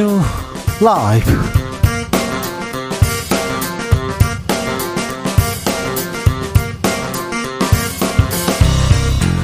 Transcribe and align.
주진우 0.00 0.20
라이브 0.80 1.30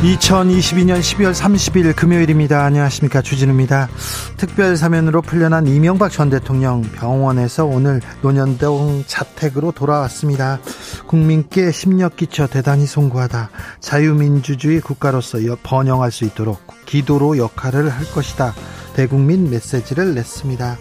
2022년 0.02 1.00
12월 1.00 1.34
30일 1.34 1.94
금요일입니다. 1.94 2.64
안녕하십니까. 2.64 3.20
주진우입니다. 3.20 3.88
특별 4.36 4.76
사면으로 4.76 5.20
풀려난 5.20 5.66
이명박 5.66 6.10
전 6.10 6.30
대통령 6.30 6.82
병원에서 6.82 7.66
오늘 7.66 8.00
논현동 8.22 9.04
자택으로 9.06 9.72
돌아왔습니다. 9.72 10.60
국민께 11.06 11.70
심력 11.70 12.16
끼쳐 12.16 12.46
대단히 12.46 12.86
송구하다. 12.86 13.50
자유민주주의 13.80 14.80
국가로서 14.80 15.38
번영할 15.62 16.10
수 16.10 16.24
있도록 16.24 16.62
기도로 16.86 17.36
역할을 17.36 17.90
할 17.90 18.04
것이다. 18.12 18.54
대국민 18.96 19.50
메시지를 19.50 20.14
냈습니다. 20.14 20.78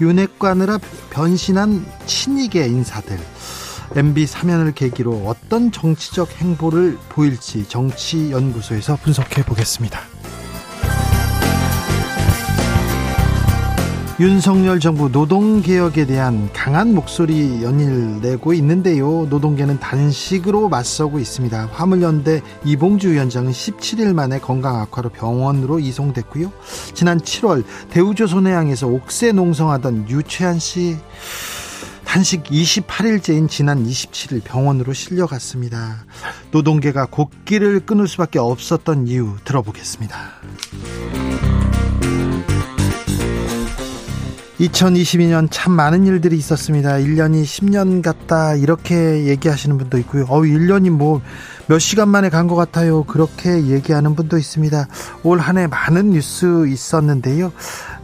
윤핵관으로 0.00 0.78
변신한 1.10 1.84
친이계 2.06 2.66
인사들. 2.66 3.18
MB 3.94 4.26
사면을 4.26 4.72
계기로 4.72 5.24
어떤 5.26 5.70
정치적 5.70 6.32
행보를 6.40 6.96
보일지 7.10 7.68
정치연구소에서 7.68 8.96
분석해 8.96 9.44
보겠습니다. 9.44 10.00
윤석열 14.20 14.80
정부 14.80 15.08
노동개혁에 15.08 16.04
대한 16.04 16.52
강한 16.52 16.92
목소리 16.92 17.62
연일 17.62 18.20
내고 18.20 18.52
있는데요. 18.52 19.26
노동계는 19.30 19.78
단식으로 19.78 20.68
맞서고 20.68 21.20
있습니다. 21.20 21.68
화물연대 21.72 22.42
이봉주 22.64 23.12
위원장은 23.12 23.52
17일 23.52 24.12
만에 24.14 24.40
건강 24.40 24.80
악화로 24.80 25.10
병원으로 25.10 25.78
이송됐고요. 25.78 26.52
지난 26.94 27.20
7월 27.20 27.62
대우조선해양에서 27.90 28.88
옥새 28.88 29.30
농성하던 29.30 30.10
유채한 30.10 30.58
씨 30.58 30.96
단식 32.04 32.42
28일째인 32.42 33.48
지난 33.48 33.86
27일 33.86 34.42
병원으로 34.42 34.94
실려갔습니다. 34.94 36.06
노동계가 36.50 37.06
곡기를 37.06 37.86
끊을 37.86 38.08
수밖에 38.08 38.40
없었던 38.40 39.06
이유 39.06 39.36
들어보겠습니다. 39.44 40.32
2022년 44.58 45.48
참 45.50 45.72
많은 45.72 46.06
일들이 46.06 46.36
있었습니다. 46.36 46.94
1년이 46.94 47.44
10년 47.44 48.02
같다 48.02 48.54
이렇게 48.54 49.26
얘기하시는 49.26 49.78
분도 49.78 49.98
있고요. 49.98 50.24
어 50.28 50.40
1년이 50.40 50.90
뭐 50.90 51.20
몇 51.70 51.78
시간 51.80 52.08
만에 52.08 52.30
간 52.30 52.48
것 52.48 52.56
같아요. 52.56 53.04
그렇게 53.04 53.66
얘기하는 53.66 54.16
분도 54.16 54.38
있습니다. 54.38 54.88
올 55.22 55.38
한 55.38 55.58
해 55.58 55.66
많은 55.66 56.10
뉴스 56.10 56.66
있었는데요. 56.66 57.52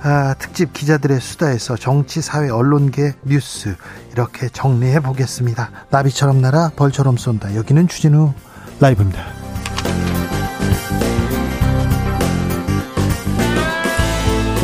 아, 0.02 0.34
특집 0.38 0.74
기자들의 0.74 1.18
수다에서 1.18 1.76
정치, 1.76 2.20
사회, 2.20 2.50
언론계 2.50 3.14
뉴스 3.24 3.74
이렇게 4.12 4.50
정리해 4.50 5.00
보겠습니다. 5.00 5.70
나비처럼 5.88 6.42
날아 6.42 6.72
벌처럼 6.76 7.16
쏜다. 7.16 7.56
여기는 7.56 7.88
주진우 7.88 8.34
라이브입니다. 8.80 9.24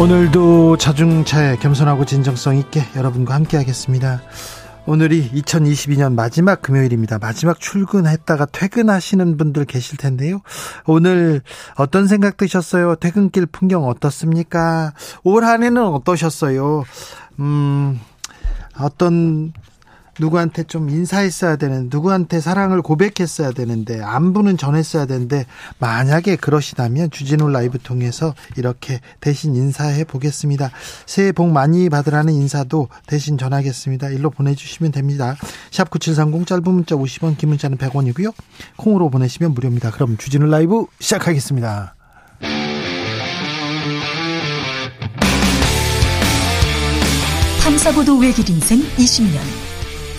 오늘도 0.01 0.79
자중차에 0.79 1.57
겸손하고 1.57 2.07
진정성 2.07 2.57
있게 2.57 2.83
여러분과 2.97 3.35
함께 3.35 3.59
하겠습니다. 3.59 4.23
오늘이 4.87 5.31
2022년 5.33 6.15
마지막 6.15 6.63
금요일입니다. 6.63 7.19
마지막 7.19 7.61
출근했다가 7.61 8.47
퇴근하시는 8.47 9.37
분들 9.37 9.67
계실 9.67 9.99
텐데요. 9.99 10.41
오늘 10.87 11.43
어떤 11.77 12.09
생각 12.09 12.39
드셨어요? 12.39 12.95
퇴근길 12.95 13.45
풍경 13.45 13.87
어떻습니까? 13.89 14.95
올 15.23 15.45
한 15.45 15.63
해는 15.63 15.85
어떠셨어요? 15.85 16.85
음, 17.41 18.01
어떤 18.79 19.53
누구한테 20.21 20.65
좀 20.65 20.89
인사했어야 20.91 21.57
되는 21.57 21.89
누구한테 21.91 22.41
사랑을 22.41 22.83
고백했어야 22.83 23.53
되는데 23.53 24.01
안부는 24.01 24.57
전했어야 24.57 25.07
되는데 25.07 25.47
만약에 25.79 26.37
그러시다면 26.37 27.11
주진우 27.11 27.49
라이브 27.49 27.79
통해서 27.79 28.35
이렇게 28.57 29.01
대신 29.21 29.57
인사해 29.57 30.05
보겠습니다. 30.05 30.71
새해 31.07 31.33
복 31.33 31.51
많이 31.51 31.89
받으라는 31.89 32.33
인사도 32.33 32.89
대신 33.07 33.39
전하겠습니다. 33.39 34.11
일로 34.11 34.31
보내주시면 34.31 34.93
됩니다. 34.93 35.37
샵 35.71 35.91
9730 35.91 36.47
짧은 36.47 36.63
문자 36.65 36.95
50원 36.95 37.37
긴 37.39 37.49
문자는 37.49 37.79
100원이고요. 37.79 38.33
콩으로 38.77 39.11
보내시면 39.11 39.55
무료입니다. 39.55 39.91
그럼 39.91 40.17
주진우 40.17 40.47
라이브 40.47 40.87
시작하겠습니다. 41.01 41.95
탐사보도 47.63 48.19
외길 48.19 48.49
인생 48.51 48.81
20년 48.97 49.60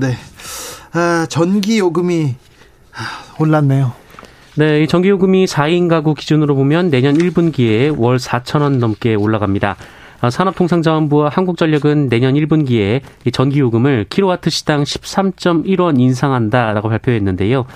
네. 0.00 0.14
아, 0.92 1.26
전기 1.28 1.78
요금이 1.78 2.34
올랐네요. 3.38 3.92
네, 4.54 4.82
이 4.82 4.86
전기 4.86 5.10
요금이 5.10 5.44
4인 5.44 5.88
가구 5.88 6.14
기준으로 6.14 6.54
보면 6.54 6.90
내년 6.90 7.16
1분기에 7.16 7.94
월 7.98 8.16
4천 8.16 8.62
원 8.62 8.78
넘게 8.78 9.14
올라갑니다. 9.14 9.76
아, 10.20 10.30
산업통상자원부와 10.30 11.28
한국전력은 11.28 12.08
내년 12.08 12.34
1분기에 12.34 13.02
전기 13.32 13.60
요금을 13.60 14.06
킬로와트 14.08 14.48
시당 14.48 14.82
13.1원 14.82 16.00
인상한다라고 16.00 16.88
발표했는데요. 16.88 17.66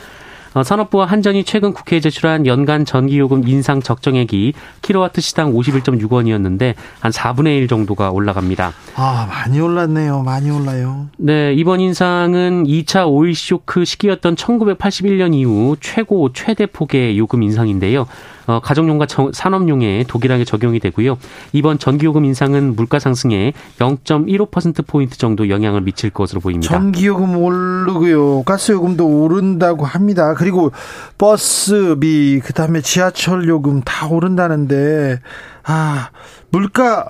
어, 0.53 0.62
산업부와 0.65 1.06
한전이 1.06 1.44
최근 1.44 1.72
국회에 1.72 2.00
제출한 2.00 2.44
연간 2.47 2.84
전기요금 2.84 3.47
인상 3.47 3.81
적정액이 3.81 4.55
킬로와트 4.83 5.21
시당 5.21 5.53
51.6원이었는데 5.53 6.75
한 6.99 7.12
4분의 7.12 7.59
1 7.59 7.69
정도가 7.69 8.11
올라갑니다. 8.11 8.72
아, 8.97 9.28
많이 9.31 9.60
올랐네요. 9.60 10.22
많이 10.22 10.50
올라요. 10.50 11.06
네, 11.19 11.53
이번 11.55 11.81
인상은 11.81 12.65
2차 12.65 13.09
오일 13.09 13.34
쇼크 13.34 13.84
시기였던 13.84 14.34
1981년 14.34 15.34
이후 15.34 15.77
최고 15.81 16.33
최대 16.33 16.66
폭의 16.66 17.16
요금 17.16 17.43
인상인데요. 17.43 18.06
어, 18.50 18.61
가정용과 18.61 19.06
산업용에 19.33 20.05
동일하게 20.09 20.44
적용이 20.44 20.81
되고요. 20.81 21.19
이번 21.53 21.78
전기요금 21.78 22.25
인상은 22.25 22.75
물가 22.75 22.99
상승에 22.99 23.53
0.15% 23.78 24.87
포인트 24.87 25.16
정도 25.16 25.49
영향을 25.49 25.83
미칠 25.83 26.11
것으로 26.11 26.41
보입니다. 26.41 26.75
전기요금 26.75 27.37
오르고요. 27.37 28.43
가스요금도 28.43 29.06
오른다고 29.06 29.87
합니다. 29.87 30.34
그리고 30.34 30.72
버스비 31.16 32.41
그다음에 32.44 32.81
지하철 32.81 33.47
요금 33.47 33.83
다 33.83 34.09
오른다는데 34.09 35.21
아, 35.62 36.10
물가 36.50 37.06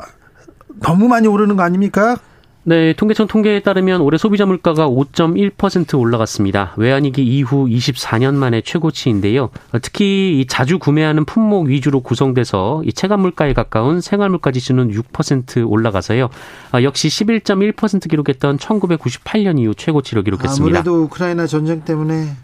너무 0.83 1.09
많이 1.09 1.27
오르는 1.27 1.57
거 1.57 1.63
아닙니까? 1.63 2.19
네, 2.63 2.93
통계청 2.93 3.27
통계에 3.27 3.61
따르면 3.61 4.03
올해 4.03 4.19
소비자 4.19 4.45
물가가 4.45 4.87
5.1% 4.87 5.99
올라갔습니다. 5.99 6.75
외환위기 6.77 7.25
이후 7.25 7.67
24년 7.67 8.35
만에 8.35 8.61
최고치인데요. 8.61 9.49
특히 9.81 10.45
자주 10.47 10.79
구매하는 10.79 11.25
품목 11.25 11.69
위주로 11.69 12.01
구성돼서 12.01 12.83
이 12.85 12.93
체감 12.93 13.21
물가에 13.21 13.55
가까운 13.55 14.03
생활 14.03 14.29
물가 14.29 14.53
지수는 14.53 14.91
6% 14.91 15.71
올라가서요. 15.71 16.29
아, 16.73 16.83
역시 16.83 17.09
11.1% 17.09 18.11
기록했던 18.11 18.59
1998년 18.59 19.59
이후 19.59 19.75
최고치를 19.75 20.23
기록했습니다. 20.25 20.81
아무래도 20.81 21.03
우크라이나 21.05 21.47
전쟁 21.47 21.81
때문에 21.81 22.37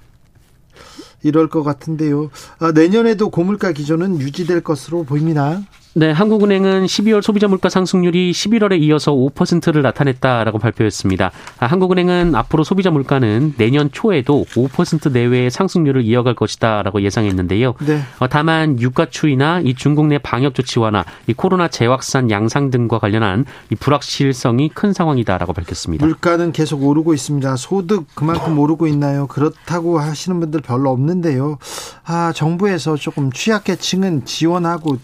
이럴 1.22 1.50
것 1.50 1.62
같은데요. 1.62 2.30
아, 2.58 2.72
내년에도 2.72 3.28
고물가 3.28 3.72
기조는 3.72 4.20
유지될 4.20 4.62
것으로 4.62 5.04
보입니다. 5.04 5.60
네, 5.98 6.10
한국은행은 6.10 6.84
12월 6.84 7.22
소비자 7.22 7.48
물가 7.48 7.70
상승률이 7.70 8.30
11월에 8.30 8.78
이어서 8.82 9.12
5%를 9.12 9.80
나타냈다라고 9.80 10.58
발표했습니다. 10.58 11.30
아, 11.58 11.66
한국은행은 11.66 12.34
앞으로 12.34 12.64
소비자 12.64 12.90
물가는 12.90 13.54
내년 13.56 13.90
초에도 13.90 14.44
5% 14.50 15.10
내외의 15.10 15.50
상승률을 15.50 16.04
이어갈 16.04 16.34
것이다라고 16.34 17.00
예상했는데요. 17.00 17.76
네. 17.86 18.02
어, 18.18 18.28
다만 18.28 18.78
유가 18.78 19.06
추이나 19.06 19.62
이 19.64 19.72
중국 19.72 20.08
내 20.08 20.18
방역 20.18 20.54
조치 20.54 20.78
완화, 20.78 21.02
이 21.28 21.32
코로나 21.32 21.68
재확산 21.68 22.30
양상 22.30 22.70
등과 22.70 22.98
관련한 22.98 23.46
이 23.72 23.74
불확실성이 23.74 24.68
큰 24.74 24.92
상황이다라고 24.92 25.54
밝혔습니다. 25.54 26.04
물가는 26.04 26.52
계속 26.52 26.84
오르고 26.84 27.14
있습니다. 27.14 27.56
소득 27.56 28.04
그만큼 28.14 28.58
오르고 28.58 28.86
있나요? 28.88 29.26
그렇다고 29.28 29.98
하시는 29.98 30.38
분들 30.40 30.60
별로 30.60 30.90
없는데요. 30.90 31.56
아, 32.04 32.34
정부에서 32.34 32.96
조금 32.96 33.32
취약계층은 33.32 34.26
지원하고 34.26 34.98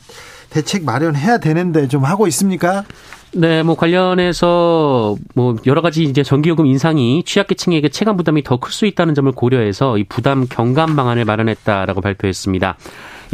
대책 0.52 0.84
마련해야 0.84 1.38
되는데 1.38 1.88
좀 1.88 2.04
하고 2.04 2.26
있습니까? 2.28 2.84
네, 3.34 3.62
뭐 3.62 3.74
관련해서 3.74 5.16
뭐 5.34 5.56
여러 5.66 5.80
가지 5.80 6.02
이제 6.02 6.22
전기요금 6.22 6.66
인상이 6.66 7.22
취약계층에게 7.24 7.88
체감 7.88 8.18
부담이 8.18 8.42
더 8.42 8.58
클 8.58 8.70
수 8.70 8.84
있다는 8.84 9.14
점을 9.14 9.32
고려해서 9.32 9.96
이 9.96 10.04
부담 10.04 10.46
경감 10.46 10.94
방안을 10.94 11.24
마련했다라고 11.24 12.02
발표했습니다. 12.02 12.76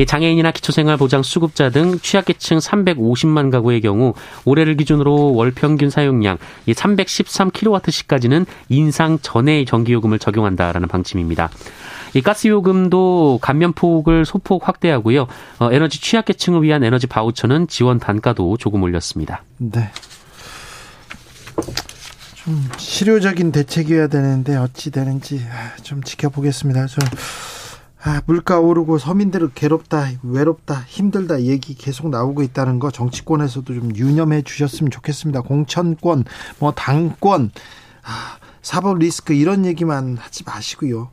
장애인이나 0.07 0.53
기초생활보장 0.53 1.25
수급자 1.25 1.71
등 1.71 1.99
취약계층 1.99 2.59
350만 2.59 3.51
가구의 3.51 3.81
경우 3.81 4.15
올해를 4.45 4.77
기준으로 4.77 5.35
월 5.35 5.51
평균 5.51 5.91
사용량 5.91 6.39
313kWh까지는 6.69 8.47
인상 8.69 9.19
전에 9.21 9.65
전기요금을 9.65 10.21
적용한다라는 10.21 10.87
방침입니다. 10.87 11.51
이 12.15 12.21
가스 12.21 12.49
요금도 12.49 13.39
감면폭을 13.43 14.25
소폭 14.25 14.67
확대하고요. 14.67 15.27
어, 15.59 15.73
에너지 15.73 16.01
취약계층을 16.01 16.63
위한 16.63 16.83
에너지 16.85 17.07
바우처는 17.07 17.69
지원 17.69 17.99
단가도 17.99 18.57
조금 18.57 18.83
올렸습니다. 18.83 19.43
네. 19.59 19.91
좀 22.35 22.69
실효적인 22.79 23.53
대책이어야 23.53 24.09
되는데 24.09 24.57
어찌 24.57 24.91
되는지 24.91 25.45
아, 25.51 25.77
좀 25.83 26.03
지켜보겠습니다. 26.03 26.87
저 26.87 27.01
아, 28.01 28.23
물가 28.27 28.61
오르고 28.61 28.99
서민들을 28.99 29.51
괴롭다, 29.55 30.07
외롭다, 30.23 30.85
힘들다 30.87 31.43
얘기 31.43 31.75
계속 31.75 32.09
나오고 32.09 32.43
있다는 32.43 32.79
거 32.79 32.91
정치권에서도 32.91 33.75
좀 33.75 33.97
유념해 33.97 34.43
주셨으면 34.43 34.91
좋겠습니다. 34.91 35.43
공천권, 35.43 36.25
뭐 36.59 36.73
당권, 36.73 37.51
아, 38.05 38.38
사법 38.69 38.99
리스크 38.99 39.33
이런 39.33 39.65
얘기만 39.65 40.19
하지 40.19 40.45
마시고요. 40.45 41.09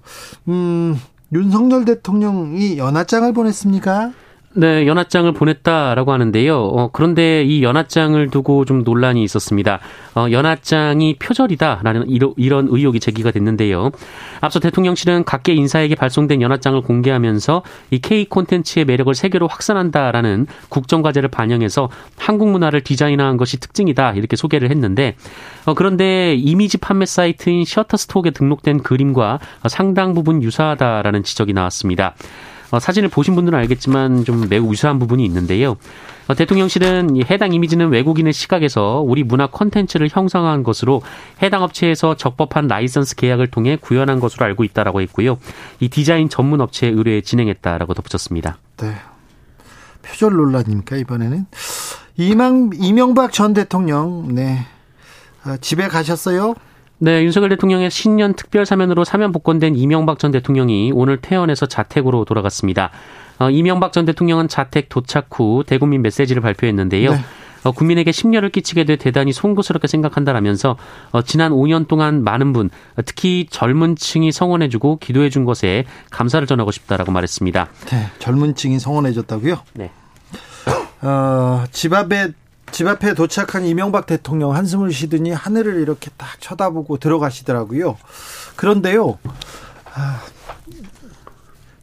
음, 0.50 1.00
윤석열 1.31 1.86
대통령이 1.86 2.78
연하장을 2.78 3.31
보냈습니까? 3.31 4.12
네, 4.57 4.88
연하장을 4.88 5.30
보냈다라고 5.34 6.13
하는데요. 6.13 6.57
어, 6.57 6.90
그런데 6.94 7.44
이 7.44 7.62
연하장을 7.62 8.30
두고 8.30 8.63
좀 8.63 8.84
논란이 8.84 9.22
있었습니다. 9.22 9.80
어, 10.16 10.28
연하장이 10.31 11.16
표절이다라는 11.19 12.07
이러, 12.07 12.34
이런 12.38 12.69
의혹이 12.69 13.02
제기가 13.02 13.31
됐는데요. 13.31 13.92
앞서 14.40 14.62
대통령실은 14.62 15.25
각계 15.25 15.54
인사에게 15.54 15.96
발송된 15.96 16.42
연하장을 16.42 16.80
공개하면서 16.84 17.63
이 17.92 18.00
K 18.00 18.25
콘텐츠의 18.30 18.86
매력을 18.86 19.13
세계로 19.13 19.48
확산한다라는 19.48 20.48
국정과제를 20.69 21.28
반영해서 21.28 21.90
한국 22.18 22.50
문화를 22.50 22.80
디자인한 22.80 23.36
것이 23.36 23.60
특징이다 23.60 24.13
이렇게 24.13 24.38
소개를 24.38 24.72
했는데 24.72 25.18
어, 25.66 25.74
그런데 25.74 26.34
이미지 26.34 26.78
판매 26.78 27.06
사이트인 27.06 27.66
셔터스톡에 27.66 28.31
등록된 28.31 28.84
그림과 28.84 29.40
상당 29.68 30.13
부분 30.13 30.42
유사하다라는 30.42 31.24
지적이 31.24 31.52
나왔습니다. 31.52 32.16
어, 32.75 32.80
사진을 32.80 33.07
보신 33.07 33.36
분들은 33.36 33.57
알겠지만 33.57 34.25
좀 34.25 34.50
매우 34.50 34.69
유사한 34.69 35.00
부분이 35.00 35.24
있는데요. 35.24 35.77
어, 36.27 36.36
대통령실은 36.36 37.24
해당 37.30 37.54
이미지는 37.54 37.89
외국인의 37.89 38.33
시각에서 38.33 39.01
우리 39.06 39.24
문화 39.24 39.48
콘텐츠를 39.48 40.10
형성한 40.12 40.63
것으로 40.63 41.01
해당 41.42 41.63
업체에서 41.63 42.18
적법한 42.18 42.68
라이선스 42.68 43.16
계약을 43.16 43.48
통해 43.48 43.77
구현한 43.80 44.19
것으로 44.19 44.45
알고 44.45 44.66
있다라고 44.66 45.00
했고요. 45.01 45.38
이 45.80 45.88
디자인 45.88 46.27
전문 46.27 46.60
업체에 46.60 46.89
의뢰해 46.89 47.22
진행했다라고 47.22 47.94
덧붙였습니다. 47.94 48.57
네. 48.78 48.95
표절 50.01 50.33
논란입니까 50.33 50.98
이번에는 50.98 51.45
이망 52.18 52.71
이명박 52.75 53.31
전 53.31 53.54
대통령 53.54 54.36
네 54.36 54.60
아, 55.44 55.57
집에 55.57 55.88
가셨어요? 55.88 56.56
네, 56.97 57.24
윤석열 57.24 57.50
대통령의 57.50 57.92
신년 57.92 58.33
특별 58.36 58.65
사면으로 58.65 59.03
사면 59.03 59.31
복권된 59.31 59.75
이명박 59.75 60.18
전 60.18 60.31
대통령이 60.31 60.92
오늘 60.94 61.18
퇴원해서 61.18 61.65
자택으로 61.65 62.25
돌아갔습니다. 62.25 62.92
어, 63.38 63.50
이명박 63.50 63.92
전 63.92 64.06
대통령은 64.06 64.47
자택 64.47 64.88
도착 64.88 65.27
후 65.31 65.63
대국민 65.65 66.01
메시지를 66.01 66.42
발표했는데요. 66.42 67.12
네. 67.12 67.19
어, 67.65 67.71
국민에게 67.71 68.12
심려를 68.12 68.50
끼치게 68.50 68.86
돼 68.86 68.95
대단히 68.95 69.33
송구스럽게 69.33 69.88
생각한다라면서 69.88 70.77
어, 71.12 71.21
지난 71.24 71.51
5년 71.51 71.88
동안 71.88 72.24
많은 72.24 72.53
분, 72.53 72.69
특히 73.06 73.47
젊은 73.50 73.95
층이 73.95 74.31
성원해주고 74.31 75.00
기도해준 75.00 75.45
것에 75.45 75.86
감사를 76.12 76.45
전하고 76.47 76.71
싶다라고 76.71 77.12
말했습니다. 77.12 77.68
네, 77.88 78.06
젊은 78.19 78.56
층이 78.56 78.80
성원해줬다고요? 78.80 79.59
네. 79.74 79.92
어, 81.01 81.63
집 81.71 81.94
앞에 81.94 82.30
집 82.72 82.88
앞에 82.88 83.14
도착한 83.14 83.66
이명박 83.66 84.06
대통령 84.06 84.56
한숨을 84.56 84.92
쉬더니 84.92 85.32
하늘을 85.32 85.82
이렇게 85.82 86.12
딱 86.18 86.40
쳐다보고 86.40 86.98
들어가시더라고요. 86.98 87.98
그런데요, 88.56 89.18
아, 89.94 90.22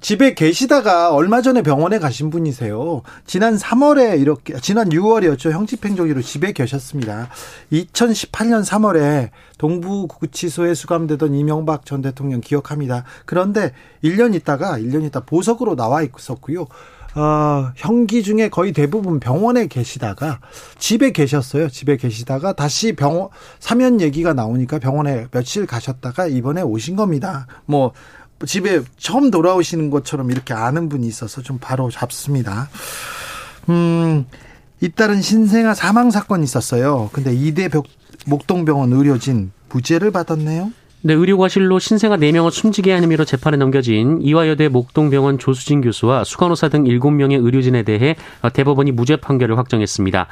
집에 0.03 0.35
계시다가 0.35 1.15
얼마 1.15 1.43
전에 1.43 1.63
병원에 1.63 2.01
가신 2.01 2.29
분이세요. 2.31 3.03
지난 3.25 3.57
3월에 3.57 4.21
이렇게 4.21 4.59
지난 4.61 4.89
6월이었죠. 4.89 5.53
형집행정지로 5.53 6.21
집에 6.23 6.53
계셨습니다. 6.53 7.29
2018년 7.73 8.65
3월에 8.65 9.31
동부구치소에 9.59 10.75
수감되던 10.75 11.35
이명박 11.35 11.87
전 11.87 12.03
대통령 12.03 12.41
기억합니다. 12.41 13.05
그런데 13.27 13.73
1년 14.03 14.35
있다가 14.35 14.77
1년 14.79 15.05
있다 15.05 15.21
보석으로 15.21 15.77
나와 15.77 16.03
있었고요. 16.03 16.67
어, 17.15 17.73
형기 17.77 18.23
중에 18.23 18.49
거의 18.49 18.73
대부분 18.73 19.21
병원에 19.21 19.67
계시다가 19.67 20.41
집에 20.79 21.13
계셨어요. 21.13 21.69
집에 21.69 21.97
계시다가 21.97 22.55
다시 22.55 22.95
병원 22.95 23.29
사면 23.61 24.01
얘기가 24.01 24.33
나오니까 24.33 24.79
병원에 24.79 25.27
며칠 25.31 25.67
가셨다가 25.67 26.27
이번에 26.27 26.63
오신 26.63 26.97
겁니다. 26.97 27.47
뭐 27.67 27.93
집에 28.47 28.81
처음 28.97 29.31
돌아오시는 29.31 29.91
것처럼 29.91 30.31
이렇게 30.31 30.55
아는 30.55 30.89
분이 30.89 31.07
있어서 31.07 31.43
좀 31.43 31.59
바로 31.61 31.91
잡습니다. 31.91 32.69
음, 33.69 34.27
잇따른 34.81 35.23
신생아 35.23 35.75
사망 35.75 36.11
사건이 36.11 36.43
있었어요. 36.43 37.11
근데 37.13 37.33
이대 37.35 37.69
목동병원 38.27 38.93
의료진 38.93 39.53
무죄를 39.69 40.11
받았네요. 40.11 40.73
네, 41.05 41.15
의료과실로 41.15 41.81
신생아 41.81 42.17
4명을 42.17 42.53
숨지게 42.53 42.93
한 42.93 43.03
혐의로 43.03 43.25
재판에 43.25 43.57
넘겨진 43.57 44.21
이화여대 44.23 44.69
목동병원 44.69 45.39
조수진 45.39 45.81
교수와 45.81 46.23
수간호사 46.23 46.69
등 46.69 46.85
7명의 46.85 47.45
의료진에 47.45 47.83
대해 47.83 48.15
대법원이 48.53 48.93
무죄 48.93 49.17
판결을 49.17 49.59
확정했습니다. 49.59 50.29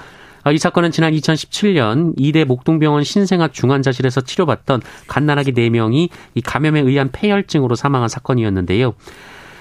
이 0.53 0.59
사건은 0.59 0.93
지난 0.93 1.13
2017년 1.13 2.15
이대 2.17 2.45
목동병원 2.45 3.03
신생아 3.03 3.49
중환자실에서 3.49 4.21
치료받던 4.21 4.83
갓난아기 5.09 5.53
4명이 5.55 6.09
이 6.37 6.41
감염에 6.41 6.81
의한 6.81 7.11
폐혈증으로 7.11 7.75
사망한 7.75 8.09
사건이었는데요. 8.09 8.95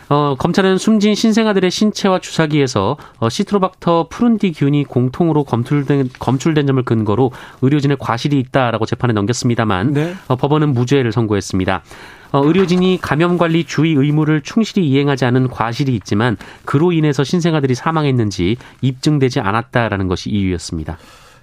어, 0.09 0.35
검찰은 0.37 0.79
숨진 0.79 1.13
신생아들의 1.13 1.69
신체와 1.69 2.19
주사기에서 2.19 2.97
어, 3.19 3.29
시트로박터 3.29 4.07
푸른디균이 4.09 4.85
공통으로 4.85 5.43
검출된, 5.43 6.09
검출된 6.17 6.65
점을 6.65 6.81
근거로 6.83 7.31
의료진의 7.61 7.97
과실이 7.99 8.39
있다라고 8.39 8.87
재판에 8.87 9.13
넘겼습니다만 9.13 9.93
네. 9.93 10.15
어, 10.27 10.35
법원은 10.35 10.73
무죄를 10.73 11.11
선고했습니다. 11.11 11.83
어, 12.31 12.43
의료진이 12.43 12.99
감염 13.01 13.37
관리 13.37 13.63
주의 13.65 13.93
의무를 13.93 14.41
충실히 14.41 14.87
이행하지 14.89 15.25
않은 15.25 15.47
과실이 15.47 15.95
있지만 15.95 16.37
그로 16.65 16.91
인해서 16.91 17.23
신생아들이 17.23 17.75
사망했는지 17.75 18.57
입증되지 18.81 19.39
않았다라는 19.39 20.07
것이 20.07 20.31
이유였습니다. 20.31 20.97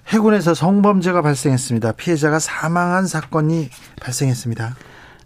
해군에서 0.07 0.53
성범죄가 0.53 1.21
발생했습니다. 1.21 1.93
피해자가 1.93 2.39
사망한 2.39 3.07
사건이 3.07 3.69
발생했습니다. 4.01 4.75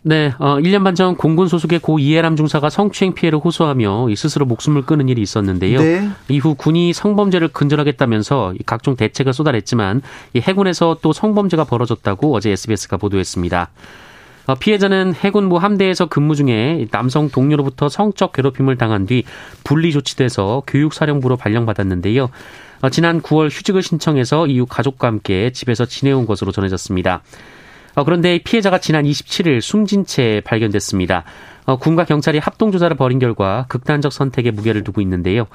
네, 0.04 0.34
어, 0.40 0.58
1년 0.58 0.84
반 0.84 0.96
전 0.96 1.16
공군 1.16 1.48
소속의 1.48 1.80
고 1.80 2.00
이해람 2.00 2.36
중사가 2.36 2.70
성추행 2.70 3.14
피해를 3.14 3.40
호소하며 3.40 4.08
스스로 4.16 4.46
목숨을 4.46 4.82
끊은 4.82 5.10
일이 5.10 5.22
있었는데요. 5.22 5.80
네. 5.80 6.10
이후 6.28 6.56
군이 6.56 6.92
성범죄를 6.94 7.50
근절하겠다면서 7.50 8.56
각종 8.66 8.96
대책을 8.96 9.32
쏟아냈지만 9.32 10.02
해군에서 10.36 10.98
또 11.02 11.14
성범죄가 11.14 11.66
벌어졌다고 11.66 12.36
어제 12.36 12.50
SBS가 12.52 12.98
보도했습니다. 12.98 13.70
어, 14.48 14.56
피해자는 14.56 15.14
해군부 15.14 15.58
함대에서 15.58 16.08
근무 16.08 16.36
중에 16.36 16.88
남성 16.92 17.30
동료로부터 17.30 17.88
성적 17.88 18.34
괴롭힘을 18.34 18.78
당한 18.78 19.06
뒤 19.06 19.24
분리 19.64 19.92
조치돼서 19.92 20.64
교육사령부로 20.66 21.38
발령받았는데요. 21.38 22.30
어, 22.82 22.90
지난 22.90 23.22
9월 23.22 23.50
휴직을 23.52 23.84
신청해서 23.84 24.48
이후 24.48 24.66
가족과 24.66 25.08
함께 25.08 25.52
집에서 25.52 25.86
지내온 25.86 26.26
것으로 26.26 26.52
전해졌습니다. 26.52 27.22
어, 28.02 28.04
그런데 28.04 28.40
피해자가 28.44 28.80
지난 28.80 29.06
27일 29.06 29.62
숨진 29.62 30.06
채 30.06 30.42
발견됐습니다. 30.44 31.24
어, 31.66 31.78
군과 31.78 32.06
경찰이 32.06 32.40
합동 32.40 32.72
조사를 32.72 32.98
벌인 32.98 33.20
결과 33.20 33.66
극단적 33.70 34.12
선택에 34.12 34.50
무게를 34.50 34.84
두고 34.84 35.02
있는데요. 35.02 35.46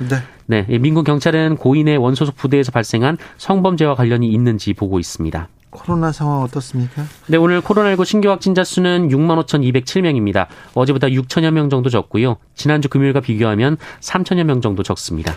네. 0.46 0.64
네. 0.64 0.78
민군 0.78 1.02
경찰은 1.02 1.56
고인의 1.56 1.96
원소속 1.96 2.36
부대에서 2.36 2.70
발생한 2.70 3.18
성범죄와 3.38 3.96
관련이 3.96 4.28
있는지 4.28 4.74
보고 4.74 5.00
있습니다. 5.00 5.48
코로나 5.70 6.12
상황 6.12 6.42
어떻습니까? 6.42 7.02
네, 7.26 7.36
오늘 7.36 7.60
코로나19 7.60 8.04
신규 8.04 8.30
확진자 8.30 8.62
수는 8.62 9.08
6만 9.08 9.44
5,207명입니다. 9.44 10.46
어제보다 10.74 11.08
6천여 11.08 11.50
명 11.50 11.68
정도 11.68 11.90
적고요. 11.90 12.36
지난주 12.54 12.88
금요일과 12.88 13.20
비교하면 13.20 13.76
3천여 14.00 14.44
명 14.44 14.60
정도 14.60 14.84
적습니다. 14.84 15.34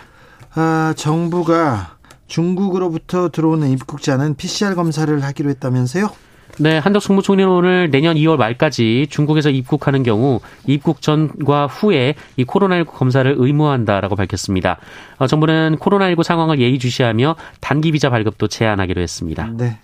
아, 0.54 0.94
정부가 0.96 1.96
중국으로부터 2.28 3.30
들어오는 3.30 3.68
입국자는 3.68 4.36
PCR 4.36 4.76
검사를 4.76 5.20
하기로 5.22 5.50
했다면서요? 5.50 6.29
네, 6.58 6.78
한덕 6.78 7.02
국무총리는 7.02 7.50
오늘 7.50 7.90
내년 7.90 8.16
2월 8.16 8.36
말까지 8.36 9.06
중국에서 9.10 9.50
입국하는 9.50 10.02
경우 10.02 10.40
입국 10.66 11.02
전과 11.02 11.66
후에 11.66 12.14
이 12.36 12.44
코로나19 12.44 12.86
검사를 12.86 13.34
의무화한다라고 13.36 14.16
밝혔습니다. 14.16 14.78
어, 15.18 15.26
정부는 15.26 15.76
코로나19 15.80 16.22
상황을 16.22 16.60
예의주시하며 16.60 17.36
단기 17.60 17.92
비자 17.92 18.10
발급도 18.10 18.48
제한하기로 18.48 19.00
했습니다. 19.00 19.50
네. 19.56 19.78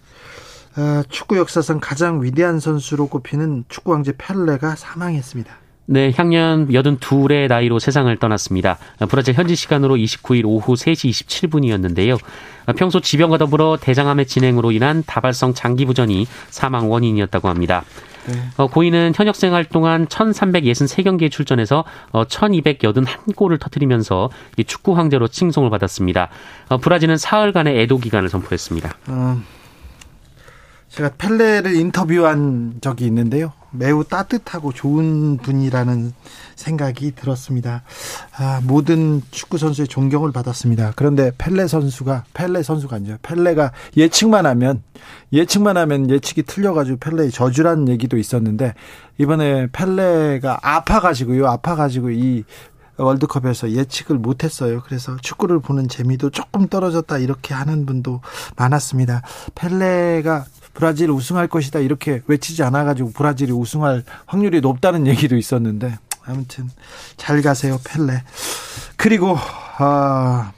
어, 0.77 1.03
축구 1.09 1.39
역사상 1.39 1.81
가장 1.81 2.23
위대한 2.23 2.61
선수로 2.61 3.09
꼽히는 3.09 3.65
축구 3.69 3.93
왕제 3.93 4.13
펠레가 4.19 4.77
사망했습니다. 4.77 5.66
네, 5.89 6.13
향년 6.17 6.69
82의 6.69 7.49
나이로 7.49 7.79
세상을 7.79 8.15
떠났습니다. 8.17 8.77
브라질 9.09 9.35
현지 9.35 9.55
시간으로 9.55 9.95
29일 9.95 10.45
오후 10.45 10.75
3시 10.75 11.11
27분이었는데요. 11.11 12.19
평소 12.77 13.01
지병과 13.01 13.39
더불어 13.39 13.79
대장암의 13.81 14.27
진행으로 14.27 14.73
인한 14.73 15.05
다발성 15.07 15.55
장기 15.55 15.85
부전이 15.85 16.27
사망 16.51 16.91
원인이었다고 16.91 17.49
합니다. 17.49 17.85
네. 18.27 18.35
어, 18.57 18.67
고인은 18.67 19.13
현역 19.15 19.37
생활 19.37 19.65
동안 19.65 20.07
1363경기에 20.07 21.31
출전해서 21.31 21.85
1281골을 22.13 23.55
어, 23.55 23.59
터뜨리면서 23.59 24.31
축구 24.67 24.97
황제로 24.97 25.29
칭송을 25.29 25.71
받았습니다. 25.71 26.29
어, 26.69 26.79
브라질은 26.79 27.17
사흘간의 27.17 27.81
애도 27.83 27.99
기간을 27.99 28.29
선포했습니다. 28.29 28.93
어, 29.07 29.41
제가 30.89 31.11
펠레를 31.19 31.77
인터뷰한 31.77 32.79
적이 32.81 33.07
있는데요. 33.07 33.53
매우 33.79 34.05
따뜻하고 34.05 34.73
좋은 34.73 35.37
분이라는 35.39 36.13
생각이 36.55 37.15
들었습니다. 37.15 37.83
아, 38.37 38.61
모든 38.65 39.23
축구 39.31 39.59
선수의 39.59 39.89
존경을 39.89 40.33
받았습니다. 40.33 40.93
그런데 40.97 41.31
펠레 41.39 41.67
선수가 41.67 42.25
펠레 42.35 42.63
선수가 42.63 42.97
아니죠. 42.97 43.19
펠레가 43.23 43.73
예측만 43.97 44.47
하면 44.47 44.83
예측만 45.33 45.77
하면 45.77 46.11
예측이 46.11 46.43
틀려가지고 46.43 46.99
펠레의 46.99 47.31
저주라는 47.31 47.89
얘기도 47.89 48.17
있었는데 48.17 48.75
이번에 49.19 49.69
펠레가 49.69 50.61
아파가지고요. 50.63 51.47
아파가지고 51.47 52.11
이 52.11 52.45
월드컵에서 52.99 53.73
예측을 53.73 54.17
못했어요. 54.17 54.83
그래서 54.83 55.17
축구를 55.21 55.61
보는 55.61 55.89
재미도 55.89 56.31
조금 56.31 56.69
떨어졌다 56.69 57.19
이렇게 57.19 57.55
하는 57.55 57.87
분도 57.87 58.21
많았습니다. 58.57 59.23
펠레가 59.55 60.47
브라질 60.77 61.11
우승할 61.11 61.49
것이다 61.49 61.79
이렇게 61.79 62.21
외치지 62.27 62.63
않아 62.63 62.85
가지고 62.85 63.11
브라질이 63.13 63.51
우승할 63.51 64.05
확률이 64.27 64.61
높다는 64.61 65.07
얘기도 65.07 65.37
있었는데 65.37 65.97
아무튼 66.23 66.69
잘 67.17 67.41
가세요 67.41 67.81
펠레. 67.83 68.23
그리고 68.97 69.39
아 69.79 70.53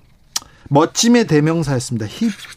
멋짐의 0.70 1.28
대명사였습니다. 1.28 2.06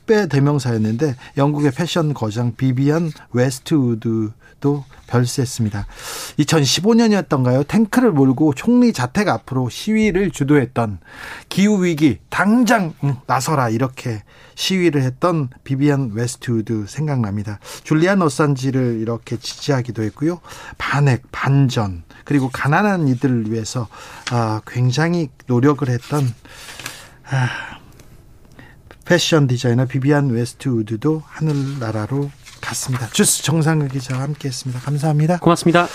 힙의 0.07 0.29
대명사였는데 0.29 1.15
영국의 1.37 1.71
패션 1.71 2.15
거장 2.15 2.55
비비안 2.55 3.11
웨스트우드 3.31 4.31
도 4.61 4.85
별세했습니다. 5.07 5.87
2015년이었던가요? 6.37 7.67
탱크를 7.67 8.11
몰고 8.11 8.53
총리 8.53 8.93
자택 8.93 9.27
앞으로 9.27 9.69
시위를 9.69 10.31
주도했던 10.31 10.99
기후 11.49 11.83
위기 11.83 12.19
당장 12.29 12.93
나서라 13.25 13.69
이렇게 13.69 14.23
시위를 14.55 15.01
했던 15.01 15.49
비비안 15.63 16.11
웨스트우드 16.13 16.85
생각납니다. 16.87 17.59
줄리안 17.83 18.21
어산지를 18.21 18.99
이렇게 19.01 19.37
지지하기도 19.37 20.03
했고요. 20.03 20.39
반핵, 20.77 21.23
반전 21.31 22.03
그리고 22.23 22.49
가난한 22.49 23.07
이들을 23.07 23.51
위해서 23.51 23.87
아, 24.31 24.61
굉장히 24.67 25.29
노력을 25.47 25.89
했던 25.89 26.31
아, 27.31 27.79
패션 29.05 29.47
디자이너 29.47 29.87
비비안 29.87 30.29
웨스트우드도 30.29 31.23
하늘나라로 31.25 32.29
갔습니다. 32.61 33.09
주스 33.11 33.43
정상근 33.43 33.89
기자와 33.89 34.21
함께했습니다. 34.21 34.81
감사합니다. 34.81 35.39
고맙습니다. 35.39 35.87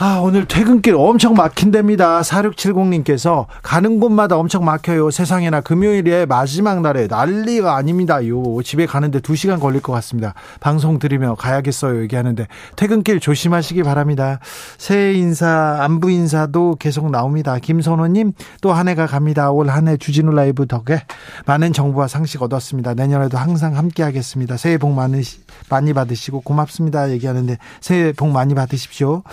아, 0.00 0.20
오늘 0.22 0.46
퇴근길 0.46 0.94
엄청 0.94 1.34
막힌답니다. 1.34 2.20
4670님께서 2.20 3.46
가는 3.62 3.98
곳마다 3.98 4.36
엄청 4.36 4.64
막혀요. 4.64 5.10
세상에나 5.10 5.60
금요일에 5.60 6.24
마지막 6.24 6.80
날에 6.82 7.08
난리가 7.08 7.74
아닙니다요. 7.74 8.62
집에 8.62 8.86
가는데 8.86 9.18
2시간 9.18 9.58
걸릴 9.58 9.82
것 9.82 9.92
같습니다. 9.94 10.34
방송 10.60 11.00
들으며 11.00 11.34
가야겠어요. 11.34 12.00
얘기하는데 12.02 12.46
퇴근길 12.76 13.18
조심하시기 13.18 13.82
바랍니다. 13.82 14.38
새해 14.78 15.14
인사, 15.14 15.78
안부 15.80 16.12
인사도 16.12 16.76
계속 16.78 17.10
나옵니다. 17.10 17.58
김선호님 17.58 18.34
또 18.60 18.72
한 18.72 18.86
해가 18.86 19.06
갑니다. 19.06 19.50
올 19.50 19.68
한 19.68 19.88
해 19.88 19.96
주진우 19.96 20.30
라이브 20.30 20.68
덕에 20.68 21.02
많은 21.46 21.72
정보와 21.72 22.06
상식 22.06 22.40
얻었습니다. 22.42 22.94
내년에도 22.94 23.36
항상 23.36 23.76
함께 23.76 24.04
하겠습니다. 24.04 24.56
새해 24.58 24.78
복 24.78 24.92
많으, 24.92 25.20
많이 25.68 25.92
받으시고 25.92 26.42
고맙습니다. 26.42 27.10
얘기하는데 27.10 27.58
새해 27.80 28.12
복 28.12 28.28
많이 28.30 28.54
받으십시오. 28.54 29.24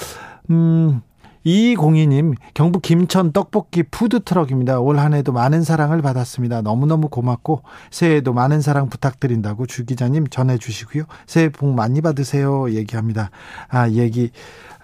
음, 0.49 1.01
이공희님 1.43 2.33
경북 2.55 2.81
김천 2.81 3.31
떡볶이 3.31 3.83
푸드트럭입니다. 3.83 4.79
올 4.79 4.97
한 4.99 5.13
해도 5.13 5.31
많은 5.31 5.63
사랑을 5.63 6.01
받았습니다. 6.01 6.61
너무너무 6.63 7.07
고맙고 7.09 7.61
새해에도 7.91 8.33
많은 8.33 8.61
사랑 8.61 8.89
부탁드린다고 8.89 9.67
주 9.67 9.85
기자님 9.85 10.27
전해주시고요. 10.27 11.03
새해 11.27 11.49
복 11.49 11.69
많이 11.75 12.01
받으세요. 12.01 12.71
얘기합니다. 12.71 13.29
아 13.69 13.87
얘기 13.89 14.31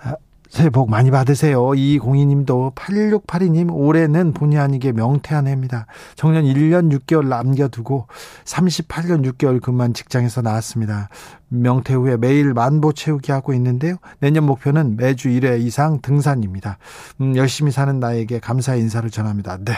아, 0.04 0.14
새해 0.50 0.70
복 0.70 0.90
많이 0.92 1.10
받으세요. 1.10 1.74
이공희님도 1.74 2.74
8682님 2.76 3.74
올해는 3.74 4.34
본의 4.34 4.60
아니게 4.60 4.92
명태한 4.92 5.48
해입니다. 5.48 5.88
정년 6.16 6.44
1년 6.44 6.92
6개월 6.96 7.28
남겨두고 7.28 8.06
38년 8.46 9.26
6개월 9.32 9.62
근무한 9.62 9.94
직장에서 9.96 10.42
나왔습니다. 10.44 11.10
명퇴 11.54 11.94
후에 11.94 12.18
매일 12.18 12.54
만보 12.54 12.94
채우기 12.94 13.32
하고 13.32 13.54
있는데요. 13.54 13.98
내년 14.20 14.46
목표는 14.46 14.96
매주 14.96 15.28
1회 15.30 15.62
이상 15.62 16.00
등산입니다. 16.02 16.78
음, 17.20 17.36
열심히 17.36 17.72
사는 17.72 18.00
나에게 18.00 18.40
감사의 18.40 18.80
인사를 18.82 19.10
전합니다. 19.10 19.58
네. 19.58 19.74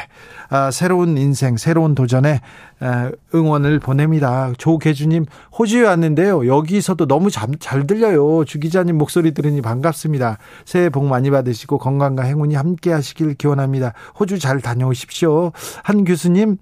아, 0.50 0.70
새로운 0.70 1.18
인생, 1.18 1.58
새로운 1.58 1.96
도전에 1.96 2.42
아, 2.80 3.12
응원을 3.34 3.80
보냅니다. 3.80 4.52
조계주님, 4.58 5.26
호주에 5.58 5.84
왔는데요. 5.84 6.48
여기서도 6.48 7.08
너무 7.08 7.32
잘, 7.32 7.50
잘 7.60 7.88
들려요. 7.88 8.46
주 8.46 8.60
기자님 8.60 8.98
목소리 8.98 9.34
들으니 9.34 9.62
반갑습니다. 9.62 10.38
새해 10.66 10.90
복 10.90 11.06
많이 11.06 11.32
받으시고 11.32 11.80
건강과 11.80 12.24
행운이 12.24 12.54
함께 12.54 12.92
하시길 12.92 13.34
기원합니다. 13.36 13.94
호주 14.20 14.38
잘 14.38 14.62
다녀오십시오. 14.62 15.52
한 15.82 16.04
교수님, 16.04 16.58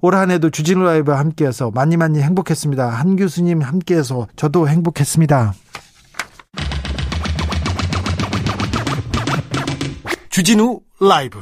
올 0.00 0.14
한 0.14 0.30
해도 0.30 0.50
주진우 0.50 0.84
라이브와 0.84 1.18
함께해서 1.18 1.70
많이 1.70 1.96
많이 1.96 2.20
행복했습니다. 2.20 2.88
한 2.88 3.16
교수님 3.16 3.62
함께해서 3.62 4.26
저도 4.36 4.68
행복했습니다. 4.68 5.54
주진우 10.30 10.80
라이브 11.00 11.40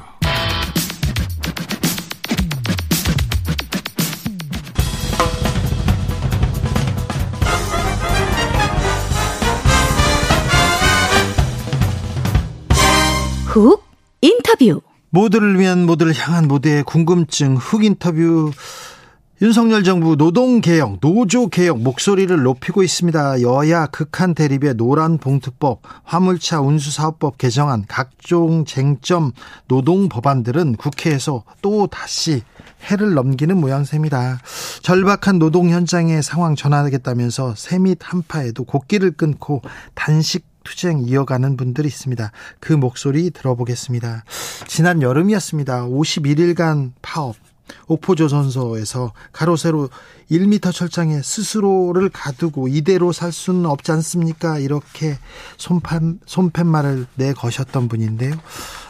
훅 13.47 13.85
인터뷰 14.21 14.81
모두를 15.15 15.61
위한 15.61 15.87
모두를 15.87 16.13
향한 16.13 16.49
모두의 16.49 16.83
궁금증 16.83 17.55
흑 17.55 17.85
인터뷰 17.85 18.51
윤석열 19.41 19.85
정부 19.85 20.17
노동개혁, 20.17 20.99
노조개혁 21.01 21.79
목소리를 21.79 22.43
높이고 22.43 22.83
있습니다. 22.83 23.43
여야 23.43 23.87
극한 23.87 24.35
대립의 24.35 24.75
노란 24.75 25.19
봉투법, 25.19 25.83
화물차 26.03 26.61
운수사업법 26.63 27.39
개정안, 27.39 27.85
각종 27.87 28.65
쟁점 28.65 29.31
노동 29.69 30.09
법안들은 30.09 30.75
국회에서 30.77 31.45
또 31.63 31.87
다시 31.87 32.43
해를 32.91 33.15
넘기는 33.15 33.57
모양새입니다. 33.57 34.41
절박한 34.83 35.39
노동 35.39 35.71
현장의 35.71 36.25
상황 36.25 36.57
전환하겠다면서 36.57 37.55
세밑 37.57 37.99
한파에도 38.01 38.65
곡기를 38.65 39.13
끊고 39.13 39.63
단식 39.95 40.54
투쟁 40.65 41.03
이어가는 41.07 41.57
분들이 41.57 41.87
있습니다. 41.89 42.33
그 42.61 42.73
목소리 42.73 43.31
들어보겠습니다. 43.31 44.25
지난 44.67 45.03
여름이었습니다. 45.03 45.85
51일간 45.85 46.93
파업. 47.03 47.37
옥포조선소에서 47.87 49.13
가로세로 49.33 49.89
1미터 50.31 50.73
철장에 50.73 51.23
스스로를 51.23 52.11
가두고 52.11 52.69
이대로 52.69 53.13
살 53.13 53.33
수는 53.33 53.67
없지 53.67 53.93
않습니까? 53.93 54.59
이렇게 54.59 55.19
손판, 55.57 56.21
손팻말을 56.27 57.07
내거셨던 57.15 57.89
분인데요. 57.89 58.35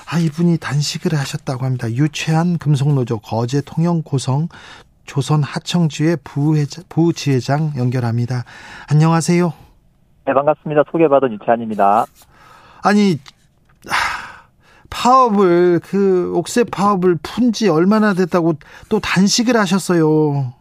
아, 0.06 0.18
이분이 0.18 0.58
단식을 0.58 1.14
하셨다고 1.16 1.64
합니다. 1.64 1.90
유채한 1.90 2.58
금속노조 2.58 3.20
거제 3.20 3.62
통영 3.64 4.02
고성 4.02 4.48
조선 5.06 5.42
하청주의 5.42 6.16
부회장, 6.24 6.84
부지회장 6.88 7.74
연결합니다. 7.76 8.44
안녕하세요. 8.88 9.63
네, 10.26 10.32
반갑습니다. 10.32 10.84
소개받은 10.90 11.32
유채한입니다. 11.32 12.06
아니, 12.82 13.18
파업을, 14.90 15.80
그, 15.80 16.32
옥새 16.34 16.64
파업을 16.64 17.18
푼 17.22 17.52
지 17.52 17.68
얼마나 17.68 18.14
됐다고 18.14 18.54
또 18.88 19.00
단식을 19.00 19.56
하셨어요. 19.56 20.52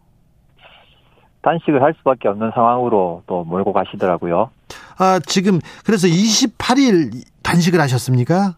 단식을 1.42 1.82
할 1.82 1.94
수밖에 1.98 2.28
없는 2.30 2.52
상황으로 2.54 3.24
또 3.28 3.44
몰고 3.44 3.74
가시더라고요. 3.74 4.50
아, 4.98 5.20
지금 5.26 5.60
그래서 5.86 6.08
28일 6.08 7.24
단식을 7.42 7.80
하셨습니까? 7.82 8.56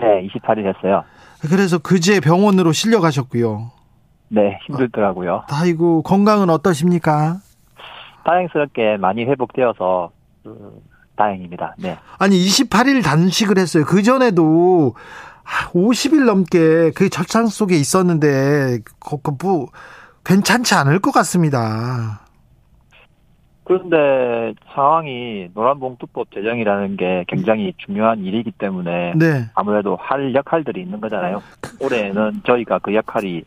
네, 0.00 0.28
28일 0.28 0.66
했어요. 0.74 1.04
그래서 1.40 1.78
그제 1.78 2.20
병원으로 2.20 2.72
실려 2.72 3.00
가셨고요. 3.00 3.70
네, 4.28 4.58
힘들더라고요. 4.66 5.44
아이고, 5.50 6.02
건강은 6.02 6.50
어떠십니까? 6.50 7.38
다행스럽게 8.24 8.98
많이 8.98 9.24
회복되어서 9.24 10.10
그, 10.10 10.17
다행입니다. 11.16 11.74
네. 11.78 11.98
아니 12.18 12.38
28일 12.38 13.02
단식을 13.02 13.58
했어요. 13.58 13.84
그 13.84 14.02
전에도 14.02 14.94
50일 15.72 16.24
넘게 16.24 16.92
그 16.94 17.08
절창 17.10 17.46
속에 17.46 17.76
있었는데 17.76 18.78
그, 18.98 19.16
그, 19.22 19.32
뭐 19.42 19.68
괜찮지 20.24 20.74
않을 20.74 21.00
것 21.00 21.10
같습니다. 21.12 22.20
그런데 23.64 24.54
상황이 24.74 25.48
노란봉투법 25.52 26.30
제정이라는 26.32 26.96
게 26.96 27.24
굉장히 27.28 27.74
중요한 27.76 28.24
일이기 28.24 28.50
때문에 28.52 29.12
네. 29.14 29.50
아무래도 29.54 29.96
할 29.96 30.34
역할들이 30.34 30.80
있는 30.80 31.00
거잖아요. 31.00 31.42
올해는 31.78 32.40
저희가 32.46 32.78
그 32.78 32.94
역할이 32.94 33.42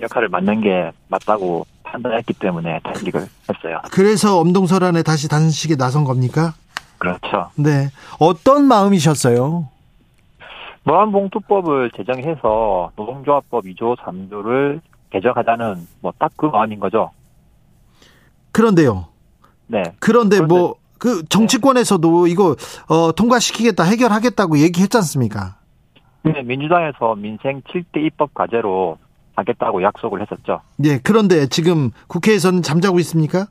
역할을 0.00 0.28
맡는 0.28 0.60
게 0.60 0.90
맞다고 1.08 1.66
판단했기 1.94 2.34
때문에 2.34 2.80
단식을 2.84 3.20
했어요. 3.48 3.80
그래서 3.90 4.38
엄동설안에 4.38 5.02
다시 5.02 5.28
단식에 5.28 5.76
나선 5.76 6.04
겁니까? 6.04 6.54
그렇죠. 6.98 7.50
네. 7.56 7.88
어떤 8.18 8.64
마음이셨어요? 8.66 9.68
노란봉투법을 10.84 11.90
제정해서 11.96 12.90
노동조합법 12.96 13.64
2조 13.64 13.96
3조를 13.98 14.80
개정하자는 15.10 15.86
뭐 16.00 16.12
딱 16.18 16.30
그 16.36 16.46
마음인 16.46 16.80
거죠. 16.80 17.10
그런데요. 18.52 19.06
네. 19.66 19.82
그런데 20.00 20.36
그런데- 20.36 20.54
뭐 20.54 20.74
그 21.00 21.24
정치권에서도 21.30 22.26
이거 22.26 22.54
어 22.90 23.10
통과시키겠다 23.12 23.84
해결하겠다고 23.84 24.58
얘기했지 24.58 24.98
않습니까? 24.98 25.56
근데 26.22 26.42
민주당에서 26.42 27.14
민생 27.14 27.62
7대 27.62 28.04
입법 28.04 28.34
과제로 28.34 28.98
하겠다고 29.40 29.82
약속을 29.82 30.22
했었죠. 30.22 30.60
예. 30.84 30.98
그런데 30.98 31.46
지금 31.46 31.90
국회에서는 32.08 32.62
잠자고 32.62 32.98
있습니까? 33.00 33.46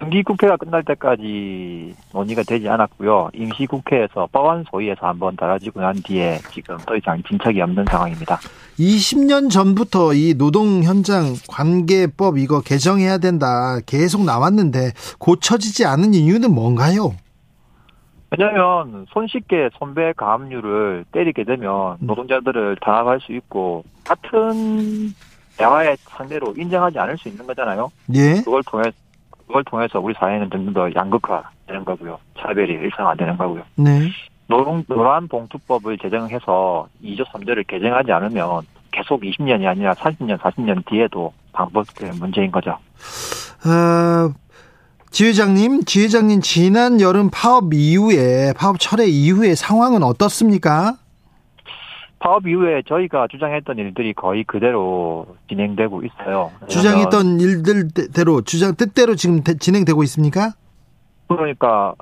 정기국회가 0.00 0.56
끝날 0.56 0.82
때까지 0.82 1.94
논의가 2.12 2.42
되지 2.42 2.68
않았고요. 2.68 3.30
임시국회에서 3.34 4.28
법안 4.32 4.64
소위에서 4.70 5.06
한번 5.06 5.36
달아지고 5.36 5.80
난 5.80 5.94
뒤에 6.02 6.38
지금 6.52 6.78
더 6.78 6.96
이상 6.96 7.22
진척이 7.28 7.60
없는 7.60 7.84
상황입니다. 7.88 8.40
20년 8.78 9.50
전부터 9.50 10.14
이 10.14 10.34
노동 10.38 10.82
현장 10.82 11.34
관계법 11.48 12.38
이거 12.38 12.62
개정해야 12.62 13.18
된다 13.18 13.78
계속 13.84 14.24
나왔는데 14.24 14.92
고쳐지지 15.18 15.84
않은 15.84 16.14
이유는 16.14 16.54
뭔가요? 16.54 17.14
왜냐하면 18.30 19.06
손쉽게 19.10 19.70
손배 19.74 20.12
가압류를 20.16 21.04
때리게 21.12 21.44
되면 21.44 21.96
음. 22.00 22.06
노동자들을 22.06 22.76
탄압할 22.80 23.20
수 23.20 23.32
있고 23.32 23.84
같은 24.04 25.12
대화의 25.56 25.96
상대로 26.00 26.54
인정하지 26.56 26.98
않을 26.98 27.18
수 27.18 27.28
있는 27.28 27.46
거잖아요. 27.46 27.90
예. 28.14 28.40
그걸 28.42 28.62
통해 28.64 28.90
그걸 29.46 29.64
통해서 29.64 29.98
우리 29.98 30.14
사회는 30.14 30.48
점점 30.48 30.72
더 30.72 30.88
양극화되는 30.94 31.84
거고요. 31.84 32.18
차별이 32.38 32.72
일상화되는 32.72 33.36
거고요. 33.36 33.62
네. 33.76 34.08
노동 34.46 34.84
노란 34.88 35.28
봉투법을 35.28 35.98
제정해서 35.98 36.88
2조 37.02 37.24
3조를 37.26 37.66
개정하지 37.66 38.12
않으면 38.12 38.62
계속 38.92 39.22
20년이 39.22 39.66
아니라 39.66 39.94
30년, 39.94 40.38
40년 40.38 40.84
뒤에도 40.86 41.32
반복될 41.52 42.12
문제인 42.18 42.50
거죠. 42.50 42.70
어, 43.66 44.32
지회장님, 45.10 45.84
지회장님 45.84 46.40
지난 46.40 47.00
여름 47.00 47.30
파업 47.32 47.74
이후에 47.74 48.52
파업 48.56 48.78
철회 48.78 49.06
이후에 49.06 49.54
상황은 49.54 50.02
어떻습니까? 50.02 50.94
파업 52.20 52.46
이후에 52.46 52.82
저희가 52.86 53.26
주장했던 53.30 53.78
일들이 53.78 54.12
거의 54.12 54.44
그대로 54.44 55.26
진행되고 55.48 56.02
있어요. 56.04 56.50
주장했던 56.68 57.40
일들대로 57.40 58.42
주장 58.42 58.74
뜻대로 58.76 59.14
지금 59.16 59.42
대- 59.42 59.56
진행되고 59.56 60.02
있습니까? 60.04 60.52
그러니까 61.28 61.94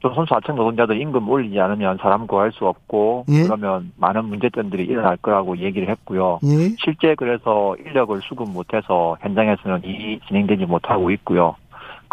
조선소 0.00 0.34
하청 0.34 0.56
노동자들 0.56 1.00
임금 1.00 1.28
올리지 1.28 1.60
않으면 1.60 1.98
사람 2.00 2.26
구할 2.26 2.50
수 2.52 2.66
없고 2.66 3.26
예. 3.28 3.42
그러면 3.44 3.92
많은 3.96 4.24
문제점들이 4.24 4.84
일어날 4.84 5.16
거라고 5.18 5.56
얘기를 5.58 5.88
했고요. 5.88 6.40
예. 6.44 6.74
실제 6.82 7.14
그래서 7.16 7.76
인력을 7.78 8.20
수급 8.22 8.50
못해서 8.50 9.16
현장에서는 9.20 9.82
일이 9.84 10.18
진행되지 10.26 10.64
못하고 10.64 11.10
있고요. 11.12 11.54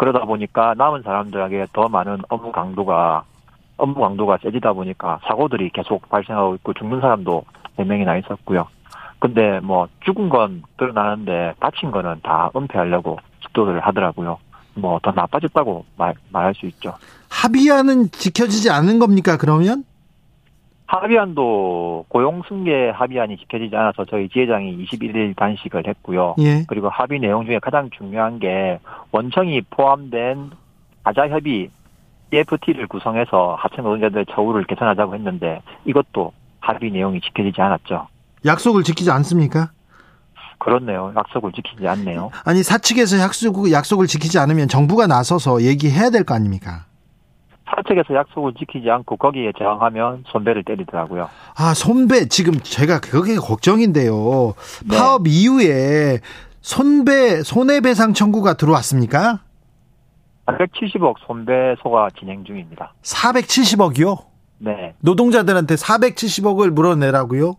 그러다 0.00 0.24
보니까 0.24 0.72
남은 0.78 1.02
사람들에게 1.02 1.66
더 1.74 1.86
많은 1.86 2.22
업무 2.30 2.50
강도가 2.52 3.22
업무 3.76 4.00
강도가 4.00 4.38
세지다 4.42 4.72
보니까 4.72 5.20
사고들이 5.26 5.68
계속 5.74 6.08
발생하고 6.08 6.54
있고 6.54 6.72
죽는 6.72 7.02
사람도 7.02 7.44
4명이나 7.78 8.18
있었고요. 8.24 8.66
근데 9.18 9.60
뭐 9.60 9.88
죽은 10.06 10.30
건 10.30 10.62
드러나는데 10.78 11.52
다친 11.60 11.90
거는 11.90 12.20
다 12.22 12.50
은폐하려고 12.56 13.18
집도를 13.42 13.80
하더라고요. 13.80 14.38
뭐 14.72 14.98
더 15.02 15.12
나빠졌다고 15.12 15.84
말, 15.98 16.14
말할 16.30 16.54
수 16.54 16.64
있죠. 16.64 16.94
합의안은 17.28 18.10
지켜지지 18.10 18.70
않는 18.70 19.00
겁니까, 19.00 19.36
그러면? 19.36 19.84
합의안도 20.90 22.06
고용 22.08 22.42
승계 22.48 22.90
합의안이 22.90 23.36
지켜지지 23.36 23.76
않아서 23.76 24.04
저희 24.06 24.28
지회장이 24.28 24.84
21일 24.84 25.36
단식을 25.36 25.86
했고요. 25.86 26.34
예. 26.40 26.64
그리고 26.66 26.88
합의 26.88 27.20
내용 27.20 27.46
중에 27.46 27.60
가장 27.60 27.88
중요한 27.96 28.40
게 28.40 28.80
원청이 29.12 29.62
포함된 29.70 30.50
가자협의 31.04 31.70
EFT를 32.32 32.88
구성해서 32.88 33.56
하청 33.60 33.84
노동자들의 33.84 34.26
처우를 34.34 34.64
개선하자고 34.64 35.14
했는데 35.14 35.62
이것도 35.84 36.32
합의 36.58 36.90
내용이 36.90 37.20
지켜지지 37.20 37.60
않았죠. 37.60 38.08
약속을 38.44 38.82
지키지 38.82 39.12
않습니까? 39.12 39.70
그렇네요. 40.58 41.12
약속을 41.16 41.52
지키지 41.52 41.86
않네요. 41.86 42.30
아니, 42.44 42.62
사측에서 42.64 43.18
약속, 43.20 43.70
약속을 43.70 44.08
지키지 44.08 44.38
않으면 44.40 44.66
정부가 44.68 45.06
나서서 45.06 45.62
얘기해야 45.62 46.10
될 46.10 46.24
거 46.24 46.34
아닙니까? 46.34 46.84
사측에서 47.74 48.14
약속을 48.14 48.54
지키지 48.58 48.90
않고 48.90 49.16
거기에 49.16 49.52
저항하면 49.58 50.24
손배를 50.26 50.64
때리더라고요. 50.64 51.28
아, 51.56 51.74
손배, 51.74 52.28
지금 52.28 52.54
제가 52.60 53.00
그게 53.00 53.36
걱정인데요. 53.36 54.54
네. 54.86 54.96
파업 54.96 55.26
이후에 55.26 56.20
손배, 56.60 57.42
손해배상 57.42 58.12
청구가 58.12 58.54
들어왔습니까? 58.54 59.40
470억 60.46 61.14
손배소가 61.26 62.08
진행 62.18 62.44
중입니다. 62.44 62.92
470억이요? 63.02 64.18
네. 64.58 64.94
노동자들한테 65.00 65.76
470억을 65.76 66.70
물어내라고요? 66.70 67.54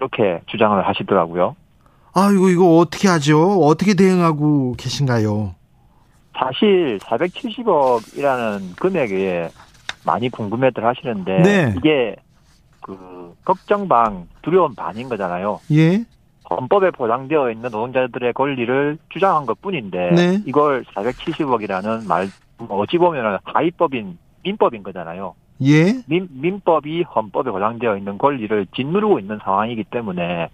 이렇게 0.00 0.40
주장을 0.46 0.86
하시더라고요. 0.86 1.54
아이고, 2.14 2.48
이거 2.48 2.78
어떻게 2.78 3.08
하죠? 3.08 3.60
어떻게 3.60 3.94
대응하고 3.94 4.74
계신가요? 4.78 5.54
사실 6.36 6.98
470억이라는 6.98 8.76
금액에 8.78 9.48
많이 10.04 10.28
궁금해들 10.28 10.84
하시는데 10.84 11.42
네. 11.42 11.74
이게 11.76 12.16
그 12.80 13.34
걱정 13.44 13.88
반 13.88 14.28
두려움 14.42 14.74
반인 14.74 15.08
거잖아요. 15.08 15.60
예? 15.72 16.04
헌법에 16.48 16.92
보장되어 16.92 17.50
있는 17.50 17.70
노동자들의 17.70 18.32
권리를 18.32 18.98
주장한 19.08 19.46
것 19.46 19.60
뿐인데 19.60 20.10
네. 20.12 20.42
이걸 20.46 20.84
470억이라는 20.84 22.06
말 22.06 22.28
어찌 22.68 22.98
보면 22.98 23.38
하위법인 23.44 24.18
민법인 24.44 24.84
거잖아요. 24.84 25.34
예? 25.62 26.02
민, 26.06 26.28
민법이 26.30 27.02
헌법에 27.02 27.50
보장되어 27.50 27.96
있는 27.96 28.18
권리를 28.18 28.66
짓누르고 28.76 29.18
있는 29.18 29.38
상황이기 29.42 29.84
때문에 29.84 30.48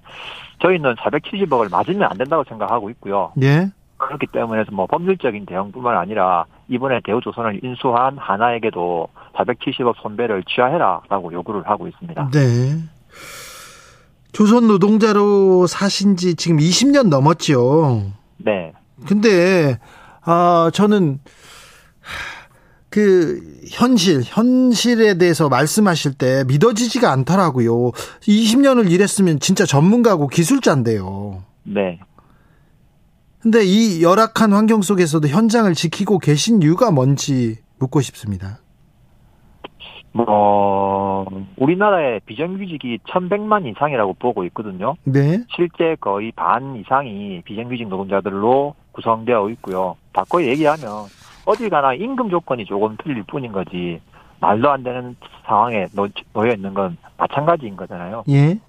저희는 0.61 0.95
470억을 0.95 1.71
맞으면 1.71 2.05
안 2.11 2.17
된다고 2.17 2.45
생각하고 2.45 2.89
있고요. 2.91 3.33
예? 3.43 3.69
그렇기 4.03 4.27
때문에 4.33 4.65
뭐 4.73 4.87
법률적인 4.87 5.47
대응뿐만 5.47 5.97
아니라 5.97 6.45
이번에 6.69 7.01
대우조선을 7.05 7.61
인수한 7.63 8.19
하나에게도 8.19 9.09
470억 9.35 9.95
손배를 10.03 10.43
취하해라라고 10.45 11.33
요구를 11.33 11.63
하고 11.69 11.89
있습니다. 11.89 12.31
네. 12.33 12.79
조선 14.33 14.67
노동자로 14.67 15.67
사신 15.67 16.17
지 16.17 16.35
지금 16.35 16.57
20년 16.57 17.09
넘었죠. 17.09 18.13
네. 18.39 18.73
근데 19.07 19.79
아 20.25 20.71
저는 20.73 21.19
그 22.89 23.41
현실 23.71 24.23
현실에 24.25 25.17
대해서 25.19 25.49
말씀하실 25.49 26.15
때 26.15 26.45
믿어지지가 26.47 27.11
않더라고요. 27.11 27.93
20년을 28.23 28.91
일했으면 28.91 29.41
진짜 29.41 29.65
전문가고 29.65 30.29
기술자인데요. 30.29 31.43
네. 31.65 32.01
근데 33.43 33.65
이 33.65 34.03
열악한 34.03 34.53
환경 34.53 34.83
속에서도 34.83 35.27
현장을 35.27 35.73
지키고 35.75 36.19
계신 36.21 36.63
이유가 36.63 36.93
뭔지 36.93 37.59
묻고 37.81 38.01
싶습니다. 38.01 38.59
뭐 40.13 41.27
우리나라의 41.57 42.21
비정규직이 42.27 42.99
1,100만 42.99 43.67
이상이라고 43.67 44.15
보고 44.15 44.45
있거든요. 44.45 44.95
네. 45.05 45.43
실제 45.57 45.97
거의 46.01 46.31
반 46.33 46.77
이상이 46.77 47.43
비정규직 47.45 47.89
노동자들로 47.89 48.75
구성되어 48.93 49.49
있고요. 49.51 49.97
바꿔 50.13 50.43
얘기하면 50.45 51.07
어디 51.45 51.69
가나 51.69 51.95
임금 51.95 52.31
조건이 52.31 52.65
조금 52.65 52.97
틀릴 53.03 53.25
뿐인 53.25 53.51
거지 53.51 54.01
말도 54.41 54.71
안 54.71 54.83
되는 54.85 55.17
상황에 55.47 55.87
놓여 56.33 56.53
있는 56.53 56.75
건 56.75 56.97
마찬가지인 57.17 57.77
거잖아요. 57.77 58.25
예. 58.29 58.61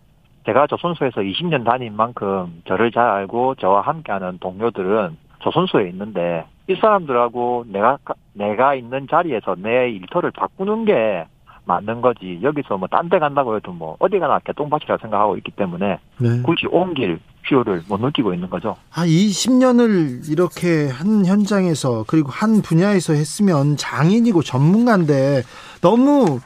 제가 0.46 0.68
조선소에서 0.68 1.22
20년 1.22 1.64
다닌 1.66 1.96
만큼 1.96 2.62
저를 2.68 2.92
잘 2.92 3.04
알고 3.08 3.56
저와 3.56 3.82
함께하는 3.82 4.40
동료들은 4.40 5.18
조선소에 5.40 5.90
있는데 5.90 6.46
이 6.70 6.76
사람들하고 6.76 7.66
내가 7.68 7.98
내가 8.34 8.76
있는 8.76 9.08
자리에서 9.10 9.56
내 9.58 9.90
일터를 9.90 10.32
바꾸는 10.32 10.86
게 10.86 11.26
맞는 11.66 12.02
거지 12.02 12.40
여기서 12.42 12.78
뭐 12.78 12.88
딴 12.90 13.10
데 13.10 13.20
간다고 13.20 13.56
해도 13.56 13.72
뭐 13.72 13.96
어디 14.00 14.20
가나 14.20 14.40
개똥밭이라 14.40 14.98
생각하고 15.02 15.38
있기 15.38 15.52
때문에 15.52 15.98
네. 16.18 16.42
굳이 16.44 16.68
옮길 16.68 17.20
필요를 17.44 17.84
못 17.88 18.00
느끼고 18.02 18.34
있는 18.34 18.50
거죠. 18.50 18.76
아, 18.94 19.06
20년을 19.06 20.30
이렇게 20.30 20.90
한 20.90 21.26
현장에서 21.26 22.04
그리고 22.08 22.30
한 22.32 22.62
분야에서 22.62 23.14
했으면 23.14 23.76
장인이고 23.78 24.42
전문가인데 24.42 25.44
너무 25.82 26.40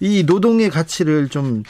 이 0.00 0.24
노동의 0.26 0.68
가치를 0.70 1.28
좀 1.28 1.62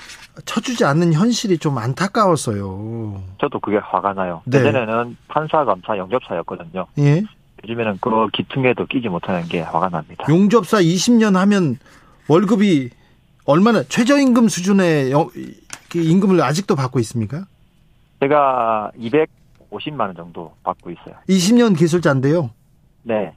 쳐주지 0.45 0.85
않는 0.85 1.13
현실이 1.13 1.59
좀 1.59 1.79
안타까웠어요. 1.79 3.23
저도 3.41 3.59
그게 3.61 3.79
화가 3.79 4.13
나요. 4.13 4.43
네. 4.45 4.59
예전에는 4.59 5.17
판사, 5.29 5.65
검사, 5.65 5.97
영접사였거든요. 5.97 6.87
예. 6.99 7.23
요즘에는 7.65 7.99
그 8.01 8.29
기퉁에도 8.33 8.87
끼지 8.87 9.09
못하는 9.09 9.43
게 9.49 9.63
화가 9.63 9.89
납니다. 9.89 10.27
용접사 10.29 10.79
20년 10.79 11.35
하면 11.35 11.79
월급이 12.29 12.91
얼마나 13.45 13.83
최저임금 13.83 14.49
수준의 14.49 15.13
그 15.91 15.99
임금을 15.99 16.43
아직도 16.43 16.77
받고 16.77 16.99
있습니까? 17.01 17.47
제가 18.21 18.91
250만 18.99 20.01
원 20.01 20.15
정도 20.15 20.55
받고 20.65 20.91
있어요. 20.91 21.15
20년 21.29 21.77
기술자인데요. 21.79 22.51
네. 23.05 23.35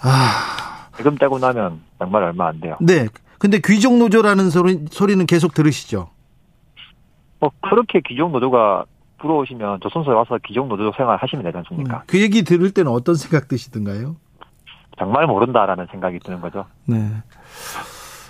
아. 0.00 0.88
지금 0.96 1.16
떼고 1.16 1.38
나면 1.38 1.80
정말 1.98 2.22
얼마 2.22 2.48
안 2.48 2.60
돼요. 2.60 2.76
네. 2.80 3.06
근데 3.38 3.60
귀족 3.64 3.96
노조라는 3.98 4.50
소리, 4.50 4.84
소리는 4.90 5.24
계속 5.26 5.54
들으시죠? 5.54 6.08
뭐 7.40 7.50
그렇게 7.60 8.00
귀족 8.06 8.30
노조가 8.30 8.84
부러우시면 9.18 9.80
조선소에 9.80 10.14
와서 10.14 10.38
귀족 10.46 10.68
노조 10.68 10.92
생활 10.96 11.16
하시면 11.16 11.44
되지 11.44 11.56
않습니까? 11.58 11.96
음, 11.96 12.00
그 12.06 12.20
얘기 12.20 12.42
들을 12.42 12.70
때는 12.70 12.90
어떤 12.90 13.14
생각 13.14 13.48
드시던가요? 13.48 14.16
정말 14.98 15.26
모른다라는 15.26 15.86
생각이 15.90 16.20
드는 16.20 16.40
거죠. 16.40 16.66
네. 16.86 17.10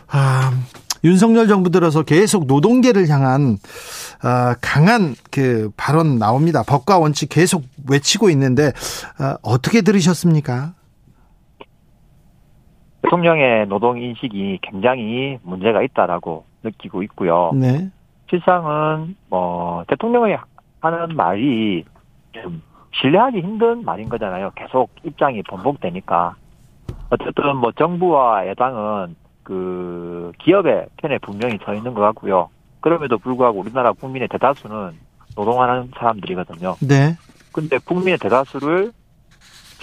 아, 0.08 0.52
윤석열 1.02 1.48
정부 1.48 1.70
들어서 1.70 2.02
계속 2.02 2.46
노동계를 2.46 3.08
향한 3.08 3.58
아, 4.22 4.54
강한 4.60 5.14
그 5.30 5.70
발언 5.76 6.18
나옵니다. 6.18 6.62
법과 6.66 6.98
원칙 6.98 7.28
계속 7.28 7.64
외치고 7.88 8.30
있는데 8.30 8.72
아, 9.18 9.36
어떻게 9.42 9.82
들으셨습니까? 9.82 10.72
대통령의 13.04 13.66
노동 13.68 14.00
인식이 14.00 14.60
굉장히 14.62 15.38
문제가 15.42 15.82
있다라고 15.82 16.44
느끼고 16.62 17.02
있고요. 17.04 17.52
네. 17.54 17.90
실상은 18.30 19.14
뭐 19.28 19.84
대통령이 19.86 20.34
하는 20.80 21.14
말이 21.14 21.84
좀 22.32 22.62
신뢰하기 22.94 23.40
힘든 23.40 23.84
말인 23.84 24.08
거잖아요. 24.08 24.52
계속 24.54 24.90
입장이 25.04 25.42
번복되니까. 25.42 26.36
어쨌든 27.10 27.56
뭐 27.56 27.72
정부와 27.72 28.48
여당은 28.48 29.14
그 29.42 30.32
기업의 30.38 30.86
편에 30.96 31.18
분명히 31.18 31.58
서 31.64 31.74
있는 31.74 31.92
것 31.92 32.00
같고요. 32.00 32.48
그럼에도 32.80 33.18
불구하고 33.18 33.60
우리나라 33.60 33.92
국민의 33.92 34.28
대다수는 34.28 34.92
노동하는 35.36 35.90
사람들이거든요. 35.96 36.76
네. 36.80 37.16
근데 37.52 37.78
국민의 37.78 38.18
대다수를 38.18 38.92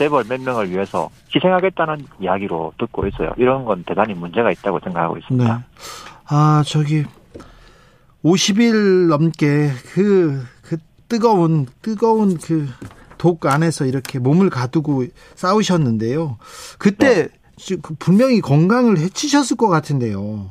재벌 0.02 0.24
몇 0.28 0.42
명을 0.42 0.72
위해서 0.72 1.10
희생하겠다는 1.36 2.06
이야기로 2.22 2.74
듣고 2.80 3.06
있어요. 3.08 3.32
이런 3.38 3.66
건 3.66 3.84
대단히 3.86 4.16
문제가 4.16 4.52
있다고 4.52 4.80
생각하고 4.84 5.18
있습니다. 5.18 5.58
네. 5.58 5.64
아, 6.28 6.64
저기 6.66 7.04
50일 8.26 9.08
넘게 9.10 9.70
그, 9.94 10.44
그 10.64 10.78
뜨거운, 11.08 11.68
뜨거운 11.82 12.38
그 12.38 12.68
독 13.22 13.46
안에서 13.46 13.86
이렇게 13.86 14.18
몸을 14.18 14.50
가두고 14.50 15.04
싸우셨는데요. 15.36 16.40
그때 16.80 17.28
네. 17.28 17.76
그 17.84 17.94
분명히 18.00 18.42
건강을 18.42 18.98
해치셨을 18.98 19.58
것 19.58 19.68
같은데요. 19.68 20.50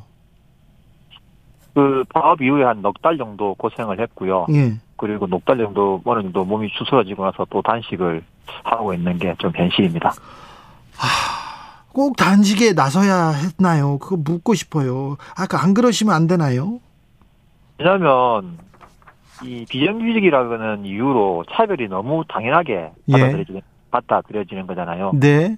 그 1.73 2.05
파업 2.13 2.41
이후에 2.41 2.63
한 2.63 2.81
넉 2.81 2.93
달 3.01 3.17
정도 3.17 3.55
고생을 3.55 3.99
했고요. 3.99 4.45
예. 4.53 4.79
그리고 5.01 5.25
넉달 5.25 5.57
정도 5.57 5.99
어느 6.05 6.21
정도 6.21 6.45
몸이 6.45 6.69
추스러지고 6.77 7.25
나서 7.25 7.43
또 7.49 7.59
단식을 7.63 8.23
하고 8.63 8.93
있는 8.93 9.17
게 9.17 9.33
좀 9.39 9.51
현실입니다. 9.55 10.09
아, 10.09 11.83
꼭 11.91 12.15
단식에 12.15 12.73
나서야 12.73 13.29
했나요? 13.31 13.97
그거 13.97 14.17
묻고 14.17 14.53
싶어요. 14.53 15.17
아까 15.35 15.63
안 15.63 15.73
그러시면 15.73 16.13
안 16.13 16.27
되나요? 16.27 16.79
왜냐하면 17.79 18.59
이 19.43 19.65
비정규직이라는 19.67 20.85
이유로 20.85 21.45
차별이 21.51 21.87
너무 21.87 22.23
당연하게 22.29 22.91
예. 23.07 23.11
받아들여지는, 23.11 23.61
받아들여지는 23.89 24.67
거잖아요. 24.67 25.13
네. 25.15 25.57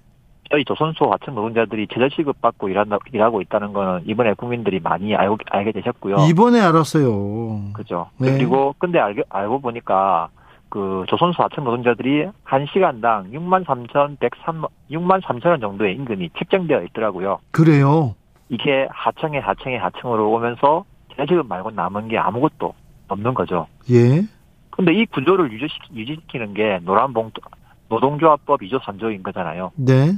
저희 0.51 0.63
조선소 0.65 1.12
하청 1.12 1.36
노동자들이 1.36 1.88
최저 1.91 2.10
시급 2.10 2.41
받고 2.41 2.69
일한다, 2.69 2.97
일하고 3.12 3.41
있다는 3.41 3.73
거는 3.73 4.03
이번에 4.06 4.34
국민들이 4.34 4.79
많이 4.79 5.15
알고, 5.15 5.38
알게 5.49 5.71
되셨고요. 5.71 6.27
이번에 6.29 6.60
알았어요. 6.60 7.71
그죠. 7.73 8.10
네. 8.17 8.34
그리고 8.34 8.75
근데 8.77 8.99
알고, 8.99 9.23
알고 9.29 9.60
보니까 9.62 10.29
그 10.69 11.06
조선소 11.08 11.43
하청 11.43 11.63
노동자들이 11.63 12.27
한 12.43 12.65
시간당 12.71 13.32
6만 13.32 13.63
3천103 13.65 14.67
6만 14.91 15.21
3천 15.21 15.45
원 15.47 15.60
정도의 15.60 15.95
임금이 15.95 16.32
책정되어 16.38 16.84
있더라고요. 16.84 17.39
그래요? 17.51 18.15
이게 18.49 18.88
하청에 18.91 19.39
하청에 19.39 19.77
하청으로 19.77 20.32
오면서 20.32 20.86
최저시급 21.10 21.47
말고 21.47 21.71
남은 21.71 22.08
게 22.08 22.17
아무것도 22.17 22.73
없는 23.08 23.34
거죠. 23.34 23.67
예. 23.91 24.23
근데 24.71 24.93
이 24.93 25.06
구조를 25.06 25.51
유지시키, 25.51 25.95
유지시키는 25.95 26.53
게 26.56 26.79
노란봉투 26.84 27.41
노동조합법 27.89 28.62
2조 28.62 28.79
3조인 28.82 29.21
거잖아요. 29.21 29.71
네. 29.75 30.13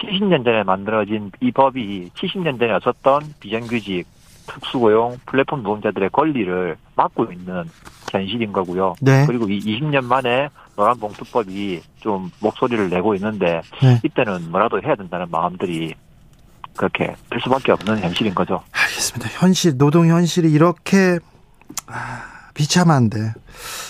70년 0.00 0.44
전에 0.44 0.62
만들어진 0.62 1.30
이 1.40 1.50
법이 1.50 2.10
70년 2.14 2.58
전에 2.58 2.72
없었던 2.72 3.34
비정규직, 3.40 4.06
특수고용, 4.46 5.18
플랫폼 5.26 5.62
노동자들의 5.62 6.10
권리를 6.10 6.76
막고 6.96 7.32
있는 7.32 7.64
현실인 8.10 8.52
거고요. 8.52 8.94
네. 9.00 9.24
그리고 9.26 9.48
이 9.48 9.60
20년 9.60 10.04
만에 10.04 10.48
노란봉투법이 10.76 11.80
좀 12.00 12.30
목소리를 12.40 12.88
내고 12.88 13.14
있는데 13.14 13.60
네. 13.82 14.00
이때는 14.04 14.50
뭐라도 14.50 14.80
해야 14.82 14.94
된다는 14.94 15.26
마음들이 15.30 15.94
그렇게 16.76 17.14
될 17.30 17.40
수밖에 17.42 17.72
없는 17.72 18.00
현실인 18.00 18.34
거죠. 18.34 18.62
알겠습니다. 18.72 19.28
현실, 19.38 19.76
노동 19.76 20.08
현실이 20.08 20.50
이렇게 20.50 21.18
아, 21.86 22.22
비참한데 22.54 23.34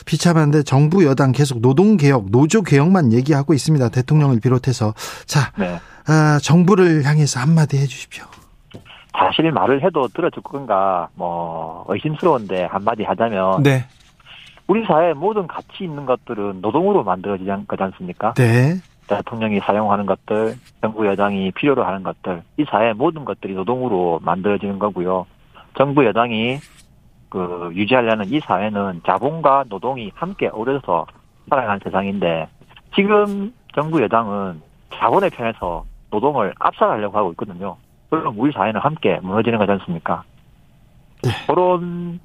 비참한데 0.07 0.62
정부 0.64 1.05
여당 1.05 1.33
계속 1.33 1.61
노동 1.61 1.96
개혁, 1.96 2.31
노조 2.31 2.62
개혁만 2.62 3.12
얘기하고 3.12 3.55
있습니다. 3.55 3.88
대통령을 3.90 4.40
비롯해서 4.40 4.94
자 5.27 5.53
네. 5.57 5.79
아, 6.11 6.40
정부를 6.40 7.05
향해서 7.05 7.38
한마디 7.38 7.77
해주십시오. 7.79 8.25
사실 9.16 9.53
말을 9.53 9.85
해도 9.85 10.09
들어줄 10.09 10.42
건가 10.42 11.09
뭐 11.14 11.85
의심스러운데 11.88 12.64
한마디 12.64 13.05
하자면 13.05 13.62
네. 13.62 13.85
우리 14.66 14.85
사회 14.87 15.12
모든 15.14 15.46
가치 15.46 15.85
있는 15.85 16.07
것들은 16.07 16.62
노동으로 16.62 17.05
만들어지지 17.05 17.49
거지 17.68 17.83
않습니까? 17.85 18.35
네. 18.35 18.81
대통령이 19.07 19.61
사용하는 19.61 20.07
것들, 20.07 20.57
정부 20.81 21.07
여당이 21.07 21.53
필요로 21.53 21.85
하는 21.85 22.03
것들, 22.03 22.42
이 22.57 22.64
사회 22.68 22.92
모든 22.92 23.25
것들이 23.25 23.55
노동으로 23.55 24.20
만들어지는 24.23 24.81
거고요. 24.81 25.27
정부 25.77 26.05
여당이 26.05 26.59
그 27.29 27.70
유지하려는 27.73 28.27
이 28.33 28.40
사회는 28.40 29.03
자본과 29.07 29.66
노동이 29.68 30.11
함께 30.14 30.49
어우러서 30.49 31.07
살아가는 31.49 31.81
세상인데 31.85 32.49
지금 32.96 33.53
정부 33.75 34.03
여당은 34.03 34.61
자본의 34.94 35.31
편에서 35.31 35.85
노동을 36.11 36.55
압살하려고 36.59 37.16
하고 37.16 37.31
있거든요. 37.33 37.77
그럼 38.09 38.35
우리 38.38 38.53
사회는 38.53 38.81
함께 38.81 39.18
무너지는 39.23 39.59
거지 39.59 39.73
않습니까? 39.73 40.25
네. 41.23 41.31
그런 41.46 42.20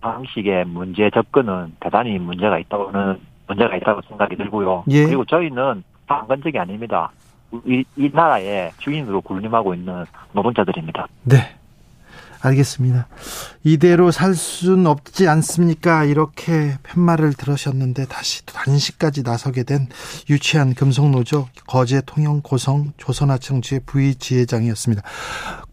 방식의 0.00 0.64
문제 0.66 1.10
접근은 1.10 1.74
대단히 1.80 2.18
문제가 2.18 2.58
있다고는 2.58 3.20
문제가 3.48 3.76
있다고 3.76 4.02
생각이 4.08 4.36
들고요. 4.36 4.84
예. 4.88 5.06
그리고 5.06 5.24
저희는 5.24 5.82
방관적이 6.06 6.58
아닙니다. 6.58 7.10
이, 7.66 7.84
이 7.96 8.10
나라의 8.12 8.72
주인으로 8.78 9.20
군림하고 9.22 9.74
있는 9.74 10.04
노동자들입니다. 10.32 11.08
네. 11.24 11.36
알겠습니다. 12.40 13.08
이대로 13.64 14.10
살 14.10 14.34
수는 14.34 14.86
없지 14.86 15.28
않습니까? 15.28 16.04
이렇게 16.04 16.76
팻말을 16.82 17.34
들으셨는데 17.34 18.06
다시 18.06 18.44
단식까지 18.46 19.22
나서게 19.22 19.64
된 19.64 19.88
유치한 20.30 20.74
금속노조 20.74 21.48
거제 21.66 22.02
통영 22.06 22.40
고성 22.42 22.92
조선하청주의 22.96 23.80
부의지회장이었습니다. 23.86 25.02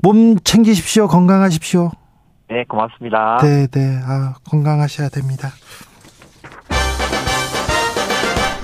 몸 0.02 0.38
챙기십시오. 0.40 1.08
건강하십시오. 1.08 1.92
네, 2.50 2.64
고맙습니다. 2.68 3.38
네, 3.42 3.68
네. 3.68 4.00
아, 4.04 4.36
건강하셔야 4.50 5.10
됩니다. 5.10 5.52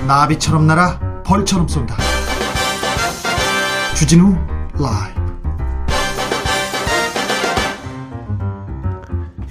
나비처럼 0.07 0.67
날아 0.67 1.23
벌처럼 1.23 1.67
쏜다 1.67 1.95
주진우 3.95 4.35
라이브 4.73 5.20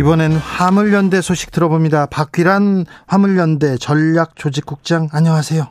이번엔 0.00 0.32
화물연대 0.32 1.20
소식 1.20 1.50
들어봅니다. 1.50 2.06
박귀란 2.06 2.86
화물연대 3.06 3.76
전략조직국장 3.76 5.08
안녕하세요. 5.12 5.64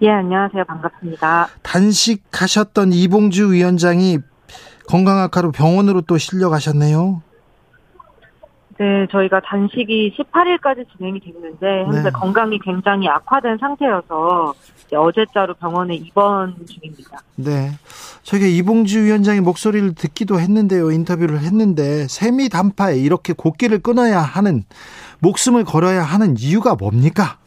예, 0.00 0.10
안녕하세요. 0.10 0.64
반갑습니다. 0.64 1.48
단식하셨던 1.62 2.94
이봉주 2.94 3.52
위원장이 3.52 4.20
건강 4.88 5.18
악화로 5.18 5.52
병원으로 5.52 6.00
또 6.00 6.16
실려가셨네요. 6.16 7.20
네, 8.78 9.06
저희가 9.10 9.40
단식이 9.44 10.16
18일까지 10.16 10.86
진행이 10.96 11.20
됐는데 11.20 11.84
현재 11.84 12.02
네. 12.04 12.10
건강이 12.10 12.58
굉장히 12.60 13.06
악화된 13.06 13.58
상태여서 13.58 14.54
어제자로 14.96 15.54
병원에 15.54 15.94
입원 15.94 16.54
중입니다. 16.66 17.20
네. 17.36 17.70
저희가 18.22 18.46
이봉주 18.46 19.04
위원장의 19.04 19.40
목소리를 19.40 19.94
듣기도 19.94 20.38
했는데요. 20.40 20.90
인터뷰를 20.90 21.40
했는데 21.40 22.06
세미 22.08 22.48
단파에 22.48 22.98
이렇게 22.98 23.32
곡기를 23.32 23.80
끊어야 23.80 24.20
하는 24.20 24.64
목숨을 25.20 25.64
걸어야 25.64 26.02
하는 26.02 26.36
이유가 26.38 26.74
뭡니까? 26.74 27.38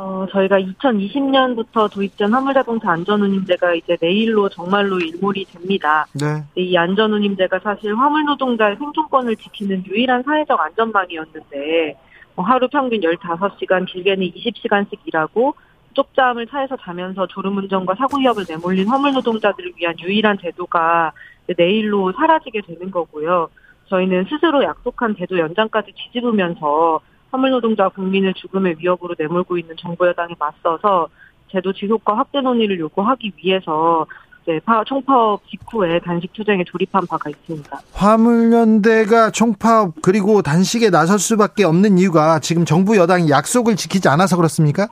어, 0.00 0.24
저희가 0.30 0.60
2020년부터 0.60 1.92
도입된 1.92 2.32
화물자동차 2.32 2.92
안전운임제가 2.92 3.74
이제 3.74 3.96
내일로 4.00 4.48
정말로 4.48 5.00
일몰이 5.00 5.44
됩니다. 5.46 6.06
네. 6.12 6.44
이 6.54 6.76
안전운임제가 6.76 7.58
사실 7.58 7.96
화물 7.96 8.24
노동자의 8.24 8.76
생존권을 8.76 9.34
지키는 9.34 9.84
유일한 9.86 10.22
사회적 10.22 10.60
안전망이었는데 10.60 11.96
뭐 12.36 12.44
하루 12.44 12.68
평균 12.68 13.00
15시간 13.00 13.86
길게는 13.86 14.28
20시간씩 14.28 14.98
일하고 15.04 15.56
쪽잠을 16.02 16.46
차에서 16.46 16.76
자면서 16.76 17.26
졸음운전과 17.26 17.96
사고 17.96 18.18
위협을 18.18 18.44
내몰린 18.48 18.86
화물 18.88 19.12
노동자들을 19.14 19.72
위한 19.76 19.94
유일한 19.98 20.38
제도가 20.40 21.10
내일로 21.56 22.12
사라지게 22.12 22.60
되는 22.66 22.90
거고요. 22.92 23.48
저희는 23.88 24.26
스스로 24.28 24.62
약속한 24.62 25.16
제도 25.18 25.36
연장까지 25.38 25.92
뒤집으면서 25.96 27.00
화물 27.32 27.50
노동자 27.50 27.88
국민을 27.88 28.32
죽음의 28.34 28.76
위협으로 28.78 29.16
내몰고 29.18 29.58
있는 29.58 29.74
정부 29.76 30.06
여당에 30.06 30.34
맞서서 30.38 31.08
제도 31.50 31.72
지속과 31.72 32.16
확대 32.16 32.40
논의를 32.42 32.78
요구하기 32.78 33.32
위해서 33.42 34.06
이제 34.44 34.60
파- 34.64 34.84
총파업 34.84 35.42
직후에 35.48 35.98
단식 36.00 36.32
투쟁에 36.32 36.62
돌입한 36.64 37.06
바가 37.08 37.28
있습니다. 37.30 37.80
화물연대가 37.92 39.30
총파업 39.32 39.94
그리고 40.02 40.42
단식에 40.42 40.90
나설 40.90 41.18
수밖에 41.18 41.64
없는 41.64 41.98
이유가 41.98 42.38
지금 42.38 42.64
정부 42.64 42.96
여당이 42.96 43.30
약속을 43.30 43.74
지키지 43.76 44.08
않아서 44.08 44.36
그렇습니까? 44.36 44.88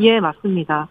예, 0.00 0.20
맞습니다. 0.20 0.88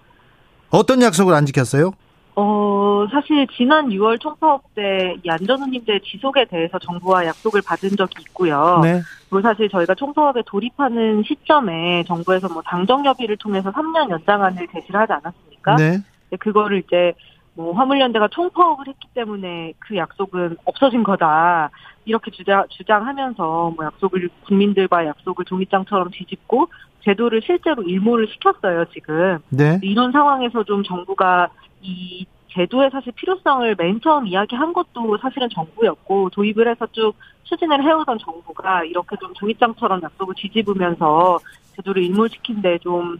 어떤 0.69 1.01
약속을 1.01 1.33
안 1.33 1.45
지켰어요? 1.45 1.91
어, 2.35 3.05
사실 3.11 3.45
지난 3.57 3.89
6월 3.89 4.19
총파업 4.19 4.73
때 4.73 5.15
이 5.23 5.29
안전운임제 5.29 5.99
지속에 6.05 6.45
대해서 6.45 6.79
정부와 6.79 7.25
약속을 7.25 7.61
받은 7.65 7.89
적이 7.97 8.13
있고요. 8.21 8.79
네. 8.81 9.01
그리고 9.29 9.41
사실 9.41 9.69
저희가 9.69 9.93
총파업에 9.95 10.41
돌입하는 10.45 11.23
시점에 11.27 12.03
정부에서 12.07 12.47
뭐 12.49 12.61
당정 12.65 13.05
협의를 13.05 13.37
통해서 13.37 13.69
3년 13.71 14.09
연장안을 14.09 14.67
제시를 14.73 14.99
하지 14.99 15.13
않았습니까? 15.13 15.75
네. 15.75 15.89
근데 16.29 16.37
그거를 16.39 16.81
이제 16.85 17.13
뭐 17.53 17.73
화물연대가 17.73 18.29
총파업을 18.29 18.87
했기 18.87 19.07
때문에 19.13 19.73
그 19.79 19.97
약속은 19.97 20.55
없어진 20.65 21.03
거다. 21.03 21.69
이렇게 22.05 22.31
주장, 22.31 22.65
주장하면서 22.69 23.73
뭐 23.75 23.85
약속을 23.85 24.29
국민들과 24.45 25.05
약속을 25.05 25.45
종이장처럼 25.45 26.09
뒤집고 26.11 26.67
제도를 27.03 27.41
실제로 27.43 27.81
일몰을 27.83 28.27
시켰어요, 28.27 28.85
지금. 28.93 29.39
네. 29.49 29.79
이런 29.81 30.11
상황에서 30.11 30.63
좀 30.63 30.83
정부가 30.83 31.49
이 31.81 32.25
제도의 32.49 32.89
사실 32.91 33.11
필요성을 33.13 33.75
맨 33.77 33.99
처음 34.01 34.27
이야기한 34.27 34.73
것도 34.73 35.17
사실은 35.21 35.49
정부였고 35.49 36.29
도입을 36.31 36.67
해서 36.69 36.85
쭉 36.91 37.13
추진을 37.43 37.83
해오던 37.83 38.19
정부가 38.19 38.83
이렇게 38.83 39.15
좀 39.17 39.33
종이장처럼 39.33 40.01
약속을 40.03 40.35
뒤집으면서 40.37 41.39
제도를 41.75 42.03
일몰시킨데 42.03 42.79
좀 42.79 43.17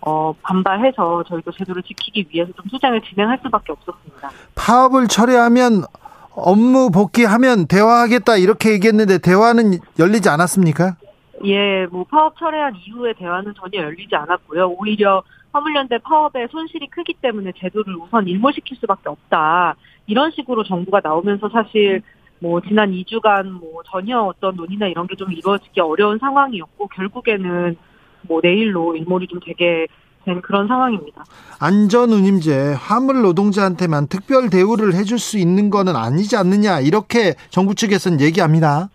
어, 0.00 0.32
반발해서 0.42 1.24
저희도 1.24 1.52
제도를 1.52 1.82
지키기 1.82 2.26
위해서 2.30 2.52
좀 2.52 2.66
투쟁을 2.70 3.00
진행할 3.02 3.38
수밖에 3.42 3.72
없었습니다. 3.72 4.30
파업을 4.54 5.08
철회하면 5.08 5.84
업무 6.36 6.90
복귀하면 6.90 7.66
대화하겠다 7.66 8.36
이렇게 8.36 8.72
얘기했는데 8.72 9.18
대화는 9.18 9.78
열리지 9.98 10.28
않았습니까? 10.28 10.96
예, 11.44 11.86
뭐 11.86 12.04
파업 12.04 12.38
철회한 12.38 12.74
이후에 12.86 13.12
대화는 13.14 13.54
전혀 13.54 13.82
열리지 13.82 14.14
않았고요. 14.14 14.68
오히려 14.78 15.22
화물연대 15.52 15.98
파업의 15.98 16.48
손실이 16.50 16.88
크기 16.88 17.14
때문에 17.14 17.52
제도를 17.58 17.96
우선 17.96 18.26
일몰시킬 18.26 18.76
수밖에 18.78 19.08
없다. 19.08 19.74
이런 20.06 20.30
식으로 20.30 20.64
정부가 20.64 21.00
나오면서 21.02 21.48
사실 21.48 22.02
뭐 22.38 22.60
지난 22.60 22.90
2주간 22.92 23.46
뭐 23.50 23.82
전혀 23.90 24.20
어떤 24.20 24.56
논의나 24.56 24.86
이런 24.86 25.06
게 25.06 25.16
좀 25.16 25.32
이루어지기 25.32 25.80
어려운 25.80 26.18
상황이었고 26.18 26.88
결국에는 26.88 27.76
뭐 28.28 28.40
내일로 28.42 28.96
일몰이 28.96 29.26
좀 29.28 29.40
되게 29.44 29.86
된 30.26 30.42
그런 30.42 30.66
상황입니다. 30.66 31.24
안전운임제 31.60 32.74
화물 32.74 33.22
노동자한테만 33.22 34.08
특별 34.08 34.50
대우를 34.50 34.94
해줄 34.94 35.18
수 35.18 35.38
있는 35.38 35.70
거는 35.70 35.96
아니지 35.96 36.36
않느냐 36.36 36.80
이렇게 36.80 37.34
정부 37.48 37.74
측에서는 37.74 38.20
얘기합니다. 38.20 38.90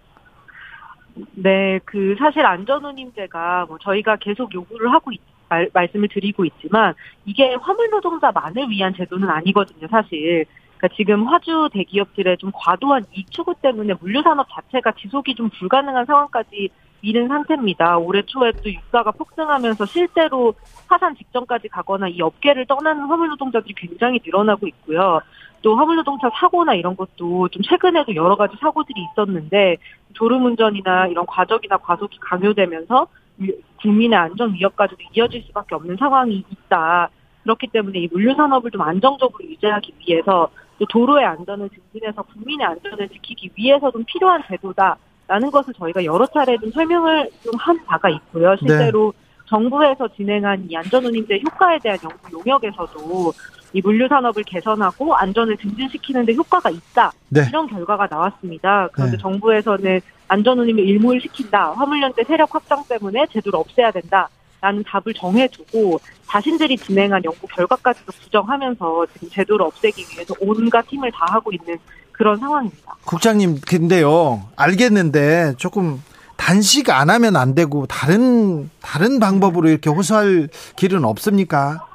네, 1.33 1.79
그 1.85 2.15
사실 2.19 2.45
안전운임제가 2.45 3.65
뭐 3.67 3.77
저희가 3.79 4.17
계속 4.17 4.53
요구를 4.53 4.91
하고 4.91 5.11
있, 5.11 5.21
말, 5.49 5.69
말씀을 5.73 6.09
드리고 6.09 6.45
있지만 6.45 6.93
이게 7.25 7.55
화물 7.55 7.89
노동자만을 7.89 8.69
위한 8.69 8.93
제도는 8.93 9.29
아니거든요, 9.29 9.87
사실. 9.89 10.45
그러니까 10.77 10.95
지금 10.95 11.27
화주 11.27 11.69
대기업들의 11.71 12.37
좀 12.37 12.51
과도한 12.53 13.05
이익 13.13 13.31
추구 13.31 13.53
때문에 13.61 13.93
물류 14.01 14.21
산업 14.23 14.47
자체가 14.51 14.93
지속이 14.99 15.35
좀 15.35 15.49
불가능한 15.49 16.05
상황까지 16.05 16.69
이른 17.01 17.27
상태입니다. 17.27 17.97
올해 17.97 18.21
초에 18.23 18.51
또 18.63 18.69
유가가 18.71 19.11
폭등하면서 19.11 19.85
실제로 19.85 20.53
파산 20.87 21.15
직전까지 21.15 21.67
가거나 21.69 22.07
이 22.07 22.21
업계를 22.21 22.65
떠나는 22.65 23.05
화물 23.05 23.29
노동자들이 23.29 23.73
굉장히 23.75 24.19
늘어나고 24.23 24.67
있고요. 24.67 25.21
또 25.61 25.75
화물 25.75 25.95
노동차 25.95 26.29
사고나 26.33 26.73
이런 26.75 26.95
것도 26.95 27.47
좀 27.49 27.61
최근에도 27.63 28.15
여러 28.15 28.35
가지 28.35 28.55
사고들이 28.59 29.01
있었는데 29.11 29.77
졸음운전이나 30.13 31.07
이런 31.07 31.25
과적이나 31.25 31.77
과속이 31.77 32.17
강요되면서 32.19 33.07
위- 33.37 33.53
국민의 33.81 34.17
안전 34.17 34.53
위협까지도 34.53 35.01
이어질 35.13 35.43
수밖에 35.43 35.75
없는 35.75 35.97
상황이 35.97 36.43
있다. 36.49 37.09
그렇기 37.43 37.67
때문에 37.67 37.99
이 37.99 38.09
물류 38.11 38.35
산업을 38.35 38.69
좀 38.69 38.81
안정적으로 38.81 39.43
유지하기 39.43 39.93
위해서 40.05 40.49
또 40.77 40.85
도로의 40.85 41.25
안전을 41.25 41.69
증진해서 41.69 42.21
국민의 42.23 42.65
안전을 42.67 43.09
지키기 43.09 43.49
위해서 43.55 43.89
좀 43.91 44.03
필요한 44.05 44.43
제도다 44.47 44.97
라는 45.31 45.49
것을 45.49 45.73
저희가 45.73 46.03
여러 46.03 46.25
차례 46.27 46.57
좀 46.57 46.69
설명을 46.71 47.29
좀 47.43 47.53
한 47.57 47.85
바가 47.85 48.09
있고요. 48.09 48.53
실제로 48.57 49.13
정부에서 49.47 50.07
진행한 50.15 50.65
이 50.69 50.75
안전운임제 50.75 51.41
효과에 51.45 51.77
대한 51.79 51.97
연구 52.03 52.39
용역에서도 52.39 53.33
이 53.73 53.81
물류 53.81 54.07
산업을 54.09 54.43
개선하고 54.43 55.15
안전을 55.15 55.55
증진시키는 55.57 56.25
데 56.25 56.33
효과가 56.33 56.69
있다. 56.69 57.11
네. 57.29 57.45
이런 57.47 57.67
결과가 57.67 58.07
나왔습니다. 58.11 58.89
그런데 58.91 59.15
네. 59.15 59.21
정부에서는 59.21 60.01
안전운임을 60.27 60.85
일몰시킨다. 60.85 61.71
화물연대 61.73 62.25
세력 62.25 62.53
확장 62.53 62.83
때문에 62.89 63.25
제도를 63.31 63.57
없애야 63.59 63.91
된다. 63.91 64.27
라는 64.59 64.83
답을 64.83 65.13
정해두고 65.15 65.99
자신들이 66.27 66.77
진행한 66.77 67.23
연구 67.23 67.47
결과까지도 67.47 68.11
부정하면서 68.11 69.07
지금 69.13 69.29
제도를 69.29 69.65
없애기 69.65 70.03
위해서 70.13 70.35
온갖 70.39 70.85
힘을 70.87 71.11
다하고 71.11 71.51
있는 71.51 71.77
그런 72.21 72.37
상황입니다. 72.37 72.95
국장님 73.03 73.61
근데요 73.67 74.43
알겠는데 74.55 75.55
조금 75.57 75.99
단식 76.37 76.91
안 76.91 77.09
하면 77.09 77.35
안 77.35 77.55
되고 77.55 77.87
다른 77.87 78.69
다른 78.79 79.19
방법으로 79.19 79.67
이렇게 79.67 79.89
호소할 79.89 80.47
길은 80.75 81.03
없습니까? 81.03 81.87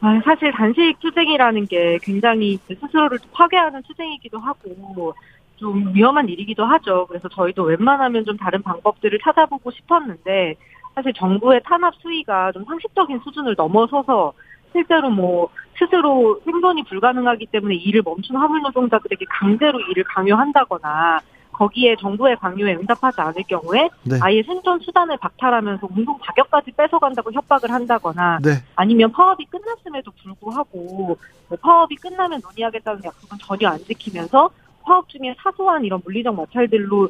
아, 0.00 0.20
사실 0.24 0.52
단식 0.52 0.94
투쟁이라는 1.00 1.66
게 1.66 1.98
굉장히 2.02 2.56
스스로를 2.68 3.18
파괴하는 3.32 3.82
투쟁이기도 3.82 4.38
하고 4.38 5.12
좀 5.56 5.92
위험한 5.92 6.28
일이기도 6.28 6.64
하죠. 6.64 7.06
그래서 7.08 7.28
저희도 7.28 7.64
웬만하면 7.64 8.24
좀 8.24 8.36
다른 8.36 8.62
방법들을 8.62 9.18
찾아보고 9.24 9.72
싶었는데 9.72 10.54
사실 10.94 11.12
정부의 11.14 11.62
탄압 11.64 11.94
수위가 11.96 12.52
좀 12.52 12.64
상식적인 12.64 13.18
수준을 13.24 13.56
넘어서서 13.56 14.34
실제로 14.72 15.10
뭐 15.10 15.48
스스로 15.78 16.40
생존이 16.44 16.84
불가능하기 16.84 17.46
때문에 17.46 17.74
일을 17.74 18.02
멈춘 18.04 18.36
화물 18.36 18.62
노동자들에게 18.62 19.24
강제로 19.28 19.80
일을 19.80 20.04
강요한다거나 20.04 21.20
거기에 21.52 21.96
정부의 21.96 22.36
강요에 22.36 22.74
응답하지 22.74 23.20
않을 23.20 23.42
경우에 23.46 23.88
네. 24.04 24.18
아예 24.20 24.42
생존 24.42 24.80
수단을 24.80 25.16
박탈하면서 25.18 25.86
운동 25.94 26.18
자격까지 26.24 26.72
뺏어간다고 26.72 27.30
협박을 27.32 27.70
한다거나 27.70 28.38
네. 28.42 28.50
아니면 28.74 29.12
파업이 29.12 29.46
끝났음에도 29.46 30.10
불구하고 30.22 31.18
뭐 31.48 31.58
파업이 31.60 31.96
끝나면 31.96 32.40
논의하겠다는 32.42 33.04
약속은 33.04 33.38
전혀 33.40 33.68
안 33.68 33.78
지키면서 33.78 34.50
파업 34.82 35.08
중에 35.08 35.34
사소한 35.38 35.84
이런 35.84 36.00
물리적 36.04 36.34
마찰들로 36.34 37.08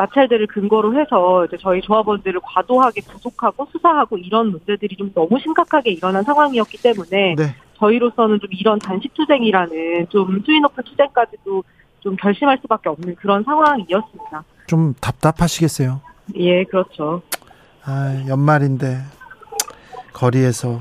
마찰들을 0.00 0.46
근거로 0.46 0.98
해서 0.98 1.44
이제 1.44 1.58
저희 1.60 1.82
조합원들을 1.82 2.40
과도하게 2.42 3.02
구속하고 3.02 3.68
수사하고 3.70 4.16
이런 4.16 4.50
문제들이 4.50 4.96
좀 4.96 5.12
너무 5.12 5.38
심각하게 5.38 5.90
일어난 5.90 6.24
상황이었기 6.24 6.78
때문에 6.78 7.34
네. 7.36 7.54
저희로서는 7.78 8.40
좀 8.40 8.48
이런 8.52 8.78
단식 8.78 9.12
투쟁이라는 9.12 10.08
좀 10.08 10.42
수위 10.44 10.60
높은 10.60 10.84
투쟁까지도 10.84 11.62
좀 12.00 12.16
결심할 12.16 12.58
수밖에 12.62 12.88
없는 12.88 13.14
그런 13.16 13.44
상황이었습니다. 13.44 14.44
좀 14.66 14.94
답답하시겠어요. 15.00 16.00
예, 16.36 16.64
그렇죠. 16.64 17.20
아, 17.84 18.24
연말인데 18.26 19.02
거리에서 20.14 20.80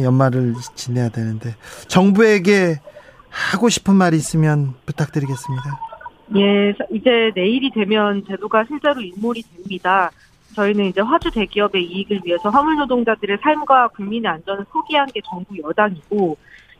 연말을 0.00 0.54
지내야 0.74 1.10
되는데 1.10 1.54
정부에게 1.86 2.80
하고 3.28 3.68
싶은 3.68 3.94
말이 3.94 4.16
있으면 4.16 4.74
부탁드리겠습니다. 4.86 5.89
예, 6.36 6.72
이제 6.90 7.32
내일이 7.34 7.70
되면 7.70 8.24
제도가 8.26 8.64
실제로 8.64 9.00
일몰이 9.00 9.42
됩니다. 9.42 10.10
저희는 10.54 10.86
이제 10.86 11.00
화주 11.00 11.30
대기업의 11.30 11.84
이익을 11.84 12.20
위해서 12.24 12.50
화물 12.50 12.76
노동자들의 12.76 13.38
삶과 13.42 13.88
국민의 13.88 14.30
안전을 14.30 14.64
포기한 14.70 15.06
게 15.06 15.20
정부 15.24 15.56
여당이고 15.58 16.36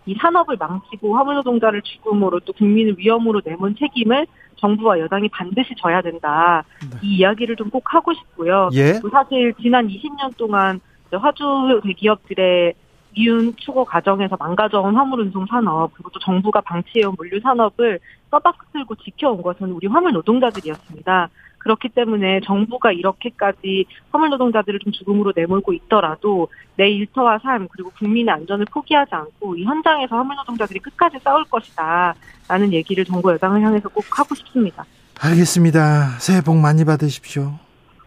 이 0.06 0.14
산업을 0.14 0.56
망치고 0.58 1.16
화물 1.16 1.36
노동자를 1.36 1.82
죽음으로 1.82 2.40
또 2.40 2.52
국민을 2.52 2.96
위험으로 2.98 3.40
내몬 3.44 3.76
책임을 3.76 4.26
정부와 4.56 4.98
여당이 4.98 5.28
반드시 5.28 5.74
져야 5.76 6.02
된다. 6.02 6.64
네. 6.82 6.98
이 7.02 7.16
이야기를 7.18 7.56
좀 7.56 7.70
꼭 7.70 7.94
하고 7.94 8.12
싶고요. 8.12 8.68
예. 8.72 8.98
또 9.00 9.08
사실 9.08 9.54
지난 9.62 9.86
20년 9.88 10.36
동안 10.36 10.80
화주 11.12 11.80
대기업들의 11.84 12.74
미운 13.14 13.54
추구 13.56 13.84
과정에서 13.84 14.36
망가져온 14.38 14.94
화물 14.96 15.20
운송 15.20 15.46
산업 15.46 15.92
그리고 15.94 16.10
또 16.10 16.18
정부가 16.20 16.60
방치해온 16.60 17.14
물류 17.16 17.40
산업을 17.40 17.98
떠받들고 18.30 18.94
지켜온 18.96 19.42
것은 19.42 19.70
우리 19.72 19.86
화물 19.86 20.12
노동자들이었습니다. 20.12 21.28
그렇기 21.58 21.90
때문에 21.90 22.40
정부가 22.44 22.90
이렇게까지 22.92 23.84
화물 24.12 24.30
노동자들을 24.30 24.78
좀 24.80 24.92
죽음으로 24.92 25.32
내몰고 25.36 25.74
있더라도 25.74 26.48
내 26.76 26.88
일터와 26.88 27.38
삶 27.42 27.68
그리고 27.68 27.90
국민의 27.98 28.32
안전을 28.34 28.64
포기하지 28.72 29.14
않고 29.14 29.56
이 29.56 29.64
현장에서 29.64 30.16
화물 30.16 30.36
노동자들이 30.36 30.78
끝까지 30.80 31.18
싸울 31.22 31.44
것이다 31.44 32.14
라는 32.48 32.72
얘기를 32.72 33.04
정부 33.04 33.30
여당을 33.32 33.60
향해서 33.60 33.90
꼭 33.90 34.04
하고 34.18 34.34
싶습니다. 34.34 34.84
알겠습니다. 35.20 36.16
새해 36.18 36.40
복 36.40 36.56
많이 36.56 36.84
받으십시오. 36.86 37.52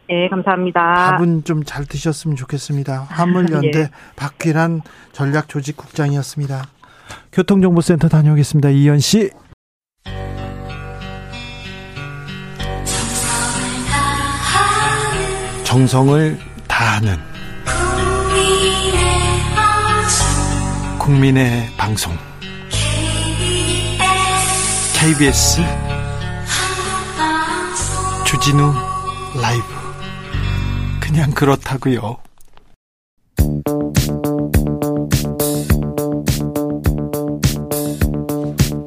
네, 0.10 0.28
감사합니다. 0.30 1.12
밥은 1.18 1.44
좀 1.44 1.64
잘 1.64 1.86
드셨으면 1.86 2.36
좋겠습니다. 2.36 3.04
화물연대 3.10 3.80
예. 3.80 3.90
박귀란 4.16 4.82
전략조직국장이었습니다. 5.12 6.64
교통정보센터 7.32 8.10
다녀오겠습니다. 8.10 8.70
이현 8.70 9.00
씨. 9.00 9.30
정성을 15.74 16.38
다하는 16.68 17.18
국민의 21.00 21.68
방송 21.76 22.14
KBS 24.94 25.62
주진우 28.24 28.72
라이브 29.42 29.64
그냥 31.00 31.32
그렇다고요. 31.32 32.18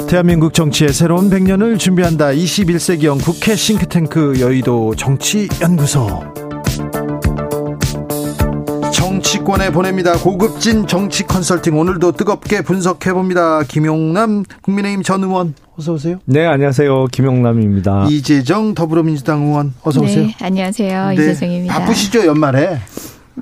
대한민국 0.09 0.55
정치의 0.55 0.92
새로운 0.92 1.31
100년을 1.31 1.81
준비한다. 1.81 2.27
21세기형 2.27 3.25
국회 3.25 3.57
싱크탱크 3.57 4.38
여의도 4.38 4.94
정치연구소. 4.94 6.46
정치권에 9.47 9.71
보냅니다. 9.71 10.15
고급진 10.19 10.87
정치 10.89 11.23
컨설팅 11.25 11.79
오늘도 11.79 12.13
뜨겁게 12.13 12.63
분석해 12.63 13.13
봅니다. 13.13 13.63
김용남 13.63 14.43
국민의힘 14.63 15.03
전 15.05 15.23
의원 15.23 15.55
어서 15.79 15.93
오세요. 15.93 16.19
네, 16.25 16.45
안녕하세요. 16.47 17.07
김용남입니다. 17.13 18.07
이재정 18.11 18.75
더불어민주당 18.75 19.43
의원 19.47 19.73
어서 19.83 20.03
오세요. 20.03 20.27
네, 20.27 20.35
안녕하세요. 20.41 21.09
네, 21.11 21.15
이재정입니다. 21.15 21.79
바쁘시죠 21.79 22.27
연말에? 22.27 22.79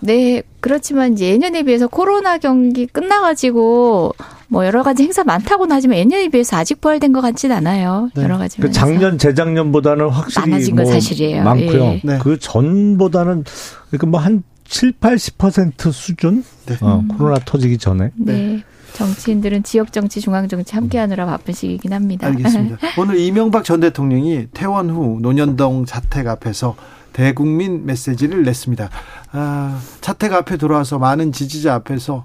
네, 0.03 0.43
그렇지만 0.61 1.15
이제 1.15 1.29
예년에 1.31 1.63
비해서 1.63 1.87
코로나 1.89 2.37
경기 2.39 2.87
끝나가지고 2.87 4.15
뭐 4.49 4.67
여러 4.67 4.83
가지 4.83 5.05
행사 5.05 5.25
많다고는 5.25 5.75
하지만 5.75 5.97
예년에 5.99 6.29
비해서 6.29 6.57
아직 6.59 6.81
부활된 6.83 7.13
것 7.13 7.23
같진 7.23 7.51
않아요. 7.51 8.11
네. 8.15 8.25
여러 8.25 8.37
가지. 8.37 8.61
그 8.61 8.71
작년 8.71 9.17
재작년보다는 9.17 10.09
확실히 10.11 10.51
많아진 10.51 10.77
건 10.77 10.85
뭐 10.85 10.93
사실이에요. 10.93 11.45
많고요. 11.45 11.85
예. 11.85 12.01
네. 12.05 12.19
그 12.23 12.39
전보다는 12.39 13.45
그러니까 13.89 14.07
뭐 14.07 14.21
한 14.21 14.43
7, 14.65 14.93
80% 14.93 15.93
수준 15.93 16.45
네. 16.67 16.77
어, 16.81 16.99
음. 16.99 17.09
코로나 17.09 17.39
터지기 17.39 17.79
전에 17.79 18.11
네. 18.17 18.65
정치인들은 18.95 19.65
지역 19.65 19.93
정치, 19.93 20.21
중앙 20.21 20.49
정치 20.49 20.75
함께 20.75 20.99
하느라 20.99 21.27
바쁜 21.27 21.53
시기이긴 21.53 21.93
합니다. 21.93 22.29
알겠습니다. 22.29 22.79
오늘 22.99 23.19
이명박 23.19 23.65
전 23.65 23.81
대통령이 23.81 24.49
퇴원 24.55 24.89
후 24.89 25.19
논현동 25.21 25.85
자택 25.85 26.29
앞에서 26.29 26.77
대국민 27.13 27.87
메시지를 27.87 28.45
냈습니다. 28.45 28.91
아, 29.33 29.81
자택 30.01 30.33
앞에 30.33 30.57
돌아와서 30.57 30.99
많은 30.99 31.33
지지자 31.33 31.75
앞에서 31.75 32.25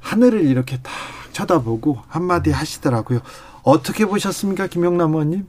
하늘을 0.00 0.44
이렇게 0.44 0.76
딱 0.78 0.92
쳐다보고 1.32 1.98
한마디 2.08 2.50
하시더라고요. 2.50 3.20
어떻게 3.62 4.06
보셨습니까, 4.06 4.68
김영남 4.68 5.12
의원님? 5.12 5.46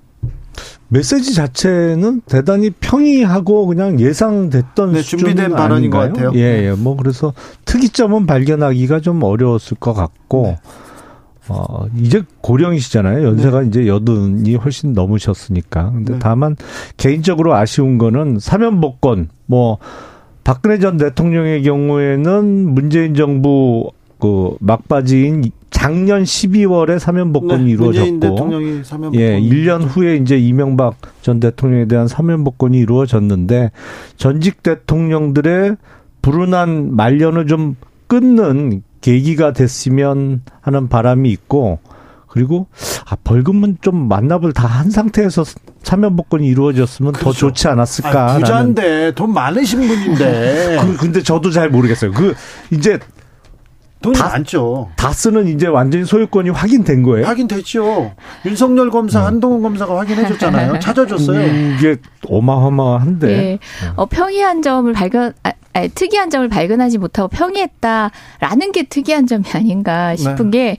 메시지 0.90 1.34
자체는 1.34 2.22
대단히 2.22 2.70
평이하고 2.70 3.68
그냥 3.68 4.00
예상됐던 4.00 4.94
네, 4.94 5.02
준비된 5.02 5.52
발언인 5.52 5.90
것? 5.90 6.00
같아요. 6.00 6.32
예, 6.36 6.70
예. 6.70 6.72
뭐 6.72 6.96
그래서 6.96 7.34
특이점은 7.66 8.26
발견하기가 8.26 9.02
좀 9.02 9.22
어려웠을 9.24 9.78
것 9.78 9.94
같고 9.94 10.44
네. 10.44 10.58
어, 11.50 11.86
이제 11.98 12.24
고령이시잖아요. 12.42 13.26
연세가 13.26 13.64
이제 13.64 13.88
여든이 13.88 14.56
훨씬 14.56 14.94
넘으셨으니까. 14.94 15.92
근데 15.92 16.14
네. 16.14 16.20
다만 16.20 16.56
개인적으로 16.98 17.56
아쉬운 17.56 17.98
거는 17.98 18.40
사면복권 18.40 19.30
뭐 19.46 19.78
박근혜 20.44 20.80
전 20.80 20.98
대통령의 20.98 21.64
경우에는 21.64 22.74
문재인 22.74 23.14
정부 23.14 23.92
그 24.20 24.56
막바지인 24.60 25.52
작년 25.70 26.24
12월에 26.24 26.98
사면복권이 27.00 27.64
네, 27.66 27.70
이루어졌고 27.72 28.20
대통령이 28.20 28.84
사면 28.84 29.14
예, 29.16 29.40
1년 29.40 29.84
후에 29.88 30.16
이제 30.16 30.38
이명박 30.38 30.96
전 31.22 31.40
대통령에 31.40 31.86
대한 31.86 32.08
사면복권이 32.08 32.78
이루어졌는데 32.80 33.72
전직 34.16 34.64
대통령들의 34.64 35.76
불운한 36.22 36.96
말년을 36.96 37.48
좀 37.48 37.76
끊는 38.08 38.82
계기가 39.02 39.54
됐으면 39.54 40.42
하는 40.62 40.88
바람이 40.90 41.30
있고 41.32 41.80
그리고 42.28 42.68
아 43.10 43.16
벌금은 43.24 43.78
좀 43.82 44.08
만납을 44.08 44.54
다 44.54 44.68
한 44.68 44.90
상태에서 44.92 45.44
사면복권이 45.84 46.46
이루어졌으면 46.48 47.14
더 47.14 47.20
그렇죠. 47.20 47.40
좋지 47.48 47.68
않았을까라는 47.70 48.30
아, 48.36 48.38
부자인데 48.40 49.12
돈 49.16 49.34
많으신 49.34 49.80
분인데 49.88 50.78
그 50.82 50.98
근데 50.98 51.24
저도 51.24 51.50
잘 51.52 51.70
모르겠어요. 51.70 52.12
그 52.12 52.36
이제 52.72 53.00
돈이 54.02 54.16
다- 54.18 54.30
많죠. 54.30 54.90
다스는 54.96 55.48
이제 55.48 55.68
완전히 55.68 56.06
소유권이 56.06 56.52
확인된 56.52 57.04
거예요. 57.04 57.26
확인됐죠. 57.26 58.14
윤석열 58.46 58.90
검사, 58.92 59.26
한동훈 59.26 59.62
검사가 59.64 59.98
확인해줬잖아요. 60.00 60.78
찾아줬어요. 60.80 61.74
이게 61.76 61.96
어마어마한데 62.28 63.28
예. 63.30 63.60
어, 63.96 64.06
평이한 64.06 64.62
점을 64.62 64.92
발견, 64.94 65.34
아, 65.44 65.52
아니, 65.74 65.90
특이한 65.90 66.30
점을 66.30 66.48
발견하지 66.48 66.98
못하고 67.00 67.28
평이했다라는 67.30 68.72
게 68.74 68.84
특이한 68.84 69.26
점이 69.28 69.44
아닌가 69.54 70.16
싶은 70.16 70.52
게 70.52 70.78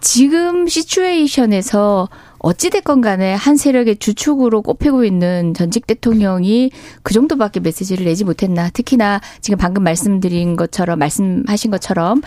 지금 0.00 0.66
시츄에이션에서 0.66 2.08
어찌됐건 2.40 3.00
간에 3.02 3.34
한 3.34 3.56
세력의 3.56 3.96
주축으로 3.96 4.62
꼽히고 4.62 5.04
있는 5.04 5.54
전직 5.54 5.86
대통령이 5.86 6.70
그 7.02 7.14
정도밖에 7.14 7.60
메시지를 7.60 8.06
내지 8.06 8.24
못했나. 8.24 8.70
특히나 8.70 9.20
지금 9.40 9.58
방금 9.58 9.84
말씀드린 9.84 10.56
것처럼, 10.56 10.98
말씀하신 10.98 11.70
것처럼, 11.70 12.22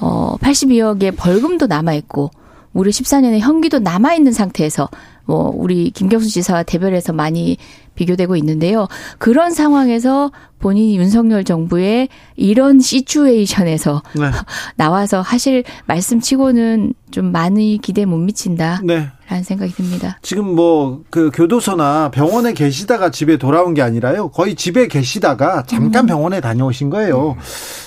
어, 0.00 0.36
82억의 0.40 1.16
벌금도 1.16 1.66
남아있고, 1.66 2.30
무려 2.70 2.90
14년의 2.90 3.40
형기도 3.40 3.80
남아있는 3.80 4.32
상태에서, 4.32 4.88
뭐, 5.28 5.52
우리 5.54 5.90
김경수 5.90 6.30
지사와 6.30 6.62
대별해서 6.62 7.12
많이 7.12 7.58
비교되고 7.96 8.34
있는데요. 8.36 8.88
그런 9.18 9.52
상황에서 9.52 10.32
본인이 10.58 10.96
윤석열 10.96 11.44
정부의 11.44 12.08
이런 12.36 12.80
시츄에이션에서 12.80 14.02
네. 14.14 14.30
나와서 14.76 15.20
하실 15.20 15.64
말씀치고는 15.86 16.94
좀 17.10 17.30
많이 17.30 17.78
기대 17.82 18.06
못 18.06 18.16
미친다. 18.16 18.80
네. 18.82 19.08
라는 19.28 19.44
생각이 19.44 19.72
듭니다. 19.72 20.18
지금 20.22 20.54
뭐 20.54 21.02
그 21.10 21.30
교도소나 21.34 22.10
병원에 22.10 22.52
계시다가 22.52 23.10
집에 23.10 23.36
돌아온 23.36 23.74
게 23.74 23.82
아니라요. 23.82 24.28
거의 24.28 24.54
집에 24.54 24.88
계시다가 24.88 25.64
잠깐 25.66 26.06
병원에 26.06 26.40
다녀오신 26.40 26.90
거예요. 26.90 27.36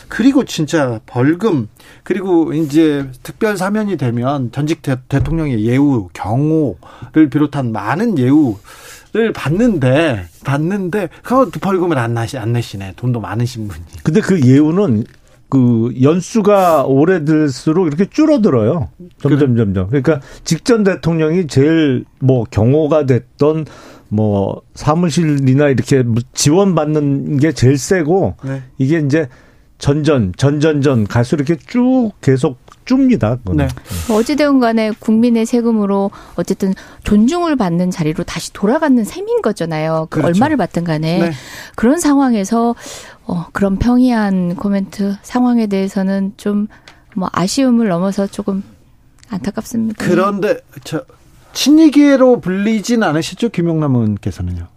그리고 0.07 0.43
진짜 0.43 0.99
벌금 1.05 1.67
그리고 2.03 2.53
이제 2.53 3.07
특별 3.23 3.57
사면이 3.57 3.97
되면 3.97 4.51
전직 4.51 4.81
대, 4.81 4.97
통령의 5.07 5.65
예우, 5.65 6.09
경호를 6.13 7.29
비롯한 7.29 7.71
많은 7.71 8.17
예우 8.17 8.57
를 9.13 9.33
받는데 9.33 10.27
받는데 10.45 11.09
그 11.21 11.49
벌금을 11.49 11.97
안 11.97 12.13
나시 12.13 12.37
안 12.37 12.53
내시네 12.53 12.93
돈도 12.95 13.19
많으신 13.19 13.67
분이. 13.67 13.83
근데 14.03 14.21
그 14.21 14.39
예우는 14.39 15.03
그 15.49 15.93
연수가 16.01 16.85
오래될수록 16.85 17.87
이렇게 17.87 18.05
줄어들어요. 18.05 18.87
점점 19.21 19.57
점점. 19.57 19.87
그러니까 19.87 20.21
직전 20.45 20.85
대통령이 20.85 21.47
제일 21.47 22.05
뭐 22.19 22.45
경호가 22.49 23.05
됐던 23.05 23.65
뭐 24.07 24.61
사무실이나 24.75 25.67
이렇게 25.67 26.05
지원받는 26.33 27.37
게 27.37 27.51
제일 27.51 27.77
세고 27.77 28.35
네. 28.45 28.63
이게 28.77 28.99
이제 28.99 29.27
전전 29.81 30.33
전전전 30.37 31.07
갈수록 31.07 31.49
이렇게 31.49 31.61
쭉 31.67 32.11
계속 32.21 32.57
줍니다. 32.85 33.37
네. 33.53 33.67
어찌되건 34.09 34.59
간에 34.59 34.91
국민의 34.91 35.45
세금으로 35.45 36.11
어쨌든 36.35 36.73
존중을 37.03 37.55
받는 37.55 37.91
자리로 37.91 38.23
다시 38.23 38.53
돌아가는 38.53 39.03
셈인 39.03 39.41
거잖아요. 39.41 40.07
그 40.09 40.21
그렇죠. 40.21 40.35
얼마를 40.37 40.57
받든 40.57 40.83
간에. 40.83 41.19
네. 41.19 41.31
그런 41.75 41.99
상황에서 41.99 42.75
어, 43.25 43.45
그런 43.51 43.77
평이한 43.77 44.55
코멘트 44.55 45.17
상황에 45.23 45.67
대해서는 45.67 46.33
좀 46.37 46.67
뭐 47.15 47.29
아쉬움을 47.31 47.87
넘어서 47.87 48.27
조금 48.27 48.63
안타깝습니다. 49.29 50.03
그런데 50.03 50.59
저 50.83 51.03
친이계로 51.53 52.39
불리진 52.41 53.03
않으시죠? 53.03 53.49
김용남 53.49 53.95
의원께서는요. 53.95 54.67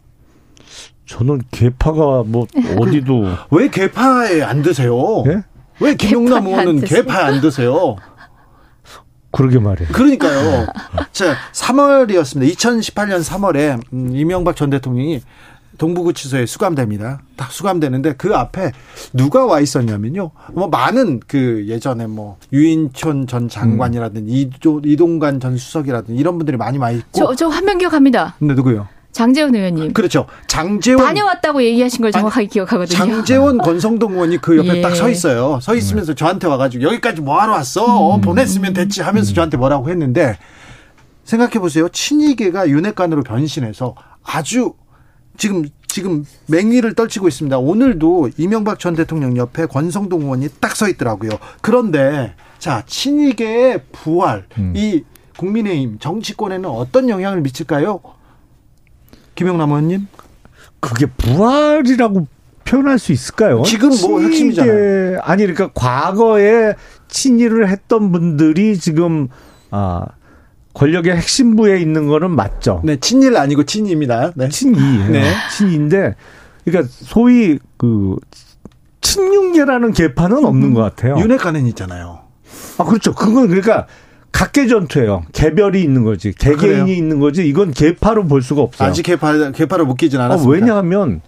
저는 1.15 1.43
개파가 1.53 2.25
뭐 2.27 2.49
어디도 2.77 3.25
왜 3.53 3.69
개파에 3.69 4.43
안 4.43 4.63
드세요? 4.63 5.23
예? 5.29 5.45
왜 5.79 5.95
김용남 5.95 6.45
의원은 6.45 6.81
개파에 6.81 7.23
안 7.23 7.41
드세요? 7.41 7.97
그러게 9.31 9.61
말이에요. 9.61 9.93
그러니까요. 9.93 10.67
자, 11.13 11.37
3월이었습니다. 11.53 12.53
2018년 12.55 13.23
3월에 13.23 13.81
음, 13.93 14.17
이명박 14.17 14.57
전 14.57 14.71
대통령이 14.71 15.23
동부구치소에 15.79 16.47
수감됩니다. 16.47 17.21
딱 17.37 17.53
수감되는데 17.53 18.15
그 18.15 18.35
앞에 18.35 18.73
누가 19.13 19.47
와 19.47 19.61
있었냐면요. 19.61 20.33
뭐 20.53 20.69
많은 20.69 21.21
그 21.27 21.65
예전에 21.69 22.09
뭐 22.09 22.39
유인촌 22.53 23.29
전 23.29 23.49
장관이라든지 23.49 24.51
음. 24.67 24.81
이동관 24.85 25.39
전 25.39 25.57
수석이라든지 25.57 26.21
이런 26.21 26.39
분들이 26.39 26.57
많이 26.57 26.79
와 26.79 26.91
있고. 26.91 27.07
저, 27.13 27.35
저한명 27.35 27.79
기억합니다. 27.79 28.35
근데 28.39 28.55
누구요? 28.55 28.89
장재원 29.15 29.55
의원님. 29.55 29.93
그렇죠. 29.93 30.27
장재원 30.49 31.07
다녀왔다고 31.07 31.63
얘기하신 31.63 32.03
걸 32.03 32.11
정확하게 32.13 32.49
기억하거든요. 32.49 32.99
장재원 32.99 33.59
권성동 33.59 34.13
의원이 34.15 34.39
그 34.39 34.57
옆에 34.59 34.79
예. 34.79 34.81
딱서 34.83 35.09
있어요. 35.09 35.61
서 35.63 35.75
있으면서 35.75 36.15
저한테 36.15 36.49
와가지고 36.49 36.83
여기까지 36.83 37.23
뭐하러 37.23 37.53
왔어? 37.53 38.17
음. 38.17 38.21
보냈으면 38.21 38.73
됐지 38.75 39.03
하면서 39.03 39.33
음. 39.33 39.35
저한테 39.35 39.57
뭐라고 39.57 39.89
했는데 39.89 40.37
생각해 41.25 41.61
보세요. 41.61 41.89
친이계가 41.89 42.69
윤핵관으로 42.69 43.23
변신해서 43.23 43.95
아주 44.25 44.75
지금 45.37 45.65
지금 45.87 46.25
맹위를 46.49 46.95
떨치고 46.95 47.29
있습니다. 47.29 47.57
오늘도 47.57 48.31
이명박 48.37 48.81
전 48.81 48.95
대통령 48.97 49.37
옆에 49.37 49.67
권성동 49.67 50.23
의원이 50.23 50.49
딱 50.61 50.75
서 50.75 50.89
있더라고요. 50.89 51.31
그런데 51.61 52.35
자 52.59 52.83
친이계의 52.87 53.83
부활 53.93 54.45
음. 54.59 54.73
이 54.77 55.05
국민의힘 55.39 56.01
정치권에는 56.01 56.69
어떤 56.69 57.09
영향을 57.09 57.43
미칠까요? 57.43 58.01
김영남 59.35 59.71
의원님? 59.71 60.07
그게 60.81 61.07
부활이라고 61.07 62.27
표현할 62.65 62.99
수 62.99 63.13
있을까요? 63.13 63.63
지금 63.65 63.91
뭐 64.03 64.21
핵심이잖아요. 64.21 65.21
아니 65.23 65.47
그러니까 65.47 65.71
과거에 65.75 66.75
친일을 67.09 67.69
했던 67.69 68.13
분들이 68.13 68.79
지금 68.79 69.29
아 69.71 70.07
권력의 70.75 71.17
핵심부에 71.17 71.81
있는 71.81 72.09
거는 72.09 72.31
맞죠. 72.31 72.81
네, 72.85 72.97
친일 72.97 73.37
아니고 73.37 73.65
친입니다. 73.65 74.33
네. 74.35 74.49
친이. 74.49 74.79
네. 75.11 75.33
친인데 75.57 76.15
그러니까 76.65 76.91
소위 76.91 77.59
그 77.77 78.17
친윤계라는 79.01 79.93
계파는 79.93 80.45
없는 80.45 80.75
것 80.75 80.81
같아요. 80.81 81.17
윤핵관은 81.19 81.67
있잖아요. 81.69 82.21
아 82.79 82.85
그렇죠. 82.85 83.15
그건 83.15 83.47
그러니까 83.49 83.87
각개 84.35 84.67
전투예요. 84.67 85.23
개별이 85.33 85.81
있는 85.81 86.03
거지. 86.03 86.33
개개인이 86.33 86.91
아, 86.91 86.95
있는 86.95 87.21
거지. 87.21 87.47
이건 87.47 87.71
계파로 87.71 88.27
볼 88.27 88.43
수가 88.43 88.63
없어요. 88.63 88.89
아직 88.89 89.05
계파 89.05 89.53
계파로 89.53 89.87
묶이진 89.87 90.19
않았습니다. 90.19 90.51
아, 90.51 90.53
왜냐하면 90.53 91.21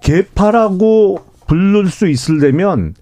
계파라고 0.00 1.18
부를 1.48 1.88
수 1.90 2.06
있으려면 2.06 2.94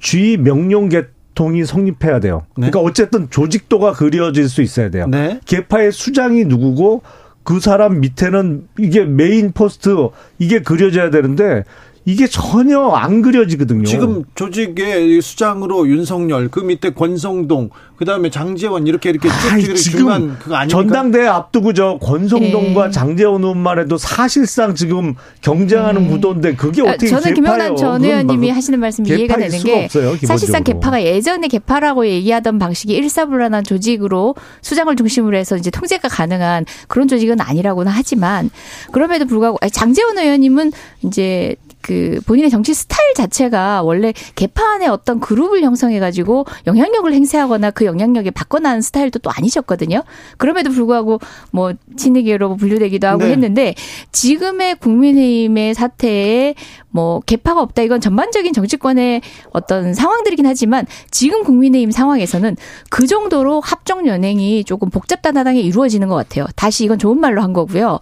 지휘 0.00 0.36
명령 0.36 0.90
계통이 0.90 1.64
성립해야 1.64 2.20
돼요. 2.20 2.42
네. 2.58 2.68
그러니까 2.70 2.80
어쨌든 2.80 3.30
조직도가 3.30 3.92
그려질 3.92 4.50
수 4.50 4.60
있어야 4.60 4.90
돼요. 4.90 5.06
네. 5.06 5.40
계파의 5.46 5.90
수장이 5.90 6.44
누구고 6.44 7.00
그 7.44 7.60
사람 7.60 8.00
밑에는 8.00 8.68
이게 8.78 9.06
메인 9.06 9.52
포스트 9.52 9.96
이게 10.38 10.60
그려져야 10.60 11.08
되는데 11.08 11.64
이게 12.08 12.26
전혀 12.26 12.80
안 12.88 13.20
그려지거든요. 13.20 13.84
지금 13.84 14.24
조직의 14.34 15.20
수장으로 15.20 15.86
윤석열, 15.88 16.48
그 16.48 16.58
밑에 16.58 16.94
권성동, 16.94 17.68
그 17.96 18.06
다음에 18.06 18.30
장재원 18.30 18.86
이렇게 18.86 19.10
이렇게 19.10 19.28
쭉쭉 19.28 19.76
지금 19.76 20.38
그거 20.38 20.54
아닙니까? 20.54 20.68
전당대회 20.68 21.26
앞두고 21.26 21.74
저 21.74 21.98
권성동과 22.00 22.86
네. 22.86 22.90
장재원 22.92 23.42
의원만 23.42 23.78
해도 23.78 23.98
사실상 23.98 24.74
지금 24.74 25.16
경쟁하는 25.42 26.04
네. 26.04 26.08
구도인데 26.08 26.54
그게 26.54 26.80
아, 26.80 26.92
어떻게 26.92 27.08
저는 27.08 27.34
김영란 27.34 27.76
전 27.76 28.02
의원님이 28.02 28.48
하시는 28.48 28.80
말씀 28.80 29.04
이해가 29.04 29.36
되는 29.36 29.58
게 29.58 29.84
없어요, 29.84 30.16
사실상 30.24 30.64
개파가 30.64 31.02
예전에 31.02 31.48
개파라고 31.48 32.06
얘기하던 32.06 32.58
방식이 32.58 32.94
일사불란한 32.94 33.64
조직으로 33.64 34.34
수장을 34.62 34.96
중심으로 34.96 35.36
해서 35.36 35.58
이제 35.58 35.70
통제가 35.70 36.08
가능한 36.08 36.64
그런 36.86 37.06
조직은 37.06 37.38
아니라고는 37.38 37.92
하지만 37.94 38.48
그럼에도 38.92 39.26
불구하고 39.26 39.58
장재원 39.70 40.16
의원님은 40.16 40.72
이제 41.02 41.54
그 41.88 42.20
본인의 42.26 42.50
정치 42.50 42.74
스타일 42.74 43.14
자체가 43.14 43.82
원래 43.82 44.12
개파 44.34 44.74
안에 44.74 44.88
어떤 44.88 45.20
그룹을 45.20 45.62
형성해가지고 45.62 46.44
영향력을 46.66 47.10
행사하거나 47.10 47.70
그 47.70 47.86
영향력에 47.86 48.30
바꿔나는 48.30 48.82
스타일도 48.82 49.20
또 49.20 49.30
아니셨거든요. 49.30 50.02
그럼에도 50.36 50.70
불구하고 50.70 51.18
뭐 51.50 51.72
친이계로 51.96 52.56
분류되기도 52.56 53.06
하고 53.06 53.24
네. 53.24 53.30
했는데 53.30 53.74
지금의 54.12 54.74
국민의힘의 54.80 55.72
사태에 55.72 56.54
뭐 56.90 57.20
개파가 57.20 57.62
없다 57.62 57.80
이건 57.80 58.02
전반적인 58.02 58.52
정치권의 58.52 59.22
어떤 59.52 59.94
상황들이긴 59.94 60.44
하지만 60.44 60.84
지금 61.10 61.42
국민의힘 61.42 61.90
상황에서는 61.90 62.54
그 62.90 63.06
정도로 63.06 63.62
합종 63.62 64.06
연행이 64.06 64.62
조금 64.64 64.90
복잡단단하게 64.90 65.60
이루어지는 65.62 66.08
것 66.08 66.16
같아요. 66.16 66.44
다시 66.54 66.84
이건 66.84 66.98
좋은 66.98 67.18
말로 67.18 67.40
한 67.40 67.54
거고요. 67.54 67.98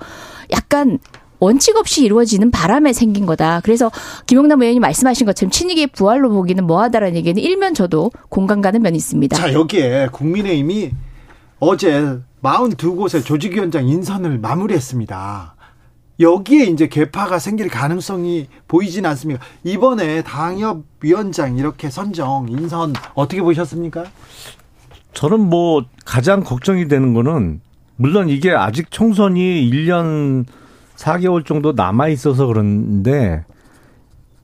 약간 0.50 0.98
원칙 1.38 1.76
없이 1.76 2.04
이루어지는 2.04 2.50
바람에 2.50 2.92
생긴 2.92 3.26
거다. 3.26 3.60
그래서 3.62 3.90
김용남 4.26 4.62
의원이 4.62 4.80
말씀하신 4.80 5.26
것처럼 5.26 5.50
친이계 5.50 5.86
부활로 5.88 6.30
보기는 6.30 6.64
뭐하다라는 6.66 7.16
얘기는 7.16 7.40
일면 7.40 7.74
저도 7.74 8.10
공감 8.28 8.60
가는 8.60 8.80
면이 8.80 8.96
있습니다. 8.96 9.36
자 9.36 9.52
여기에 9.52 10.08
국민의힘이 10.12 10.92
어제 11.58 12.18
42곳의 12.42 13.24
조직위원장 13.24 13.88
인선을 13.88 14.38
마무리했습니다. 14.38 15.54
여기에 16.18 16.64
이제 16.64 16.88
개파가 16.88 17.38
생길 17.38 17.68
가능성이 17.68 18.48
보이진 18.68 19.04
않습니까? 19.04 19.44
이번에 19.64 20.22
당협위원장 20.22 21.58
이렇게 21.58 21.90
선정 21.90 22.46
인선 22.48 22.94
어떻게 23.14 23.42
보셨습니까? 23.42 24.04
저는 25.12 25.40
뭐 25.40 25.84
가장 26.04 26.42
걱정이 26.42 26.88
되는 26.88 27.12
거는 27.12 27.60
물론 27.96 28.28
이게 28.28 28.52
아직 28.52 28.90
총선이 28.90 29.70
1년 29.70 30.46
4개월 30.96 31.44
정도 31.44 31.72
남아 31.72 32.08
있어서 32.08 32.46
그런데 32.46 33.44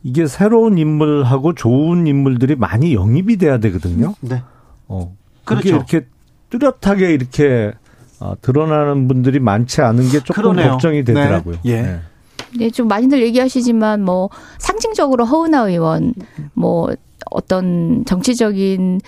이게 0.02 0.26
새로운 0.26 0.78
인물하고 0.78 1.54
좋은 1.54 2.06
인물들이 2.06 2.56
많이 2.56 2.94
영입이 2.94 3.36
돼야 3.36 3.58
되거든요. 3.58 4.14
네. 4.20 4.42
어. 4.88 5.14
그렇게. 5.44 5.68
이렇게 5.70 6.06
뚜렷하게 6.50 7.12
이렇게 7.12 7.72
어, 8.20 8.34
드러나는 8.40 9.08
분들이 9.08 9.40
많지 9.40 9.80
않은 9.80 10.08
게 10.08 10.20
조금 10.20 10.42
그러네요. 10.42 10.72
걱정이 10.72 10.98
네. 10.98 11.04
되더라고요. 11.04 11.56
네. 11.62 11.70
예. 11.70 11.82
네. 11.82 12.00
네, 12.58 12.70
좀 12.70 12.86
많이들 12.86 13.22
얘기하시지만 13.22 14.04
뭐 14.04 14.28
상징적으로 14.58 15.24
허은하 15.24 15.68
의원 15.68 16.12
뭐 16.52 16.90
어떤 17.30 18.04
정치적인 18.04 19.00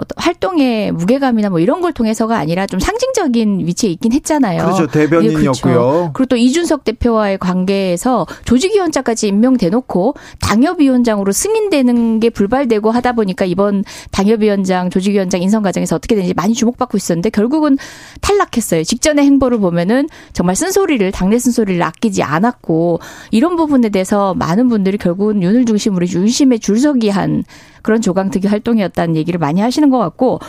어떤 0.00 0.14
활동의 0.16 0.92
무게감이나 0.92 1.50
뭐 1.50 1.60
이런 1.60 1.82
걸 1.82 1.92
통해서가 1.92 2.38
아니라 2.38 2.66
좀 2.66 2.80
상징적인 2.80 3.66
위치에 3.66 3.90
있긴 3.90 4.12
했잖아요. 4.12 4.64
그렇죠. 4.64 4.86
대변인이었고요. 4.86 5.52
그렇죠. 5.60 6.10
그리고 6.14 6.26
또 6.26 6.36
이준석 6.36 6.84
대표와의 6.84 7.36
관계에서 7.38 8.26
조직위원장까지 8.46 9.28
임명돼놓고 9.28 10.14
당협위원장으로 10.40 11.32
승인되는 11.32 12.20
게 12.20 12.30
불발되고 12.30 12.90
하다 12.90 13.12
보니까 13.12 13.44
이번 13.44 13.84
당협위원장, 14.10 14.88
조직위원장 14.88 15.42
인선 15.42 15.62
과정에서 15.62 15.96
어떻게 15.96 16.14
되는지 16.14 16.32
많이 16.34 16.54
주목받고 16.54 16.96
있었는데 16.96 17.28
결국은 17.28 17.76
탈락했어요. 18.22 18.84
직전의 18.84 19.26
행보를 19.26 19.58
보면은 19.58 20.08
정말 20.32 20.56
쓴소리를 20.56 21.12
당내 21.12 21.38
쓴소리를 21.38 21.82
아끼지 21.82 22.22
않았고 22.22 23.00
이런 23.30 23.56
부분에 23.56 23.90
대해서 23.90 24.32
많은 24.34 24.68
분들이 24.68 24.96
결국은 24.96 25.42
윤을 25.42 25.66
중심으로 25.66 26.06
윤심에 26.08 26.56
줄서기 26.58 27.10
한 27.10 27.44
그런 27.82 28.00
조강특위 28.00 28.46
활동이었다는 28.46 29.16
얘기를 29.16 29.38
많이 29.38 29.60
하시는 29.60 29.90
것 29.90 29.98
같고 29.98 30.40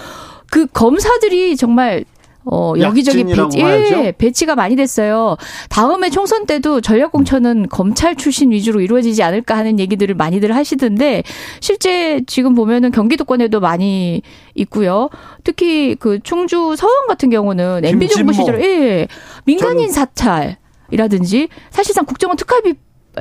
그 0.50 0.68
검사들이 0.68 1.56
정말 1.56 2.06
어, 2.44 2.74
여기저기 2.80 3.24
배치, 3.24 3.60
예, 3.60 4.14
배치가 4.18 4.56
많이 4.56 4.76
됐어요. 4.76 5.38
다음에 5.70 6.10
총선 6.10 6.46
때도 6.46 6.82
전략공천은 6.82 7.68
검찰 7.70 8.16
출신 8.16 8.52
위주로 8.52 8.82
이루어지지 8.82 9.22
않을까 9.22 9.56
하는 9.56 9.80
얘기들을 9.80 10.16
많이들 10.16 10.56
하시던데 10.56 11.24
실제 11.60 12.22
지금 12.26 12.56
보면은 12.56 12.92
경기도권에도 12.92 13.60
많이 13.60 14.24
있고요. 14.56 15.10
특히 15.44 15.96
그 15.96 16.20
충주 16.24 16.76
서원 16.76 17.08
같은 17.08 17.30
경우는 17.30 17.82
MB 17.86 18.08
정부 18.10 18.34
시절에 18.34 18.64
예, 18.64 19.08
민간인 19.46 19.92
사찰 19.92 20.58
이라든지 20.90 21.48
사실상 21.70 22.06
국정원 22.06 22.38
특활비 22.38 22.74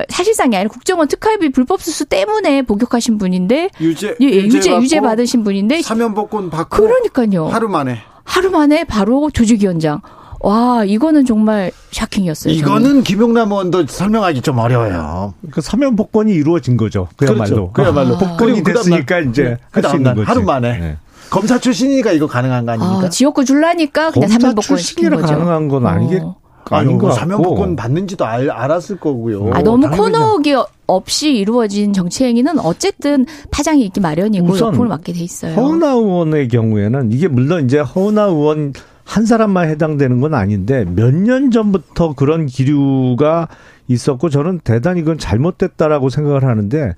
사실상이 0.09 0.55
아니라 0.55 0.69
국정원 0.69 1.07
특활비 1.07 1.51
불법 1.51 1.81
수수 1.81 2.05
때문에 2.05 2.61
복역하신 2.61 3.17
분인데 3.17 3.69
유죄 3.81 4.15
예, 4.21 4.25
유죄 4.25 4.75
유죄 4.77 4.99
받으신 5.01 5.43
분인데 5.43 5.81
사면복권 5.81 6.49
받고 6.49 6.77
그러니까요. 6.77 7.47
하루 7.47 7.67
만에 7.67 7.97
하루 8.23 8.49
만에 8.49 8.83
바로 8.85 9.29
조직위원장. 9.31 10.01
와, 10.43 10.83
이거는 10.85 11.25
정말 11.25 11.71
샤킹이었어요. 11.91 12.53
이거는 12.53 12.83
저는. 12.83 13.03
김용남 13.03 13.51
의원도 13.51 13.85
설명하기 13.85 14.41
좀 14.41 14.57
어려워요. 14.57 15.35
그 15.51 15.61
사면 15.61 15.95
복권이 15.95 16.33
이루어진 16.33 16.77
거죠. 16.77 17.07
그야말로. 17.15 17.43
그렇죠. 17.45 17.71
그야말로 17.73 18.15
아. 18.15 18.17
복권이 18.17 18.63
됐으니까 18.63 19.19
이제 19.19 19.57
할 19.69 19.83
수 19.83 19.97
있는 19.97 20.15
거지. 20.15 20.25
하루 20.25 20.41
만에. 20.43 20.79
네. 20.79 20.97
검사 21.29 21.59
출신이니까 21.59 22.11
이거 22.13 22.25
가능한 22.25 22.65
거 22.65 22.71
아닙니까? 22.71 23.05
아, 23.05 23.09
지역구 23.09 23.45
줄라니까 23.45 24.11
그냥 24.11 24.29
사면 24.29 24.55
복권 24.55 24.77
시킨 24.79 25.11
거죠. 25.11 25.27
가능한 25.27 25.67
건 25.67 25.85
아니겠. 25.85 26.23
어. 26.23 26.35
아닌 26.69 26.97
거 26.97 27.11
사면복권 27.11 27.75
받는지도 27.75 28.25
알, 28.25 28.49
알았을 28.49 28.97
거고요. 28.99 29.51
아, 29.53 29.61
너무 29.61 29.89
코너기 29.89 30.55
없이 30.87 31.33
이루어진 31.33 31.93
정치 31.93 32.23
행위는 32.25 32.59
어쨌든 32.59 33.25
파장이 33.51 33.83
있기 33.85 33.99
마련이고 33.99 34.57
역풍을 34.57 34.87
맞게 34.87 35.13
돼 35.13 35.19
있어요. 35.19 35.53
허은하 35.55 35.91
의원의 35.91 36.47
경우에는 36.49 37.11
이게 37.11 37.27
물론 37.27 37.65
이제 37.65 37.79
허은하 37.79 38.23
의원 38.25 38.73
한 39.03 39.25
사람만 39.25 39.67
해당되는 39.69 40.21
건 40.21 40.33
아닌데 40.33 40.85
몇 40.85 41.13
년 41.13 41.51
전부터 41.51 42.13
그런 42.13 42.45
기류가 42.45 43.47
있었고 43.87 44.29
저는 44.29 44.61
대단히 44.63 45.01
그건 45.01 45.17
잘못됐다라고 45.17 46.09
생각을 46.09 46.45
하는데 46.45 46.95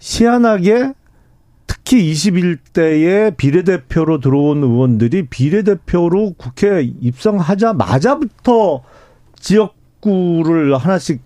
희한하게 0.00 0.92
특히 1.66 2.12
21대에 2.12 3.36
비례대표로 3.36 4.20
들어온 4.20 4.62
의원들이 4.62 5.26
비례대표로 5.28 6.34
국회 6.36 6.82
입성하자마자부터 7.00 8.82
지역구를 9.38 10.76
하나씩 10.76 11.22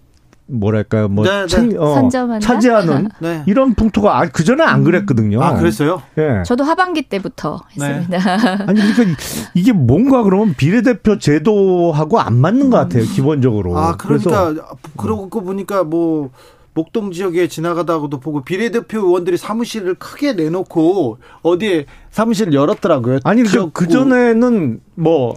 뭐랄까요, 0.48 1.08
뭐 1.08 1.24
네, 1.24 1.46
네. 1.46 1.76
어, 1.76 2.08
차지하는 2.40 3.10
네. 3.20 3.42
이런 3.46 3.74
풍토가 3.74 4.18
아, 4.18 4.26
그 4.26 4.44
전에 4.44 4.64
안 4.64 4.82
그랬거든요. 4.82 5.42
아 5.42 5.54
그랬어요? 5.54 6.02
예. 6.16 6.42
저도 6.44 6.64
하반기 6.64 7.02
때부터 7.02 7.60
네. 7.76 7.86
했습니다. 7.86 8.18
아니 8.66 8.80
그러니까 8.94 9.20
이게 9.54 9.72
뭔가 9.72 10.22
그러면 10.22 10.54
비례대표 10.54 11.18
제도하고 11.18 12.18
안 12.18 12.36
맞는 12.36 12.70
것 12.70 12.78
같아요, 12.78 13.04
기본적으로. 13.04 13.76
아 13.76 13.96
그러니까 13.96 14.46
그래서, 14.54 14.66
그러고 14.96 15.42
보니까 15.42 15.84
뭐 15.84 16.30
목동 16.78 17.10
지역에 17.10 17.48
지나가다가도 17.48 18.20
보고 18.20 18.44
비례대표 18.44 19.00
의원들이 19.00 19.36
사무실을 19.36 19.96
크게 19.96 20.34
내놓고 20.34 21.18
어디에 21.42 21.86
사무실을 22.12 22.54
열었더라고요. 22.54 23.18
아니 23.24 23.42
그, 23.42 23.70
그 23.72 23.88
전에는 23.88 24.80
뭐. 24.94 25.34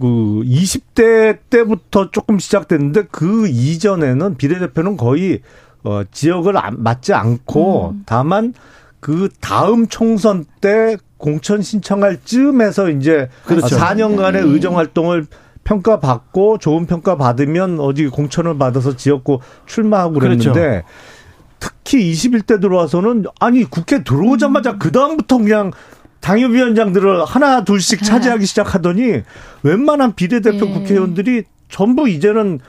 그 0.00 0.06
20대 0.06 1.38
때부터 1.50 2.10
조금 2.10 2.38
시작됐는데 2.38 3.08
그 3.10 3.46
이전에는 3.46 4.38
비례대표는 4.38 4.96
거의 4.96 5.42
어 5.84 6.02
지역을 6.10 6.54
맞지 6.72 7.12
않고 7.12 7.90
음. 7.90 8.02
다만 8.06 8.54
그 9.00 9.28
다음 9.40 9.86
총선 9.88 10.46
때 10.62 10.96
공천 11.18 11.60
신청할 11.60 12.20
즈음에서 12.24 12.88
이제 12.88 13.28
그렇죠. 13.44 13.76
4년간의 13.76 14.32
네. 14.32 14.40
의정 14.40 14.78
활동을 14.78 15.26
평가 15.64 16.00
받고 16.00 16.58
좋은 16.58 16.86
평가 16.86 17.16
받으면 17.16 17.80
어디 17.80 18.06
공천을 18.08 18.58
받아서 18.58 18.96
지역구 18.96 19.40
출마하고 19.66 20.14
그랬는데 20.14 20.52
그렇죠. 20.52 20.86
특히 21.60 22.12
21대 22.12 22.60
들어와서는 22.60 23.24
아니 23.38 23.64
국회 23.64 24.02
들어오자마자 24.02 24.78
그 24.78 24.90
다음부터 24.90 25.38
그냥 25.38 25.70
당협위원장들을 26.20 27.24
하나 27.24 27.64
둘씩 27.64 28.02
차지하기 28.02 28.46
시작하더니 28.46 29.22
웬만한 29.62 30.14
비례대표 30.14 30.66
예. 30.66 30.72
국회의원들이 30.72 31.44
전부 31.68 32.08
이제는 32.08 32.60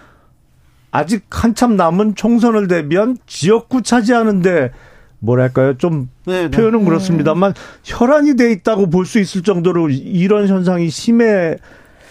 아직 0.91 1.25
한참 1.29 1.75
남은 1.75 2.15
총선을 2.15 2.67
대비한 2.67 3.17
지역구 3.25 3.81
차지하는데 3.81 4.71
뭐랄까요 5.19 5.77
좀 5.77 6.09
네, 6.25 6.49
네. 6.49 6.51
표현은 6.51 6.85
그렇습니다만 6.85 7.53
혈안이 7.83 8.35
돼 8.35 8.51
있다고 8.51 8.89
볼 8.89 9.05
수 9.05 9.19
있을 9.19 9.41
정도로 9.41 9.89
이런 9.89 10.47
현상이 10.47 10.89
심해 10.89 11.55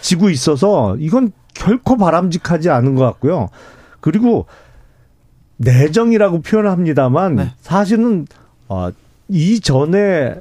지고 0.03 0.29
있어서 0.29 0.97
이건 0.99 1.31
결코 1.53 1.95
바람직하지 1.95 2.69
않은 2.69 2.95
것 2.95 3.05
같고요. 3.05 3.49
그리고 4.01 4.45
내정이라고 5.57 6.41
표현합니다만 6.41 7.35
네. 7.37 7.53
사실은 7.61 8.27
어, 8.67 8.89
이전에 9.29 10.35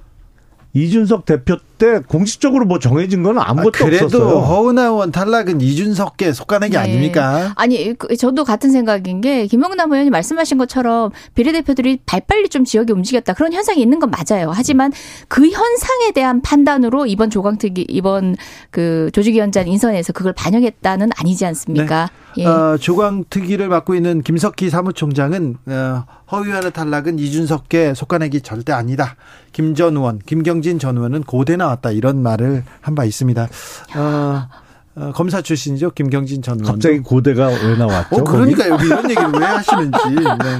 이준석 0.73 1.27
대표 1.27 1.59
때 1.83 1.99
공식적으로 2.07 2.64
뭐 2.64 2.78
정해진 2.78 3.24
건 3.24 3.41
아무것도 3.41 3.85
아, 3.85 3.87
그래도 3.89 4.05
없었어요. 4.05 4.24
그래도 4.26 4.41
허은하 4.41 4.85
의원 4.85 5.11
탈락은 5.11 5.61
이준석계 5.61 6.33
속가는 6.33 6.70
게 6.70 6.76
네. 6.76 6.78
아닙니까? 6.78 7.53
아니 7.57 7.93
그, 7.99 8.16
저도 8.16 8.45
같은 8.45 8.70
생각인 8.70 9.20
게 9.20 9.49
김영남 9.49 9.91
의원이 9.91 10.11
말씀하신 10.11 10.59
것처럼 10.59 11.11
비례대표들이 11.35 11.99
발빨리 12.07 12.51
좀 12.51 12.64
지역에 12.64 12.93
움직였다 12.93 13.35
그런 13.35 13.53
현상이 13.53 13.83
있는 13.83 13.99
건 13.99 14.12
맞아요. 14.12 14.53
하지만 14.55 14.93
그 15.26 15.49
현상에 15.49 16.12
대한 16.14 16.41
판단으로 16.41 17.07
이번 17.07 17.30
조강특위 17.30 17.87
이번 17.89 18.37
그 18.70 19.11
조직위원장 19.12 19.66
인선에서 19.66 20.12
그걸 20.12 20.33
반영했다는 20.35 21.11
아니지 21.16 21.45
않습니까? 21.47 22.09
네. 22.12 22.22
예. 22.39 22.47
어, 22.47 22.78
조광특위를 22.78 23.68
맡고 23.68 23.95
있는 23.95 24.22
김석희 24.22 24.70
사무총장은 24.70 25.57
어, 25.66 26.05
허위원의 26.30 26.72
탈락은 26.72 27.18
이준석계 27.18 27.93
속가내기 27.95 28.41
절대 28.41 28.72
아니다. 28.72 29.16
김 29.53 29.74
전 29.74 29.97
의원, 29.97 30.18
김경진 30.18 30.78
전 30.78 30.97
의원은 30.97 31.24
고대 31.24 31.57
나 31.57 31.72
왔다 31.73 31.91
이런 31.91 32.23
말을 32.23 32.64
한 32.81 32.95
바 32.95 33.05
있습니다. 33.05 33.49
어, 33.97 34.49
어, 34.95 35.12
검사 35.14 35.41
출신이죠 35.43 35.93
김경진 35.93 36.43
전 36.43 36.61
의원. 36.61 36.75
갑자기 36.75 36.99
고대가 37.01 37.49
왜 37.49 37.77
나왔죠? 37.77 38.16
어, 38.16 38.25
그러니까 38.25 38.68
여기 38.68 38.87
이런 38.87 39.11
얘기를 39.11 39.31
왜 39.33 39.47
하시는지 39.47 39.99
네. 40.14 40.59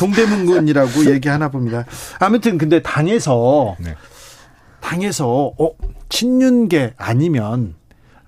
동대문군이라고 0.00 1.06
얘기하나 1.12 1.48
봅니다. 1.50 1.84
아무튼 2.18 2.56
근데 2.58 2.80
당에서 2.82 3.76
네. 3.78 3.94
당에서 4.80 5.52
어, 5.58 5.70
친윤계 6.08 6.94
아니면 6.96 7.74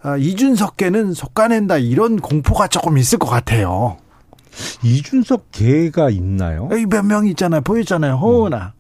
아, 0.03 0.17
이준석계는 0.17 1.15
속가낸다 1.15 1.79
이런 1.79 2.21
공포가 2.21 2.69
조금 2.69 2.97
있을 2.99 3.19
것 3.19 3.27
같아요. 3.29 3.97
이준석 4.83 5.49
계가 5.53 6.11
있나요? 6.11 6.69
몇 6.89 7.03
명 7.05 7.27
있잖아요. 7.27 7.61
보였잖아요. 7.63 8.15
허은아. 8.17 8.73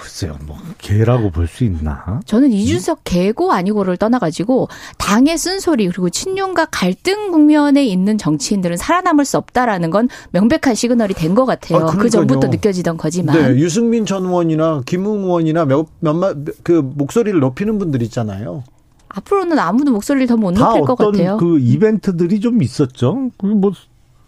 글쎄요, 0.00 0.36
뭐 0.46 0.56
개라고 0.78 1.30
볼 1.30 1.46
수 1.48 1.64
있나? 1.64 2.20
저는 2.26 2.52
이준석 2.52 3.00
개고 3.04 3.52
아니고를 3.52 3.96
떠나가지고 3.96 4.68
당의 4.98 5.36
쓴소리 5.38 5.86
그리고 5.88 6.10
친윤과 6.10 6.66
갈등 6.70 7.30
국면에 7.30 7.84
있는 7.84 8.18
정치인들은 8.18 8.76
살아남을 8.76 9.24
수 9.24 9.36
없다라는 9.38 9.90
건 9.90 10.08
명백한 10.32 10.74
시그널이 10.74 11.14
된 11.14 11.34
것 11.34 11.46
같아요. 11.46 11.86
아, 11.88 11.96
그 11.96 12.08
전부터 12.10 12.46
느껴지던 12.48 12.96
거지만. 12.96 13.36
네, 13.36 13.48
유승민 13.60 14.06
전 14.06 14.24
의원이나 14.24 14.82
김웅 14.86 15.24
의원이나 15.24 15.64
몇, 15.64 15.86
몇몇 16.00 16.36
그 16.62 16.72
목소리를 16.94 17.38
높이는 17.40 17.78
분들 17.78 18.02
있잖아요. 18.02 18.62
앞으로는 19.08 19.58
아무도 19.58 19.90
목소리를 19.92 20.26
더 20.28 20.36
못 20.36 20.52
높일 20.52 20.82
것 20.82 20.94
같아요. 20.96 21.36
그 21.38 21.58
이벤트들이 21.58 22.40
좀 22.40 22.62
있었죠. 22.62 23.30
그뭐 23.38 23.72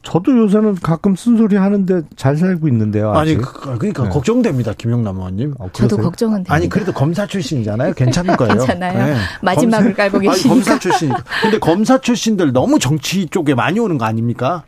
저도 0.07 0.39
요새는 0.39 0.77
가끔 0.77 1.17
쓴소리 1.17 1.57
하는데 1.57 2.03
잘 2.15 2.37
살고 2.37 2.69
있는데요. 2.69 3.11
아직. 3.13 3.19
아니 3.33 3.37
그, 3.43 3.77
그러니까 3.77 4.05
네. 4.05 4.09
걱정됩니다, 4.11 4.73
김용남 4.73 5.17
의원님. 5.17 5.55
어, 5.59 5.69
저도 5.73 5.97
걱정은 5.97 6.35
됩니다. 6.37 6.55
아니 6.55 6.69
그래도 6.69 6.93
검사 6.93 7.27
출신이잖아요. 7.27 7.93
괜찮을 7.95 8.37
거예요. 8.37 8.55
괜찮아요. 8.55 9.05
네. 9.05 9.17
마지막을 9.43 9.87
검사, 9.87 9.97
깔고 9.97 10.19
계시니까. 10.21 10.49
검사 10.49 10.79
출신. 10.79 11.13
근데 11.43 11.59
검사 11.59 12.01
출신들 12.01 12.53
너무 12.53 12.79
정치 12.79 13.27
쪽에 13.27 13.57
많이 13.57 13.81
오는 13.81 13.99
거 13.99 14.05
아닙니까? 14.05 14.63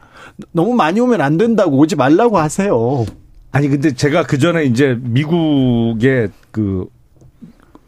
너무 0.50 0.74
많이 0.74 0.98
오면 0.98 1.20
안 1.20 1.36
된다고 1.36 1.78
오지 1.78 1.94
말라고 1.94 2.38
하세요. 2.38 3.06
아니 3.52 3.68
근데 3.68 3.92
제가 3.92 4.24
그 4.24 4.38
전에 4.38 4.64
이제 4.64 4.98
미국의 5.00 6.30
그 6.50 6.86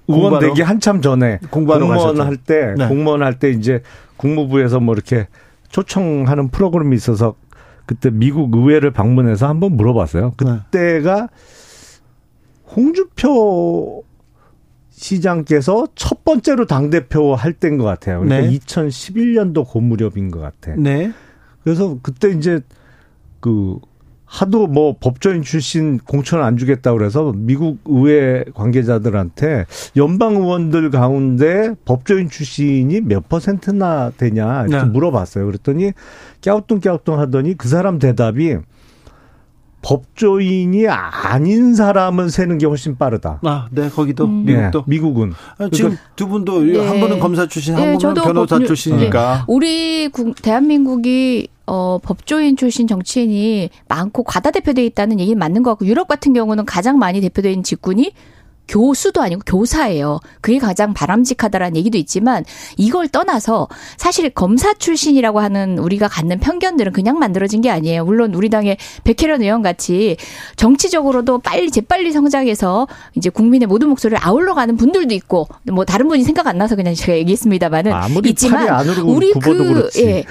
의원 0.07 0.39
되기 0.39 0.63
한참 0.63 1.03
전에 1.03 1.41
공무원 1.51 2.21
할 2.21 2.37
때, 2.37 2.75
네. 2.79 2.87
공무원 2.87 3.25
할 3.25 3.41
때 3.41 3.51
이제 3.51 3.83
국무부에서 4.19 4.79
뭐 4.79 4.95
이렇게 4.95 5.27
초청하는 5.71 6.49
프로그램이 6.49 6.95
있어서 6.97 7.35
그때 7.87 8.11
미국 8.11 8.55
의회를 8.55 8.93
방문해서 8.93 9.49
한번 9.49 9.77
물어봤어요. 9.77 10.35
그때가 10.37 11.29
홍주표 12.77 14.05
시장께서 14.91 15.89
첫 15.95 16.25
번째로 16.25 16.67
당 16.67 16.91
대표 16.91 17.35
할 17.35 17.53
때인 17.53 17.79
것 17.79 17.85
같아요. 17.85 18.21
그러니까 18.21 18.49
네. 18.49 18.59
2011년도 18.59 19.67
고 19.67 19.81
무렵인 19.81 20.31
것 20.31 20.41
같아. 20.41 20.75
네. 20.77 21.13
그래서 21.65 21.99
그때 22.03 22.31
이제 22.31 22.61
그 23.41 23.79
하도 24.31 24.69
뭐 24.69 24.95
법조인 24.99 25.43
출신 25.43 25.99
공천 25.99 26.41
안 26.41 26.57
주겠다 26.57 26.93
그래서 26.93 27.33
미국 27.35 27.79
의회 27.85 28.45
관계자들한테 28.55 29.67
연방 29.97 30.37
의원들 30.37 30.91
가운데 30.91 31.75
법조인 31.85 32.31
출신이 32.31 33.01
몇 33.01 33.29
퍼센트나 33.29 34.13
되냐 34.17 34.67
이렇게 34.69 34.85
네. 34.85 34.91
물어봤어요. 34.91 35.47
그랬더니 35.47 35.91
깨우뚱깨우뚱 36.43 37.19
하더니 37.19 37.57
그 37.57 37.67
사람 37.67 37.99
대답이 37.99 38.59
법조인이 39.83 40.87
아닌 40.87 41.75
사람은 41.75 42.29
세는 42.29 42.59
게 42.59 42.67
훨씬 42.67 42.97
빠르다. 42.97 43.41
아, 43.43 43.67
네, 43.73 43.89
거기도 43.89 44.27
음. 44.27 44.45
미국도 44.45 44.79
네, 44.79 44.85
미국은 44.87 45.33
아, 45.59 45.69
지금 45.73 45.91
그러니까 45.91 46.03
두 46.15 46.29
분도 46.29 46.63
네. 46.63 46.87
한 46.87 47.01
분은 47.01 47.19
검사 47.19 47.49
출신, 47.49 47.75
한 47.75 47.83
네, 47.83 47.99
분은 47.99 48.15
변호사 48.15 48.59
법, 48.59 48.67
출신이니까. 48.67 49.37
네. 49.39 49.45
우리 49.49 50.09
국, 50.09 50.41
대한민국이 50.41 51.49
어, 51.73 52.01
법조인 52.03 52.57
출신 52.57 52.89
정치인이 52.89 53.71
많고 53.87 54.25
과다 54.25 54.51
대표돼 54.51 54.85
있다는 54.87 55.21
얘기는 55.21 55.39
맞는 55.39 55.63
것 55.63 55.71
같고 55.71 55.87
유럽 55.87 56.09
같은 56.09 56.33
경우는 56.33 56.65
가장 56.65 56.99
많이 56.99 57.21
대표된 57.21 57.63
직군이 57.63 58.13
교수도 58.69 59.21
아니고 59.21 59.43
교사예요. 59.47 60.21
그게 60.41 60.59
가장 60.59 60.95
바람직하다라는 60.95 61.77
얘기도 61.77 61.99
있지만 61.99 62.45
이걸 62.77 63.09
떠나서 63.09 63.69
사실 63.97 64.31
검사 64.31 64.73
출신이라고 64.75 65.41
하는 65.41 65.79
우리가 65.79 66.09
갖는 66.09 66.39
편견들은 66.39 66.93
그냥 66.93 67.19
만들어진 67.19 67.61
게 67.61 67.71
아니에요. 67.71 68.05
물론 68.05 68.35
우리 68.35 68.49
당의 68.49 68.77
백혜련 69.05 69.43
의원 69.43 69.63
같이 69.63 70.17
정치적으로도 70.57 71.39
빨리 71.41 71.71
재빨리 71.71 72.13
성장해서 72.13 72.87
이제 73.17 73.29
국민의 73.29 73.67
모든 73.67 73.89
목소리를 73.89 74.19
아울러 74.23 74.55
가는 74.55 74.77
분들도 74.77 75.15
있고 75.15 75.49
뭐 75.65 75.85
다른 75.85 76.07
분이 76.09 76.23
생각 76.23 76.47
안 76.47 76.59
나서 76.59 76.77
그냥 76.77 76.95
제가 76.95 77.19
얘기했습니다만은 77.19 77.93
있지만 78.31 78.63
우리 79.05 79.33
그 79.33 79.91
예. 79.99 80.25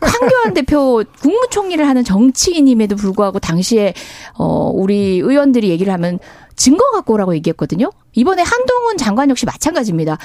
황교안 0.00 0.54
대표 0.54 1.02
국무총리를 1.20 1.86
하는 1.86 2.04
정치인임에도 2.04 2.96
불구하고 2.96 3.38
당시에 3.40 3.94
어 4.34 4.70
우리 4.72 5.18
의원들이 5.18 5.68
얘기를 5.70 5.92
하면 5.92 6.18
증거 6.60 6.90
갖고 6.90 7.14
오라고 7.14 7.34
얘기했거든요. 7.36 7.90
이번에 8.12 8.42
한동훈 8.42 8.98
장관 8.98 9.30
역시 9.30 9.46
마찬가지입니다. 9.46 10.18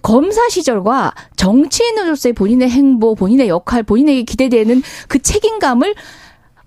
검사 0.00 0.48
시절과 0.48 1.12
정치인으로서의 1.36 2.32
본인의 2.32 2.70
행보, 2.70 3.14
본인의 3.14 3.48
역할, 3.48 3.82
본인에게 3.82 4.22
기대되는 4.22 4.82
그 5.08 5.18
책임감을 5.18 5.94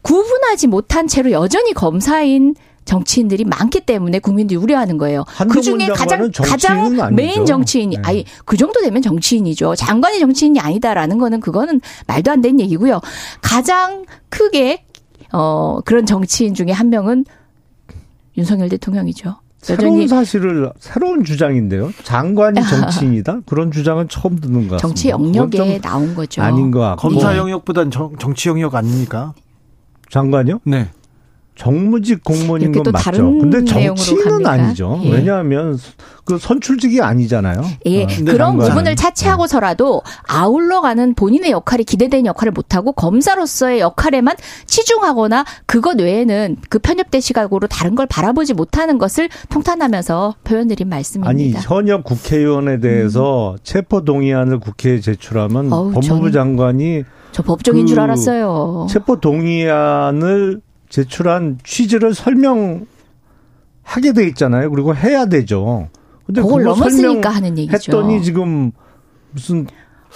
구분하지 0.04 0.68
못한 0.68 1.08
채로 1.08 1.32
여전히 1.32 1.74
검사인 1.74 2.54
정치인들이 2.86 3.46
많기 3.46 3.80
때문에 3.80 4.20
국민들이 4.20 4.60
우려하는 4.60 5.00
거예요. 5.00 5.26
그 5.50 5.60
중에 5.60 5.88
가장 5.88 6.30
가장 6.32 6.86
아니죠. 6.86 7.10
메인 7.16 7.48
정치인이 7.48 7.96
네. 7.96 8.02
아니 8.06 8.26
그 8.46 8.58
정도 8.58 8.80
되면 8.82 9.02
정치인이죠. 9.02 9.74
장관이 9.74 10.20
정치인이 10.20 10.60
아니다라는 10.60 11.18
거는 11.18 11.40
그거는 11.40 11.82
말도 12.06 12.30
안 12.30 12.42
되는 12.42 12.60
얘기고요. 12.60 13.02
가장 13.42 14.06
크게 14.30 14.86
어 15.34 15.80
그런 15.84 16.06
정치인 16.06 16.54
중에 16.54 16.72
한 16.72 16.92
명은 16.92 17.26
윤석열 18.38 18.70
대통령이죠. 18.70 19.36
새로운 19.58 20.08
사실을 20.08 20.72
새로운 20.80 21.24
주장인데요. 21.24 21.92
장관이 22.04 22.62
정치인이다 22.70 23.42
그런 23.48 23.72
주장은 23.72 24.10
처음 24.10 24.36
듣는 24.40 24.68
것 24.68 24.76
같습니다. 24.76 24.78
정치 24.80 25.10
영역에 25.10 25.80
나온 25.80 26.14
거죠. 26.14 26.44
아닌 26.44 26.70
것 26.70 26.80
같고 26.80 27.10
검사 27.10 27.36
영역보단 27.36 27.90
정, 27.90 28.16
정치 28.18 28.50
영역 28.50 28.76
아닙니까? 28.76 29.34
장관요? 30.12 30.60
네. 30.66 30.90
정무직 31.56 32.24
공무원인 32.24 32.72
건 32.74 32.84
맞죠. 32.92 33.38
근데 33.40 33.64
정치인은 33.64 34.46
아니죠. 34.46 35.00
예. 35.04 35.12
왜냐하면 35.12 35.80
그 36.26 36.38
선출직이 36.38 37.02
아니잖아요. 37.02 37.62
예. 37.86 38.04
어, 38.04 38.08
그런 38.26 38.58
부분을 38.58 38.96
차치하고서라도 38.96 40.02
아울러 40.28 40.82
가는 40.82 41.14
본인의 41.14 41.52
역할이 41.52 41.86
기대되는 41.86 42.26
역할을 42.26 42.52
못하고 42.52 42.92
검사로서의 42.92 43.80
역할에만 43.80 44.36
치중하거나 44.66 45.46
그것 45.66 46.00
외에는 46.00 46.58
그 46.70 46.80
편협된 46.80 47.22
시각으로 47.22 47.68
다른 47.68 47.96
걸 47.96 48.06
바라보지 48.06 48.54
못하는 48.54 48.98
것을 48.98 49.30
통탄하면서 49.50 50.36
표현드린 50.44 50.90
말씀입니다. 50.90 51.30
아니 51.30 51.52
현역 51.54 52.04
국회의원에 52.04 52.80
대해서 52.82 53.54
음. 53.54 53.58
체포 53.64 54.04
동의안을 54.04 54.60
국회에 54.60 55.00
제출하면 55.00 55.72
어우, 55.72 55.92
법무부 55.92 56.32
장관이 56.32 57.04
저 57.32 57.44
법정인 57.44 57.86
그 57.86 57.90
줄 57.90 58.00
알았어요. 58.00 58.88
체포 58.90 59.20
동의안을 59.20 60.62
제출한 60.96 61.58
취지를 61.66 62.14
설명하게 62.14 62.86
돼 64.16 64.26
있잖아요. 64.28 64.70
그리고 64.70 64.96
해야 64.96 65.26
되죠. 65.26 65.90
근데 66.26 66.42
그걸 66.42 66.64
넘었으니까 66.64 67.32
하는 67.32 67.58
얘기죠. 67.58 67.74
했더니 67.76 68.24
지금 68.24 68.72
무슨 69.32 69.68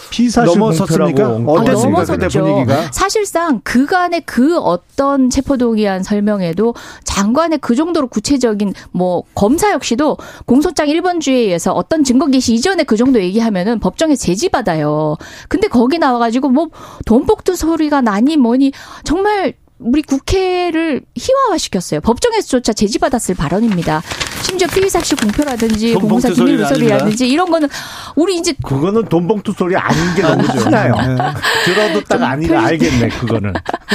피사실 0.10 0.58
넘었었습니까? 0.58 1.32
어땠습니까? 1.46 2.06
그때 2.06 2.30
분위기가? 2.30 2.90
사실상 2.94 3.60
그간의 3.66 4.22
그 4.22 4.58
어떤 4.58 5.30
체포동의안 5.30 6.02
설명에도 6.02 6.74
장관의 7.04 7.58
그 7.58 7.76
정도로 7.76 8.08
구체적인 8.08 8.74
뭐 8.92 9.24
검사 9.36 9.74
역시도 9.74 10.16
공소장 10.46 10.88
1번 10.88 11.20
주에 11.20 11.36
의해서 11.36 11.74
어떤 11.74 12.06
증거 12.06 12.28
개시 12.28 12.54
이전에 12.54 12.84
그 12.86 12.96
정도 12.96 13.22
얘기하면은 13.22 13.80
법정에 13.80 14.16
제지받아요. 14.16 15.18
근데 15.50 15.68
거기 15.68 16.00
나와가지고 16.00 16.48
뭐 16.48 16.70
돈복두 17.06 17.58
소리가 17.58 18.00
나니 18.00 18.38
뭐니 18.38 18.72
정말 19.04 19.56
우리 19.80 20.02
국회를 20.02 21.02
희화화시켰어요. 21.16 22.02
법정에서조차 22.02 22.74
제지받았을 22.74 23.36
발언입니다. 23.36 24.02
심지어 24.42 24.68
피의사실 24.68 25.18
공표라든지 25.18 25.94
공무사 25.94 26.30
기밀 26.30 26.58
누설이라든지 26.58 27.30
이런 27.30 27.50
거는 27.50 27.70
우리 28.16 28.36
이제 28.38 28.54
그거는 28.64 29.06
돈봉투 29.06 29.54
소리 29.58 29.76
아닌 29.78 30.16
게 30.16 30.22
너무 30.22 30.44
흔해요. 30.44 30.96
네. 30.96 31.18
들어도 31.66 32.04
딱 32.04 32.22
아니가 32.24 32.66
알겠네 32.66 33.10
그거는. 33.10 33.54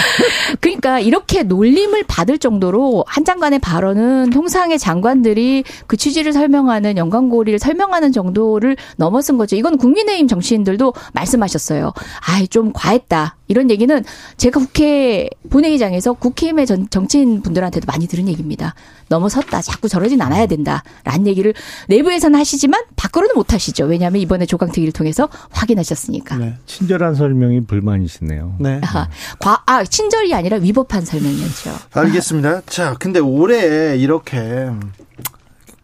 그러니까 0.60 1.00
이렇게 1.00 1.42
놀림을 1.42 2.04
받을 2.04 2.38
정도로 2.38 3.04
한 3.06 3.24
장관의 3.24 3.58
발언은 3.58 4.30
통상의 4.30 4.78
장관들이 4.78 5.64
그 5.86 5.96
취지를 5.96 6.32
설명하는 6.32 6.96
연관고리를 6.96 7.58
설명하는 7.58 8.12
정도를 8.12 8.76
넘어선 8.96 9.36
거죠. 9.36 9.56
이건 9.56 9.76
국민의힘 9.76 10.28
정치인들도 10.28 10.94
말씀하셨어요. 11.12 11.92
아이 12.20 12.48
좀 12.48 12.72
과했다. 12.72 13.36
이런 13.48 13.70
얘기는 13.70 14.02
제가 14.36 14.58
국회 14.58 15.28
본회의 15.50 15.73
장에서 15.78 16.12
국힘의 16.12 16.66
전, 16.66 16.88
정치인 16.90 17.42
분들한테도 17.42 17.86
많이 17.86 18.06
들은 18.06 18.28
얘기입니다. 18.28 18.74
넘어섰다. 19.08 19.62
자꾸 19.62 19.88
저러진 19.88 20.20
않아야 20.22 20.46
된다. 20.46 20.82
라는 21.04 21.26
얘기를 21.26 21.54
내부에서는 21.88 22.38
하시지만 22.38 22.82
밖으로는 22.96 23.34
못 23.34 23.52
하시죠. 23.52 23.84
왜냐하면 23.84 24.20
이번에 24.20 24.46
조강특위를 24.46 24.92
통해서 24.92 25.28
확인하셨으니까. 25.50 26.36
네. 26.36 26.54
친절한 26.66 27.14
설명이 27.14 27.66
불만이시네요. 27.66 28.56
네. 28.60 28.80
아, 28.84 29.08
과, 29.38 29.62
아, 29.66 29.84
친절이 29.84 30.34
아니라 30.34 30.56
위법한 30.58 31.04
설명이었죠. 31.04 31.70
알겠습니다. 31.92 32.62
자, 32.66 32.94
근데 32.98 33.20
올해 33.20 33.96
이렇게 33.96 34.70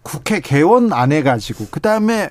국회 0.02 0.40
개원 0.40 0.92
안 0.92 1.12
해가지고, 1.12 1.68
그 1.70 1.80
다음에 1.80 2.30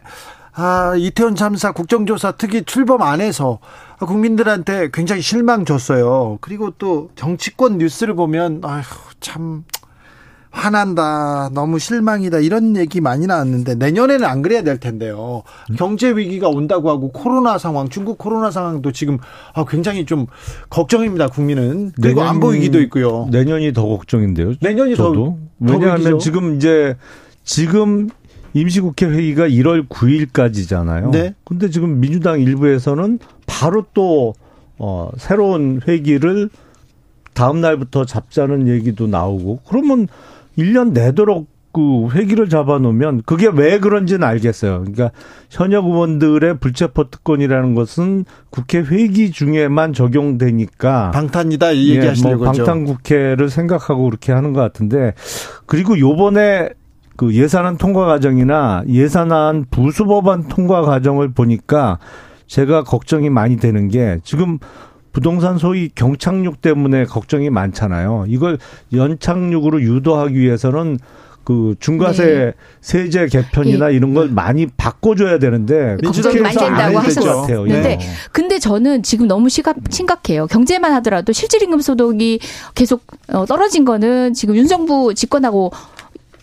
아, 0.61 0.93
이태원 0.97 1.35
참사 1.35 1.71
국정조사 1.71 2.33
특위 2.33 2.63
출범 2.63 3.01
안 3.01 3.21
해서 3.21 3.59
국민들한테 3.99 4.89
굉장히 4.91 5.21
실망 5.21 5.63
줬어요. 5.63 6.37
그리고 6.41 6.71
또 6.71 7.09
정치권 7.15 7.77
뉴스를 7.77 8.13
보면 8.13 8.59
아휴 8.63 8.83
참 9.21 9.63
화난다, 10.51 11.49
너무 11.53 11.79
실망이다 11.79 12.39
이런 12.39 12.75
얘기 12.75 12.99
많이 12.99 13.25
나왔는데 13.25 13.75
내년에는 13.75 14.25
안 14.25 14.41
그래야 14.41 14.61
될 14.61 14.79
텐데요. 14.79 15.43
경제 15.77 16.09
위기가 16.09 16.49
온다고 16.49 16.89
하고 16.89 17.11
코로나 17.13 17.57
상황, 17.57 17.87
중국 17.87 18.17
코로나 18.17 18.51
상황도 18.51 18.91
지금 18.91 19.17
아, 19.53 19.63
굉장히 19.63 20.05
좀 20.05 20.25
걱정입니다. 20.69 21.27
국민은 21.27 21.93
그리고 22.01 22.19
내년, 22.19 22.35
안보 22.35 22.47
위기도 22.49 22.81
있고요. 22.81 23.29
내년이 23.31 23.71
더 23.71 23.85
걱정인데요. 23.85 24.55
내년이 24.59 24.97
저도 24.97 25.37
더, 25.65 25.71
왜냐하면 25.71 26.11
더 26.11 26.17
지금 26.17 26.55
이제 26.55 26.97
지금 27.45 28.09
임시국회 28.53 29.05
회의가 29.07 29.47
1월 29.47 29.87
9일까지잖아요. 29.87 31.11
네. 31.11 31.35
근데 31.43 31.69
지금 31.69 31.99
민주당 31.99 32.39
일부에서는 32.41 33.19
바로 33.45 33.85
또 33.93 34.33
어, 34.77 35.11
새로운 35.17 35.81
회기를 35.87 36.49
다음 37.33 37.61
날부터 37.61 38.05
잡자는 38.05 38.67
얘기도 38.67 39.07
나오고 39.07 39.61
그러면 39.67 40.07
1년 40.57 40.91
내도록 40.91 41.47
그 41.71 42.09
회기를 42.09 42.49
잡아놓으면 42.49 43.21
그게 43.25 43.47
왜 43.47 43.79
그런지는 43.79 44.27
알겠어요. 44.27 44.79
그러니까 44.79 45.11
현역 45.51 45.85
의원들의 45.85 46.57
불체포 46.59 47.11
특권이라는 47.11 47.75
것은 47.75 48.25
국회 48.49 48.79
회기 48.79 49.31
중에만 49.31 49.93
적용되니까 49.93 51.11
방탄이다 51.11 51.71
이 51.71 51.89
얘기하시는 51.91 52.31
예, 52.31 52.35
뭐 52.35 52.45
방탄 52.45 52.85
국회를 52.85 53.49
생각하고 53.49 54.05
그렇게 54.05 54.31
하는 54.31 54.53
것 54.53 54.61
같은데 54.61 55.13
그리고 55.67 55.99
요번에 55.99 56.69
그 57.19 57.35
예산안 57.35 57.75
통과 57.75 58.05
과정이나 58.05 58.81
예산안 58.87 59.65
부수법안 59.69 60.47
통과 60.47 60.83
과정을 60.83 61.33
보니까 61.33 61.99
제가 62.47 62.85
걱정이 62.85 63.29
많이 63.29 63.57
되는 63.57 63.89
게 63.89 64.19
지금 64.23 64.57
부동산 65.11 65.57
소위 65.57 65.89
경착륙 65.93 66.61
때문에 66.61 67.03
걱정이 67.03 67.49
많잖아요. 67.49 68.23
이걸 68.29 68.57
연착륙으로 68.93 69.81
유도하기 69.81 70.33
위해서는 70.33 70.97
그 71.43 71.75
중과세 71.81 72.25
네. 72.25 72.53
세제 72.79 73.27
개편이나 73.27 73.91
예. 73.91 73.95
이런 73.97 74.13
걸 74.13 74.29
많이 74.29 74.67
바꿔줘야 74.67 75.39
되는데 75.39 75.97
걱정이 76.01 76.39
많이 76.39 76.55
된다고. 76.55 76.99
같아요. 76.99 77.65
네. 77.65 77.73
근데 77.73 77.99
근데 78.31 78.59
저는 78.59 79.03
지금 79.03 79.27
너무 79.27 79.49
시각 79.49 79.75
심각해요. 79.89 80.47
경제만 80.47 80.93
하더라도 80.93 81.33
실질임금 81.33 81.81
소득이 81.81 82.39
계속 82.75 83.01
어, 83.33 83.45
떨어진 83.45 83.83
거는 83.83 84.33
지금 84.33 84.55
윤 84.55 84.67
정부 84.67 85.13
집권하고 85.13 85.73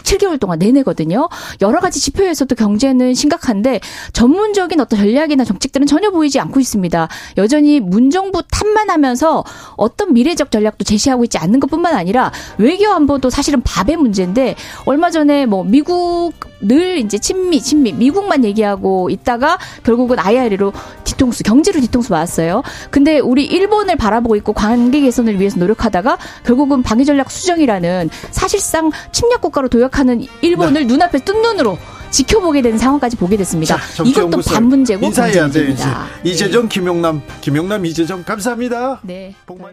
7개월 0.06 0.40
동안 0.40 0.58
내내거든요. 0.58 1.28
여러 1.60 1.80
가지 1.80 2.00
지표에서도 2.00 2.54
경제는 2.54 3.14
심각한데 3.14 3.80
전문적인 4.12 4.80
어떤 4.80 4.98
전략이나 4.98 5.44
정책들은 5.44 5.86
전혀 5.86 6.10
보이지 6.10 6.40
않고 6.40 6.60
있습니다. 6.60 7.08
여전히 7.36 7.80
문정부 7.80 8.42
탓만 8.50 8.88
하면서 8.88 9.44
어떤 9.76 10.14
미래적 10.14 10.50
전략도 10.50 10.84
제시하고 10.84 11.24
있지 11.24 11.38
않는 11.38 11.60
것뿐만 11.60 11.94
아니라 11.94 12.32
외교 12.58 12.88
안보도 12.90 13.28
사실은 13.28 13.60
밥의 13.62 13.96
문제인데 13.96 14.54
얼마 14.86 15.10
전에 15.10 15.46
뭐 15.46 15.64
미국 15.64 16.32
늘 16.60 16.98
이제 16.98 17.18
친미 17.18 17.60
친미 17.60 17.92
미국만 17.92 18.44
얘기하고 18.44 19.10
있다가 19.10 19.58
결국은 19.84 20.18
아이아리로 20.18 20.72
뒤통수 21.04 21.42
경제로 21.42 21.80
뒤통수 21.80 22.12
맞았어요. 22.12 22.62
근데 22.90 23.18
우리 23.18 23.44
일본을 23.44 23.96
바라보고 23.96 24.36
있고 24.36 24.52
관계 24.52 25.00
개선을 25.00 25.38
위해서 25.38 25.58
노력하다가 25.58 26.18
결국은 26.44 26.82
방위 26.82 27.04
전략 27.04 27.30
수정이라는 27.30 28.08
사실상 28.30 28.90
침략 29.12 29.42
국가로 29.42 29.68
도약 29.68 29.95
하는 29.98 30.26
일본을 30.42 30.82
네. 30.82 30.84
눈앞에 30.84 31.18
뜬 31.20 31.40
눈으로 31.42 31.78
지켜보게 32.10 32.62
되는 32.62 32.78
상황까지 32.78 33.16
보게 33.16 33.36
됐습니다. 33.36 33.78
자, 33.78 34.02
이것도 34.04 34.40
반문제고 34.42 35.04
인사해야 35.06 35.50
돼. 35.50 35.74
이재정, 36.24 36.68
김용남, 36.68 37.22
김용남, 37.40 37.84
이재정 37.86 38.24
감사합니다. 38.24 39.00
네. 39.02 39.34
복만... 39.46 39.72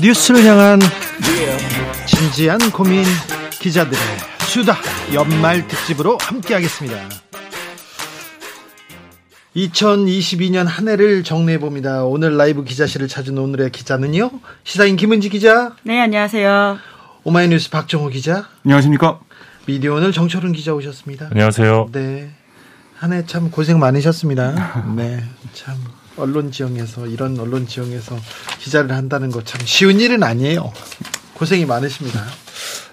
뉴스를 0.00 0.44
향한 0.44 0.80
진지한 2.06 2.58
고민 2.72 3.04
기자들의 3.60 4.02
수다 4.48 4.76
연말 5.12 5.66
특집으로 5.68 6.18
함께하겠습니다. 6.20 7.23
2022년 9.56 10.64
한 10.64 10.88
해를 10.88 11.22
정리해 11.22 11.58
봅니다. 11.58 12.04
오늘 12.04 12.36
라이브 12.36 12.64
기자실을 12.64 13.06
찾은 13.08 13.38
오늘의 13.38 13.70
기자는요. 13.70 14.30
시사인 14.64 14.96
김은지 14.96 15.28
기자. 15.28 15.76
네, 15.84 16.00
안녕하세요. 16.00 16.78
오마이뉴스 17.22 17.70
박정호 17.70 18.08
기자. 18.08 18.48
안녕하십니까? 18.64 19.20
미디어 19.66 19.94
오늘 19.94 20.12
정철은 20.12 20.52
기자 20.52 20.74
오셨습니다. 20.74 21.28
안녕하세요. 21.30 21.88
네. 21.92 22.30
한 22.96 23.12
해 23.12 23.22
참 23.26 23.50
고생 23.50 23.78
많으셨습니다. 23.78 24.92
네. 24.96 25.22
참 25.52 25.76
언론 26.16 26.50
지형에서 26.50 27.06
이런 27.06 27.38
언론 27.38 27.66
지형에서 27.66 28.16
기자를 28.60 28.92
한다는 28.92 29.30
거 29.30 29.42
참 29.44 29.60
쉬운 29.64 30.00
일은 30.00 30.22
아니에요. 30.22 30.72
고생이 31.34 31.64
많으십니다. 31.66 32.20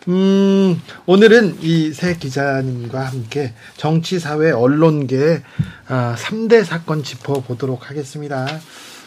음, 0.08 0.82
오늘은 1.06 1.60
이새 1.62 2.16
기자님과 2.16 3.06
함께 3.06 3.54
정치, 3.78 4.20
사회, 4.20 4.52
언론계 4.52 5.44
아, 5.88 6.16
3대 6.18 6.64
사건 6.64 7.04
짚어보도록 7.04 7.90
하겠습니다. 7.90 8.48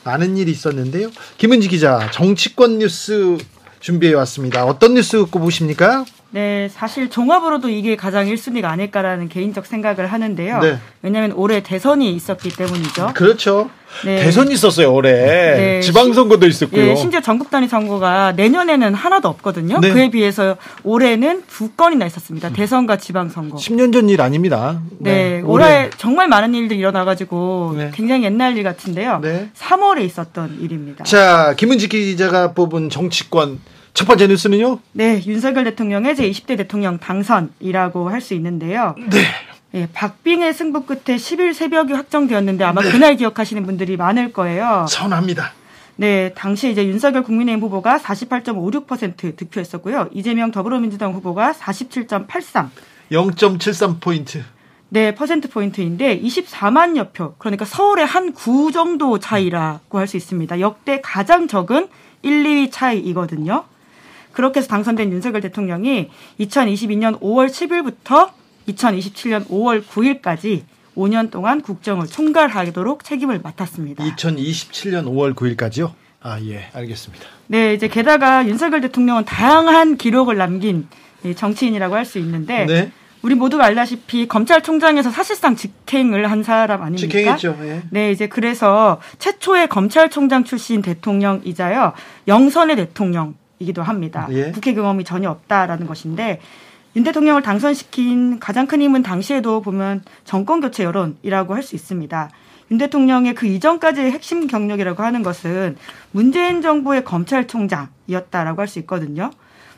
많은 0.04 0.36
일이 0.36 0.52
있었는데요. 0.52 1.10
김은지 1.36 1.68
기자, 1.68 2.10
정치권 2.12 2.78
뉴스 2.78 3.38
준비해 3.80 4.14
왔습니다. 4.14 4.64
어떤 4.64 4.94
뉴스 4.94 5.24
꼽으십니까? 5.24 6.04
네, 6.34 6.68
사실 6.68 7.08
종합으로도 7.10 7.68
이게 7.68 7.94
가장 7.94 8.26
1순위가 8.26 8.64
아닐까라는 8.64 9.28
개인적 9.28 9.66
생각을 9.66 10.08
하는데요. 10.08 10.58
네. 10.58 10.78
왜냐하면 11.00 11.30
올해 11.36 11.62
대선이 11.62 12.12
있었기 12.12 12.48
때문이죠. 12.48 13.12
그렇죠. 13.14 13.70
네. 14.04 14.16
대선이 14.24 14.52
있었어요 14.52 14.92
올해. 14.92 15.12
네. 15.12 15.80
지방선거도 15.80 16.48
있었고요. 16.48 16.86
네, 16.86 16.96
심지어 16.96 17.20
전국 17.20 17.50
단위 17.50 17.68
선거가 17.68 18.32
내년에는 18.32 18.94
하나도 18.94 19.28
없거든요. 19.28 19.78
네. 19.78 19.92
그에 19.92 20.10
비해서 20.10 20.56
올해는 20.82 21.44
두 21.48 21.70
건이나 21.70 22.04
있었습니다. 22.06 22.50
대선과 22.50 22.96
지방선거. 22.96 23.56
10년 23.56 23.92
전 23.92 24.08
일 24.08 24.20
아닙니다. 24.20 24.80
네, 24.98 25.12
네. 25.12 25.40
올해, 25.42 25.66
올해 25.66 25.90
정말 25.98 26.26
많은 26.26 26.52
일들이 26.52 26.80
일어나가지고 26.80 27.74
네. 27.76 27.90
굉장히 27.94 28.24
옛날 28.24 28.56
일 28.56 28.64
같은데요. 28.64 29.22
3월에 29.56 30.02
있었던 30.04 30.58
일입니다. 30.60 31.04
자, 31.04 31.54
김은지 31.56 31.88
기자가 31.88 32.54
뽑은 32.54 32.90
정치권 32.90 33.60
첫 33.94 34.06
번째 34.08 34.26
뉴스는요? 34.26 34.80
네, 34.92 35.22
윤석열 35.24 35.64
대통령의 35.64 36.14
제20대 36.16 36.56
대통령 36.56 36.98
당선이라고 36.98 38.10
할 38.10 38.20
수 38.20 38.34
있는데요. 38.34 38.94
네. 38.98 39.20
네, 39.70 39.88
박빙의 39.92 40.52
승부 40.54 40.84
끝에 40.84 41.16
10일 41.16 41.52
새벽이 41.54 41.92
확정되었는데 41.92 42.64
아마 42.64 42.82
네. 42.82 42.90
그날 42.90 43.16
기억하시는 43.16 43.64
분들이 43.66 43.96
많을 43.96 44.32
거예요. 44.32 44.86
선합니다. 44.88 45.52
네, 45.96 46.32
당시 46.34 46.70
이제 46.72 46.84
윤석열 46.86 47.22
국민의힘 47.22 47.62
후보가 47.62 47.98
48.56% 47.98 49.36
득표했었고요. 49.36 50.08
이재명 50.12 50.50
더불어민주당 50.50 51.12
후보가 51.12 51.52
47.83. 51.52 52.68
0.73포인트. 53.12 54.42
네, 54.88 55.14
퍼센트 55.14 55.48
포인트인데 55.48 56.20
24만여 56.20 57.12
표. 57.12 57.34
그러니까 57.38 57.64
서울의 57.64 58.06
한 58.06 58.32
구 58.32 58.72
정도 58.72 59.18
차이라고 59.18 59.98
할 59.98 60.06
수 60.08 60.16
있습니다. 60.16 60.58
역대 60.60 61.00
가장 61.00 61.46
적은 61.48 61.88
1, 62.22 62.44
2위 62.44 62.70
차이이거든요. 62.72 63.64
그렇게 64.34 64.58
해서 64.58 64.68
당선된 64.68 65.12
윤석열 65.12 65.40
대통령이 65.40 66.10
2022년 66.40 67.18
5월 67.20 67.48
10일부터 67.48 68.30
2027년 68.68 69.46
5월 69.48 69.84
9일까지 69.84 70.62
5년 70.96 71.30
동안 71.30 71.60
국정을 71.60 72.06
총괄하도록 72.06 73.02
책임을 73.04 73.40
맡았습니다. 73.42 74.04
2027년 74.04 75.04
5월 75.06 75.34
9일까지요? 75.34 75.92
아, 76.20 76.40
예, 76.42 76.66
알겠습니다. 76.72 77.24
네, 77.48 77.74
이제 77.74 77.88
게다가 77.88 78.46
윤석열 78.46 78.80
대통령은 78.80 79.24
다양한 79.24 79.96
기록을 79.96 80.36
남긴 80.36 80.88
정치인이라고 81.36 81.94
할 81.94 82.04
수 82.04 82.18
있는데 82.18 82.64
네. 82.66 82.92
우리 83.22 83.34
모두가 83.34 83.64
알다시피 83.64 84.28
검찰총장에서 84.28 85.10
사실상 85.10 85.56
직행을 85.56 86.30
한 86.30 86.42
사람 86.42 86.82
아닙니까? 86.82 87.08
직행했죠. 87.08 87.56
예. 87.62 87.82
네, 87.90 88.10
이제 88.12 88.26
그래서 88.28 89.00
최초의 89.18 89.68
검찰총장 89.68 90.44
출신 90.44 90.82
대통령이자요 90.82 91.94
영선의 92.28 92.76
대통령 92.76 93.34
이기도 93.58 93.82
합니다. 93.82 94.26
예. 94.30 94.50
국회 94.52 94.74
경험이 94.74 95.04
전혀 95.04 95.30
없다라는 95.30 95.86
것인데 95.86 96.40
윤 96.96 97.02
대통령을 97.02 97.42
당선시킨 97.42 98.38
가장 98.38 98.66
큰 98.66 98.80
힘은 98.80 99.02
당시에도 99.02 99.60
보면 99.62 100.02
정권 100.24 100.60
교체 100.60 100.84
여론이라고 100.84 101.54
할 101.54 101.62
수 101.62 101.74
있습니다. 101.74 102.30
윤 102.70 102.78
대통령의 102.78 103.34
그 103.34 103.46
이전까지의 103.46 104.12
핵심 104.12 104.46
경력이라고 104.46 105.02
하는 105.02 105.22
것은 105.22 105.76
문재인 106.12 106.62
정부의 106.62 107.04
검찰총장이었다라고 107.04 108.60
할 108.60 108.68
수 108.68 108.78
있거든요. 108.80 109.30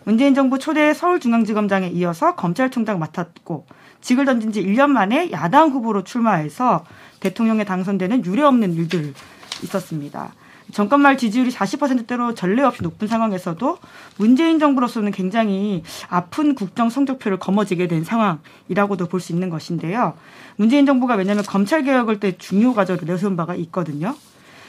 문재인 0.05 0.35
정부 0.35 0.59
초대 0.59 0.95
서울중앙지검장에 0.95 1.89
이어서 1.89 2.37
검찰총장 2.37 2.99
맡았고 3.01 3.66
직을 4.03 4.24
던진 4.24 4.53
지 4.53 4.62
1년 4.62 4.91
만에 4.91 5.33
야당 5.33 5.70
후보로 5.70 6.05
출마해서 6.05 6.85
대통령에 7.18 7.64
당선되는 7.64 8.24
유례 8.24 8.43
없는 8.43 8.74
일들 8.74 9.14
있었습니다. 9.64 10.33
정권 10.73 11.01
말 11.01 11.17
지지율이 11.17 11.51
40%대로 11.51 12.35
전례 12.35 12.62
없이 12.62 12.83
높은 12.83 13.07
상황에서도 13.07 13.79
문재인 14.17 14.59
정부로서는 14.59 15.12
굉장히 15.12 15.83
아픈 16.09 16.55
국정 16.55 16.91
성적표를 16.91 17.39
거머쥐게 17.39 17.87
된 17.87 18.05
상황이라고도 18.05 19.07
볼 19.07 19.21
수 19.21 19.33
있는 19.33 19.49
것인데요. 19.49 20.14
문재인 20.57 20.87
정부가 20.87 21.14
왜냐하면 21.14 21.45
검찰 21.45 21.83
개혁을 21.83 22.21
때 22.21 22.37
중요 22.37 22.75
과제로 22.75 23.01
내세운 23.05 23.37
바가 23.37 23.55
있거든요. 23.57 24.14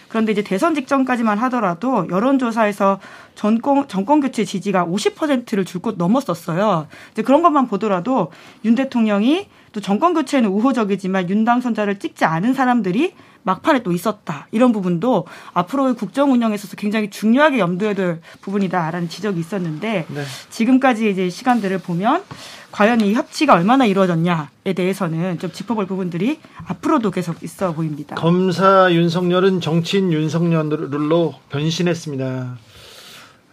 그런데 0.07 0.31
이제 0.31 0.41
대선 0.41 0.73
직전까지만 0.73 1.37
하더라도 1.39 2.07
여론조사에서 2.09 2.99
전권, 3.35 3.87
정권 3.87 4.21
교체 4.21 4.45
지지가 4.45 4.85
50%를 4.85 5.65
줄곧 5.65 5.95
넘었었어요. 5.97 6.87
이제 7.11 7.21
그런 7.21 7.41
것만 7.41 7.67
보더라도 7.67 8.31
윤 8.63 8.75
대통령이 8.75 9.49
또 9.77 9.81
정권 9.81 10.15
교체는 10.15 10.49
우호적이지만 10.49 11.29
윤 11.29 11.45
당 11.47 11.61
선자를 11.61 11.99
찍지 11.99 12.25
않은 12.25 12.53
사람들이 12.55 13.13
막판에 13.43 13.83
또 13.83 13.93
있었다. 13.93 14.47
이런 14.51 14.71
부분도 14.73 15.25
앞으로의 15.53 15.93
국정 15.93 16.33
운영에 16.33 16.55
있어서 16.55 16.75
굉장히 16.75 17.09
중요하게 17.09 17.59
염두에 17.59 17.93
둘 17.93 18.19
부분이다라는 18.41 19.07
지적이 19.07 19.39
있었는데 19.39 20.05
네. 20.09 20.23
지금까지 20.49 21.09
이제 21.11 21.29
시간들을 21.29 21.77
보면 21.77 22.23
과연 22.71 22.99
이 23.01 23.13
협치가 23.13 23.53
얼마나 23.53 23.85
이루어졌냐에 23.85 24.73
대해서는 24.75 25.39
좀 25.39 25.51
짚어볼 25.51 25.85
부분들이 25.85 26.39
앞으로도 26.65 27.11
계속 27.11 27.41
있어 27.43 27.71
보입니다. 27.73 28.15
검사 28.15 28.91
윤석열은 28.91 29.61
정치인 29.61 30.11
윤석열로 30.11 31.35
변신했습니다. 31.49 32.57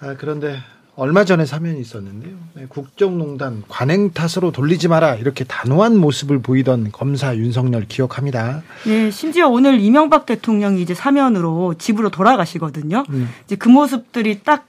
아, 0.01 0.15
그런데 0.19 0.57
얼마 0.97 1.25
전에 1.25 1.45
사면이 1.45 1.81
있었는데요. 1.81 2.33
네, 2.55 2.67
국정농단 2.69 3.65
관행 3.69 4.13
탓으로 4.13 4.53
돌리지 4.53 4.89
마라 4.89 5.17
이렇게 5.17 5.45
단호한 5.45 5.97
모습을 5.97 6.41
보이던 6.41 6.93
검사 6.93 7.35
윤석열 7.37 7.87
기억합니다. 7.89 8.63
네, 8.87 9.11
심지어 9.11 9.49
오늘 9.49 9.81
이명박 9.81 10.25
대통령이 10.25 10.81
이제 10.81 10.95
사면으로 10.95 11.75
집으로 11.79 12.11
돌아가시거든요. 12.11 13.05
음. 13.11 13.29
이제 13.45 13.57
그 13.57 13.69
모습들이 13.69 14.41
딱 14.45 14.67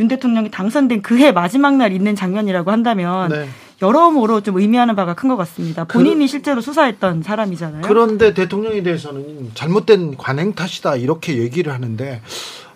윤 0.00 0.08
대통령이 0.08 0.50
당선된 0.50 1.02
그해 1.02 1.30
마지막 1.30 1.76
날 1.76 1.92
있는 1.92 2.16
장면이라고 2.16 2.70
한다면 2.70 3.28
네. 3.28 3.48
여러모로 3.82 4.40
좀 4.42 4.58
의미하는 4.58 4.94
바가 4.96 5.14
큰 5.14 5.28
것 5.28 5.36
같습니다. 5.36 5.84
본인이 5.84 6.24
그, 6.24 6.26
실제로 6.26 6.60
수사했던 6.60 7.22
사람이잖아요. 7.22 7.82
그런데 7.84 8.34
대통령에 8.34 8.82
대해서는 8.82 9.50
잘못된 9.54 10.16
관행 10.16 10.54
탓이다 10.54 10.96
이렇게 10.96 11.36
얘기를 11.38 11.72
하는데 11.72 12.22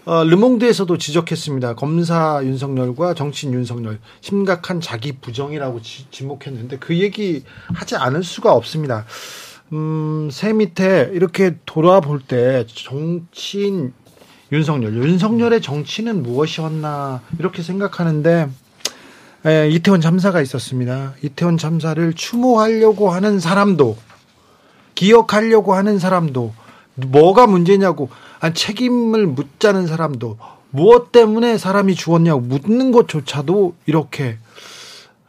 어, 0.07 0.23
르몽드에서도 0.23 0.99
지적했습니다. 0.99 1.77
검사 1.77 2.41
윤석열과 2.43 3.15
정치인 3.15 3.55
윤석열 3.55 3.99
심각한 4.21 4.81
자기 4.81 5.13
부정이라고 5.13 5.81
지, 5.81 6.07
지목했는데 6.11 6.79
그 6.79 6.99
얘기 6.99 7.43
하지 7.73 7.97
않을 7.97 8.23
수가 8.23 8.53
없습니다. 8.53 9.07
음, 9.73 10.29
새 10.31 10.53
밑에 10.53 11.11
이렇게 11.15 11.57
돌아볼 11.65 12.21
때 12.21 12.67
정치인 12.67 13.95
윤석열, 14.53 14.95
윤석열의 14.95 15.63
정치는 15.63 16.23
무엇이었나 16.23 17.23
이렇게 17.39 17.63
생각하는데 17.63 18.51
에, 19.47 19.71
이태원 19.71 20.03
참사가 20.03 20.43
있었습니다. 20.43 21.15
이태원 21.23 21.57
참사를 21.57 22.13
추모하려고 22.13 23.11
하는 23.11 23.41
사람도 23.41 23.97
기억하려고 24.95 25.75
하는 25.75 25.99
사람도 25.99 26.53
뭐가 26.95 27.47
문제냐고 27.47 28.09
아니, 28.41 28.55
책임을 28.55 29.27
묻자는 29.27 29.87
사람도 29.87 30.39
무엇 30.71 31.13
때문에 31.13 31.59
사람이 31.59 31.95
죽었냐고 31.95 32.41
묻는 32.41 32.93
것조차도 32.93 33.75
이렇게 33.87 34.39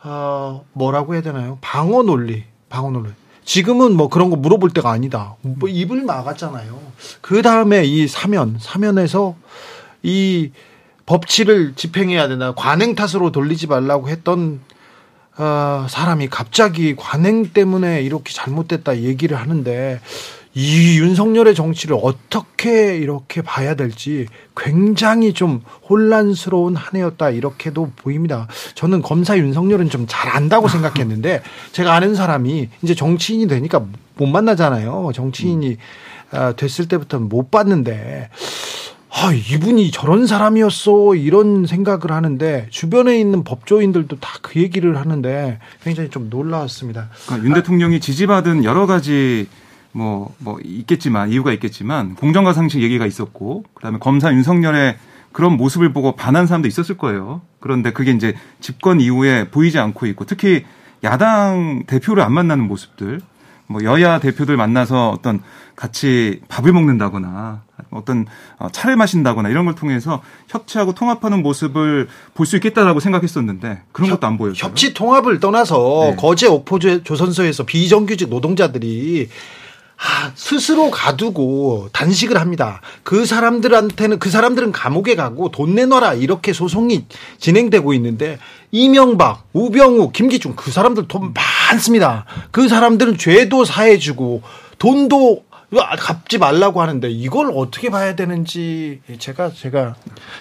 어, 0.04 0.64
뭐라고 0.74 1.14
해야 1.14 1.22
되나요? 1.22 1.58
방어 1.62 2.04
논리, 2.04 2.44
방어 2.70 2.92
논리. 2.92 3.10
지금은 3.44 3.96
뭐 3.96 4.10
그런 4.10 4.30
거 4.30 4.36
물어볼 4.36 4.72
때가 4.72 4.92
아니다. 4.92 5.36
뭐 5.42 5.70
입을 5.70 6.04
막았잖아요. 6.04 6.80
그 7.22 7.42
다음에 7.42 7.84
이 7.84 8.08
사면, 8.08 8.58
사면에서 8.60 9.36
이 10.02 10.52
법치를 11.06 11.74
집행해야 11.76 12.28
된다. 12.28 12.54
관행 12.56 12.96
탓으로 12.96 13.32
돌리지 13.32 13.68
말라고 13.68 14.10
했던 14.10 14.62
어, 15.38 15.86
사람이 15.90 16.30
갑자기 16.30 16.96
관행 16.96 17.52
때문에 17.52 18.02
이렇게 18.02 18.34
잘못됐다 18.34 19.00
얘기를 19.00 19.38
하는데 19.38 20.00
이 20.58 20.98
윤석열의 21.00 21.54
정치를 21.54 21.98
어떻게 22.02 22.98
이렇게 22.98 23.42
봐야 23.42 23.76
될지 23.76 24.26
굉장히 24.56 25.34
좀 25.34 25.62
혼란스러운 25.90 26.78
한 26.78 26.96
해였다 26.96 27.30
이렇게도 27.32 27.92
보입니다. 27.98 28.48
저는 28.74 29.02
검사 29.02 29.38
윤석열은 29.38 29.90
좀 29.90 30.06
잘 30.08 30.30
안다고 30.30 30.68
생각했는데 30.70 31.42
제가 31.74 31.94
아는 31.94 32.16
사람이 32.16 32.70
이제 32.84 32.96
정치인이 32.96 33.48
되니까 33.48 33.86
못 34.16 34.28
만나잖아요. 34.28 35.12
정치인이 35.14 35.78
아, 36.32 36.54
됐을 36.54 36.88
때부터는 36.88 37.28
못 37.28 37.52
봤는데 37.52 38.30
아, 39.10 39.32
이분이 39.34 39.92
저런 39.92 40.28
사람이었어. 40.28 41.16
이런 41.16 41.66
생각을 41.66 42.12
하는데, 42.12 42.68
주변에 42.70 43.18
있는 43.18 43.46
법조인들도 43.46 44.20
다 44.20 44.40
그 44.42 44.60
얘기를 44.60 44.98
하는데, 44.98 45.60
굉장히 45.82 46.10
좀 46.10 46.30
놀라웠습니다. 46.30 47.10
그러니까 47.26 47.48
윤 47.48 47.54
대통령이 47.54 48.02
지지받은 48.02 48.66
여러 48.66 48.86
가지 48.86 49.48
뭐, 49.96 50.36
뭐, 50.40 50.60
있겠지만, 50.62 51.30
이유가 51.30 51.54
있겠지만, 51.54 52.16
공정과 52.16 52.52
상식 52.52 52.82
얘기가 52.82 53.06
있었고, 53.06 53.64
그 53.74 53.82
다음에 53.82 53.98
검사 53.98 54.34
윤석열의 54.34 54.98
그런 55.32 55.56
모습을 55.56 55.94
보고 55.94 56.18
반한 56.18 56.48
사람도 56.48 56.68
있었을 56.68 56.98
거예요. 56.98 57.42
그런데 57.62 57.94
그게 57.94 58.12
이제 58.12 58.36
집권 58.60 59.00
이후에 59.00 59.48
보이지 59.52 59.80
않고 59.80 60.06
있고, 60.08 60.26
특히 60.26 60.66
야당 61.06 61.84
대표를 61.88 62.24
안 62.24 62.34
만나는 62.34 62.68
모습들, 62.68 63.22
뭐, 63.68 63.86
여야 63.86 64.20
대표들 64.20 64.58
만나서 64.58 65.12
어떤 65.12 65.42
같이 65.78 66.42
밥을 66.50 66.74
먹는다거나, 66.74 67.64
어떤 67.90 68.26
어, 68.60 68.68
차를 68.70 68.98
마신다거나 68.98 69.48
이런 69.48 69.64
걸 69.64 69.76
통해서 69.76 70.22
협치하고 70.50 70.94
통합하는 70.94 71.42
모습을 71.42 72.08
볼 72.34 72.46
수 72.46 72.58
있겠다라고 72.58 73.00
생각했었는데 73.00 73.82
그런 73.92 74.10
협, 74.10 74.16
것도 74.16 74.28
안 74.28 74.38
보였어요. 74.38 74.64
협치 74.64 74.94
통합을 74.94 75.40
떠나서 75.40 76.12
네. 76.12 76.16
거제 76.16 76.48
옥포 76.48 76.80
조선소에서 76.80 77.66
비정규직 77.66 78.30
노동자들이 78.30 79.30
아, 79.98 80.32
스스로 80.36 80.92
가두고 80.92 81.90
단식을 81.94 82.38
합니다. 82.38 82.82
그 83.04 83.26
사람들한테는 83.26 84.20
그 84.20 84.30
사람들은 84.30 84.72
감옥에 84.72 85.16
가고 85.16 85.50
돈 85.52 85.76
내놔라 85.76 86.16
이렇게 86.16 86.54
소송이 86.54 87.06
진행되고 87.40 87.94
있는데 87.94 88.38
이명박, 88.72 89.48
우병우, 89.54 90.12
김기중 90.12 90.54
그 90.56 90.72
사람들 90.72 91.08
돈 91.08 91.34
많습니다. 91.34 92.26
그 92.52 92.68
사람들은 92.68 93.18
죄도 93.18 93.64
사해주고 93.64 94.42
돈도 94.78 95.46
갚지 95.98 96.38
말라고 96.38 96.82
하는데 96.82 97.10
이걸 97.10 97.52
어떻게 97.54 97.90
봐야 97.90 98.16
되는지 98.16 99.02
제가 99.18 99.52
제가 99.52 99.96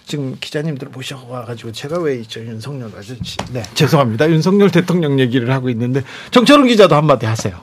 지금 0.05 0.37
기자님들 0.39 0.89
모셔와가지고 0.89 1.73
제가 1.73 1.99
왜 1.99 2.17
있죠 2.21 2.41
윤석열 2.41 2.93
아저씨 2.97 3.37
네 3.53 3.63
죄송합니다 3.75 4.31
윤석열 4.31 4.71
대통령 4.71 5.19
얘기를 5.19 5.51
하고 5.51 5.71
있는데 5.71 6.03
정철은 6.31 6.67
기자도 6.67 6.95
한마디 6.95 7.27
하세요. 7.27 7.59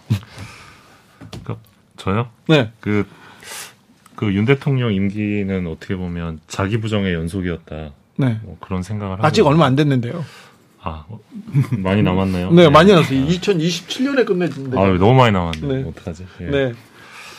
저요? 2.01 2.29
네. 2.47 2.71
그, 2.79 3.05
그 4.15 4.31
윤 4.33 4.45
대통령 4.45 4.93
임기는 4.93 5.67
어떻게 5.67 5.95
보면 5.95 6.39
자기 6.47 6.79
부정의 6.79 7.13
연속이었다. 7.13 7.91
네. 8.17 8.39
뭐 8.43 8.57
그런 8.59 8.81
생각을 8.83 9.13
하고. 9.13 9.25
아직 9.25 9.45
얼마 9.45 9.65
안 9.65 9.75
됐는데요. 9.75 10.23
아, 10.81 11.05
많이 11.77 12.01
남았나요? 12.01 12.51
네, 12.51 12.63
네. 12.63 12.69
많이 12.69 12.91
남았어요. 12.91 13.27
2027년에 13.27 14.25
끝내는데. 14.25 14.79
아, 14.79 14.85
너무 14.97 15.13
많이 15.13 15.31
남았네. 15.31 15.67
네. 15.67 15.89
어떡하지? 15.89 16.25
예. 16.41 16.45
네. 16.45 16.73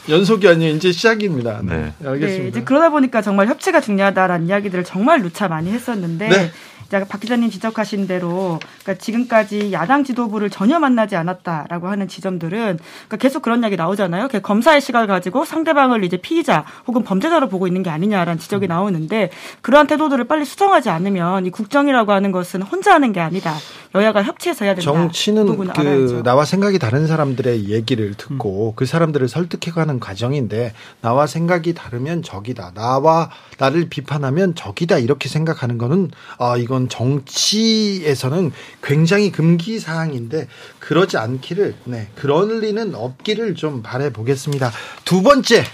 연속이 0.08 0.48
아니에요. 0.48 0.74
이제 0.74 0.90
시작입니다. 0.92 1.60
네. 1.62 1.92
네. 1.98 2.08
알겠습니다. 2.08 2.42
네, 2.42 2.48
이제 2.48 2.62
그러다 2.62 2.90
보니까 2.90 3.20
정말 3.22 3.48
협치가 3.48 3.80
중요하다라는 3.80 4.48
이야기들을 4.48 4.84
정말 4.84 5.22
누차 5.22 5.48
많이 5.48 5.70
했었는데 5.70 6.50
네. 6.98 7.08
박 7.08 7.20
기자님 7.20 7.50
지적하신 7.50 8.06
대로 8.06 8.58
그러니까 8.82 9.02
지금까지 9.02 9.72
야당 9.72 10.04
지도부를 10.04 10.50
전혀 10.50 10.78
만나지 10.78 11.16
않았다라고 11.16 11.88
하는 11.88 12.08
지점들은 12.08 12.78
그러니까 12.78 13.16
계속 13.16 13.42
그런 13.42 13.62
이야기 13.62 13.76
나오잖아요. 13.76 14.28
검사의 14.42 14.80
시각을 14.80 15.06
가지고 15.06 15.44
상대방을 15.44 16.04
이제 16.04 16.16
피의자 16.16 16.64
혹은 16.86 17.02
범죄자로 17.02 17.48
보고 17.48 17.66
있는 17.66 17.82
게 17.82 17.90
아니냐라는 17.90 18.38
지적이 18.38 18.66
나오는데 18.66 19.30
그러한 19.62 19.86
태도들을 19.86 20.24
빨리 20.24 20.44
수정하지 20.44 20.90
않으면 20.90 21.46
이 21.46 21.50
국정이라고 21.50 22.12
하는 22.12 22.32
것은 22.32 22.62
혼자 22.62 22.94
하는 22.94 23.12
게 23.12 23.20
아니다. 23.20 23.54
여야가 23.94 24.22
협치해서 24.22 24.64
해야 24.64 24.74
된다. 24.74 24.90
정치는 24.90 25.46
그, 25.56 25.72
그 25.72 26.22
나와 26.24 26.44
생각이 26.44 26.78
다른 26.78 27.06
사람들의 27.06 27.68
얘기를 27.68 28.14
듣고 28.14 28.70
음. 28.70 28.72
그 28.74 28.86
사람들을 28.86 29.28
설득해가는 29.28 30.00
과정인데 30.00 30.72
나와 31.00 31.26
생각이 31.26 31.74
다르면 31.74 32.22
적이다. 32.22 32.72
나와 32.74 33.30
나를 33.58 33.88
비판하면 33.88 34.54
적이다 34.54 34.98
이렇게 34.98 35.28
생각하는 35.28 35.78
거는 35.78 36.10
아 36.38 36.56
이건 36.56 36.81
정치에서는 36.88 38.52
굉장히 38.82 39.30
금기 39.32 39.78
사항인데 39.78 40.48
그러지 40.78 41.16
않기를 41.16 41.74
네 41.84 42.08
그럴 42.14 42.60
리는 42.60 42.94
없기를 42.94 43.54
좀 43.54 43.82
바래 43.82 44.10
보겠습니다. 44.12 44.70
두 45.04 45.22
번째 45.22 45.64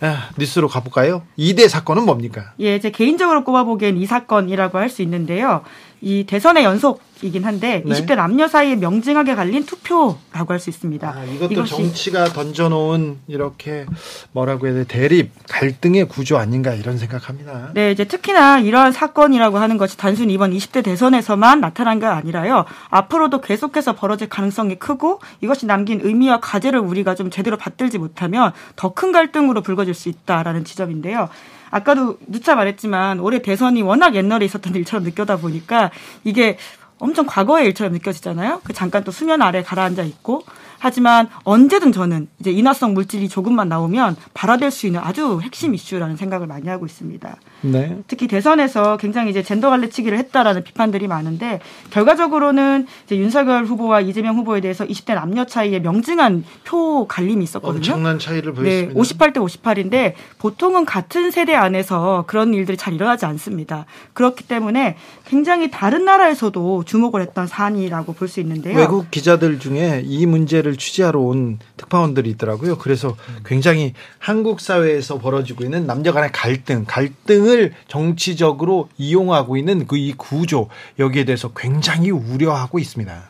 아, 0.00 0.30
뉴스로 0.38 0.68
가볼까요? 0.68 1.22
2대 1.38 1.68
사건은 1.68 2.04
뭡니까? 2.04 2.52
예, 2.58 2.78
제 2.78 2.90
개인적으로 2.90 3.42
꼽아보기엔 3.44 3.96
이 3.96 4.06
사건이라고 4.06 4.78
할 4.78 4.90
수 4.90 5.00
있는데요. 5.02 5.62
이 6.02 6.24
대선의 6.24 6.64
연속 6.64 7.00
이긴 7.24 7.44
한데 7.44 7.82
네. 7.84 7.94
20대 7.94 8.16
남녀 8.16 8.46
사이에 8.48 8.76
명징하게 8.76 9.34
갈린 9.34 9.64
투표라고 9.64 10.52
할 10.52 10.58
수 10.58 10.70
있습니다. 10.70 11.08
아, 11.08 11.24
이것도 11.24 11.64
정치가 11.64 12.24
던져놓은 12.26 13.18
이렇게 13.26 13.86
뭐라고 14.32 14.66
해야 14.66 14.74
돼 14.74 14.84
대립 14.84 15.30
갈등의 15.48 16.08
구조 16.08 16.38
아닌가 16.38 16.72
이런 16.74 16.96
생각합니다. 16.98 17.70
네, 17.74 17.90
이제 17.92 18.04
특히나 18.04 18.60
이러한 18.60 18.92
사건이라고 18.92 19.58
하는 19.58 19.76
것이 19.78 19.96
단순히 19.96 20.32
이번 20.34 20.52
20대 20.52 20.82
대선에서만 20.84 21.60
나타난 21.60 21.98
게 21.98 22.06
아니라요. 22.06 22.64
앞으로도 22.90 23.40
계속해서 23.40 23.94
벌어질 23.94 24.28
가능성이 24.28 24.76
크고 24.76 25.20
이것이 25.40 25.66
남긴 25.66 26.00
의미와 26.02 26.40
과제를 26.40 26.78
우리가 26.78 27.14
좀 27.14 27.30
제대로 27.30 27.56
받들지 27.56 27.98
못하면 27.98 28.52
더 28.76 28.94
큰 28.94 29.10
갈등으로 29.10 29.60
불거질 29.62 29.92
수 29.92 30.08
있다라는 30.08 30.64
지점인데요. 30.64 31.28
아까도 31.70 32.16
누차 32.28 32.54
말했지만 32.54 33.18
올해 33.18 33.42
대선이 33.42 33.82
워낙 33.82 34.14
옛날에 34.14 34.44
있었던 34.44 34.72
일처럼 34.76 35.02
느껴다 35.02 35.38
보니까 35.38 35.90
이게 36.22 36.56
엄청 37.04 37.26
과거의 37.26 37.66
일처럼 37.66 37.92
느껴지잖아요. 37.92 38.62
그 38.64 38.72
잠깐 38.72 39.04
또 39.04 39.12
수면 39.12 39.42
아래 39.42 39.62
가라앉아 39.62 40.04
있고 40.04 40.42
하지만 40.84 41.28
언제든 41.44 41.92
저는 41.92 42.28
이제 42.40 42.50
인화성 42.50 42.92
물질이 42.92 43.30
조금만 43.30 43.70
나오면 43.70 44.16
발화될 44.34 44.70
수 44.70 44.86
있는 44.86 45.00
아주 45.02 45.40
핵심 45.42 45.74
이슈라는 45.74 46.16
생각을 46.16 46.46
많이 46.46 46.68
하고 46.68 46.84
있습니다. 46.84 47.36
네. 47.62 47.96
특히 48.06 48.28
대선에서 48.28 48.98
굉장히 48.98 49.30
이제 49.30 49.42
젠더 49.42 49.70
갈래치기를 49.70 50.18
했다라는 50.18 50.62
비판들이 50.62 51.08
많은데 51.08 51.60
결과적으로는 51.88 52.86
이제 53.06 53.16
윤석열 53.16 53.64
후보와 53.64 54.02
이재명 54.02 54.36
후보에 54.36 54.60
대해서 54.60 54.84
20대 54.84 55.14
남녀 55.14 55.46
차이에 55.46 55.78
명징한 55.80 56.44
표 56.64 57.06
갈림이 57.08 57.42
있었거든요. 57.44 57.78
엄청난 57.78 58.18
차이를 58.18 58.52
보였습니다. 58.52 58.92
네, 58.92 59.00
58대 59.00 59.36
58인데 59.36 60.12
보통은 60.38 60.84
같은 60.84 61.30
세대 61.30 61.54
안에서 61.54 62.24
그런 62.26 62.52
일들이 62.52 62.76
잘 62.76 62.92
일어나지 62.92 63.24
않습니다. 63.24 63.86
그렇기 64.12 64.44
때문에 64.44 64.98
굉장히 65.24 65.70
다른 65.70 66.04
나라에서도 66.04 66.84
주목을 66.84 67.22
했던 67.22 67.46
사안이라고 67.46 68.12
볼 68.12 68.28
수 68.28 68.40
있는데요. 68.40 68.76
외국 68.76 69.10
기자들 69.10 69.58
중에 69.58 70.02
이 70.04 70.26
문제를 70.26 70.73
이슈를 70.74 70.76
취재하러 70.76 71.20
온 71.20 71.58
특파원들이 71.76 72.28
있더라고요. 72.30 72.78
그래서 72.78 73.16
굉장히 73.44 73.94
한국 74.18 74.60
사회에서 74.60 75.18
벌어지고 75.18 75.64
있는 75.64 75.86
남녀 75.86 76.12
간의 76.12 76.30
갈등, 76.32 76.84
갈등을 76.86 77.72
정치적으로 77.88 78.88
이용하고 78.98 79.56
있는 79.56 79.86
그 79.86 79.94
이 79.94 80.12
구조 80.12 80.68
여기에 80.98 81.24
대해서 81.24 81.52
굉장히 81.54 82.10
우려하고 82.10 82.78
있습니다. 82.78 83.22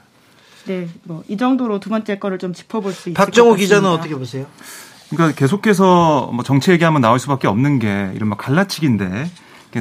네, 0.67 0.89
뭐 1.05 1.23
이 1.29 1.37
정도로 1.37 1.79
두 1.79 1.91
번째 1.91 2.19
거를 2.19 2.39
좀 2.39 2.53
짚어볼 2.53 2.93
수 2.93 3.11
있을 3.11 3.15
박정호 3.15 3.55
기자는 3.55 3.89
어떻게 3.89 4.15
보세요? 4.17 4.47
그러니까 5.11 5.39
계속해서 5.39 6.31
뭐 6.33 6.43
정치 6.43 6.73
얘기하면 6.73 7.01
나올 7.03 7.19
수밖에 7.21 7.47
없는 7.47 7.79
게 7.79 8.11
이른바 8.15 8.37
갈라치기인데 8.37 9.31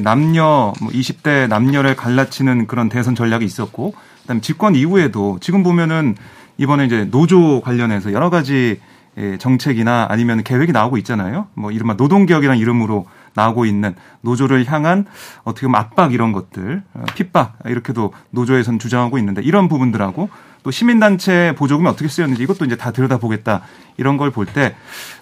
남녀 0.02 0.72
뭐 0.80 0.90
20대 0.92 1.48
남녀를 1.48 1.96
갈라치는 1.96 2.66
그런 2.66 2.88
대선 2.88 3.14
전략이 3.14 3.44
있었고 3.44 3.94
그다음에 4.22 4.40
집권 4.40 4.74
이후에도 4.74 5.38
지금 5.40 5.62
보면은 5.62 6.16
이번에 6.58 6.86
이제 6.86 7.04
노조 7.10 7.60
관련해서 7.60 8.12
여러 8.12 8.30
가지 8.30 8.80
예, 9.16 9.38
정책이나 9.38 10.08
아니면 10.10 10.42
계획이 10.42 10.72
나오고 10.72 10.96
있잖아요. 10.98 11.46
뭐 11.54 11.70
이른바 11.70 11.94
노동개혁이라는 11.94 12.60
이름으로 12.60 13.06
나오고 13.34 13.64
있는 13.64 13.94
노조를 14.22 14.64
향한 14.66 15.06
어떻게 15.44 15.68
보면 15.68 15.80
압박 15.80 16.12
이런 16.12 16.32
것들, 16.32 16.82
어, 16.94 17.04
핍박 17.14 17.58
이렇게도 17.64 18.12
노조에선 18.30 18.80
주장하고 18.80 19.18
있는데 19.18 19.40
이런 19.42 19.68
부분들하고 19.68 20.30
또 20.64 20.70
시민단체 20.72 21.54
보조금이 21.56 21.88
어떻게 21.88 22.08
쓰였는지 22.08 22.42
이것도 22.42 22.64
이제 22.64 22.74
다 22.76 22.90
들여다보겠다 22.90 23.60
이런 23.98 24.16
걸 24.16 24.32
볼 24.32 24.46
때 24.46 24.74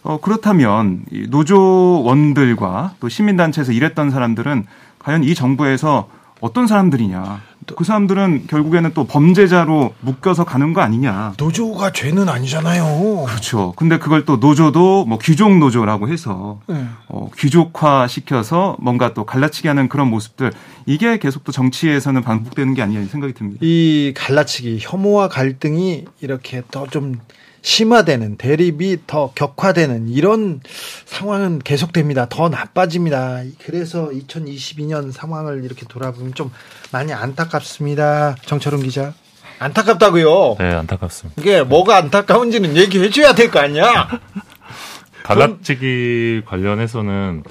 어, 0.02 0.18
그렇다면 0.22 1.04
노조원들과 1.28 2.94
또 2.98 3.08
시민단체에서 3.10 3.72
일했던 3.72 4.10
사람들은 4.10 4.64
과연 5.00 5.24
이 5.24 5.34
정부에서 5.34 6.08
어떤 6.42 6.66
사람들이냐. 6.66 7.40
그 7.76 7.84
사람들은 7.84 8.48
결국에는 8.48 8.90
또 8.94 9.04
범죄자로 9.04 9.94
묶여서 10.00 10.44
가는 10.44 10.72
거 10.72 10.80
아니냐. 10.80 11.34
노조가 11.38 11.92
죄는 11.92 12.28
아니잖아요. 12.28 13.26
그렇죠. 13.26 13.72
근데 13.76 14.00
그걸 14.00 14.24
또 14.24 14.38
노조도 14.38 15.04
뭐 15.06 15.18
귀족 15.18 15.56
노조라고 15.56 16.08
해서 16.08 16.60
네. 16.66 16.84
어, 17.06 17.30
귀족화 17.38 18.08
시켜서 18.08 18.76
뭔가 18.80 19.14
또 19.14 19.24
갈라치기 19.24 19.68
하는 19.68 19.88
그런 19.88 20.10
모습들 20.10 20.52
이게 20.84 21.20
계속 21.20 21.44
또 21.44 21.52
정치에서는 21.52 22.20
반복되는 22.22 22.74
게 22.74 22.82
아니냐 22.82 23.06
생각이 23.06 23.34
듭니다. 23.34 23.60
이 23.62 24.12
갈라치기 24.16 24.78
혐오와 24.80 25.28
갈등이 25.28 26.06
이렇게 26.20 26.62
더좀 26.72 27.20
심화되는 27.62 28.36
대립이 28.36 28.98
더 29.06 29.32
격화되는 29.34 30.08
이런 30.08 30.60
상황은 31.06 31.60
계속됩니다. 31.60 32.26
더 32.28 32.48
나빠집니다. 32.48 33.42
그래서 33.64 34.08
2022년 34.10 35.12
상황을 35.12 35.64
이렇게 35.64 35.86
돌아보면 35.88 36.34
좀 36.34 36.50
많이 36.90 37.12
안타깝습니다. 37.12 38.34
정철웅 38.44 38.82
기자. 38.82 39.14
안타깝다고요? 39.60 40.56
네, 40.58 40.74
안타깝습니다. 40.74 41.40
이게 41.40 41.62
뭐가 41.62 41.96
안타까운지는 41.98 42.76
얘기해 42.76 43.10
줘야 43.10 43.32
될 43.34 43.50
거 43.50 43.60
아니야? 43.60 44.08
갈라치기 45.22 46.42
관련해서는 46.46 47.44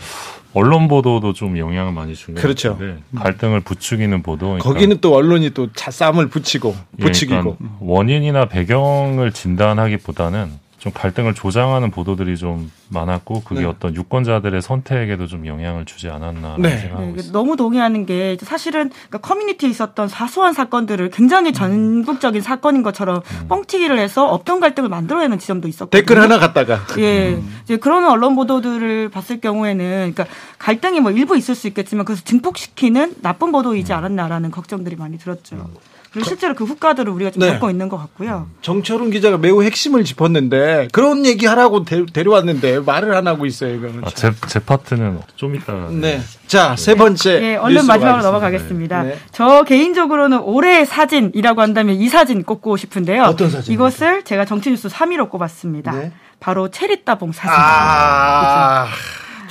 언론 0.53 0.87
보도도 0.87 1.33
좀 1.33 1.57
영향을 1.57 1.93
많이 1.93 2.13
준 2.15 2.35
것 2.35 2.41
그렇죠. 2.41 2.73
같은데 2.73 3.01
갈등을 3.15 3.61
부추기는 3.61 4.21
보도 4.23 4.45
그러니까 4.47 4.63
거기는 4.69 4.97
또 5.01 5.15
언론이 5.15 5.51
또 5.51 5.67
싸움을 5.75 6.27
붙이고 6.27 6.75
예, 6.99 7.03
부추기고 7.03 7.41
그러니까 7.57 7.65
원인이나 7.79 8.45
배경을 8.45 9.31
진단하기보다는 9.31 10.51
좀 10.81 10.91
갈등을 10.95 11.35
조장하는 11.35 11.91
보도들이 11.91 12.35
좀 12.37 12.71
많았고 12.89 13.43
그게 13.43 13.61
네. 13.61 13.67
어떤 13.67 13.93
유권자들의 13.93 14.63
선택에도 14.63 15.27
좀 15.27 15.45
영향을 15.45 15.85
주지 15.85 16.09
않았나 16.09 16.55
네. 16.57 16.75
생각하고 16.75 17.15
네. 17.17 17.31
너무 17.31 17.55
동의하는 17.55 18.07
게 18.07 18.35
사실은 18.41 18.89
그러니까 18.89 19.19
커뮤니티에 19.19 19.69
있었던 19.69 20.07
사소한 20.07 20.53
사건들을 20.53 21.11
굉장히 21.11 21.53
전국적인 21.53 22.41
사건인 22.41 22.81
것처럼 22.81 23.17
음. 23.17 23.47
뻥튀기를 23.47 23.99
해서 23.99 24.27
업종 24.27 24.59
갈등을 24.59 24.89
만들어내는 24.89 25.37
지점도 25.37 25.67
있었고 25.67 25.91
댓글 25.91 26.19
하나 26.19 26.39
갖다가 26.39 26.79
예 26.97 27.35
음. 27.35 27.59
이제 27.61 27.77
그런 27.77 28.09
언론 28.09 28.35
보도들을 28.35 29.09
봤을 29.09 29.39
경우에는 29.39 30.13
그러니까 30.15 30.25
갈등이 30.57 30.99
뭐 30.99 31.11
일부 31.11 31.37
있을 31.37 31.53
수 31.53 31.67
있겠지만 31.67 32.05
그것을 32.05 32.25
증폭시키는 32.25 33.17
나쁜 33.21 33.51
보도이지 33.51 33.93
음. 33.93 33.97
않았나라는 33.97 34.49
걱정들이 34.49 34.95
많이 34.95 35.19
들었죠. 35.19 35.57
음. 35.57 35.75
그리고 36.11 36.27
실제로 36.27 36.53
그 36.53 36.65
후과들을 36.65 37.11
우리가 37.13 37.31
좀 37.31 37.39
네. 37.41 37.53
겪고 37.53 37.69
있는 37.69 37.87
것 37.87 37.97
같고요. 37.97 38.49
정철훈 38.61 39.11
기자가 39.11 39.37
매우 39.37 39.63
핵심을 39.63 40.03
짚었는데 40.03 40.89
그런 40.91 41.25
얘기 41.25 41.45
하라고 41.45 41.85
데, 41.85 42.03
려왔는데 42.13 42.81
말을 42.81 43.13
안 43.13 43.27
하고 43.27 43.45
있어요. 43.45 43.73
이거는. 43.75 44.01
아, 44.03 44.09
제, 44.09 44.31
제 44.47 44.59
파트는 44.59 45.21
좀 45.37 45.55
이따. 45.55 45.73
네. 45.89 46.19
자, 46.47 46.75
세 46.75 46.95
번째. 46.95 47.39
네, 47.39 47.55
얼른 47.55 47.85
마지막으로 47.85 48.23
넘어가겠습니다. 48.23 49.03
네. 49.03 49.17
저 49.31 49.63
개인적으로는 49.63 50.39
올해의 50.39 50.85
사진이라고 50.85 51.61
한다면 51.61 51.95
이 51.95 52.09
사진 52.09 52.43
꼽고 52.43 52.75
싶은데요. 52.75 53.23
어떤 53.23 53.49
사진? 53.49 53.73
이것을 53.73 54.23
제가 54.23 54.43
정치뉴스 54.43 54.89
3위로 54.89 55.29
꼽았습니다. 55.29 55.93
네. 55.93 56.11
바로 56.41 56.69
체리 56.69 57.05
따봉 57.05 57.31
사진입니다. 57.31 58.83
아, 58.83 58.87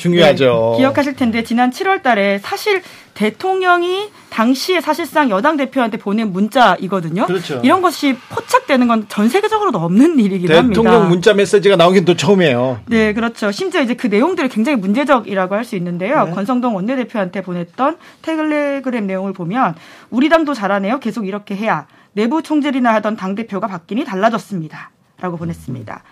중요하죠. 0.01 0.73
네, 0.73 0.79
기억하실 0.79 1.15
텐데 1.15 1.45
지난 1.45 1.71
7월 1.71 2.03
달에 2.03 2.39
사실 2.39 2.83
대통령이 3.15 4.09
당시에 4.31 4.81
사실상 4.81 5.29
여당 5.31 5.57
대표한테 5.57 5.99
보낸 5.99 6.33
문자이거든요. 6.33 7.27
그렇죠. 7.27 7.61
이런 7.63 7.83
것이 7.83 8.17
포착되는 8.31 8.89
건 8.89 9.07
전 9.09 9.29
세계적으로도 9.29 9.79
없는 9.79 10.19
일이긴 10.19 10.47
대통령 10.49 10.59
합니다. 10.59 10.83
대통령 10.83 11.09
문자 11.09 11.35
메시지가 11.35 11.77
나오긴 11.77 12.05
또 12.05 12.17
처음이에요. 12.17 12.81
네, 12.87 13.13
그렇죠. 13.13 13.51
심지어 13.51 13.83
이제 13.83 13.95
그 13.95 14.07
내용들이 14.07 14.49
굉장히 14.49 14.79
문제적이라고 14.79 15.55
할 15.55 15.65
수 15.65 15.77
있는데요. 15.77 16.25
네. 16.25 16.31
권성동 16.33 16.75
원내대표한테 16.75 17.43
보냈던 17.43 17.99
텔레그램 18.23 19.07
내용을 19.07 19.33
보면 19.35 19.75
우리 20.11 20.29
당도 20.29 20.55
잘하네요. 20.55 20.99
계속 21.01 21.27
이렇게 21.29 21.55
해야 21.55 21.87
내부 22.13 22.43
총질이나 22.43 22.95
하던 22.95 23.17
당 23.17 23.35
대표가 23.35 23.67
바뀌니 23.67 24.05
달라졌습니다. 24.05 24.91
라고 25.21 25.37
보냈습니다. 25.37 26.03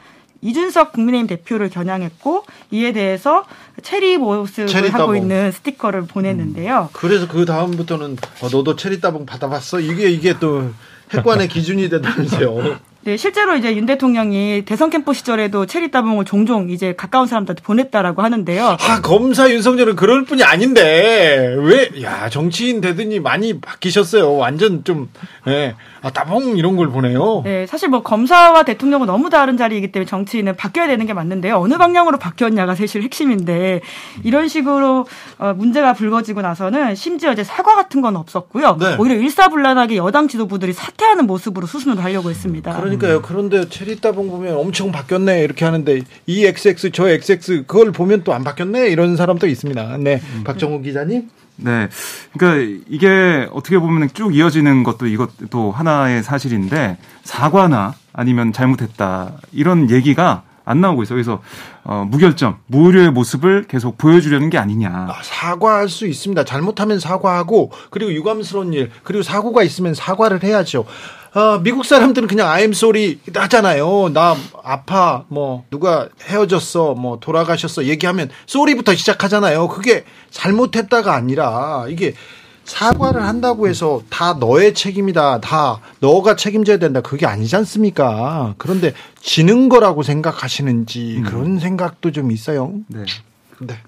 이준석 0.40 0.92
국민의힘 0.92 1.26
대표를 1.26 1.68
겨냥했고 1.68 2.44
이에 2.70 2.92
대해서 2.92 3.44
체리 3.82 4.18
모습을 4.18 4.68
체리 4.68 4.88
하고 4.88 5.16
있는 5.16 5.50
스티커를 5.52 6.06
보냈는데요. 6.06 6.88
음. 6.92 6.92
그래서 6.92 7.26
그 7.26 7.44
다음부터는 7.44 8.16
어, 8.42 8.48
너도 8.50 8.76
체리 8.76 9.00
따봉 9.00 9.26
받아봤어? 9.26 9.80
이게 9.80 10.10
이게 10.10 10.38
또 10.38 10.70
핵관의 11.12 11.48
기준이 11.48 11.88
된다면서요. 11.88 12.78
네, 13.08 13.16
실제로 13.16 13.56
이제 13.56 13.74
윤 13.74 13.86
대통령이 13.86 14.64
대선 14.66 14.90
캠프 14.90 15.14
시절에도 15.14 15.64
체리 15.66 15.90
따봉을 15.90 16.24
종종 16.24 16.68
이제 16.68 16.94
가까운 16.94 17.26
사람들한테 17.26 17.62
보냈다라고 17.62 18.22
하는데요. 18.22 18.76
아, 18.78 19.00
검사 19.00 19.48
윤석열은 19.48 19.96
그럴 19.96 20.24
뿐이 20.24 20.42
아닌데 20.42 21.54
왜 21.58 21.90
야, 22.02 22.28
정치인 22.28 22.80
되더니 22.80 23.18
많이 23.20 23.60
바뀌셨어요. 23.60 24.36
완전 24.36 24.84
좀 24.84 25.08
예. 25.46 25.74
아, 26.00 26.10
따봉 26.10 26.56
이런 26.56 26.76
걸 26.76 26.88
보내요. 26.88 27.42
네, 27.44 27.66
사실 27.66 27.88
뭐 27.88 28.02
검사와 28.02 28.62
대통령은 28.62 29.06
너무 29.06 29.30
다른 29.30 29.56
자리이기 29.56 29.92
때문에 29.92 30.08
정치인은 30.08 30.56
바뀌어야 30.56 30.86
되는 30.86 31.04
게 31.06 31.12
맞는데요. 31.12 31.56
어느 31.56 31.76
방향으로 31.76 32.18
바뀌었냐가 32.18 32.74
사실 32.74 33.02
핵심인데 33.02 33.80
이런 34.24 34.48
식으로 34.48 35.06
어, 35.38 35.54
문제가 35.54 35.92
불거지고 35.92 36.40
나서는 36.42 36.94
심지어 36.94 37.32
이제 37.32 37.44
사과 37.44 37.74
같은 37.74 38.00
건 38.00 38.16
없었고요. 38.16 38.76
네. 38.80 38.96
오히려 38.98 39.16
일사불란하게 39.16 39.96
여당 39.96 40.28
지도부들이 40.28 40.72
사퇴하는 40.72 41.26
모습으로 41.26 41.66
수순을 41.66 42.02
하려고 42.02 42.30
했습니다. 42.30 42.74
그러니까요. 42.80 43.20
그런데 43.22 43.68
체리 43.68 44.00
따봉 44.00 44.28
보면 44.30 44.56
엄청 44.56 44.90
바뀌었네 44.92 45.42
이렇게 45.42 45.64
하는데 45.64 46.00
이 46.26 46.44
XX 46.46 46.90
저 46.92 47.08
XX 47.08 47.64
그걸 47.66 47.92
보면 47.92 48.24
또 48.24 48.38
안 48.38 48.44
바뀌었네 48.44 48.88
이런 48.88 49.16
사람도 49.16 49.48
있습니다. 49.48 49.96
네, 49.98 50.20
음. 50.36 50.44
박정우 50.44 50.80
기자님. 50.82 51.28
네. 51.58 51.88
그러니까 52.36 52.82
이게 52.88 53.48
어떻게 53.52 53.78
보면 53.78 54.08
쭉 54.14 54.34
이어지는 54.34 54.84
것도 54.84 55.06
이것도 55.06 55.72
하나의 55.72 56.22
사실인데 56.22 56.98
사과나 57.24 57.94
아니면 58.12 58.52
잘못했다 58.52 59.32
이런 59.52 59.90
얘기가 59.90 60.42
안 60.64 60.80
나오고 60.82 61.02
있어요. 61.02 61.16
그래서 61.16 61.40
어, 61.82 62.06
무결점, 62.06 62.58
무료의 62.66 63.10
모습을 63.10 63.64
계속 63.66 63.96
보여주려는 63.96 64.50
게 64.50 64.58
아니냐. 64.58 64.90
아, 65.08 65.14
사과할 65.22 65.88
수 65.88 66.06
있습니다. 66.06 66.44
잘못하면 66.44 67.00
사과하고 67.00 67.72
그리고 67.90 68.12
유감스러운 68.12 68.74
일 68.74 68.90
그리고 69.02 69.22
사고가 69.22 69.62
있으면 69.62 69.94
사과를 69.94 70.42
해야죠. 70.42 70.84
어, 71.38 71.60
미국 71.60 71.84
사람들은 71.84 72.26
그냥 72.26 72.48
I'm 72.48 72.70
sorry 72.70 73.20
하잖아요. 73.32 74.10
나 74.12 74.36
아파, 74.64 75.24
뭐, 75.28 75.64
누가 75.70 76.08
헤어졌어, 76.24 76.94
뭐, 76.94 77.20
돌아가셨어, 77.20 77.84
얘기하면 77.84 78.28
sorry부터 78.48 78.96
시작하잖아요. 78.96 79.68
그게 79.68 80.04
잘못했다가 80.32 81.14
아니라, 81.14 81.86
이게 81.88 82.14
사과를 82.64 83.22
한다고 83.22 83.68
해서 83.68 84.02
다 84.10 84.34
너의 84.34 84.74
책임이다. 84.74 85.40
다 85.40 85.80
너가 86.00 86.34
책임져야 86.34 86.78
된다. 86.78 87.02
그게 87.02 87.24
아니지 87.24 87.54
않습니까? 87.54 88.54
그런데 88.58 88.92
지는 89.20 89.68
거라고 89.68 90.02
생각하시는지 90.02 91.18
음. 91.18 91.22
그런 91.22 91.58
생각도 91.60 92.10
좀 92.10 92.32
있어요. 92.32 92.72
네. 92.88 93.04
네. 93.60 93.78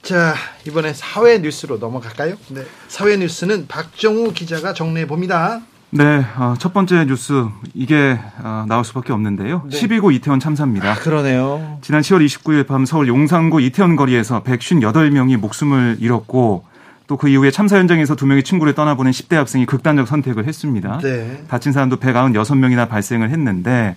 자, 0.00 0.34
이번에 0.66 0.94
사회 0.94 1.38
뉴스로 1.38 1.76
넘어갈까요? 1.76 2.36
네. 2.48 2.62
사회 2.88 3.18
뉴스는 3.18 3.68
박정우 3.68 4.32
기자가 4.32 4.72
정리해 4.72 5.06
봅니다. 5.06 5.60
네, 5.90 6.24
어, 6.36 6.54
첫 6.58 6.74
번째 6.74 7.06
뉴스 7.06 7.46
이게 7.74 8.18
어, 8.42 8.64
나올 8.68 8.84
수밖에 8.84 9.12
없는데요. 9.12 9.62
네. 9.70 9.80
12구 9.80 10.12
이태원 10.14 10.38
참사입니다. 10.38 10.90
아, 10.90 10.94
그러네요. 10.94 11.78
지난 11.80 12.02
10월 12.02 12.24
29일 12.26 12.66
밤 12.66 12.84
서울 12.84 13.08
용산구 13.08 13.62
이태원 13.62 13.96
거리에서 13.96 14.42
158명이 14.42 15.36
목숨을 15.38 15.96
잃었고 16.00 16.64
또 17.08 17.16
그 17.16 17.28
이후에 17.28 17.50
참사 17.50 17.78
현장에서 17.78 18.14
두 18.14 18.26
명의 18.26 18.42
친구를 18.44 18.74
떠나보낸 18.74 19.12
10대 19.12 19.34
학생이 19.36 19.64
극단적 19.64 20.06
선택을 20.06 20.46
했습니다. 20.46 20.98
네. 21.02 21.42
다친 21.48 21.72
사람도 21.72 21.96
196명이나 21.96 22.86
발생을 22.88 23.30
했는데 23.30 23.96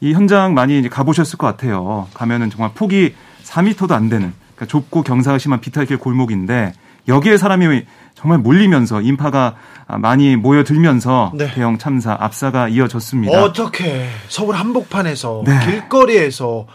이 0.00 0.12
현장 0.12 0.52
많이 0.52 0.88
가보셨을 0.88 1.38
것 1.38 1.46
같아요. 1.46 2.08
가면은 2.12 2.50
정말 2.50 2.72
폭이 2.74 3.14
4미터도 3.44 3.92
안 3.92 4.08
되는 4.08 4.32
그러니까 4.56 4.66
좁고 4.66 5.02
경사가 5.02 5.38
심한 5.38 5.60
비탈길 5.60 5.98
골목인데 5.98 6.72
여기에 7.06 7.36
사람이 7.36 7.84
정말 8.20 8.38
몰리면서 8.38 9.00
인파가 9.00 9.54
많이 9.98 10.36
모여들면서 10.36 11.32
네. 11.34 11.50
대형 11.54 11.78
참사 11.78 12.14
압사가 12.20 12.68
이어졌습니다. 12.68 13.42
어떻게 13.42 14.08
서울 14.28 14.56
한복판에서 14.56 15.44
네. 15.46 15.58
길거리에서 15.64 16.66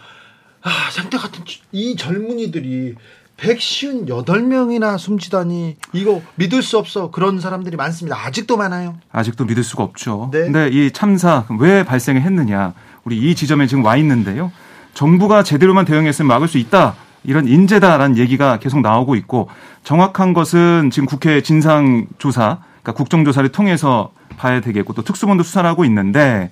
아, 0.62 0.70
상태 0.90 1.16
같은 1.16 1.44
이 1.70 1.94
젊은이들이 1.94 2.96
158명이나 3.36 4.98
숨지다니 4.98 5.76
이거 5.92 6.20
믿을 6.34 6.62
수 6.62 6.78
없어 6.78 7.12
그런 7.12 7.38
사람들이 7.38 7.76
많습니다. 7.76 8.18
아직도 8.26 8.56
많아요. 8.56 8.96
아직도 9.12 9.44
믿을 9.44 9.62
수가 9.62 9.84
없죠. 9.84 10.30
네. 10.32 10.40
근데 10.40 10.68
이 10.68 10.90
참사 10.90 11.44
왜 11.60 11.84
발생했느냐 11.84 12.74
우리 13.04 13.18
이 13.18 13.36
지점에 13.36 13.68
지금 13.68 13.84
와 13.84 13.96
있는데요. 13.98 14.50
정부가 14.94 15.44
제대로만 15.44 15.84
대응했으면 15.84 16.26
막을 16.26 16.48
수 16.48 16.58
있다. 16.58 16.96
이런 17.26 17.46
인재다라는 17.48 18.16
얘기가 18.16 18.58
계속 18.58 18.80
나오고 18.80 19.16
있고 19.16 19.48
정확한 19.84 20.32
것은 20.32 20.90
지금 20.90 21.06
국회 21.06 21.42
진상조사, 21.42 22.58
그러니까 22.82 22.92
국정조사를 22.92 23.50
통해서 23.50 24.12
봐야 24.36 24.60
되겠고 24.60 24.92
또 24.92 25.02
특수본도 25.02 25.42
수사를 25.42 25.68
하고 25.68 25.84
있는데 25.84 26.50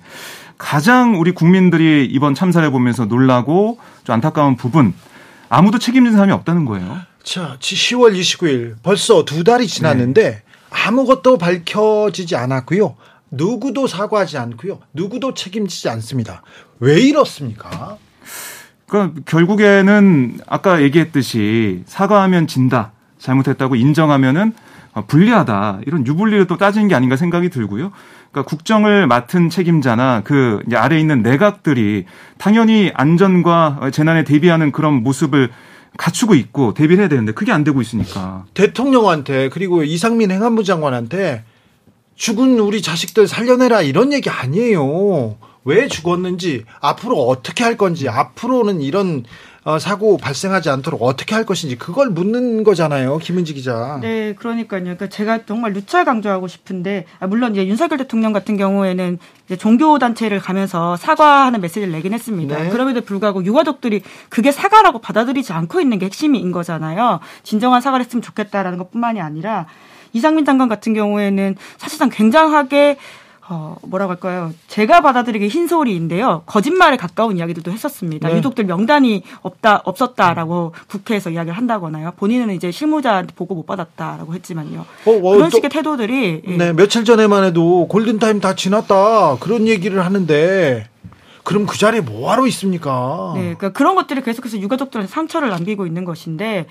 가장 0.57 1.19
우리 1.19 1.31
국민들이 1.31 2.05
이번 2.09 2.33
참사를 2.33 2.69
보면서 2.71 3.05
놀라고 3.05 3.77
좀 4.03 4.13
안타까운 4.13 4.55
부분 4.55 4.93
아무도 5.49 5.79
책임진 5.79 6.13
사람이 6.13 6.31
없다는 6.31 6.65
거예요. 6.65 6.99
자, 7.23 7.57
10월 7.59 8.17
29일 8.17 8.75
벌써 8.83 9.25
두 9.25 9.43
달이 9.43 9.67
지났는데 9.67 10.29
네. 10.29 10.41
아무것도 10.69 11.37
밝혀지지 11.37 12.35
않았고요. 12.35 12.95
누구도 13.31 13.87
사과하지 13.87 14.37
않고요. 14.37 14.79
누구도 14.93 15.33
책임지지 15.33 15.89
않습니다. 15.89 16.43
왜 16.79 16.99
이렇습니까? 17.01 17.97
그러니까 18.87 19.21
결국에는 19.25 20.39
아까 20.47 20.81
얘기했듯이 20.81 21.83
사과하면 21.85 22.47
진다. 22.47 22.91
잘못했다고 23.19 23.75
인정하면은 23.75 24.53
불리하다. 25.07 25.79
이런 25.85 26.05
유불리를 26.05 26.45
또 26.47 26.57
따지는 26.57 26.87
게 26.87 26.95
아닌가 26.95 27.15
생각이 27.15 27.49
들고요. 27.49 27.91
그러니까 28.31 28.49
국정을 28.49 29.07
맡은 29.07 29.49
책임자나 29.49 30.21
그 30.23 30.61
아래 30.73 30.99
있는 30.99 31.21
내각들이 31.21 32.05
당연히 32.37 32.91
안전과 32.93 33.89
재난에 33.91 34.23
대비하는 34.23 34.71
그런 34.71 35.03
모습을 35.03 35.49
갖추고 35.97 36.35
있고 36.35 36.73
대비를 36.73 37.01
해야 37.01 37.09
되는데 37.09 37.31
그게 37.31 37.51
안 37.51 37.63
되고 37.63 37.81
있으니까. 37.81 38.45
대통령한테 38.53 39.49
그리고 39.49 39.83
이상민 39.83 40.31
행안부 40.31 40.63
장관한테 40.63 41.43
죽은 42.15 42.59
우리 42.59 42.81
자식들 42.81 43.27
살려내라 43.27 43.81
이런 43.81 44.13
얘기 44.13 44.29
아니에요. 44.29 45.35
왜 45.65 45.87
죽었는지 45.87 46.63
앞으로 46.79 47.27
어떻게 47.27 47.63
할 47.63 47.75
건지 47.75 48.07
앞으로는 48.07 48.81
이런 48.81 49.25
어, 49.63 49.79
사고 49.79 50.17
발생하지 50.17 50.69
않도록 50.69 51.01
어떻게 51.01 51.33
할 51.33 51.43
것인지 51.43 51.75
그걸 51.75 52.11
묻는 52.11 52.63
거잖아요, 52.63 53.17
김은지 53.17 53.55
기자. 53.55 53.97
네, 53.99 54.35
그러니까요. 54.35 54.83
그러니까 54.83 55.09
제가 55.09 55.45
정말 55.47 55.73
누차 55.73 56.03
강조하고 56.03 56.47
싶은데 56.47 57.07
아, 57.19 57.25
물론 57.25 57.53
이제 57.53 57.65
윤석열 57.65 57.97
대통령 57.97 58.31
같은 58.31 58.57
경우에는 58.57 59.17
이제 59.47 59.55
종교 59.55 59.97
단체를 59.97 60.39
가면서 60.39 60.97
사과하는 60.97 61.61
메시지를 61.61 61.91
내긴 61.91 62.13
했습니다. 62.13 62.59
네. 62.59 62.69
그럼에도 62.69 63.01
불구하고 63.01 63.43
유가족들이 63.43 64.03
그게 64.29 64.51
사과라고 64.51 64.99
받아들이지 64.99 65.51
않고 65.51 65.81
있는 65.81 65.97
게 65.97 66.05
핵심인 66.05 66.51
거잖아요. 66.51 67.19
진정한 67.41 67.81
사과를 67.81 68.05
했으면 68.05 68.21
좋겠다라는 68.21 68.77
것뿐만이 68.77 69.19
아니라 69.19 69.65
이상민 70.13 70.45
장관 70.45 70.69
같은 70.69 70.93
경우에는 70.93 71.55
사실상 71.77 72.09
굉장하게 72.09 72.97
어, 73.47 73.75
뭐라고 73.83 74.11
할까요? 74.11 74.51
제가 74.67 75.01
받아들이기 75.01 75.49
흰소리인데요. 75.49 76.41
거짓말에 76.47 76.97
가까운 76.97 77.37
이야기들도 77.37 77.71
했었습니다. 77.71 78.29
네. 78.29 78.37
유족들 78.37 78.65
명단이 78.65 79.21
없다, 79.43 79.83
없었다라고 79.85 80.73
국회에서 80.87 81.29
이야기를 81.29 81.55
한다거나요. 81.55 82.13
본인은 82.17 82.55
이제 82.55 82.71
실무자한테 82.71 83.33
보고 83.35 83.53
못 83.53 83.67
받았다라고 83.67 84.33
했지만요. 84.33 84.79
어, 85.05 85.11
어, 85.11 85.21
그런 85.33 85.49
또, 85.51 85.57
식의 85.57 85.69
태도들이. 85.69 86.41
예. 86.47 86.57
네, 86.57 86.73
며칠 86.73 87.05
전에만 87.05 87.43
해도 87.43 87.87
골든타임 87.87 88.39
다 88.39 88.55
지났다. 88.55 89.37
그런 89.39 89.67
얘기를 89.67 90.03
하는데. 90.03 90.87
그럼 91.43 91.67
그 91.67 91.77
자리에 91.77 92.01
뭐하러 92.01 92.47
있습니까? 92.47 93.33
네, 93.35 93.41
그러니까 93.41 93.69
그런 93.69 93.93
것들이 93.93 94.23
계속해서 94.23 94.57
유가족들한테 94.57 95.11
상처를 95.11 95.49
남기고 95.49 95.85
있는 95.85 96.03
것인데 96.03 96.65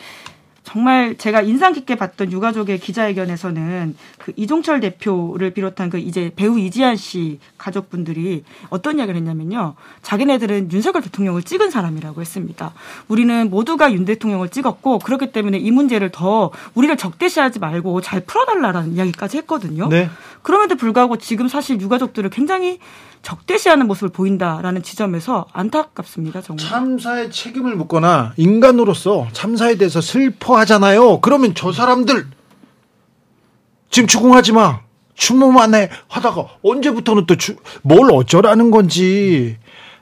정말 0.64 1.14
제가 1.16 1.42
인상 1.42 1.74
깊게 1.74 1.94
봤던 1.94 2.32
유가족의 2.32 2.80
기자회견에서는 2.80 3.94
그 4.18 4.32
이종철 4.34 4.80
대표를 4.80 5.50
비롯한 5.50 5.90
그 5.90 5.98
이제 5.98 6.32
배우 6.34 6.58
이지한 6.58 6.96
씨 6.96 7.38
가족분들이 7.58 8.44
어떤 8.70 8.98
이야기를 8.98 9.18
했냐면요. 9.18 9.74
자기네들은 10.00 10.72
윤석열 10.72 11.02
대통령을 11.02 11.42
찍은 11.42 11.70
사람이라고 11.70 12.20
했습니다. 12.20 12.72
우리는 13.08 13.50
모두가 13.50 13.92
윤 13.92 14.06
대통령을 14.06 14.48
찍었고 14.48 15.00
그렇기 15.00 15.32
때문에 15.32 15.58
이 15.58 15.70
문제를 15.70 16.10
더 16.10 16.50
우리를 16.74 16.96
적대시하지 16.96 17.58
말고 17.58 18.00
잘 18.00 18.20
풀어달라라는 18.20 18.94
이야기까지 18.94 19.36
했거든요. 19.38 19.88
네. 19.88 20.08
그럼에도 20.40 20.76
불구하고 20.76 21.18
지금 21.18 21.46
사실 21.48 21.78
유가족들을 21.78 22.30
굉장히 22.30 22.78
적대시하는 23.24 23.86
모습을 23.86 24.10
보인다라는 24.10 24.82
지점에서 24.82 25.46
안타깝습니다. 25.52 26.42
정말. 26.42 26.64
참사의 26.64 27.30
책임을 27.32 27.74
묻거나 27.74 28.34
인간으로서 28.36 29.26
참사에 29.32 29.76
대해서 29.76 30.00
슬퍼하잖아요. 30.00 31.20
그러면 31.20 31.54
저 31.54 31.72
사람들 31.72 32.26
지금 33.90 34.06
추궁하지 34.06 34.52
마. 34.52 34.80
추모만 35.14 35.74
해 35.74 35.90
하다가 36.08 36.46
언제부터는 36.62 37.26
또 37.26 37.34
뭘 37.82 38.10
어쩌라는 38.12 38.70
건지. 38.70 39.56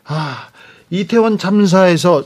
아, 0.04 0.48
이태원 0.90 1.38
참사에서 1.38 2.24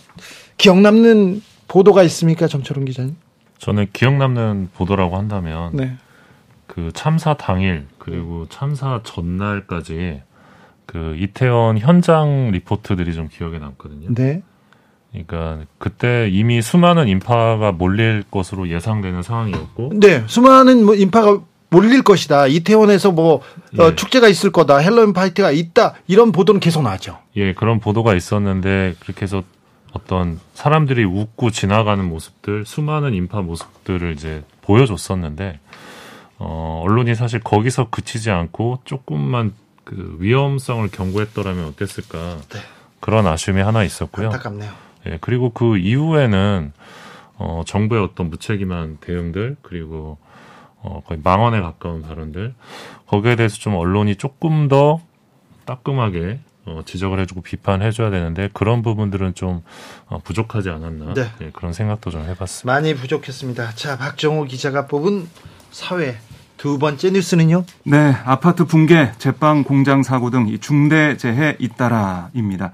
기억 0.57 0.80
남는 0.80 1.42
보도가 1.68 2.05
있습니까, 2.05 2.47
정철웅 2.47 2.84
기자님? 2.84 3.16
저는 3.59 3.88
기억 3.92 4.14
남는 4.14 4.70
보도라고 4.74 5.16
한다면 5.16 5.70
네. 5.74 5.97
그 6.68 6.90
참사 6.94 7.34
당일 7.34 7.86
그리고 7.99 8.47
참사 8.51 9.01
전날까지 9.03 10.22
그 10.87 11.16
이태원 11.18 11.78
현장 11.78 12.51
리포트들이 12.53 13.12
좀 13.14 13.28
기억에 13.28 13.59
남거든요. 13.59 14.14
네. 14.14 14.43
그러니까 15.11 15.64
그때 15.78 16.28
이미 16.30 16.62
수많은 16.62 17.09
인파가 17.09 17.72
몰릴 17.72 18.24
것으로 18.30 18.68
예상되는 18.68 19.22
상황이었고. 19.22 19.93
네, 19.95 20.24
수많은 20.26 20.84
뭐 20.84 20.95
인파가 20.95 21.41
몰릴 21.70 22.03
것이다. 22.03 22.47
이태원에서 22.47 23.12
뭐 23.12 23.37
어, 23.37 23.43
예. 23.78 23.82
어, 23.82 23.95
축제가 23.95 24.28
있을 24.28 24.53
거다. 24.53 24.78
핼러윈 24.78 25.12
파티가 25.12 25.51
있다. 25.51 25.95
이런 26.07 26.32
보도는 26.32 26.61
계속 26.61 26.82
나죠. 26.82 27.18
예, 27.37 27.55
그런 27.55 27.80
보도가 27.80 28.14
있었는데 28.14 28.95
그렇게 29.01 29.22
해서 29.22 29.43
어떤 29.93 30.39
사람들이 30.55 31.05
웃고 31.05 31.51
지나가는 31.51 32.05
모습들, 32.05 32.64
수많은 32.66 33.14
인파 33.14 33.41
모습들을 33.41 34.12
이제 34.12 34.45
보여줬었는데 34.62 35.59
어, 36.39 36.82
언론이 36.84 37.14
사실 37.14 37.41
거기서 37.41 37.89
그치지 37.91 38.30
않고 38.30 38.80
조금만 38.84 39.53
그 39.87 40.16
위험성을 40.18 40.87
경고했더라면 40.91 41.64
어땠을까 41.66 42.39
네. 42.49 42.59
그런 43.01 43.26
아쉬움이 43.26 43.62
하나 43.62 43.84
있었고요. 43.84 44.26
안타깝네요. 44.26 44.72
예, 45.07 45.18
그리고 45.20 45.51
그 45.51 45.78
이후에는 45.78 46.72
어, 47.37 47.62
정부의 47.64 48.03
어떤 48.03 48.28
무책임한 48.28 48.99
대응들 49.01 49.57
그리고 49.62 50.18
어, 50.82 51.03
거의 51.07 51.20
망언에 51.22 51.61
가까운 51.61 52.03
발언들 52.03 52.55
거기에 53.07 53.37
대해서 53.37 53.57
좀 53.59 53.76
언론이 53.76 54.16
조금 54.16 54.66
더 54.66 55.01
따끔하게 55.66 56.41
어, 56.64 56.80
지적을 56.84 57.20
해주고 57.20 57.43
비판해줘야 57.43 58.11
되는데 58.11 58.51
그런 58.53 58.82
부분들은 58.82 59.34
좀 59.34 59.62
어, 60.09 60.18
부족하지 60.18 60.68
않았나 60.70 61.14
네. 61.14 61.30
예, 61.43 61.51
그런 61.53 61.72
생각도 61.72 62.11
좀 62.11 62.22
해봤습니다. 62.22 62.72
많이 62.72 62.93
부족했습니다. 62.97 63.76
자 63.76 63.97
박정호 63.97 64.47
기자가 64.47 64.89
뽑은 64.89 65.28
사회 65.70 66.16
두 66.57 66.78
번째 66.78 67.11
뉴스는요? 67.11 67.64
네, 67.84 68.16
아파트 68.24 68.64
붕괴, 68.64 69.12
제빵 69.18 69.64
공장 69.64 70.02
사고 70.02 70.30
등 70.30 70.57
중대 70.61 71.16
재해 71.16 71.57
잇따라입니다. 71.59 72.72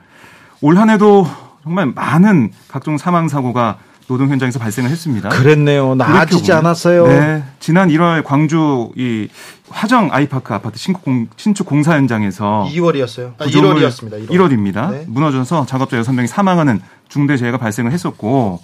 올 0.61 0.79
한해도 0.79 1.27
정말 1.65 1.87
많은 1.87 2.53
각종 2.69 2.97
사망 2.97 3.29
사고가 3.29 3.79
노동 4.09 4.29
현장에서 4.29 4.59
발생을 4.59 4.91
했습니다. 4.91 5.29
그랬네요. 5.31 5.95
나아지지 5.95 6.53
않았어요. 6.53 7.07
네, 7.07 7.45
지난 7.61 7.89
1월 7.89 8.23
광주 8.25 8.91
이 8.97 9.29
화정 9.71 10.11
아이파크 10.13 10.53
아파트 10.53 10.79
신축, 10.79 11.03
공, 11.03 11.29
신축 11.37 11.67
공사 11.67 11.95
현장에서 11.95 12.69
2월이었어요. 12.71 13.33
아, 13.39 13.47
1월이었습니다. 13.47 14.29
1월. 14.29 14.53
입니다 14.53 14.91
네. 14.91 15.05
무너져서 15.09 15.67
작업자 15.67 16.01
6명이 16.01 16.27
사망하는 16.27 16.81
중대 17.09 17.37
재해가 17.37 17.59
발생을 17.59 17.91
했었고 17.93 18.61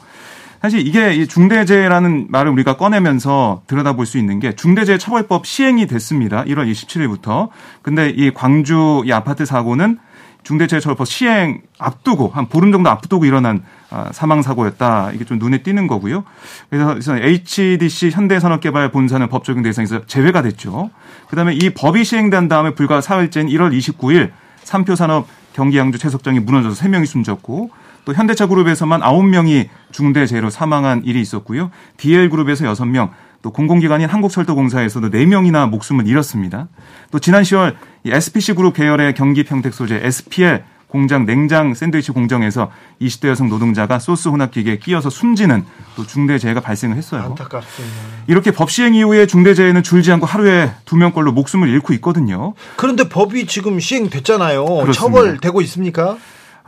사실 0.60 0.86
이게 0.86 1.24
중대재해라는 1.26 2.26
말을 2.30 2.50
우리가 2.50 2.76
꺼내면서 2.76 3.62
들여다볼 3.68 4.06
수 4.06 4.18
있는 4.18 4.40
게 4.40 4.54
중대재해처벌법 4.54 5.46
시행이 5.46 5.86
됐습니다. 5.86 6.44
1월 6.44 6.70
27일부터. 6.70 7.48
근데 7.82 8.10
이 8.10 8.32
광주 8.32 9.02
이 9.06 9.12
아파트 9.12 9.44
사고는 9.44 9.98
중대재해처벌법 10.42 11.06
시행 11.06 11.60
앞두고 11.78 12.28
한 12.28 12.48
보름 12.48 12.72
정도 12.72 12.90
앞두고 12.90 13.24
일어난 13.24 13.62
아, 13.90 14.10
사망 14.12 14.42
사고였다. 14.42 15.12
이게 15.14 15.24
좀 15.24 15.38
눈에 15.38 15.58
띄는 15.58 15.86
거고요. 15.86 16.24
그래서 16.70 17.16
HDC 17.16 18.10
현대산업개발 18.10 18.90
본사는 18.90 19.28
법 19.28 19.44
적용 19.44 19.62
대상에서 19.62 20.06
제외가 20.06 20.42
됐죠. 20.42 20.90
그다음에 21.28 21.54
이 21.54 21.70
법이 21.70 22.04
시행된 22.04 22.48
다음에 22.48 22.74
불과 22.74 23.00
4일째인 23.00 23.48
1월 23.50 23.76
29일 23.76 24.30
삼표산업 24.64 25.26
경기 25.52 25.78
양주 25.78 25.98
채석장이 25.98 26.40
무너져서 26.40 26.82
3명이 26.84 27.06
숨졌고 27.06 27.70
또 28.08 28.14
현대차 28.14 28.46
그룹에서만 28.46 29.02
9명이 29.02 29.68
중대재해로 29.92 30.48
사망한 30.48 31.02
일이 31.04 31.20
있었고요. 31.20 31.70
DL그룹에서 31.98 32.64
6명, 32.72 33.10
또 33.42 33.50
공공기관인 33.52 34.08
한국철도공사에서도 34.08 35.10
4명이나 35.10 35.68
목숨을 35.68 36.06
잃었습니다. 36.08 36.68
또 37.10 37.18
지난 37.18 37.42
10월 37.42 37.74
SPC 38.06 38.54
그룹 38.54 38.72
계열의 38.72 39.12
경기 39.12 39.44
평택 39.44 39.74
소재 39.74 40.00
SPL 40.02 40.64
공장 40.86 41.26
냉장 41.26 41.74
샌드위치 41.74 42.12
공정에서 42.12 42.70
20대 43.02 43.28
여성 43.28 43.50
노동자가 43.50 43.98
소스 43.98 44.28
혼합기계에 44.28 44.78
끼어서 44.78 45.10
숨지는 45.10 45.66
또 45.94 46.06
중대재해가 46.06 46.62
발생을 46.62 46.96
했어요. 46.96 47.24
안타깝습니다. 47.24 47.94
이렇게 48.26 48.52
법 48.52 48.70
시행 48.70 48.94
이후에 48.94 49.26
중대재해는 49.26 49.82
줄지 49.82 50.10
않고 50.12 50.24
하루에 50.24 50.70
두 50.86 50.96
명꼴로 50.96 51.32
목숨을 51.32 51.68
잃고 51.68 51.92
있거든요. 51.92 52.54
그런데 52.76 53.06
법이 53.10 53.46
지금 53.46 53.78
시행됐잖아요. 53.78 54.64
그렇습니다. 54.64 54.94
처벌되고 54.94 55.60
있습니까? 55.60 56.16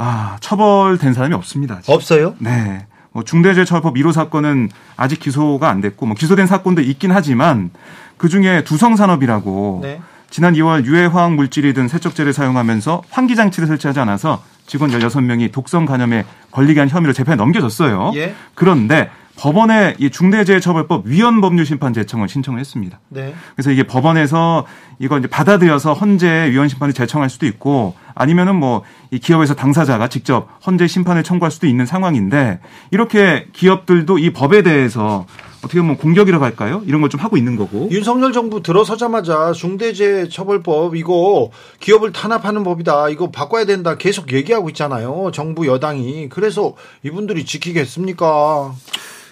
아, 0.02 0.38
처벌된 0.40 1.12
사람이 1.12 1.34
없습니다. 1.34 1.80
지금. 1.82 1.94
없어요? 1.94 2.34
네. 2.38 2.86
뭐 3.12 3.22
중대재해처벌법 3.22 3.96
1호 3.96 4.12
사건은 4.12 4.70
아직 4.96 5.20
기소가 5.20 5.68
안 5.68 5.82
됐고 5.82 6.06
뭐 6.06 6.16
기소된 6.16 6.46
사건도 6.46 6.80
있긴 6.80 7.10
하지만 7.12 7.70
그 8.16 8.30
중에 8.30 8.64
두성 8.64 8.96
산업이라고 8.96 9.80
네. 9.82 10.00
지난 10.30 10.54
2월 10.54 10.86
유해 10.86 11.04
화학 11.04 11.34
물질이 11.34 11.74
든 11.74 11.86
세척제를 11.86 12.32
사용하면서 12.32 13.02
환기 13.10 13.36
장치를 13.36 13.68
설치하지 13.68 14.00
않아서 14.00 14.42
직원 14.66 14.90
16명이 14.90 15.52
독성 15.52 15.84
간염에 15.84 16.24
걸리게 16.50 16.80
한 16.80 16.88
혐의로 16.88 17.12
재판에 17.12 17.36
넘겨졌어요. 17.36 18.12
예. 18.14 18.34
그런데 18.54 19.10
법원에 19.40 19.94
이 19.98 20.10
중대재해처벌법 20.10 21.06
위헌 21.06 21.40
법률 21.40 21.64
심판 21.64 21.94
제청을 21.94 22.28
신청을 22.28 22.60
했습니다. 22.60 23.00
네. 23.08 23.34
그래서 23.56 23.70
이게 23.70 23.84
법원에서 23.84 24.66
이거 24.98 25.18
이제 25.18 25.28
받아들여서 25.28 25.94
헌재 25.94 26.50
위헌 26.50 26.68
심판을 26.68 26.92
제청할 26.92 27.30
수도 27.30 27.46
있고 27.46 27.94
아니면은 28.14 28.56
뭐 28.56 28.82
이 29.12 29.18
기업에서 29.18 29.54
당사자가 29.54 30.08
직접 30.08 30.46
헌재 30.64 30.86
심판을 30.86 31.24
청구할 31.24 31.50
수도 31.50 31.66
있는 31.66 31.84
상황인데 31.84 32.60
이렇게 32.92 33.46
기업들도 33.52 34.18
이 34.18 34.32
법에 34.32 34.62
대해서 34.62 35.26
어떻게 35.64 35.80
보면 35.80 35.96
공격이라고 35.96 36.44
할까요? 36.44 36.80
이런 36.86 37.00
걸 37.00 37.10
좀 37.10 37.20
하고 37.20 37.36
있는 37.36 37.56
거고. 37.56 37.88
윤석열 37.90 38.32
정부 38.32 38.62
들어서자마자 38.62 39.50
중대재해처벌법 39.52 40.94
이거 40.94 41.50
기업을 41.80 42.12
탄압하는 42.12 42.62
법이다. 42.62 43.08
이거 43.08 43.30
바꿔야 43.32 43.64
된다. 43.64 43.96
계속 43.96 44.32
얘기하고 44.32 44.68
있잖아요. 44.68 45.32
정부 45.34 45.66
여당이. 45.66 46.28
그래서 46.28 46.74
이분들이 47.02 47.44
지키겠습니까? 47.44 48.72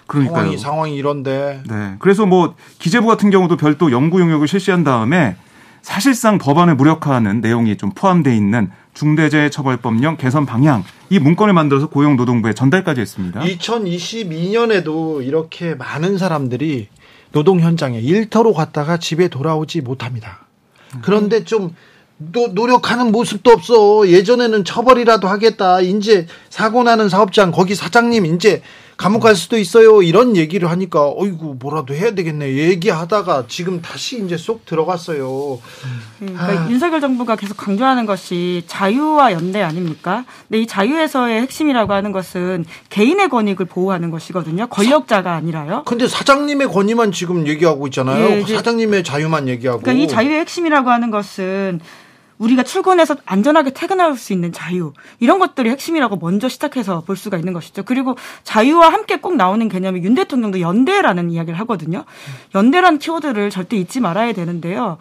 그러니까요. 0.08 0.36
상황이, 0.36 0.58
상황이 0.58 0.96
이런데. 0.96 1.62
네. 1.68 1.94
그래서 2.00 2.26
뭐 2.26 2.56
기재부 2.80 3.06
같은 3.06 3.30
경우도 3.30 3.56
별도 3.56 3.92
연구 3.92 4.20
용역을 4.20 4.48
실시한 4.48 4.82
다음에 4.82 5.36
사실상 5.82 6.38
법안을 6.38 6.74
무력화하는 6.74 7.40
내용이 7.40 7.76
좀 7.76 7.90
포함되어 7.94 8.32
있는 8.32 8.70
중대재해처벌법령 8.94 10.16
개선 10.16 10.44
방향 10.44 10.82
이 11.08 11.18
문건을 11.18 11.54
만들어서 11.54 11.88
고용노동부에 11.88 12.54
전달까지 12.54 13.00
했습니다. 13.00 13.40
2022년에도 13.40 15.24
이렇게 15.24 15.74
많은 15.74 16.18
사람들이 16.18 16.88
노동 17.30 17.60
현장에 17.60 18.00
일터로 18.00 18.54
갔다가 18.54 18.96
집에 18.96 19.28
돌아오지 19.28 19.82
못합니다. 19.82 20.46
그런데 21.02 21.44
좀 21.44 21.74
노, 22.16 22.48
노력하는 22.48 23.12
모습도 23.12 23.50
없어. 23.50 24.08
예전에는 24.08 24.64
처벌이라도 24.64 25.28
하겠다. 25.28 25.80
이제 25.80 26.26
사고 26.50 26.82
나는 26.82 27.08
사업장 27.08 27.52
거기 27.52 27.74
사장님 27.74 28.26
이제 28.26 28.62
감옥 28.98 29.20
갈 29.20 29.36
수도 29.36 29.56
있어요. 29.56 30.02
이런 30.02 30.36
얘기를 30.36 30.68
하니까 30.68 31.08
어이구 31.16 31.58
뭐라도 31.60 31.94
해야 31.94 32.16
되겠네. 32.16 32.56
얘기하다가 32.56 33.44
지금 33.46 33.80
다시 33.80 34.20
이제 34.24 34.36
쏙 34.36 34.66
들어갔어요. 34.66 35.60
음, 36.22 36.36
그러니까 36.36 36.64
아. 36.64 36.68
윤석열 36.68 37.00
정부가 37.00 37.36
계속 37.36 37.56
강조하는 37.56 38.06
것이 38.06 38.64
자유와 38.66 39.32
연대 39.32 39.62
아닙니까? 39.62 40.24
근데 40.48 40.62
이 40.62 40.66
자유에서의 40.66 41.42
핵심이라고 41.42 41.92
하는 41.92 42.10
것은 42.10 42.64
개인의 42.90 43.28
권익을 43.28 43.66
보호하는 43.66 44.10
것이거든요. 44.10 44.66
권력자가 44.66 45.32
아니라요. 45.32 45.84
근데 45.86 46.08
사장님의 46.08 46.66
권위만 46.66 47.12
지금 47.12 47.46
얘기하고 47.46 47.86
있잖아요. 47.86 48.24
예, 48.24 48.44
사장님의 48.44 49.04
자유만 49.04 49.46
얘기하고. 49.46 49.82
그러니까 49.82 50.04
이 50.04 50.08
자유의 50.08 50.40
핵심이라고 50.40 50.90
하는 50.90 51.12
것은 51.12 51.80
우리가 52.38 52.62
출근해서 52.62 53.16
안전하게 53.26 53.70
퇴근할 53.70 54.16
수 54.16 54.32
있는 54.32 54.52
자유 54.52 54.92
이런 55.20 55.38
것들이 55.38 55.70
핵심이라고 55.70 56.16
먼저 56.16 56.48
시작해서 56.48 57.00
볼 57.00 57.16
수가 57.16 57.36
있는 57.36 57.52
것이죠. 57.52 57.82
그리고 57.84 58.16
자유와 58.44 58.92
함께 58.92 59.16
꼭 59.16 59.36
나오는 59.36 59.68
개념이 59.68 60.02
윤 60.02 60.14
대통령도 60.14 60.60
연대라는 60.60 61.30
이야기를 61.30 61.58
하거든요. 61.60 62.04
연대라는 62.54 62.98
키워드를 62.98 63.50
절대 63.50 63.76
잊지 63.76 64.00
말아야 64.00 64.32
되는데요. 64.32 64.98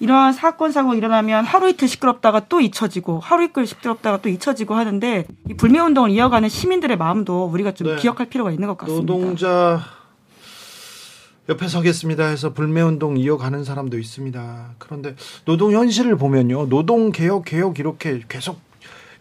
이러한 0.00 0.32
사건 0.32 0.72
사고 0.72 0.94
일어나면 0.94 1.44
하루 1.44 1.68
이틀 1.68 1.88
시끄럽다가 1.88 2.40
또 2.48 2.60
잊혀지고 2.60 3.20
하루 3.20 3.44
이틀 3.44 3.66
시끄럽다가 3.66 4.18
또 4.20 4.28
잊혀지고 4.28 4.74
하는데 4.74 5.24
이 5.48 5.54
불매 5.54 5.78
운동을 5.78 6.10
이어가는 6.10 6.48
시민들의 6.48 6.96
마음도 6.96 7.44
우리가 7.46 7.72
좀 7.72 7.88
네. 7.88 7.96
기억할 7.96 8.26
필요가 8.26 8.50
있는 8.50 8.68
것 8.68 8.76
같습니다. 8.76 9.12
노동자 9.12 9.80
옆에 11.48 11.68
서겠습니다 11.68 12.26
해서 12.26 12.54
불매운동 12.54 13.18
이어가는 13.18 13.64
사람도 13.64 13.98
있습니다. 13.98 14.74
그런데 14.78 15.14
노동 15.44 15.72
현실을 15.72 16.16
보면요. 16.16 16.68
노동 16.70 17.12
개혁, 17.12 17.44
개혁 17.44 17.78
이렇게 17.78 18.22
계속 18.28 18.60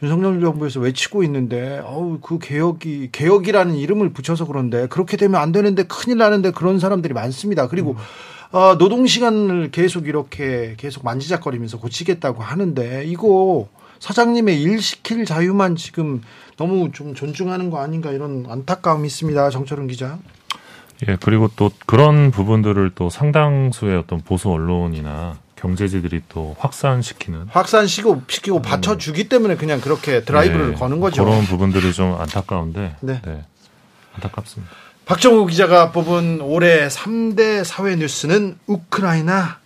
윤석열 0.01 0.41
정부에서 0.41 0.81
외치고 0.81 1.23
있는데, 1.23 1.81
어우, 1.85 2.19
그 2.21 2.37
개혁이, 2.37 3.09
개혁이라는 3.13 3.75
이름을 3.75 4.11
붙여서 4.11 4.47
그런데, 4.47 4.87
그렇게 4.87 5.15
되면 5.15 5.39
안 5.39 5.53
되는데 5.53 5.83
큰일 5.83 6.17
나는데 6.17 6.51
그런 6.51 6.77
사람들이 6.77 7.13
많습니다. 7.13 7.69
그리고, 7.69 7.91
음. 7.91 8.57
어, 8.57 8.75
노동시간을 8.75 9.71
계속 9.71 10.07
이렇게 10.07 10.75
계속 10.77 11.05
만지작거리면서 11.05 11.79
고치겠다고 11.79 12.43
하는데, 12.43 13.05
이거 13.05 13.69
사장님의 13.99 14.61
일 14.61 14.81
시킬 14.81 15.23
자유만 15.23 15.77
지금 15.77 16.21
너무 16.57 16.91
좀 16.91 17.15
존중하는 17.15 17.69
거 17.69 17.79
아닌가 17.79 18.11
이런 18.11 18.45
안타까움이 18.49 19.07
있습니다. 19.07 19.49
정철은 19.51 19.87
기자. 19.87 20.19
예, 21.07 21.17
그리고 21.21 21.49
또 21.55 21.71
그런 21.85 22.31
부분들을 22.31 22.91
또 22.95 23.09
상당수의 23.09 23.97
어떤 23.97 24.21
보수 24.21 24.49
언론이나 24.49 25.37
경제지들이 25.55 26.23
또 26.29 26.55
확산시키는 26.59 27.47
확산시키고 27.49 28.23
시키고 28.27 28.61
받쳐주기 28.61 29.29
때문에 29.29 29.55
그냥 29.55 29.79
그렇게 29.79 30.23
드라이브를 30.23 30.71
네, 30.71 30.75
거는 30.75 30.99
거죠. 30.99 31.23
그런 31.23 31.43
부분들이 31.43 31.93
좀 31.93 32.19
안타까운데 32.19 32.97
네. 32.99 33.21
네. 33.23 33.45
안타깝습니다. 34.15 34.71
박정우 35.05 35.45
기자가 35.47 35.91
뽑은 35.91 36.41
올해 36.41 36.87
3대 36.87 37.63
사회 37.63 37.95
뉴스는 37.95 38.57
우크라이나 38.67 39.57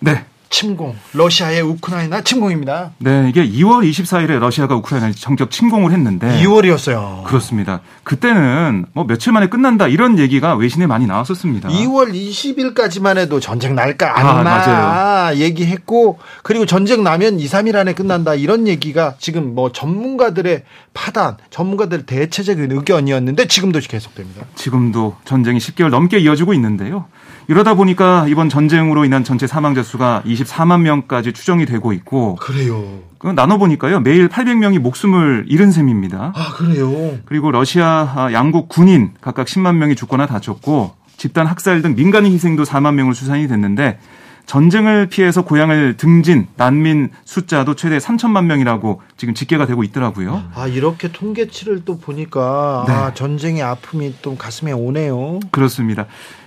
네. 0.00 0.24
침공, 0.54 0.94
러시아의 1.14 1.62
우크라이나 1.62 2.20
침공입니다. 2.20 2.92
네, 2.98 3.26
이게 3.28 3.44
2월 3.44 3.90
24일에 3.90 4.38
러시아가 4.38 4.76
우크라이나에 4.76 5.10
정적 5.10 5.50
침공을 5.50 5.90
했는데 5.90 6.28
2월이었어요. 6.44 7.24
그렇습니다. 7.24 7.80
그때는 8.04 8.86
뭐 8.92 9.04
며칠 9.04 9.32
만에 9.32 9.48
끝난다 9.48 9.88
이런 9.88 10.16
얘기가 10.16 10.54
외신에 10.54 10.86
많이 10.86 11.08
나왔었습니다. 11.08 11.70
2월 11.70 12.14
20일까지만 12.14 13.18
해도 13.18 13.40
전쟁 13.40 13.74
날까 13.74 14.16
안 14.16 14.26
아, 14.26 14.42
나 14.44 15.36
얘기했고 15.36 16.20
그리고 16.44 16.66
전쟁 16.66 17.02
나면 17.02 17.40
2, 17.40 17.46
3일 17.46 17.74
안에 17.74 17.94
끝난다 17.94 18.36
이런 18.36 18.68
얘기가 18.68 19.16
지금 19.18 19.56
뭐 19.56 19.72
전문가들의 19.72 20.62
파단, 20.94 21.36
전문가들 21.50 22.06
대체적인 22.06 22.70
의견이었는데 22.70 23.48
지금도 23.48 23.80
계속됩니다. 23.80 24.46
지금도 24.54 25.16
전쟁이 25.24 25.58
10개월 25.58 25.88
넘게 25.88 26.20
이어지고 26.20 26.54
있는데요. 26.54 27.06
이러다 27.48 27.74
보니까 27.74 28.26
이번 28.28 28.48
전쟁으로 28.48 29.04
인한 29.04 29.24
전체 29.24 29.46
사망자 29.46 29.82
수가 29.82 30.22
24만 30.26 30.80
명까지 30.80 31.32
추정이 31.32 31.66
되고 31.66 31.92
있고 31.92 32.36
그래요. 32.36 33.00
그 33.18 33.28
나눠 33.28 33.58
보니까요. 33.58 34.00
매일 34.00 34.28
800명이 34.28 34.78
목숨을 34.78 35.46
잃은 35.48 35.70
셈입니다. 35.70 36.32
아, 36.34 36.52
그래요. 36.54 37.18
그리고 37.24 37.50
러시아 37.50 38.28
양국 38.32 38.68
군인 38.68 39.12
각각 39.20 39.46
10만 39.46 39.76
명이 39.76 39.94
죽거나 39.94 40.26
다쳤고 40.26 40.94
집단 41.16 41.46
학살 41.46 41.82
등 41.82 41.94
민간인 41.94 42.32
희생도 42.32 42.64
4만 42.64 42.94
명으로 42.94 43.14
수산이 43.14 43.48
됐는데 43.48 43.98
전쟁을 44.46 45.06
피해서 45.06 45.42
고향을 45.42 45.96
등진 45.96 46.46
난민 46.56 47.10
숫자도 47.24 47.76
최대 47.76 47.96
3천만 47.98 48.44
명이라고 48.44 49.00
지금 49.16 49.32
집계가 49.32 49.64
되고 49.64 49.82
있더라고요. 49.84 50.42
아 50.54 50.66
이렇게 50.66 51.10
통계치를 51.10 51.84
또 51.84 51.98
보니까 51.98 52.84
네. 52.86 52.92
아, 52.92 53.14
전쟁의 53.14 53.62
아픔이 53.62 54.16
또 54.20 54.36
가슴에 54.36 54.72
오네요. 54.72 55.40
그렇습니다. 55.50 56.06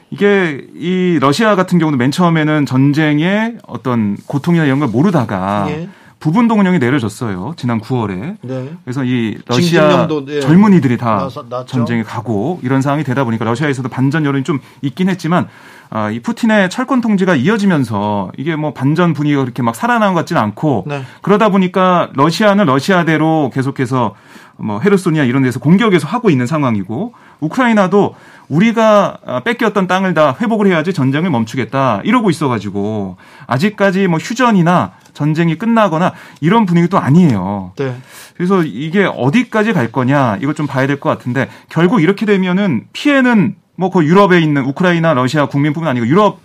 이게 0.09 0.65
이 0.75 1.17
러시아 1.19 1.55
같은 1.55 1.79
경우는 1.79 1.97
맨 1.97 2.11
처음에는 2.11 2.65
전쟁의 2.65 3.57
어떤 3.67 4.17
고통이나 4.25 4.65
이런 4.65 4.79
걸 4.79 4.87
모르다가 4.87 5.67
예. 5.69 5.89
부분 6.19 6.47
동원령이 6.47 6.79
내려졌어요. 6.79 7.53
지난 7.57 7.79
9월에. 7.79 8.37
네. 8.41 8.73
그래서 8.83 9.03
이 9.03 9.37
러시아 9.45 10.07
예. 10.29 10.39
젊은이들이 10.39 10.97
다 10.97 11.29
나서, 11.49 11.65
전쟁에 11.65 12.03
가고 12.03 12.59
이런 12.63 12.81
상황이 12.81 13.03
되다 13.03 13.23
보니까 13.23 13.45
러시아에서도 13.45 13.87
반전 13.89 14.25
여론이 14.25 14.43
좀 14.43 14.59
있긴 14.81 15.09
했지만 15.09 15.47
아, 15.89 16.09
이 16.09 16.19
푸틴의 16.19 16.69
철권 16.69 17.01
통지가 17.01 17.35
이어지면서 17.35 18.31
이게 18.37 18.55
뭐 18.55 18.73
반전 18.73 19.13
분위기가 19.13 19.41
그렇게 19.41 19.61
막 19.63 19.75
살아나는 19.75 20.13
것 20.13 20.21
같지는 20.21 20.41
않고 20.41 20.85
네. 20.87 21.03
그러다 21.21 21.49
보니까 21.49 22.09
러시아는 22.13 22.65
러시아대로 22.65 23.51
계속해서 23.53 24.15
뭐 24.59 24.79
헤르소니아 24.79 25.23
이런 25.23 25.43
데서 25.43 25.59
공격에서 25.59 26.07
하고 26.07 26.29
있는 26.29 26.47
상황이고 26.47 27.13
우크라이나도 27.39 28.15
우리가 28.49 29.17
아, 29.25 29.39
뺏겼던 29.41 29.87
땅을 29.87 30.13
다 30.13 30.35
회복을 30.41 30.67
해야지 30.67 30.93
전쟁을 30.93 31.29
멈추겠다 31.29 32.01
이러고 32.03 32.29
있어가지고 32.29 33.17
아직까지 33.45 34.07
뭐 34.07 34.19
휴전이나 34.19 34.93
전쟁이 35.13 35.57
끝나거나 35.57 36.13
이런 36.41 36.65
분위기도 36.65 36.97
아니에요. 36.99 37.73
네. 37.77 37.95
그래서 38.35 38.63
이게 38.63 39.05
어디까지 39.05 39.73
갈 39.73 39.91
거냐 39.91 40.37
이걸 40.41 40.53
좀 40.55 40.65
봐야 40.67 40.85
될 40.87 40.99
것 40.99 41.09
같은데 41.09 41.47
결국 41.69 42.01
이렇게 42.01 42.25
되면은 42.25 42.85
피해는 42.93 43.55
뭐 43.77 43.89
그 43.89 44.03
유럽에 44.03 44.39
있는 44.41 44.65
우크라이나 44.65 45.13
러시아 45.13 45.45
국민뿐만 45.47 45.91
아니고 45.91 46.07
유럽 46.07 46.39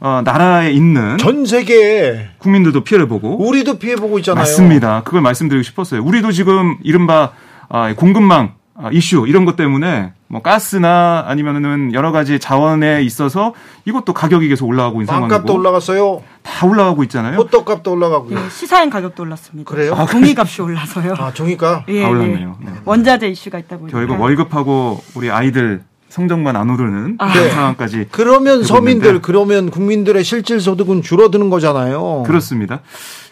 어, 0.00 0.20
나라에 0.24 0.70
있는 0.70 1.18
전 1.18 1.46
세계 1.46 2.28
국민들도 2.38 2.84
피해를 2.84 3.08
보고 3.08 3.46
우리도 3.48 3.78
피해 3.78 3.96
보고 3.96 4.18
있잖아요. 4.18 4.40
맞습니다. 4.42 5.02
그걸 5.02 5.20
말씀드리고 5.22 5.62
싶었어요. 5.62 6.02
우리도 6.04 6.30
지금 6.32 6.76
이른바 6.82 7.32
아, 7.68 7.92
공급망 7.94 8.52
아, 8.76 8.90
이슈 8.92 9.24
이런 9.26 9.44
것 9.44 9.56
때문에 9.56 10.12
뭐 10.26 10.42
가스나 10.42 11.24
아니면은 11.26 11.94
여러 11.94 12.12
가지 12.12 12.38
자원에 12.38 13.02
있어서 13.02 13.54
이것도 13.84 14.12
가격이 14.12 14.48
계속 14.48 14.66
올라가고 14.66 14.96
있는 14.96 15.06
상황이고 15.06 15.28
빵값도 15.28 15.54
올라갔어요. 15.54 16.22
다 16.42 16.66
올라가고 16.66 17.02
있잖아요. 17.04 17.38
호떡값도 17.38 17.92
올라가고 17.92 18.30
네, 18.30 18.40
시사인 18.50 18.90
가격도 18.90 19.22
올랐습니다. 19.22 19.70
그래요? 19.70 19.94
아, 19.94 20.04
종이값이 20.06 20.60
올라서요. 20.60 21.14
아 21.18 21.32
종이값 21.32 21.84
예, 21.88 22.02
다 22.02 22.08
올랐네요. 22.10 22.58
예. 22.66 22.70
원자재 22.84 23.28
이슈가 23.28 23.58
있다 23.60 23.78
보니까 23.78 23.96
결국 23.96 24.20
월급하고 24.20 25.02
우리 25.14 25.30
아이들 25.30 25.82
성적만 26.14 26.54
안 26.54 26.70
오르는 26.70 27.16
아. 27.18 27.32
그런 27.32 27.44
네. 27.44 27.50
상황까지 27.50 28.06
그러면 28.12 28.62
서민들 28.62 29.08
있는데 29.08 29.26
그러면 29.26 29.70
국민들의 29.70 30.22
실질 30.22 30.60
소득은 30.60 31.02
줄어드는 31.02 31.50
거잖아요. 31.50 32.22
그렇습니다. 32.24 32.80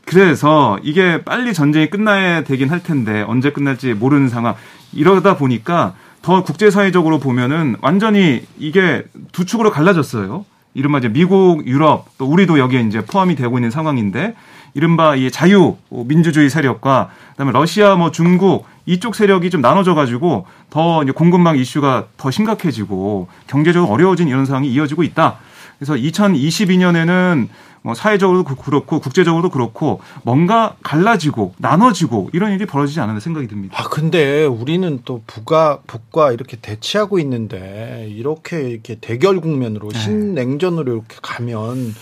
그래서 0.04 0.80
이게 0.82 1.22
빨리 1.22 1.54
전쟁이 1.54 1.88
끝나야 1.90 2.42
되긴 2.42 2.70
할 2.70 2.82
텐데 2.82 3.24
언제 3.28 3.52
끝날지 3.52 3.94
모르는 3.94 4.28
상황 4.28 4.56
이러다 4.92 5.36
보니까 5.36 5.94
더 6.22 6.42
국제사회적으로 6.42 7.20
보면은 7.20 7.76
완전히 7.82 8.42
이게 8.58 9.04
두 9.30 9.44
축으로 9.44 9.70
갈라졌어요. 9.70 10.44
이른바 10.74 10.98
이제 10.98 11.08
미국, 11.08 11.64
유럽, 11.68 12.06
또 12.18 12.26
우리도 12.26 12.58
여기에 12.58 12.80
이제 12.80 13.04
포함이 13.04 13.36
되고 13.36 13.58
있는 13.58 13.70
상황인데 13.70 14.34
이른바 14.74 15.16
이 15.16 15.30
자유 15.30 15.76
민주주의 15.90 16.48
세력과 16.48 17.10
그다음에 17.32 17.52
러시아 17.52 17.94
뭐 17.96 18.10
중국 18.10 18.64
이쪽 18.86 19.14
세력이 19.14 19.50
좀 19.50 19.60
나눠져 19.60 19.94
가지고 19.94 20.46
더 20.70 21.02
이제 21.02 21.12
공급망 21.12 21.56
이슈가 21.58 22.06
더 22.16 22.30
심각해지고 22.30 23.28
경제적으로 23.46 23.92
어려워진 23.92 24.28
이런 24.28 24.44
상황이 24.46 24.68
이어지고 24.72 25.02
있다. 25.02 25.38
그래서 25.78 25.94
2022년에는 25.94 27.48
뭐 27.84 27.94
사회적으로도 27.94 28.44
그- 28.44 28.54
그렇고 28.64 29.00
국제적으로도 29.00 29.50
그렇고 29.50 30.00
뭔가 30.22 30.76
갈라지고 30.84 31.54
나눠지고 31.58 32.30
이런 32.32 32.52
일이 32.52 32.64
벌어지지 32.64 33.00
않았나 33.00 33.18
생각이 33.18 33.48
듭니다. 33.48 33.76
아 33.76 33.88
근데 33.88 34.44
우리는 34.44 35.00
또 35.04 35.22
북과 35.26 35.80
북과 35.88 36.30
이렇게 36.32 36.56
대치하고 36.62 37.18
있는데 37.18 38.06
이렇게 38.10 38.68
이렇게 38.70 38.96
대결 39.00 39.40
국면으로 39.40 39.88
네. 39.88 39.98
신냉전으로 39.98 40.92
이렇게 40.92 41.16
가면 41.22 41.92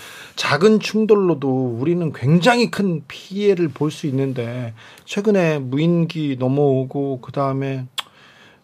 작은 0.40 0.80
충돌로도 0.80 1.76
우리는 1.78 2.14
굉장히 2.14 2.70
큰 2.70 3.04
피해를 3.06 3.68
볼 3.68 3.90
수 3.90 4.06
있는데 4.06 4.72
최근에 5.04 5.58
무인기 5.58 6.36
넘어오고 6.38 7.20
그 7.20 7.30
다음에 7.30 7.84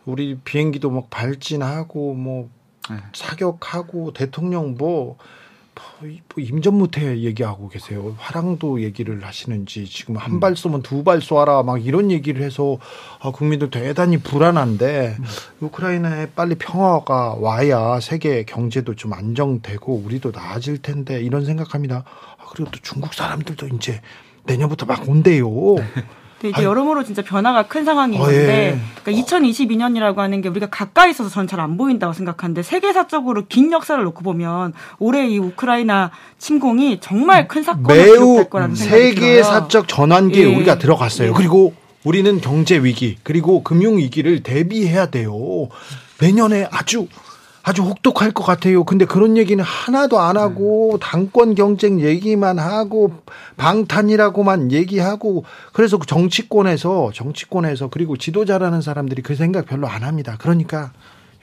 우리 0.07 0.39
비행기도 0.39 0.89
막 0.89 1.11
발진하고 1.11 2.15
뭐 2.15 2.49
네. 2.89 2.97
사격하고 3.13 4.15
대통령 4.15 4.77
뭐, 4.79 5.19
임전무태 6.39 7.19
얘기하고 7.19 7.69
계세요. 7.69 8.15
화랑도 8.19 8.83
얘기를 8.83 9.25
하시는지 9.25 9.87
지금 9.87 10.17
한 10.17 10.41
발 10.41 10.57
쏘면 10.57 10.83
두 10.83 11.03
발 11.05 11.21
쏘아라 11.23 11.63
막 11.63 11.85
이런 11.85 12.11
얘기를 12.11 12.43
해서 12.43 12.79
아, 13.21 13.31
국민들 13.31 13.71
대단히 13.71 14.19
불안한데 14.19 15.17
우크라이나에 15.61 16.27
빨리 16.35 16.55
평화가 16.57 17.35
와야 17.41 18.01
세계 18.01 18.45
경제도 18.45 18.95
좀 18.95 19.13
안정되고 19.13 19.95
우리도 20.05 20.31
나아질 20.33 20.83
텐데 20.83 21.21
이런 21.23 21.45
생각합니다. 21.45 22.05
아, 22.39 22.45
그리고 22.53 22.71
또 22.71 22.79
중국 22.83 23.15
사람들도 23.15 23.69
이제 23.69 24.01
내년부터 24.45 24.87
막 24.87 25.09
온대요. 25.09 25.49
근데 26.41 26.51
이제 26.51 26.57
아니. 26.59 26.65
여러모로 26.67 27.03
진짜 27.05 27.23
변화가 27.23 27.65
큰 27.65 27.85
상황인 27.85 28.21
어, 28.21 28.25
건데 28.25 28.75
예. 28.77 29.03
그러니까 29.03 29.27
2022년이라고 29.27 30.17
하는 30.17 30.43
게 30.43 30.49
우리가 30.51 30.67
가까이 30.69 31.11
있어서 31.11 31.31
전 31.31 31.47
잘 31.47 31.61
안 31.61 31.77
보인다고 31.79 32.13
생각하는데 32.13 32.63
세계사적으로 32.63 33.47
긴 33.49 33.73
역사를 33.73 34.03
놓고 34.05 34.23
보면 34.23 34.75
올해 34.99 35.27
이 35.27 35.39
우크라이나 35.39 36.11
침공이 36.39 36.99
정말 37.01 37.49
큰 37.49 37.63
사건으로 37.63 37.95
매우 37.95 38.45
거라는 38.51 38.75
생각이 38.75 39.15
들어요. 39.15 39.31
세계사적 39.43 39.89
전환기에 39.89 40.43
예. 40.51 40.55
우리가 40.55 40.79
들어갔어요. 40.79 41.29
예. 41.29 41.33
그리고 41.35 41.73
우리는 42.05 42.41
경제 42.41 42.77
위기 42.79 43.17
그리고 43.23 43.63
금융 43.63 43.97
위기를 43.99 44.43
대비해야 44.43 45.07
돼요. 45.07 45.33
내년에 46.21 46.69
아주 46.71 47.09
아주 47.69 47.83
혹독할 47.83 48.31
것 48.31 48.45
같아요. 48.45 48.85
근데 48.85 49.05
그런 49.05 49.37
얘기는 49.37 49.63
하나도 49.63 50.21
안 50.21 50.37
하고 50.37 51.01
당권 51.03 51.57
경쟁 51.57 52.01
얘기만 52.01 52.61
하고 52.61 53.13
방탄이라고만 53.57 54.71
얘기하고 54.71 55.45
그래서 55.73 55.99
그 55.99 56.07
정치권에서 56.07 57.11
정치권에서 57.13 57.89
그리고 57.89 58.17
지도자라는 58.17 58.83
사람들이 58.83 59.21
그 59.23 59.35
생각 59.35 59.67
별로 59.67 59.89
안 59.89 60.05
합니다. 60.05 60.37
그러니까 60.39 60.93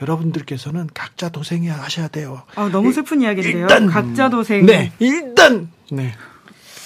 여러분들께서는 0.02 0.88
각자 0.94 1.28
도생하셔야 1.28 2.08
돼요. 2.08 2.44
아, 2.56 2.70
너무 2.72 2.94
슬픈 2.94 3.22
이야기인데요. 3.22 3.64
일단 3.64 3.88
각자 3.88 4.30
도생. 4.30 4.66
네, 4.66 4.94
일단 5.00 5.70
네. 5.91 6.14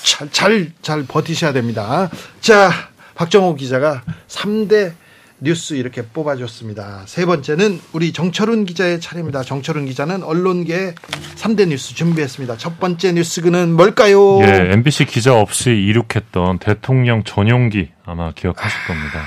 잘, 0.01 0.31
잘, 0.31 0.71
잘 0.81 1.03
버티셔야 1.03 1.53
됩니다. 1.53 2.09
자, 2.41 2.71
박정호 3.13 3.53
기자가 3.53 4.01
3대 4.29 4.93
뉴스 5.39 5.75
이렇게 5.75 6.01
뽑아줬습니다. 6.01 7.03
세 7.05 7.25
번째는 7.25 7.79
우리 7.93 8.11
정철훈 8.11 8.65
기자의 8.65 8.99
차례입니다. 8.99 9.43
정철훈 9.43 9.85
기자는 9.85 10.23
언론계 10.23 10.95
3대 11.35 11.67
뉴스 11.67 11.93
준비했습니다. 11.93 12.57
첫 12.57 12.79
번째 12.79 13.11
뉴스는 13.13 13.73
뭘까요? 13.73 14.41
예, 14.41 14.71
MBC 14.73 15.05
기자 15.05 15.35
없이 15.39 15.69
이륙했던 15.69 16.59
대통령 16.59 17.23
전용기 17.23 17.89
아마 18.05 18.31
기억하실 18.31 18.79
겁니다. 18.87 19.21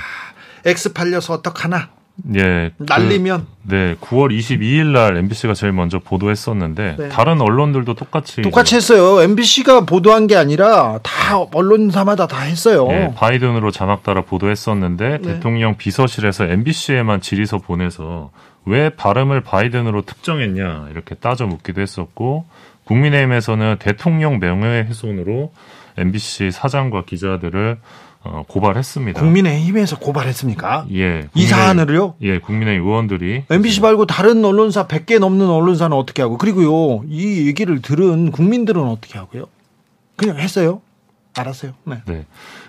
X 0.65 0.93
팔려서 0.93 1.33
어떡하나? 1.33 1.89
예. 2.35 2.71
그- 2.77 2.85
날리면 2.87 3.47
네, 3.63 3.95
9월 4.01 4.35
22일 4.37 4.87
날 4.87 5.17
MBC가 5.17 5.53
제일 5.53 5.73
먼저 5.73 5.99
보도했었는데 5.99 6.95
네. 6.97 7.09
다른 7.09 7.41
언론들도 7.41 7.93
똑같이 7.95 8.41
똑같이 8.41 8.75
했어요. 8.75 9.21
MBC가 9.21 9.85
보도한 9.85 10.27
게 10.27 10.35
아니라 10.35 10.99
다 11.03 11.39
언론사마다 11.53 12.27
다 12.27 12.41
했어요. 12.41 12.87
예, 12.91 13.13
바이든으로 13.15 13.71
자막 13.71 14.03
따라 14.03 14.21
보도했었는데 14.21 15.09
네. 15.09 15.21
대통령 15.21 15.77
비서실에서 15.77 16.45
MBC에만 16.45 17.21
질의서 17.21 17.57
보내서 17.59 18.31
왜 18.65 18.89
발음을 18.89 19.41
바이든으로 19.41 20.03
특정했냐 20.03 20.87
이렇게 20.91 21.15
따져 21.15 21.45
묻기도 21.47 21.81
했었고 21.81 22.45
국민의힘에서는 22.85 23.77
대통령 23.79 24.39
명예훼손으로 24.39 25.51
MBC 25.97 26.51
사장과 26.51 27.03
기자들을 27.05 27.77
어, 28.23 28.43
고발했습니다. 28.47 29.19
국민의힘에서 29.19 29.97
고발했습니까? 29.97 30.85
예, 30.93 31.27
이 31.33 31.45
국민의- 31.45 31.47
사안을요? 31.47 32.15
예, 32.21 32.39
국민의힘 32.39 32.85
의원들이 32.87 33.45
MBC 33.49 33.81
말고 33.81 34.05
다른 34.05 34.45
언론사 34.45 34.87
100개 34.87 35.17
넘는 35.19 35.47
언론사는 35.49 35.95
어떻게 35.97 36.21
하고 36.21 36.37
그리고요 36.37 37.03
이 37.09 37.47
얘기를 37.47 37.81
들은 37.81 38.31
국민들은 38.31 38.81
어떻게 38.83 39.17
하고요? 39.17 39.45
그냥 40.17 40.37
했어요. 40.37 40.81
알았어요. 41.35 41.71
네. 41.85 42.01
네. 42.05 42.25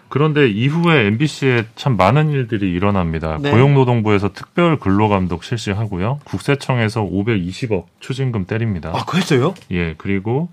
그런데 0.09 0.49
이후에 0.49 1.07
MBC에 1.07 1.65
참 1.75 1.97
많은 1.97 2.31
일들이 2.31 2.71
일어납니다. 2.71 3.39
네. 3.41 3.51
고용노동부에서 3.51 4.33
특별 4.35 4.79
근로감독 4.79 5.43
실시하고요. 5.43 6.21
국세청에서 6.25 7.03
520억 7.03 7.85
추징금 8.01 8.45
때립니다. 8.47 8.93
아, 8.95 9.05
그랬어요? 9.05 9.55
예, 9.71 9.95
그리고 9.99 10.49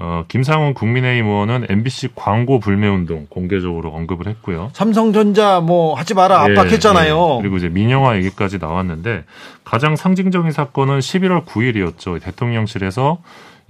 어, 0.00 0.24
김상훈 0.28 0.74
국민의힘 0.74 1.26
의원은 1.26 1.66
MBC 1.68 2.10
광고 2.14 2.60
불매운동 2.60 3.26
공개적으로 3.28 3.90
언급을 3.90 4.28
했고요. 4.28 4.70
삼성전자 4.72 5.60
뭐 5.60 5.94
하지 5.94 6.14
마라 6.14 6.46
예, 6.48 6.52
압박했잖아요. 6.52 7.36
예. 7.38 7.42
그리고 7.42 7.56
이제 7.56 7.68
민영화 7.68 8.16
얘기까지 8.16 8.58
나왔는데 8.58 9.24
가장 9.64 9.96
상징적인 9.96 10.52
사건은 10.52 11.00
11월 11.00 11.44
9일이었죠. 11.44 12.22
대통령실에서 12.22 13.18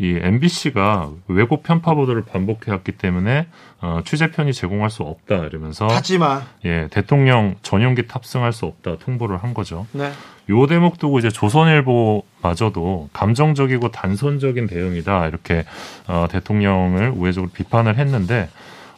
이 0.01 0.17
MBC가 0.23 1.11
왜곡 1.27 1.65
편파 1.65 1.95
보도를 1.95 2.23
반복해왔기 2.23 2.93
때문에 2.93 3.49
어, 3.81 4.01
취재편이 4.05 4.53
제공할 4.53 4.91
수 4.91 5.03
없다 5.03 5.47
이러면서 5.47 5.89
하지 5.89 6.19
마. 6.19 6.43
예 6.65 6.87
대통령 6.91 7.57
전용기 7.63 8.07
탑승할 8.07 8.53
수 8.53 8.67
없다 8.67 8.99
통보를 8.99 9.39
한 9.39 9.55
거죠. 9.55 9.87
네. 9.93 10.13
요 10.51 10.67
대목 10.67 10.99
두고 10.99 11.19
이제 11.19 11.29
조선일보마저도 11.31 13.11
감정적이고 13.13 13.91
단선적인 13.91 14.69
대응이다 14.69 15.27
이렇게 15.27 15.65
어, 16.07 16.27
대통령을 16.31 17.11
우회적으로 17.11 17.51
비판을 17.53 17.99
했는데 17.99 18.49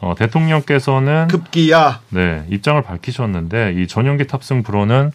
어, 0.01 0.15
대통령께서는 0.17 1.29
급기야. 1.29 2.01
네 2.11 2.45
입장을 2.51 2.81
밝히셨는데 2.83 3.75
이 3.79 3.87
전용기 3.87 4.27
탑승 4.27 4.63
불허는 4.63 5.13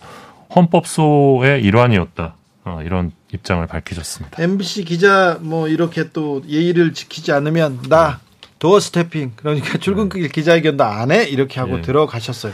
헌법소의 0.56 1.62
일환이었다 1.64 2.34
어, 2.66 2.82
이런 2.84 3.12
입장을 3.32 3.66
밝히셨습니다. 3.68 4.42
MBC 4.42 4.84
기자 4.86 5.38
뭐 5.42 5.68
이렇게 5.68 6.10
또 6.12 6.42
예의를 6.48 6.94
지키지 6.94 7.32
않으면 7.32 7.80
나 7.90 8.20
도어 8.60 8.80
스태핑 8.80 9.34
그러니까 9.36 9.78
출근길 9.78 10.28
기자회견도 10.30 10.84
안 10.84 11.12
해 11.12 11.24
이렇게 11.26 11.60
하고 11.60 11.78
예. 11.78 11.82
들어가셨어요. 11.82 12.54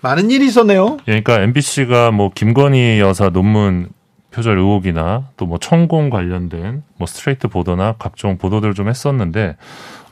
많은 0.00 0.30
일이 0.32 0.46
있었네요. 0.46 0.96
예, 1.06 1.20
그러니까 1.22 1.40
MBC가 1.42 2.10
뭐 2.10 2.30
김건희 2.34 2.98
여사 2.98 3.30
논문 3.30 3.90
표절 4.32 4.58
의혹이나 4.58 5.28
또 5.36 5.46
뭐 5.46 5.58
천공 5.58 6.08
관련된 6.10 6.82
뭐 6.96 7.06
스트레이트 7.06 7.46
보도나 7.48 7.94
각종 7.98 8.38
보도들 8.38 8.74
좀 8.74 8.88
했었는데 8.88 9.56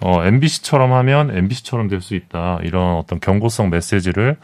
어, 0.01 0.23
MBC처럼 0.25 0.93
하면 0.93 1.37
MBC처럼 1.37 1.89
될 1.89 2.01
수 2.03 2.15
있다. 2.15 2.61
이런 2.63 2.97
어떤 2.97 3.19
경고성 3.19 3.71
메시지를 3.71 4.37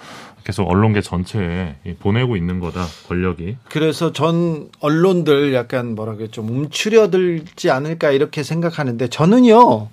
계속 0.47 0.70
언론계 0.70 1.01
전체에 1.01 1.74
보내고 1.98 2.36
있는 2.36 2.60
거다 2.60 2.86
권력이. 3.09 3.56
그래서 3.68 4.12
전 4.12 4.68
언론들 4.78 5.52
약간 5.55 5.97
뭐라고 5.97 6.28
좀 6.28 6.48
움츠려들지 6.48 7.73
않을까 7.73 8.12
이렇게 8.12 8.44
생각하는데 8.44 9.09
저는요. 9.09 9.89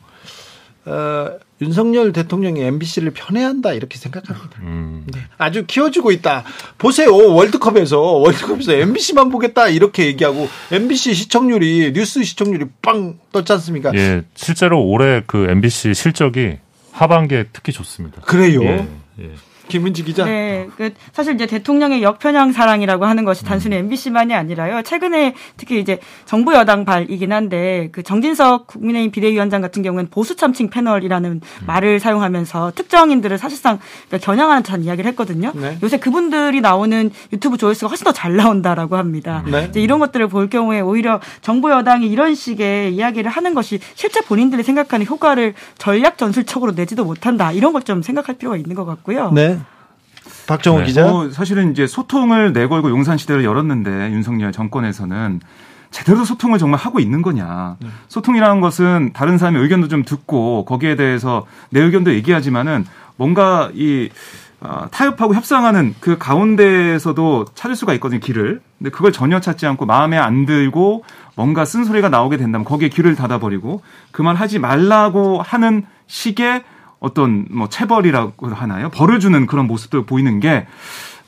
어, 0.86 1.30
윤석열 1.60 2.14
대통령이 2.14 2.62
MBC를 2.62 3.12
편애한다 3.16 3.74
이렇게 3.74 3.98
생각합니다. 3.98 4.60
음. 4.62 5.08
네. 5.12 5.22
아주 5.40 5.66
키워주고 5.66 6.12
있다. 6.12 6.44
보세요 6.78 7.16
월드컵에서 7.16 8.00
월드컵에서 8.00 8.74
MBC만 8.74 9.30
보겠다 9.30 9.70
이렇게 9.70 10.06
얘기하고 10.06 10.48
MBC 10.72 11.16
시청률이 11.16 11.94
뉴스 11.94 12.22
시청률이 12.22 12.66
빵 12.84 13.18
떴지 13.32 13.54
않습니까? 13.54 13.92
예, 13.96 14.22
실제로 14.36 14.84
올해 14.84 15.24
그 15.26 15.48
MBC 15.50 15.96
실적이 15.96 16.58
하반기에 16.92 17.46
특히 17.54 17.72
좋습니다. 17.72 18.22
그래요? 18.22 18.62
예, 18.62 18.88
예. 19.20 19.32
김은지 19.68 20.03
기자. 20.03 20.26
네, 20.26 20.68
그 20.77 20.91
사실 21.14 21.35
이제 21.35 21.45
대통령의 21.45 22.03
역편향 22.03 22.52
사랑이라고 22.52 23.06
하는 23.06 23.23
것이 23.23 23.45
단순히 23.45 23.76
MBC만이 23.77 24.34
아니라요. 24.34 24.81
최근에 24.81 25.35
특히 25.57 25.80
이제 25.80 25.99
정부 26.26 26.53
여당 26.53 26.84
발이긴 26.85 27.31
한데 27.31 27.90
그 27.91 28.03
정진석 28.03 28.68
국민의힘 28.68 29.11
비대위원장 29.11 29.61
같은 29.61 29.84
경우는 29.84 30.10
보수 30.10 30.35
참칭 30.35 30.69
패널이라는 30.69 31.31
음. 31.31 31.65
말을 31.68 31.99
사용하면서 31.99 32.72
특정인들을 32.76 33.38
사실상 33.38 33.80
그러니까 34.07 34.26
겨냥하는 34.26 34.64
듯한 34.64 34.84
이야기를 34.84 35.10
했거든요. 35.11 35.52
네. 35.56 35.77
요새 35.84 35.98
그분들이 35.98 36.60
나오는 36.61 37.11
유튜브 37.31 37.57
조회수가 37.57 37.90
훨씬 37.90 38.06
더 38.06 38.11
잘 38.14 38.35
나온다라고 38.35 38.95
합니다. 38.98 39.44
네. 39.48 39.65
이제 39.69 39.80
이런 39.81 39.99
것들을 39.99 40.27
볼 40.27 40.49
경우에 40.49 40.80
오히려 40.81 41.19
정부 41.41 41.72
여당이 41.72 42.07
이런 42.07 42.35
식의 42.35 42.94
이야기를 42.95 43.30
하는 43.30 43.53
것이 43.53 43.80
실제 43.95 44.22
본인들이 44.22 44.64
생각하는 44.64 45.06
효과를 45.06 45.53
전략 45.77 46.18
전술적으로 46.18 46.72
내지도 46.73 47.06
못한다. 47.06 47.52
이런 47.52 47.72
것 47.73 47.84
좀 47.84 48.02
생각할 48.02 48.35
필요가 48.38 48.56
있는 48.56 48.76
것 48.77 48.85
같고요. 48.85 49.31
네. 49.34 49.60
박정호 50.48 50.80
네. 50.80 50.86
기자. 50.86 51.11
어, 51.11 51.30
사실은 51.30 51.72
이제 51.72 51.88
소통을 51.88 52.53
내걸고 52.53 52.90
용산 52.90 53.18
시대를 53.18 53.44
열었는데 53.44 54.11
윤석열 54.11 54.52
정권에서는 54.52 55.40
제대로 55.91 56.26
소통을 56.26 56.57
정말 56.57 56.80
하고 56.80 56.99
있는 56.99 57.22
거냐. 57.22 57.78
네. 57.80 57.88
소통이라는 58.07 58.61
것은 58.61 59.11
다른 59.14 59.38
사람의 59.38 59.61
의견도 59.61 59.88
좀 59.88 60.03
듣고 60.03 60.65
거기에 60.65 60.95
대해서 60.95 61.45
내 61.70 61.82
의견도 61.82 62.14
얘기하지만은 62.14 62.86
뭔가 63.15 63.70
이 63.74 64.10
어, 64.60 64.88
타협하고 64.91 65.36
협상하는 65.36 65.94
그 65.99 66.18
가운데에서도 66.18 67.45
찾을 67.53 67.76
수가 67.76 67.94
있거든요, 67.95 68.22
길을. 68.22 68.61
근데 68.78 68.90
그걸 68.91 69.11
전혀 69.11 69.41
찾지 69.41 69.68
않고 69.68 69.86
마음에 69.86 70.18
안 70.18 70.45
들고 70.45 71.03
뭔가 71.36 71.65
쓴소리가 71.65 72.07
나오게 72.07 72.38
된다면 72.38 72.64
거기에 72.64 72.88
귀를 72.90 73.15
닫아버리고 73.15 73.82
그말 74.11 74.36
하지 74.36 74.60
말라고 74.60 75.41
하는 75.41 75.86
식의 76.07 76.64
어떤 77.04 77.46
뭐 77.50 77.68
체벌이라고 77.68 78.48
하나요? 78.48 78.90
벌을 78.90 79.20
주는 79.20 79.46
그런 79.46 79.68
모습도 79.68 80.06
보이는 80.06 80.40
게 80.40 80.66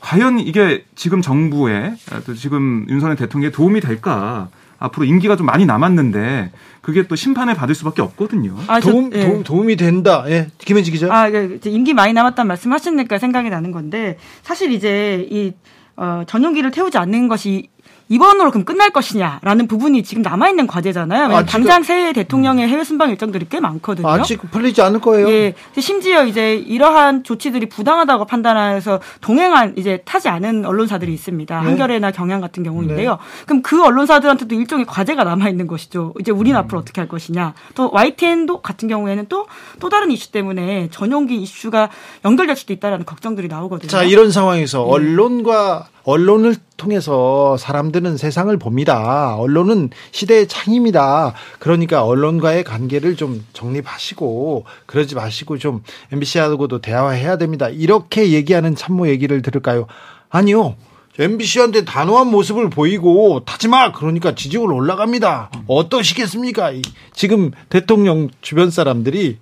과연 0.00 0.38
이게 0.38 0.86
지금 0.94 1.20
정부에 1.20 1.92
또 2.24 2.34
지금 2.34 2.86
윤석열 2.88 3.14
대통령에 3.14 3.52
도움이 3.52 3.82
될까? 3.82 4.48
앞으로 4.78 5.04
임기가 5.04 5.36
좀 5.36 5.46
많이 5.46 5.66
남았는데 5.66 6.50
그게 6.80 7.06
또 7.06 7.14
심판을 7.14 7.54
받을 7.54 7.74
수밖에 7.74 8.00
없거든요. 8.00 8.56
아, 8.66 8.80
도움, 8.80 9.10
저, 9.10 9.18
예. 9.18 9.42
도움, 9.42 9.70
이 9.70 9.76
된다. 9.76 10.24
예. 10.28 10.48
김현지 10.58 10.90
기자. 10.90 11.12
아, 11.12 11.30
예. 11.30 11.58
임기 11.64 11.92
많이 11.92 12.14
남았다는 12.14 12.48
말씀하시니까 12.48 13.18
생각이 13.18 13.50
나는 13.50 13.70
건데 13.70 14.18
사실 14.42 14.72
이제 14.72 15.26
이 15.30 15.52
어, 15.96 16.24
전용기를 16.26 16.70
태우지 16.70 16.96
않는 16.98 17.28
것이 17.28 17.68
이번으로 18.08 18.50
그럼 18.50 18.64
끝날 18.64 18.90
것이냐라는 18.90 19.66
부분이 19.66 20.04
지금 20.04 20.22
남아 20.22 20.48
있는 20.50 20.66
과제잖아요. 20.66 21.36
아, 21.36 21.44
당장 21.44 21.82
새해 21.82 22.12
대통령의 22.12 22.68
해외 22.68 22.84
순방 22.84 23.10
일정들이 23.10 23.46
꽤 23.48 23.58
많거든요. 23.58 24.08
아직 24.08 24.40
풀리지 24.50 24.80
않을 24.82 25.00
거예요. 25.00 25.28
예. 25.28 25.54
심지어 25.78 26.24
이제 26.24 26.54
이러한 26.54 27.24
조치들이 27.24 27.68
부당하다고 27.68 28.26
판단해서 28.26 29.00
동행한 29.20 29.74
이제 29.76 30.02
타지 30.04 30.28
않은 30.28 30.64
언론사들이 30.64 31.12
있습니다. 31.12 31.60
네. 31.60 31.66
한겨레나 31.66 32.12
경향 32.12 32.40
같은 32.40 32.62
경우인데요. 32.62 33.10
네. 33.10 33.16
그럼 33.46 33.62
그 33.62 33.84
언론사들한테도 33.84 34.54
일종의 34.54 34.86
과제가 34.86 35.24
남아 35.24 35.48
있는 35.48 35.66
것이죠. 35.66 36.14
이제 36.20 36.30
우리는 36.30 36.56
음. 36.56 36.62
앞으로 36.62 36.78
어떻게 36.78 37.00
할 37.00 37.08
것이냐. 37.08 37.54
또 37.74 37.90
YTN도 37.92 38.62
같은 38.62 38.88
경우에는 38.88 39.26
또또 39.28 39.88
다른 39.90 40.12
이슈 40.12 40.30
때문에 40.30 40.88
전용기 40.90 41.36
이슈가 41.36 41.90
연결될 42.24 42.54
수도 42.54 42.72
있다라는 42.72 43.04
걱정들이 43.04 43.48
나오거든요. 43.48 43.88
자, 43.88 44.04
이런 44.04 44.30
상황에서 44.30 44.78
네. 44.78 44.90
언론과 44.90 45.88
언론을 46.06 46.54
통해서 46.76 47.56
사람들은 47.56 48.16
세상을 48.16 48.56
봅니다. 48.58 49.34
언론은 49.36 49.90
시대의 50.12 50.46
창입니다. 50.46 51.34
그러니까 51.58 52.04
언론과의 52.04 52.62
관계를 52.62 53.16
좀 53.16 53.44
정립하시고 53.52 54.64
그러지 54.86 55.16
마시고 55.16 55.58
좀 55.58 55.82
MBC하고도 56.12 56.80
대화해야 56.80 57.38
됩니다. 57.38 57.68
이렇게 57.68 58.30
얘기하는 58.30 58.76
참모 58.76 59.08
얘기를 59.08 59.42
들을까요? 59.42 59.88
아니요. 60.30 60.76
MBC한테 61.18 61.84
단호한 61.84 62.28
모습을 62.28 62.70
보이고 62.70 63.44
타지 63.44 63.66
마 63.66 63.90
그러니까 63.90 64.36
지지율 64.36 64.72
올라갑니다. 64.72 65.50
어떠시겠습니까? 65.66 66.72
지금 67.14 67.50
대통령 67.68 68.28
주변 68.42 68.70
사람들이 68.70 69.38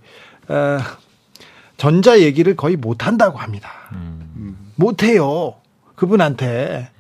어, 0.48 0.78
전자 1.76 2.20
얘기를 2.20 2.56
거의 2.56 2.76
못 2.76 3.06
한다고 3.06 3.36
합니다. 3.38 3.70
음. 3.92 4.56
못 4.76 5.02
해요. 5.02 5.56
그분한테 5.94 6.90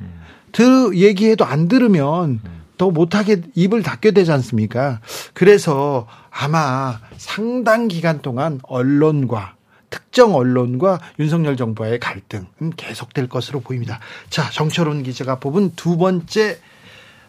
들 0.52 0.96
얘기해도 0.96 1.44
안 1.44 1.68
들으면 1.68 2.40
더 2.78 2.90
못하게 2.90 3.42
입을 3.54 3.82
닫게 3.82 4.10
되지 4.12 4.32
않습니까? 4.32 5.00
그래서 5.32 6.06
아마 6.30 6.98
상당 7.16 7.88
기간 7.88 8.20
동안 8.22 8.60
언론과 8.64 9.54
특정 9.90 10.34
언론과 10.34 10.98
윤석열 11.20 11.56
정부와의 11.56 12.00
갈등은 12.00 12.72
계속될 12.76 13.28
것으로 13.28 13.60
보입니다. 13.60 14.00
자, 14.28 14.50
정철훈 14.50 15.04
기자가 15.04 15.38
뽑은 15.38 15.72
두 15.76 15.96
번째 15.96 16.58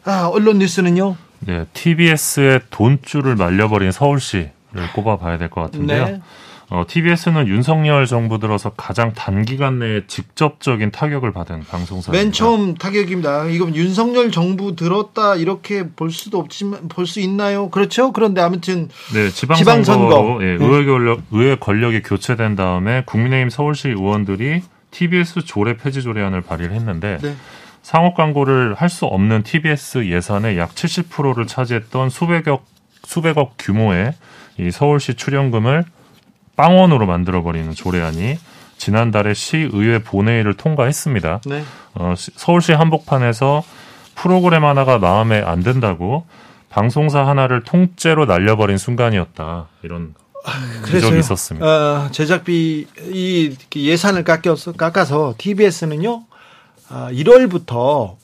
아, 0.04 0.28
언론 0.32 0.60
뉴스는요. 0.60 1.16
네, 1.42 1.66
TBS의 1.74 2.62
돈줄을 2.72 3.36
말려버린 3.36 3.92
서울시를 3.92 4.52
꼽아봐야 4.96 5.38
될 5.38 5.50
것 5.50 5.62
같은데요. 5.62 6.06
네. 6.06 6.22
어, 6.70 6.84
TBS는 6.88 7.48
윤석열 7.48 8.08
정부 8.08 8.40
들어서 8.40 8.72
가장 8.72 9.14
단기간 9.14 9.80
내에 9.80 10.08
직접적인 10.08 10.92
타격을 10.92 11.32
받은 11.32 11.64
방송사입니다. 11.66 12.12
맨 12.12 12.32
처음 12.32 12.74
타격입니다. 12.76 13.46
이건 13.46 13.76
윤석열 13.76 14.32
정부 14.32 14.76
들었다 14.76 15.36
이렇게 15.36 15.88
볼 15.90 16.10
수도 16.12 16.40
없지만 16.40 16.88
볼 16.88 17.06
수 17.06 17.20
있나요? 17.20 17.70
그렇죠? 17.70 18.12
그런데 18.12 18.42
아무튼 18.42 18.90
네, 19.14 19.30
지방선거 19.30 20.40
예, 20.42 20.58
네. 20.58 20.66
의회 20.66 20.86
권력 20.86 21.22
의회 21.32 21.56
권력이 21.56 22.02
교체된 22.02 22.56
다음에 22.56 23.04
국민의힘 23.06 23.50
서울시 23.52 23.90
의원들이 23.90 24.62
TBS 24.90 25.42
조례 25.46 25.78
폐지 25.78 26.02
조례안을 26.02 26.42
발의를 26.42 26.76
했는데 26.76 27.20
네. 27.22 27.36
상업 27.84 28.16
광고를 28.16 28.74
할 28.74 28.90
수 28.90 29.06
없는 29.06 29.44
TBS 29.44 30.08
예산의 30.08 30.58
약 30.58 30.74
70%를 30.74 31.46
차지했던 31.46 32.10
수백억 32.10 32.66
수백억 33.04 33.54
규모의 33.60 34.14
이 34.58 34.72
서울시 34.72 35.14
출연금을 35.14 35.84
빵원으로 36.56 37.06
만들어버리는 37.06 37.72
조례안이 37.74 38.38
지난달에 38.78 39.34
시의회 39.34 40.00
본회의를 40.00 40.56
통과했습니다. 40.56 41.42
네. 41.46 41.64
어, 41.94 42.14
서울시 42.18 42.74
한복판에서 42.74 43.64
프로그램 44.16 44.66
하나가 44.66 44.98
마음에 44.98 45.42
안 45.42 45.62
든다고 45.62 46.26
방송사 46.70 47.26
하나를 47.26 47.64
통째로 47.64 48.26
날려버린 48.26 48.78
순간이었다. 48.78 49.68
이런 49.84 50.14
지적이 50.86 51.20
있었습니다. 51.20 51.66
어, 51.66 52.12
제작비 52.12 52.86
이 53.12 53.56
예산을 53.76 54.24
깎여서 54.24 54.74
깎아서 54.74 55.36
TBS는요 55.38 56.24
어, 56.90 57.08
1월부터 57.12 58.16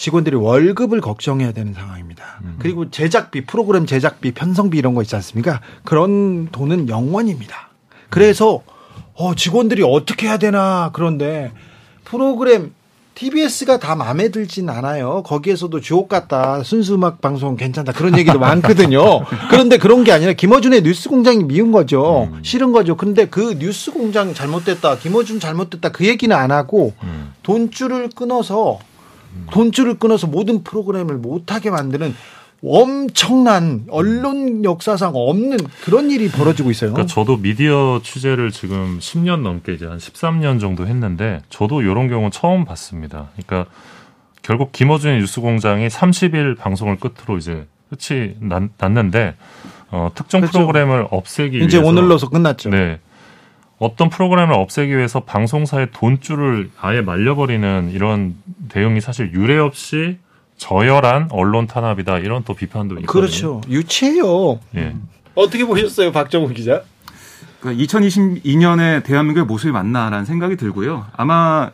직원들이 0.00 0.34
월급을 0.34 1.02
걱정해야 1.02 1.52
되는 1.52 1.74
상황입니다. 1.74 2.40
음. 2.42 2.56
그리고 2.58 2.90
제작비, 2.90 3.44
프로그램 3.44 3.84
제작비, 3.84 4.32
편성비 4.32 4.78
이런 4.78 4.94
거 4.94 5.02
있지 5.02 5.14
않습니까? 5.14 5.60
그런 5.84 6.48
돈은 6.50 6.88
영원입니다. 6.88 7.68
그래서 8.08 8.62
어, 9.12 9.34
직원들이 9.34 9.82
어떻게 9.84 10.26
해야 10.26 10.38
되나 10.38 10.88
그런데 10.94 11.52
프로그램 12.04 12.72
TBS가 13.14 13.78
다 13.78 13.94
마음에 13.94 14.30
들진 14.30 14.70
않아요. 14.70 15.22
거기에서도 15.22 15.78
주옥 15.80 16.08
같다. 16.08 16.62
순수 16.62 16.94
음악 16.94 17.20
방송 17.20 17.58
괜찮다. 17.58 17.92
그런 17.92 18.16
얘기도 18.16 18.38
많거든요. 18.40 19.26
그런데 19.50 19.76
그런 19.76 20.04
게 20.04 20.12
아니라 20.12 20.32
김어준의 20.32 20.82
뉴스 20.82 21.10
공장이 21.10 21.44
미운 21.44 21.72
거죠. 21.72 22.30
음. 22.32 22.40
싫은 22.42 22.72
거죠. 22.72 22.96
근데 22.96 23.26
그 23.26 23.58
뉴스 23.58 23.92
공장 23.92 24.32
잘못됐다. 24.32 24.96
김어준 24.96 25.40
잘못됐다. 25.40 25.90
그 25.90 26.06
얘기는 26.06 26.34
안 26.34 26.50
하고 26.52 26.94
음. 27.02 27.34
돈줄을 27.42 28.08
끊어서 28.16 28.78
돈줄을 29.50 29.98
끊어서 29.98 30.26
모든 30.26 30.62
프로그램을 30.62 31.16
못하게 31.16 31.70
만드는 31.70 32.14
엄청난 32.62 33.86
언론 33.90 34.64
역사상 34.64 35.12
없는 35.14 35.58
그런 35.82 36.10
일이 36.10 36.28
벌어지고 36.28 36.70
있어요. 36.70 36.92
그러니까 36.92 37.12
저도 37.12 37.38
미디어 37.38 38.00
취재를 38.02 38.50
지금 38.50 38.98
10년 39.00 39.40
넘게 39.40 39.72
이제 39.72 39.86
한 39.86 39.98
13년 39.98 40.60
정도 40.60 40.86
했는데 40.86 41.40
저도 41.48 41.80
이런 41.80 42.08
경우 42.08 42.28
처음 42.30 42.64
봤습니다. 42.66 43.28
그러니까 43.36 43.70
결국 44.42 44.72
김어준의 44.72 45.20
뉴스공장이 45.20 45.88
30일 45.88 46.58
방송을 46.58 46.96
끝으로 46.96 47.38
이제 47.38 47.66
끝이 47.88 48.34
났, 48.40 48.64
났는데 48.76 49.36
어, 49.90 50.10
특정 50.14 50.42
그렇죠. 50.42 50.58
프로그램을 50.58 51.06
없애기 51.10 51.58
이제 51.64 51.78
위해서 51.78 51.88
오늘로서 51.88 52.28
끝났죠. 52.28 52.70
네. 52.70 53.00
어떤 53.80 54.10
프로그램을 54.10 54.54
없애기 54.54 54.94
위해서 54.96 55.20
방송사의 55.20 55.88
돈줄을 55.92 56.70
아예 56.78 57.00
말려버리는 57.00 57.90
이런 57.92 58.36
대응이 58.68 59.00
사실 59.00 59.32
유례 59.32 59.58
없이 59.58 60.18
저열한 60.58 61.28
언론 61.30 61.66
탄압이다 61.66 62.18
이런 62.18 62.44
또 62.44 62.52
비판도 62.52 62.96
있거든요. 63.00 63.10
그렇죠. 63.10 63.62
유치해요. 63.68 64.60
예. 64.76 64.94
어떻게 65.34 65.64
보셨어요, 65.64 66.12
박정우 66.12 66.48
기자? 66.50 66.82
그러니까 67.60 67.82
2022년에 67.82 69.02
대한민국의 69.02 69.46
모습이 69.46 69.72
맞나라는 69.72 70.26
생각이 70.26 70.56
들고요. 70.56 71.06
아마 71.16 71.70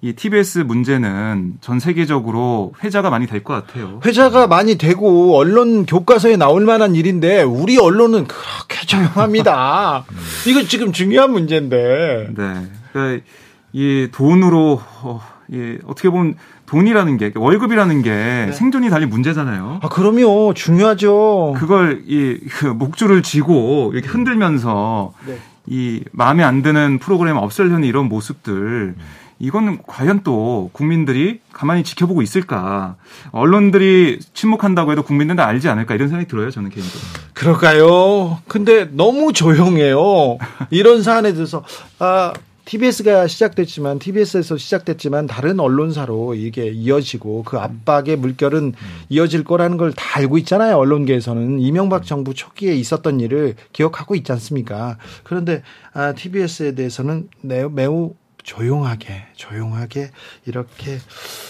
이 0.00 0.12
TBS 0.12 0.60
문제는 0.60 1.54
전 1.60 1.80
세계적으로 1.80 2.72
회자가 2.84 3.10
많이 3.10 3.26
될 3.26 3.42
것 3.42 3.54
같아요. 3.54 4.00
회자가 4.04 4.46
많이 4.46 4.76
되고 4.78 5.36
언론 5.36 5.86
교과서에 5.86 6.36
나올 6.36 6.64
만한 6.64 6.94
일인데 6.94 7.42
우리 7.42 7.78
언론은 7.78 8.26
그렇게 8.28 8.86
조용합니다. 8.86 10.04
음. 10.08 10.16
이거 10.48 10.62
지금 10.62 10.92
중요한 10.92 11.32
문제인데. 11.32 12.28
네. 12.36 12.66
그러니까 12.92 13.24
이 13.72 14.08
돈으로 14.12 14.80
어, 15.02 15.20
예, 15.52 15.78
어떻게 15.84 16.10
보면 16.10 16.36
돈이라는 16.66 17.16
게 17.16 17.32
월급이라는 17.34 18.02
게 18.02 18.10
네. 18.10 18.52
생존이 18.52 18.90
달린 18.90 19.08
문제잖아요. 19.08 19.80
아 19.82 19.88
그럼요 19.88 20.54
중요하죠. 20.54 21.56
그걸 21.58 22.04
이 22.06 22.38
그 22.50 22.66
목줄을 22.66 23.22
쥐고 23.24 23.90
이렇게 23.94 24.08
흔들면서 24.08 25.12
네. 25.26 25.38
이 25.66 26.04
마음에 26.12 26.44
안 26.44 26.62
드는 26.62 26.98
프로그램 27.00 27.36
없애려는 27.36 27.82
이런 27.84 28.08
모습들. 28.08 28.94
이거는 29.38 29.78
과연 29.86 30.22
또 30.24 30.70
국민들이 30.72 31.40
가만히 31.52 31.84
지켜보고 31.84 32.22
있을까? 32.22 32.96
언론들이 33.30 34.18
침묵한다고 34.34 34.92
해도 34.92 35.02
국민들은 35.02 35.38
알지 35.42 35.68
않을까 35.68 35.94
이런 35.94 36.08
생각이 36.08 36.28
들어요. 36.28 36.50
저는 36.50 36.70
개인적으로. 36.70 37.02
그럴까요? 37.34 38.38
근데 38.48 38.84
너무 38.92 39.32
조용해요. 39.32 40.38
이런 40.70 41.02
사안에 41.02 41.32
대해서 41.34 41.64
아 41.98 42.32
TBS가 42.64 43.28
시작됐지만 43.28 43.98
TBS에서 43.98 44.58
시작됐지만 44.58 45.26
다른 45.26 45.58
언론사로 45.58 46.34
이게 46.34 46.66
이어지고 46.68 47.44
그 47.44 47.56
압박의 47.58 48.16
물결은 48.16 48.74
이어질 49.08 49.44
거라는 49.44 49.78
걸 49.78 49.92
다 49.92 50.18
알고 50.18 50.36
있잖아요. 50.38 50.76
언론계에서는 50.76 51.60
이명박 51.60 52.04
정부 52.04 52.34
초기에 52.34 52.74
있었던 52.74 53.20
일을 53.20 53.54
기억하고 53.72 54.14
있지 54.16 54.32
않습니까? 54.32 54.98
그런데 55.22 55.62
아, 55.94 56.12
TBS에 56.12 56.74
대해서는 56.74 57.28
매우, 57.40 57.70
매우 57.70 58.12
조용하게 58.52 59.26
조용하게 59.36 60.10
이렇게 60.46 60.98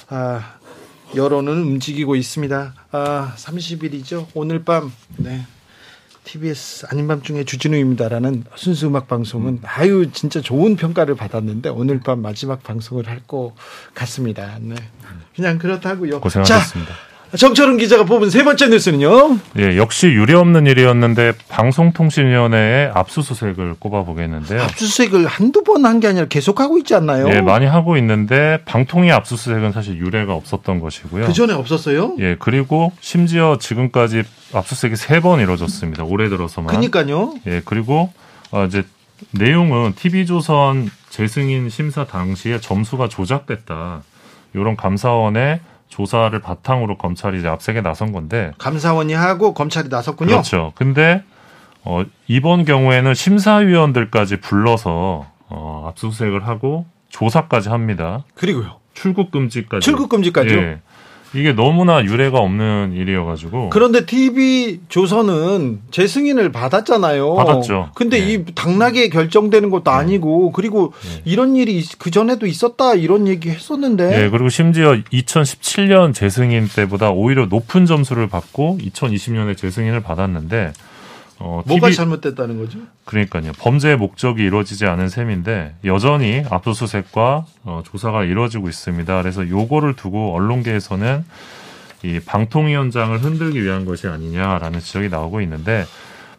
아, 0.08 0.54
여론은 1.14 1.52
움직이고 1.52 2.16
있습니다. 2.16 2.74
아, 2.90 3.34
30일이죠. 3.36 4.26
오늘 4.34 4.64
밤 4.64 4.92
네. 5.16 5.46
TBS 6.24 6.86
아닌 6.90 7.06
밤중에 7.08 7.44
주진우입니다라는 7.44 8.44
순수 8.56 8.88
음악 8.88 9.06
방송은 9.08 9.48
음. 9.54 9.60
아유 9.64 10.10
진짜 10.12 10.42
좋은 10.42 10.76
평가를 10.76 11.14
받았는데 11.14 11.70
오늘 11.70 12.00
밤 12.00 12.20
마지막 12.20 12.62
방송을 12.62 13.06
할 13.06 13.20
것 13.26 13.54
같습니다. 13.94 14.58
네. 14.60 14.74
그냥 15.36 15.58
그렇다고요. 15.58 16.20
고생하셨습니다. 16.20 16.92
자, 16.92 16.98
정철은 17.36 17.76
기자가 17.76 18.05
뽑은 18.05 18.30
세 18.30 18.42
번째 18.42 18.68
뉴스는요. 18.68 19.38
예, 19.59 19.76
역시 19.76 20.06
유례없는 20.06 20.66
일이었는데 20.66 21.32
방송통신위원회에 21.48 22.90
압수수색을 22.94 23.74
꼽아보겠는데요. 23.78 24.62
압수수색을 24.62 25.26
한두 25.26 25.62
번 25.62 25.84
한 25.84 26.00
게 26.00 26.09
아니라 26.09 26.26
계속 26.26 26.60
하고 26.60 26.78
있지 26.78 26.94
않나요? 26.94 27.28
예, 27.28 27.40
많이 27.40 27.66
하고 27.66 27.96
있는데 27.98 28.60
방통위 28.64 29.12
압수수색은 29.12 29.72
사실 29.72 29.96
유례가 29.98 30.34
없었던 30.34 30.80
것이고요. 30.80 31.26
그 31.26 31.32
전에 31.32 31.52
없었어요? 31.52 32.14
예, 32.18 32.36
그리고 32.38 32.92
심지어 33.00 33.59
지금까지 33.60 34.22
압수수색이 34.55 34.96
세 34.96 35.20
번 35.20 35.40
이루어졌습니다. 35.40 36.05
올해 36.05 36.28
들어서만. 36.28 36.72
그니까요. 36.74 37.34
예, 37.46 37.60
그리고 37.64 38.12
어, 38.52 38.64
이제 38.64 38.84
내용은 39.32 39.92
TV조선 39.94 40.90
재승인 41.10 41.68
심사 41.70 42.05
당시에 42.05 42.60
점수가 42.60 43.09
조작됐다. 43.09 44.02
이런 44.55 44.76
감사원의 44.76 45.60
조사를 45.89 46.39
바탕으로 46.40 46.98
검찰이 46.98 47.39
이제 47.39 47.48
압색에 47.48 47.81
나선 47.81 48.12
건데 48.12 48.52
감사원이 48.59 49.15
하고 49.15 49.55
검찰이 49.55 49.89
나섰군요. 49.89 50.31
그렇죠. 50.31 50.73
근데 50.74 51.23
어, 51.85 52.05
이번 52.27 52.65
경우에는 52.65 53.15
심사위원들까지 53.15 54.40
불러서 54.40 55.27
어, 55.48 55.86
압수수색을 55.89 56.47
하고 56.47 56.86
조사까지 57.09 57.70
합니다. 57.70 58.24
그리고요. 58.35 58.77
출국 58.94 59.31
금지까지. 59.31 59.85
출국 59.85 60.09
금지까지요? 60.09 60.59
예. 60.59 60.81
이게 61.34 61.52
너무나 61.52 62.02
유례가 62.05 62.38
없는 62.38 62.94
일이어가지고. 62.94 63.70
그런데 63.70 64.06
TV 64.06 64.80
조선은 64.88 65.80
재승인을 65.90 66.52
받았잖아요. 66.52 67.34
받았죠. 67.34 67.90
근데 67.94 68.18
네. 68.18 68.32
이 68.32 68.44
당락에 68.55 69.09
결정되는 69.09 69.70
것도 69.70 69.90
네. 69.90 69.96
아니고 69.96 70.52
그리고 70.52 70.92
네. 71.02 71.22
이런 71.24 71.56
일이 71.56 71.84
그 71.98 72.10
전에도 72.10 72.46
있었다 72.46 72.94
이런 72.94 73.28
얘기 73.28 73.50
했었는데. 73.50 74.09
네, 74.09 74.30
그리고 74.30 74.48
심지어 74.48 74.92
2017년 75.12 76.14
재승인 76.14 76.68
때보다 76.68 77.10
오히려 77.10 77.46
높은 77.46 77.86
점수를 77.86 78.28
받고 78.28 78.78
2020년에 78.80 79.56
재승인을 79.56 80.00
받았는데 80.00 80.72
어, 81.40 81.62
뭐가 81.66 81.89
TV... 81.89 81.97
잘못됐다는 81.97 82.59
거죠? 82.59 82.78
그러니까요. 83.05 83.52
범죄의 83.59 83.97
목적이 83.97 84.44
이루어지지 84.44 84.86
않은 84.86 85.09
셈인데 85.09 85.77
여전히 85.85 86.43
압수수색과 86.51 87.47
어, 87.65 87.82
조사가 87.85 88.24
이루어지고 88.24 88.69
있습니다. 88.69 89.23
그래서 89.23 89.48
요거를 89.48 89.94
두고 89.94 90.35
언론계에서는 90.35 91.24
이 92.05 92.20
방통위원장을 92.20 93.19
흔들기 93.19 93.62
위한 93.62 93.85
것이 93.85 94.06
아니냐라는 94.06 94.81
지적이 94.81 95.09
나오고 95.09 95.40
있는데 95.43 95.85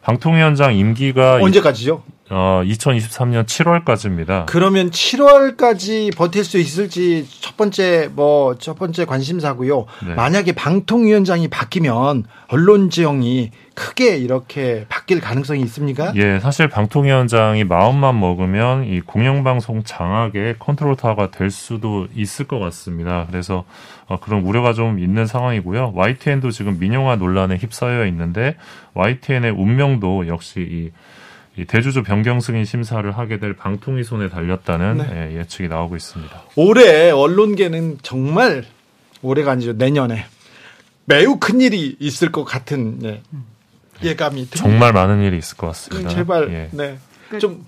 방통위원장 0.01 0.75
임기가 0.75 1.39
언제까지죠? 1.41 2.03
어, 2.31 2.61
2023년 2.63 3.45
7월까지입니다. 3.45 4.45
그러면 4.45 4.91
7월까지 4.91 6.15
버틸 6.15 6.43
수 6.43 6.57
있을지 6.59 7.27
첫 7.41 7.57
번째 7.57 8.09
뭐 8.13 8.55
첫 8.59 8.77
번째 8.77 9.05
관심사고요. 9.05 9.85
네. 10.05 10.13
만약에 10.13 10.51
방통위원장이 10.53 11.47
바뀌면 11.47 12.25
언론 12.47 12.89
지형이 12.89 13.51
크게 13.79 14.17
이렇게 14.17 14.85
바뀔 14.89 15.21
가능성이 15.21 15.61
있습니까? 15.61 16.11
예, 16.17 16.37
사실 16.41 16.67
방통위원장이 16.67 17.63
마음만 17.63 18.19
먹으면 18.19 18.83
이 18.83 18.99
공영방송 18.99 19.83
장악의 19.85 20.55
컨트롤 20.59 20.97
타워가 20.97 21.31
될 21.31 21.49
수도 21.49 22.05
있을 22.13 22.45
것 22.45 22.59
같습니다. 22.59 23.25
그래서 23.29 23.63
어, 24.07 24.19
그런 24.19 24.41
우려가 24.41 24.73
좀 24.73 24.99
있는 24.99 25.25
상황이고요. 25.25 25.93
YTN도 25.95 26.51
지금 26.51 26.77
민영화 26.77 27.15
논란에 27.15 27.55
휩싸여 27.55 28.05
있는데 28.07 28.57
YTN의 28.95 29.51
운명도 29.51 30.27
역시 30.27 30.91
이 31.55 31.65
대주주 31.65 32.03
변경 32.03 32.41
승인 32.41 32.65
심사를 32.65 33.09
하게 33.09 33.39
될 33.39 33.53
방통위 33.53 34.03
손에 34.03 34.27
달렸다는 34.27 34.97
네. 34.97 35.37
예, 35.39 35.45
측이 35.45 35.69
나오고 35.69 35.95
있습니다. 35.95 36.43
올해 36.57 37.11
언론계는 37.11 37.99
정말 38.01 38.65
올해가 39.21 39.51
아니죠 39.51 39.71
내년에 39.73 40.25
매우 41.05 41.37
큰 41.39 41.61
일이 41.61 41.95
있을 41.99 42.31
것 42.31 42.43
같은 42.43 42.99
예, 43.03 43.21
예감이 44.03 44.49
듭니다. 44.49 44.57
정말 44.57 44.93
많은 44.93 45.21
일이 45.23 45.37
있을 45.37 45.57
것 45.57 45.67
같습니다. 45.67 46.09
음, 46.09 46.15
제발 46.15 46.53
예. 46.53 46.69
네. 46.71 46.97
그좀 47.29 47.65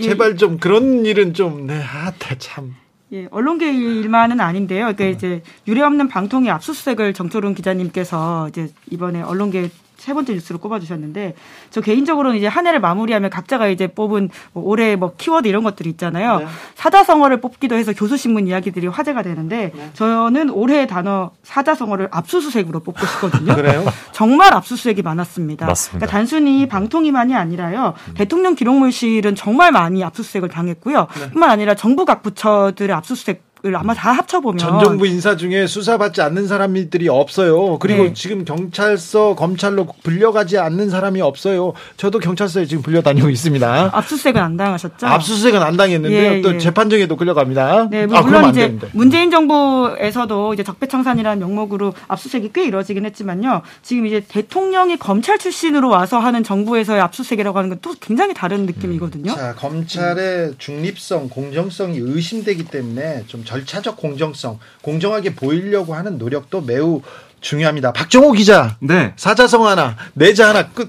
제발 0.00 0.36
좀 0.36 0.58
그런 0.58 1.04
일은 1.04 1.34
좀 1.34 1.66
네, 1.66 1.82
아, 1.82 2.12
참. 2.38 2.74
예, 3.12 3.28
언론계 3.30 3.72
일만은 3.72 4.40
아닌데요. 4.40 4.94
그러니까 4.94 5.04
이제 5.04 5.42
유례 5.68 5.82
없는 5.82 6.08
방통위 6.08 6.48
압수수색을 6.50 7.12
정철훈 7.12 7.54
기자님께서 7.54 8.48
이제 8.48 8.72
이번에 8.90 9.20
언론계 9.20 9.68
세 10.02 10.14
번째 10.14 10.32
뉴스로 10.34 10.58
꼽아주셨는데 10.58 11.36
저 11.70 11.80
개인적으로는 11.80 12.36
이제 12.36 12.48
한 12.48 12.66
해를 12.66 12.80
마무리하면 12.80 13.30
각자가 13.30 13.68
이제 13.68 13.86
뽑은 13.86 14.30
뭐 14.52 14.64
올해 14.64 14.96
뭐 14.96 15.14
키워드 15.16 15.46
이런 15.46 15.62
것들이 15.62 15.90
있잖아요. 15.90 16.40
네. 16.40 16.46
사자성어를 16.74 17.40
뽑기도 17.40 17.76
해서 17.76 17.92
교수신문 17.92 18.48
이야기들이 18.48 18.88
화제가 18.88 19.22
되는데 19.22 19.70
네. 19.72 19.90
저는 19.92 20.50
올해의 20.50 20.88
단어 20.88 21.30
사자성어를 21.44 22.08
압수수색으로 22.10 22.80
뽑고 22.80 23.06
싶거든요. 23.06 23.54
그래요? 23.54 23.84
정말 24.10 24.52
압수수색이 24.54 25.02
많았습니다. 25.02 25.66
맞습니다. 25.66 25.98
그러니까 25.98 26.18
단순히 26.18 26.66
방통위만이 26.66 27.36
아니라요. 27.36 27.94
음. 28.08 28.14
대통령 28.14 28.56
기록물실은 28.56 29.36
정말 29.36 29.70
많이 29.70 30.02
압수수색을 30.02 30.48
당했고요. 30.48 31.06
네. 31.14 31.30
뿐만 31.30 31.48
아니라 31.48 31.76
정부 31.76 32.04
각 32.04 32.24
부처들의 32.24 32.92
압수수색 32.96 33.51
을 33.64 33.76
아마 33.76 33.94
다 33.94 34.10
합쳐보면 34.10 34.58
전 34.58 34.80
정부 34.80 35.06
인사 35.06 35.36
중에 35.36 35.66
수사받지 35.68 36.20
않는 36.22 36.48
사람들이 36.48 37.08
없어요. 37.08 37.78
그리고 37.78 38.04
네. 38.04 38.12
지금 38.12 38.44
경찰서 38.44 39.36
검찰로 39.36 39.86
불려가지 40.02 40.58
않는 40.58 40.90
사람이 40.90 41.20
없어요. 41.20 41.72
저도 41.96 42.18
경찰서에 42.18 42.64
지금 42.64 42.82
불려다니고 42.82 43.30
있습니다. 43.30 43.90
압수수색은 43.92 44.40
안 44.42 44.56
당하셨죠? 44.56 45.06
압수수색은 45.06 45.62
안 45.62 45.76
당했는데 45.76 46.36
예, 46.38 46.40
또 46.40 46.54
예. 46.54 46.58
재판정에도 46.58 47.16
끌려갑니다. 47.16 47.88
네, 47.90 48.06
뭐 48.06 48.18
아, 48.18 48.22
물론 48.22 48.50
이제 48.50 48.62
되는데. 48.62 48.88
문재인 48.94 49.30
정부에서도 49.30 50.54
이제 50.54 50.64
적폐청산이라는 50.64 51.38
명목으로 51.38 51.94
압수수색이 52.08 52.50
꽤 52.52 52.64
이루어지긴 52.64 53.04
했지만요. 53.04 53.62
지금 53.82 54.06
이제 54.06 54.24
대통령이 54.26 54.96
검찰 54.96 55.38
출신으로 55.38 55.88
와서 55.88 56.18
하는 56.18 56.42
정부에서의 56.42 57.00
압수수색이라고 57.00 57.58
하는 57.58 57.70
건 57.70 57.82
또 57.82 57.94
굉장히 58.00 58.32
다른 58.32 58.64
느낌이거든요. 58.64 59.34
자, 59.34 59.54
검찰의 59.54 60.54
중립성, 60.58 61.28
공정성이 61.28 61.98
의심되기 61.98 62.64
때문에 62.64 63.24
좀 63.26 63.44
절차적 63.52 63.98
공정성, 63.98 64.58
공정하게 64.80 65.34
보이려고 65.34 65.94
하는 65.94 66.16
노력도 66.16 66.62
매우 66.62 67.02
중요합니다. 67.42 67.92
박정호 67.92 68.32
기자. 68.32 68.76
네. 68.80 69.12
사자성 69.16 69.66
하나, 69.66 69.96
내자 70.14 70.48
하나 70.48 70.68
끝 70.68 70.88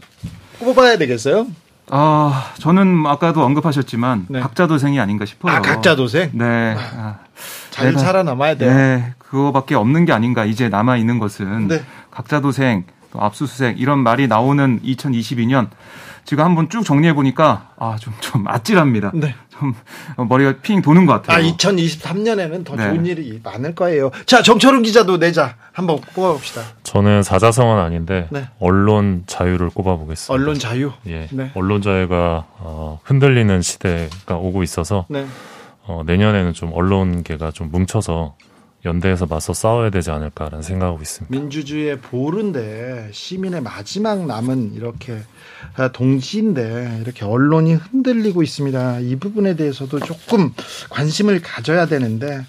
뽑아야 0.59 0.97
되겠어요? 0.97 1.47
아, 1.89 2.53
저는 2.59 3.03
아까도 3.05 3.43
언급하셨지만 3.43 4.27
네. 4.29 4.39
각자 4.39 4.65
도생이 4.67 4.97
아닌가 4.97 5.25
싶어요. 5.25 5.53
아, 5.53 5.61
각자 5.61 5.97
도생? 5.97 6.29
네. 6.31 6.75
아, 6.77 7.17
잘 7.69 7.87
내가, 7.87 7.99
살아남아야 7.99 8.55
돼요. 8.55 8.73
네. 8.73 9.13
그거밖에 9.17 9.75
없는 9.75 10.05
게 10.05 10.13
아닌가. 10.13 10.45
이제 10.45 10.69
남아 10.69 10.95
있는 10.95 11.19
것은 11.19 11.67
네. 11.67 11.83
각자 12.11 12.39
도생, 12.39 12.85
또 13.11 13.19
압수수색 13.21 13.77
이런 13.77 13.99
말이 13.99 14.27
나오는 14.27 14.79
2022년 14.81 15.67
지금 16.25 16.45
한번 16.45 16.69
쭉 16.69 16.83
정리해 16.83 17.13
보니까 17.13 17.71
아 17.77 17.97
좀좀 17.99 18.47
아찔합니다. 18.47 19.11
네. 19.13 19.35
좀 19.63 19.73
머리가 20.27 20.55
핑 20.61 20.81
도는 20.81 21.05
것 21.05 21.13
같아요. 21.13 21.37
아 21.37 21.51
2023년에는 21.51 22.65
더 22.65 22.75
네. 22.75 22.83
좋은 22.89 23.05
일이 23.05 23.39
많을 23.43 23.73
거예요. 23.75 24.11
자 24.25 24.41
정철훈 24.41 24.83
기자도 24.83 25.17
내자 25.17 25.55
한번 25.71 26.01
뽑아봅시다. 26.13 26.61
저는 26.83 27.23
사자성은 27.23 27.79
아닌데 27.79 28.27
네. 28.29 28.47
언론 28.59 29.23
자유를 29.25 29.69
꼽아보겠습니다. 29.69 30.33
언론 30.33 30.59
자유. 30.59 30.91
예. 31.07 31.27
네. 31.31 31.51
언론 31.55 31.81
자유가 31.81 32.45
어, 32.59 32.99
흔들리는 33.03 33.61
시대가 33.61 34.35
오고 34.35 34.63
있어서 34.63 35.05
네. 35.09 35.25
어, 35.85 36.03
내년에는 36.05 36.53
좀 36.53 36.71
언론계가 36.73 37.51
좀 37.51 37.71
뭉쳐서 37.71 38.35
연대해서 38.85 39.25
맞서 39.25 39.53
싸워야 39.53 39.89
되지 39.89 40.11
않을까라는 40.11 40.61
생각하고 40.61 41.01
있습니다. 41.01 41.35
민주주의의 41.35 41.99
보루인데 41.99 43.09
시민의 43.11 43.61
마지막 43.61 44.25
남은 44.25 44.73
이렇게 44.73 45.19
동지인데 45.93 46.99
이렇게 47.01 47.25
언론이 47.25 47.75
흔들리고 47.75 48.43
있습니다. 48.43 48.99
이 48.99 49.15
부분에 49.15 49.55
대해서도 49.55 49.99
조금 49.99 50.53
관심을 50.89 51.41
가져야 51.41 51.85
되는데 51.85 52.45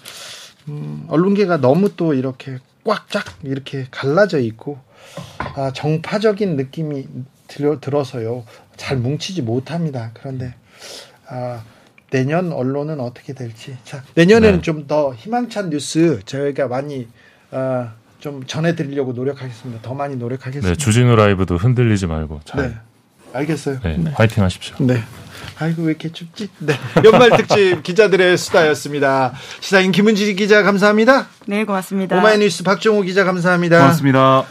음, 0.67 1.05
언론계가 1.07 1.57
너무 1.57 1.95
또 1.95 2.13
이렇게 2.13 2.57
꽉쫙 2.83 3.23
이렇게 3.43 3.87
갈라져 3.91 4.39
있고 4.39 4.79
아, 5.55 5.71
정파적인 5.71 6.55
느낌이 6.57 7.07
들어, 7.47 7.79
들어서요 7.79 8.43
잘 8.75 8.97
뭉치지 8.97 9.41
못합니다. 9.41 10.11
그런데 10.13 10.53
아, 11.27 11.63
내년 12.11 12.51
언론은 12.51 12.99
어떻게 12.99 13.33
될지. 13.33 13.77
자, 13.83 14.03
내년에는 14.15 14.57
네. 14.57 14.61
좀더 14.61 15.13
희망찬 15.15 15.69
뉴스 15.69 16.19
저희가 16.25 16.67
많이 16.67 17.07
어, 17.51 17.89
좀 18.19 18.43
전해드리려고 18.45 19.13
노력하겠습니다. 19.13 19.81
더 19.81 19.93
많이 19.93 20.15
노력하겠습니다. 20.15 20.69
네, 20.69 20.75
주진우 20.75 21.15
라이브도 21.15 21.57
흔들리지 21.57 22.07
말고 22.07 22.41
잘. 22.45 22.61
네, 22.61 22.75
알겠어요. 23.33 23.79
네, 23.83 23.97
네. 23.97 24.11
화이팅 24.15 24.43
하십시오. 24.43 24.75
네. 24.79 25.03
아이고 25.57 25.83
왜 25.83 25.89
이렇게 25.91 26.11
춥지? 26.11 26.49
네. 26.59 26.73
연말 27.03 27.31
특집 27.37 27.81
기자들의 27.83 28.37
수다였습니다. 28.37 29.33
시사인 29.61 29.91
김은지 29.91 30.33
기자 30.35 30.63
감사합니다. 30.63 31.27
네, 31.45 31.63
고맙습니다. 31.65 32.17
오마이뉴스 32.17 32.63
박정호 32.63 33.01
기자 33.01 33.23
감사합니다. 33.23 33.79
고맙습니다. 33.79 34.45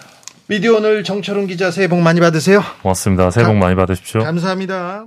미디어 0.46 0.76
오늘 0.76 1.04
정철훈 1.04 1.46
기자 1.46 1.70
새해 1.70 1.88
복 1.88 2.00
많이 2.00 2.20
받으세요. 2.20 2.62
고맙습니다. 2.82 3.30
새해 3.30 3.46
복 3.46 3.56
많이 3.56 3.74
받으십시오. 3.74 4.22
감사합니다. 4.22 5.06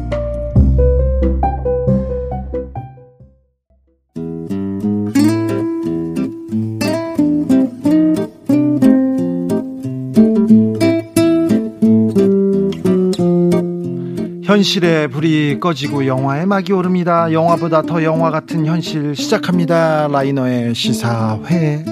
현실의 14.61 15.07
불이 15.07 15.59
꺼지고 15.59 16.05
영화의 16.05 16.45
막이 16.45 16.71
오릅니다. 16.71 17.31
영화보다 17.33 17.81
더 17.81 18.03
영화 18.03 18.29
같은 18.29 18.67
현실 18.67 19.15
시작합니다. 19.15 20.07
라이너의 20.07 20.75
시사회. 20.75 21.83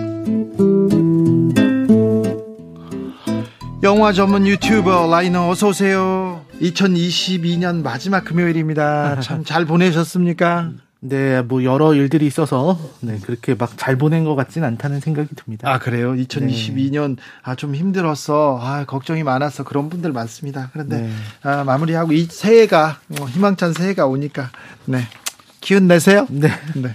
영화 3.82 4.14
전문 4.14 4.46
유튜버 4.46 5.08
라이너 5.10 5.50
어서 5.50 5.70
오세요. 5.70 6.46
2022년 6.62 7.82
마지막 7.82 8.24
금요일입니다. 8.24 9.20
참 9.22 9.44
잘 9.44 9.66
보내셨습니까? 9.66 10.70
네, 11.02 11.42
뭐 11.44 11.64
여러 11.64 11.94
일들이 11.94 12.28
있어서 12.28 12.78
네, 13.00 13.20
그렇게 13.24 13.56
막 13.56 13.72
잘 13.78 13.96
보낸 13.98 14.26
것 14.26 14.36
같진 14.36 14.66
않다는 14.66 15.00
생각이 15.00 15.30
듭니다. 15.36 15.72
아 15.72 15.80
그래요? 15.80 16.14
2022년 16.14 17.16
네. 17.16 17.22
아 17.44 17.56
좀 17.56 17.74
힘들었어, 17.76 18.60
아 18.62 18.84
걱정이 18.86 19.24
많았어 19.24 19.64
그런 19.64 19.90
분들 19.90 20.12
많습니다. 20.12 20.70
그런데 20.74 21.02
네. 21.04 21.10
아, 21.44 21.64
마무리하고 21.64 22.12
이 22.12 22.26
새해가 22.26 23.00
뭐 23.08 23.28
희망찬 23.30 23.74
새해가 23.74 24.08
오니까 24.08 24.50
네 24.86 25.00
기운 25.62 25.88
내세요. 25.88 26.28
네. 26.30 26.50
네. 26.76 26.90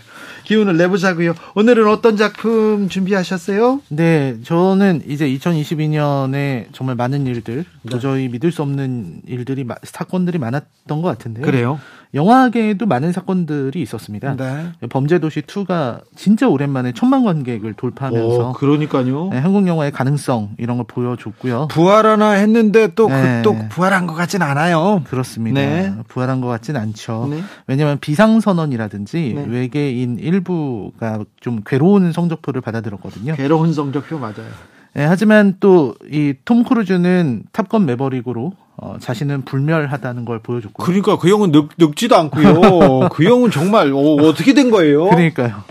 기운을 0.44 0.76
내보자고요. 0.76 1.32
오늘은 1.54 1.88
어떤 1.88 2.18
작품 2.18 2.90
준비하셨어요? 2.90 3.80
네, 3.88 4.36
저는 4.44 5.04
이제 5.08 5.26
2022년에 5.26 6.66
정말 6.72 6.96
많은 6.96 7.26
일들, 7.26 7.64
네. 7.82 7.90
도저히 7.90 8.28
믿을 8.28 8.52
수 8.52 8.60
없는 8.60 9.22
일들이 9.26 9.64
사건들이 9.84 10.36
많았던 10.38 11.00
것 11.00 11.08
같은데요. 11.08 11.46
그래요? 11.46 11.80
영화계에도 12.14 12.86
많은 12.86 13.12
사건들이 13.12 13.82
있었습니다. 13.82 14.36
네. 14.36 14.70
범죄도시 14.88 15.42
2가 15.42 16.00
진짜 16.14 16.48
오랜만에 16.48 16.92
천만 16.92 17.24
관객을 17.24 17.74
돌파하면서 17.74 18.50
오, 18.50 18.52
그러니까요. 18.52 19.30
네, 19.30 19.38
한국 19.38 19.66
영화의 19.66 19.90
가능성 19.90 20.50
이런 20.58 20.76
걸 20.76 20.86
보여줬고요. 20.86 21.68
부활하나 21.70 22.30
했는데 22.32 22.88
또, 22.94 23.08
그 23.08 23.12
네. 23.12 23.22
그, 23.22 23.42
또 23.42 23.56
부활한 23.68 24.06
것 24.06 24.14
같진 24.14 24.42
않아요. 24.42 25.02
그렇습니다. 25.08 25.60
네. 25.60 25.92
부활한 26.08 26.40
것 26.40 26.46
같진 26.46 26.76
않죠. 26.76 27.26
네. 27.30 27.40
왜냐하면 27.66 27.98
비상선언이라든지 27.98 29.32
네. 29.36 29.44
외계인 29.48 30.18
일부가 30.18 31.24
좀 31.40 31.62
괴로운 31.66 32.12
성적표를 32.12 32.60
받아들었거든요. 32.60 33.34
괴로운 33.34 33.72
성적표 33.72 34.18
맞아요. 34.18 34.46
네, 34.94 35.04
하지만 35.04 35.56
또 35.58 35.94
이 36.12 36.34
톰 36.44 36.62
크루즈는 36.62 37.42
탑건 37.52 37.84
매버릭으로 37.86 38.52
어, 38.84 38.96
자신은 39.00 39.46
불멸하다는 39.46 40.26
걸 40.26 40.40
보여줬고. 40.40 40.82
그러니까 40.82 41.16
그 41.16 41.30
형은 41.30 41.52
늙, 41.52 41.70
늙지도 41.78 42.16
않고요. 42.16 43.08
그 43.10 43.24
형은 43.24 43.50
정말 43.50 43.90
어, 43.94 43.98
어떻게 43.98 44.52
된 44.52 44.70
거예요? 44.70 45.08
그러니까요. 45.08 45.64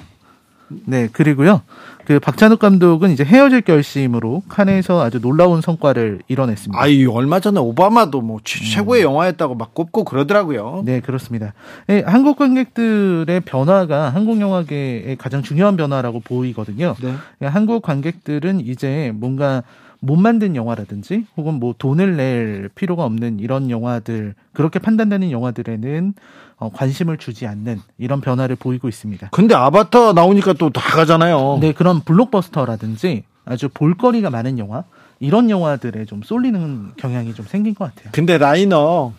네, 0.86 1.08
그리고요. 1.12 1.62
그 2.06 2.20
박찬욱 2.20 2.58
감독은 2.58 3.12
이제 3.12 3.24
헤어질 3.24 3.62
결심으로 3.62 4.42
칸에서 4.50 5.02
아주 5.04 5.22
놀라운 5.22 5.62
성과를 5.62 6.22
이뤄냈습니다. 6.28 6.82
아이 6.82 7.06
얼마 7.06 7.40
전에 7.40 7.60
오바마도 7.60 8.20
뭐 8.22 8.40
최고의 8.44 9.04
음. 9.04 9.12
영화였다고 9.12 9.56
막 9.56 9.76
꼽고 9.76 10.04
그러더라고요. 10.04 10.82
네 10.84 11.00
그렇습니다. 11.00 11.54
네, 11.88 12.04
한국 12.06 12.38
관객들의 12.38 13.40
변화가 13.42 14.10
한국 14.10 14.42
영화계의 14.42 15.16
가장 15.18 15.44
중요한 15.44 15.78
변화라고 15.78 16.20
보이거든요. 16.20 16.96
네. 17.00 17.14
그러니까 17.38 17.56
한국 17.56 17.84
관객들은 17.84 18.62
이제 18.62 19.14
뭔가 19.16 19.64
못 20.06 20.18
만든 20.18 20.56
영화라든지 20.58 21.26
혹은 21.38 21.56
뭐 21.56 21.74
돈을 21.78 22.18
낼 22.18 22.70
필요가 22.76 23.06
없는 23.06 23.40
이런 23.40 23.70
영화들 23.70 24.36
그렇게 24.52 24.78
판단되는 24.80 25.32
영화들에는 25.32 26.14
어, 26.58 26.70
관심을 26.74 27.18
주지 27.18 27.48
않는 27.48 27.80
이런 27.98 28.20
변화를 28.20 28.58
보이고 28.58 28.90
있습니다. 28.90 29.30
근데 29.32 29.56
아바타 29.56 30.12
나오니까 30.14 30.54
또 30.54 30.70
다 30.70 30.82
가잖아요. 30.82 31.60
네, 31.62 31.72
그런 31.72 32.02
블록버스터라든지 32.02 33.24
아주 33.46 33.70
볼거리가 33.74 34.30
많은 34.30 34.60
영화 34.60 34.84
이런 35.22 35.50
영화들에 35.50 36.04
좀 36.06 36.22
쏠리는 36.22 36.92
경향이 36.98 37.34
좀 37.34 37.46
생긴 37.48 37.74
것 37.74 37.86
같아요. 37.96 38.10
근데 38.12 38.38
라이너 38.38 39.14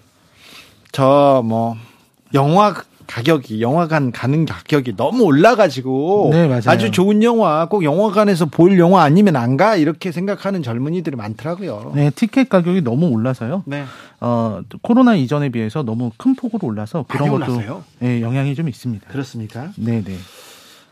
저 0.92 1.42
뭐 1.44 1.76
영화 2.34 2.74
가격이 3.06 3.60
영화관 3.62 4.12
가는 4.12 4.44
가격이 4.46 4.96
너무 4.96 5.24
올라가지고 5.24 6.30
네, 6.32 6.46
맞아요. 6.48 6.62
아주 6.66 6.90
좋은 6.90 7.22
영화 7.22 7.66
꼭 7.68 7.84
영화관에서 7.84 8.46
볼 8.46 8.78
영화 8.78 9.02
아니면 9.02 9.36
안 9.36 9.54
가 9.56 9.76
이렇게 9.76 10.10
생각하는 10.10 10.62
젊은이들이 10.64 11.14
많더라고요. 11.16 11.92
네, 11.94 12.10
티켓 12.10 12.48
가격이 12.48 12.82
너무 12.82 13.06
올라서요. 13.08 13.62
네. 13.66 13.84
어, 14.20 14.60
코로나 14.82 15.14
이전에 15.14 15.50
비해서 15.50 15.82
너무 15.84 16.10
큰 16.16 16.34
폭으로 16.34 16.66
올라서 16.66 17.04
그런 17.08 17.28
것도 17.30 17.84
네, 18.00 18.20
영향이 18.20 18.54
좀 18.56 18.68
있습니다. 18.68 19.06
그렇습니까? 19.08 19.68
네, 19.76 20.02
네. 20.04 20.16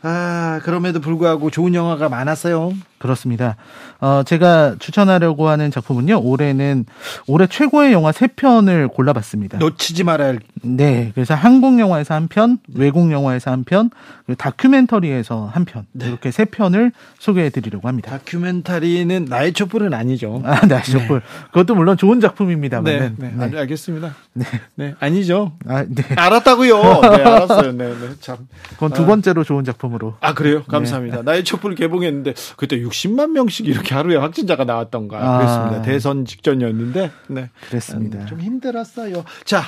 아, 0.01 0.59
자, 0.59 0.59
그럼에도 0.63 0.99
불구하고 0.99 1.49
좋은 1.49 1.73
영화가 1.73 2.09
많았어요. 2.09 2.73
그렇습니다. 3.03 3.57
어, 3.99 4.23
제가 4.25 4.75
추천하려고 4.79 5.49
하는 5.49 5.71
작품은요, 5.71 6.21
올해는 6.23 6.85
올해 7.27 7.47
최고의 7.47 7.91
영화 7.91 8.13
세편을 8.13 8.87
골라봤습니다. 8.87 9.57
놓치지 9.57 10.05
말아야 10.05 10.29
할. 10.29 10.39
네. 10.61 11.11
그래서 11.13 11.35
한국 11.35 11.81
영화에서 11.81 12.13
한 12.13 12.29
편, 12.29 12.59
외국 12.73 13.11
영화에서 13.11 13.51
한 13.51 13.65
편, 13.65 13.89
그리고 14.25 14.37
다큐멘터리에서 14.37 15.51
한 15.53 15.65
편. 15.65 15.85
네. 15.91 16.07
이렇게 16.07 16.31
세 16.31 16.45
편을 16.45 16.93
소개해 17.19 17.49
드리려고 17.49 17.89
합니다. 17.89 18.09
다큐멘터리는 18.11 19.25
나의 19.25 19.51
촛불은 19.51 19.93
아니죠. 19.93 20.41
아, 20.45 20.65
나의 20.65 20.83
촛불. 20.85 21.19
네. 21.19 21.25
그것도 21.47 21.75
물론 21.75 21.97
좋은 21.97 22.21
작품입니다만. 22.21 22.83
네, 22.85 23.11
네. 23.17 23.33
네. 23.49 23.59
알겠습니다. 23.59 24.15
네. 24.31 24.45
네. 24.75 24.95
아니죠. 25.01 25.51
아, 25.67 25.83
네. 25.85 26.03
알았다고요. 26.15 26.81
네, 27.03 27.07
알았어요. 27.21 27.73
네, 27.73 27.89
네. 27.89 28.09
참. 28.21 28.37
그건 28.69 28.93
두 28.93 29.05
번째로 29.05 29.43
좋은 29.43 29.65
작품으로. 29.65 30.15
아, 30.21 30.33
그래요? 30.33 30.63
감사합니다. 30.63 31.23
나의 31.23 31.43
촛불 31.43 31.75
개봉했는데 31.75 32.33
그때 32.55 32.81
60만 32.93 33.31
명씩 33.31 33.67
이렇게 33.67 33.95
하루에 33.95 34.15
확진자가 34.17 34.63
나왔던가 34.63 35.17
아. 35.17 35.37
그랬습니다. 35.37 35.81
대선 35.81 36.25
직전이었는데 36.25 37.11
네. 37.27 37.49
그랬습니다. 37.67 38.19
음, 38.19 38.25
좀 38.27 38.39
힘들었어요. 38.39 39.23
자, 39.43 39.63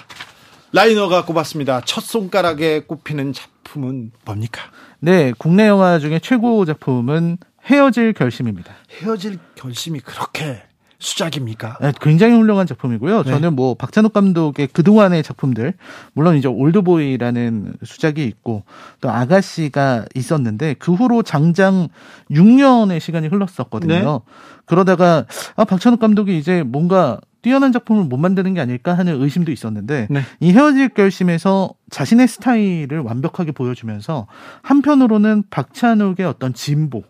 라이너가 0.71 1.25
꼽았습니다. 1.25 1.81
첫 1.85 2.01
손가락에 2.01 2.81
꼽히는 2.81 3.33
작품은 3.33 4.11
뭡니까? 4.25 4.61
네, 4.99 5.33
국내 5.37 5.67
영화 5.67 5.99
중에 5.99 6.19
최고 6.19 6.65
작품은 6.65 7.37
헤어질 7.65 8.13
결심입니다. 8.13 8.73
헤어질 9.01 9.39
결심이 9.55 9.99
그렇게 9.99 10.61
수작입니까? 10.99 11.77
네, 11.81 11.91
굉장히 12.01 12.35
훌륭한 12.35 12.67
작품이고요. 12.67 13.23
네. 13.23 13.29
저는 13.29 13.55
뭐 13.55 13.75
박찬욱 13.75 14.13
감독의 14.13 14.67
그동안의 14.67 15.23
작품들, 15.23 15.73
물론 16.13 16.37
이제 16.37 16.47
올드보이라는 16.47 17.73
수작이 17.83 18.23
있고 18.25 18.63
또 19.01 19.09
아가씨가 19.09 20.05
있었는데 20.15 20.75
그 20.79 20.93
후로 20.93 21.23
장장 21.23 21.89
6년의 22.31 22.99
시간이 22.99 23.27
흘렀었거든요. 23.27 24.21
네. 24.25 24.31
그러다가 24.65 25.25
아 25.55 25.65
박찬욱 25.65 25.99
감독이 25.99 26.37
이제 26.37 26.63
뭔가 26.63 27.19
뛰어난 27.41 27.71
작품을 27.71 28.05
못 28.05 28.17
만드는 28.17 28.55
게 28.55 28.61
아닐까 28.61 28.95
하는 28.95 29.21
의심도 29.21 29.51
있었는데 29.51 30.07
네. 30.09 30.21
이 30.39 30.51
헤어질 30.51 30.89
결심에서 30.89 31.69
자신의 31.91 32.27
스타일을 32.27 33.01
완벽하게 33.01 33.51
보여주면서 33.51 34.25
한편으로는 34.63 35.43
박찬욱의 35.51 36.25
어떤 36.25 36.55
진보 36.55 37.03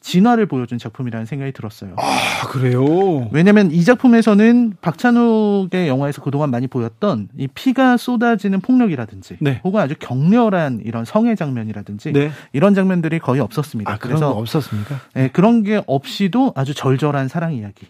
진화를 0.00 0.46
보여준 0.46 0.78
작품이라는 0.78 1.26
생각이 1.26 1.52
들었어요. 1.52 1.94
아, 1.98 2.46
그래요? 2.48 3.28
왜냐면 3.32 3.70
이 3.70 3.84
작품에서는 3.84 4.74
박찬욱의 4.80 5.88
영화에서 5.88 6.22
그동안 6.22 6.50
많이 6.50 6.66
보였던 6.66 7.28
이 7.36 7.46
피가 7.48 7.98
쏟아지는 7.98 8.60
폭력이라든지 8.60 9.36
네. 9.40 9.60
혹은 9.62 9.80
아주 9.80 9.94
격렬한 9.98 10.80
이런 10.84 11.04
성애 11.04 11.34
장면이라든지 11.34 12.12
네. 12.12 12.30
이런 12.52 12.74
장면들이 12.74 13.18
거의 13.18 13.40
없었습니다. 13.40 13.92
아, 13.92 13.98
그래서 13.98 14.30
없었습니까? 14.30 15.00
네, 15.14 15.28
그런 15.28 15.62
게 15.62 15.82
없이도 15.86 16.54
아주 16.56 16.74
절절한 16.74 17.28
사랑 17.28 17.52
이야기. 17.52 17.86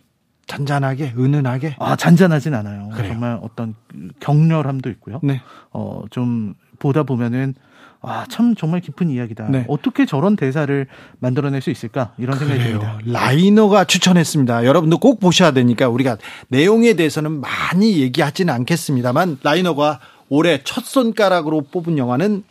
잔잔하게, 0.48 1.14
은은하게? 1.16 1.76
아, 1.78 1.94
잔잔하진 1.94 2.54
않아요. 2.54 2.88
그래요. 2.92 3.12
정말 3.12 3.38
어떤 3.40 3.76
격렬함도 4.18 4.90
있고요. 4.90 5.20
네. 5.22 5.40
어, 5.70 6.02
좀 6.10 6.54
보다 6.80 7.04
보면은 7.04 7.54
아, 8.02 8.24
참 8.30 8.54
정말 8.54 8.80
깊은 8.80 9.10
이야기다. 9.10 9.48
네. 9.50 9.64
어떻게 9.68 10.06
저런 10.06 10.34
대사를 10.36 10.86
만들어낼 11.18 11.60
수 11.60 11.70
있을까? 11.70 12.12
이런 12.18 12.38
그래요. 12.38 12.50
생각이 12.58 12.70
듭니다. 12.72 12.98
라이너가 13.04 13.84
추천했습니다. 13.84 14.64
여러분도 14.64 14.98
꼭 14.98 15.20
보셔야 15.20 15.50
되니까 15.50 15.88
우리가 15.88 16.16
내용에 16.48 16.94
대해서는 16.94 17.40
많이 17.40 18.00
얘기하지는 18.00 18.52
않겠습니다만 18.54 19.38
라이너가 19.42 20.00
올해 20.30 20.60
첫 20.64 20.84
손가락으로 20.84 21.62
뽑은 21.70 21.98
영화는 21.98 22.44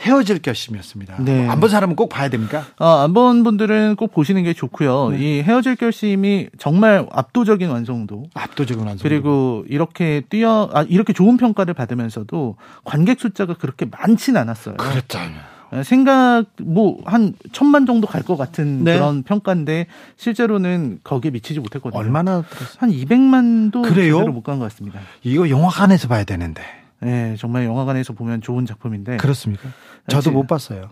헤어질 0.00 0.38
결심이었습니다. 0.40 1.16
네. 1.24 1.42
뭐 1.42 1.52
안본 1.52 1.68
사람은 1.70 1.96
꼭 1.96 2.08
봐야 2.08 2.28
됩니까? 2.28 2.64
아, 2.78 3.02
안 3.02 3.12
본 3.14 3.42
분들은 3.42 3.96
꼭 3.96 4.12
보시는 4.12 4.44
게 4.44 4.52
좋고요. 4.52 5.10
네. 5.10 5.18
이 5.38 5.42
헤어질 5.42 5.76
결심이 5.76 6.48
정말 6.58 7.06
압도적인 7.10 7.68
완성도. 7.68 8.28
압도적인 8.34 8.84
완성도. 8.84 9.02
그리고 9.02 9.64
이렇게 9.68 10.22
뛰어, 10.30 10.70
아, 10.72 10.82
이렇게 10.88 11.12
좋은 11.12 11.36
평가를 11.36 11.74
받으면서도 11.74 12.56
관객 12.84 13.18
숫자가 13.20 13.54
그렇게 13.54 13.86
많지는 13.86 14.40
않았어요. 14.40 14.76
그랬잖아요. 14.76 15.40
아, 15.70 15.82
생각 15.82 16.44
뭐 16.62 16.98
한 17.04 17.34
천만 17.52 17.84
정도 17.84 18.06
갈 18.06 18.22
것 18.22 18.36
같은 18.36 18.84
네. 18.84 18.94
그런 18.94 19.22
평가인데 19.22 19.86
실제로는 20.16 21.00
거기에 21.04 21.30
미치지 21.30 21.60
못했거든요. 21.60 21.98
얼마나 22.00 22.42
한 22.78 22.90
200만도 22.90 23.82
그래요? 23.82 24.20
못간 24.28 24.58
것 24.60 24.70
같습니다. 24.70 25.00
이거 25.24 25.50
영화관에서 25.50 26.08
봐야 26.08 26.24
되는데. 26.24 26.62
네, 27.00 27.36
정말 27.38 27.64
영화관에서 27.64 28.12
보면 28.12 28.40
좋은 28.40 28.66
작품인데. 28.66 29.18
그렇습니까? 29.18 29.68
저도 30.08 30.30
못 30.30 30.46
봤어요. 30.46 30.90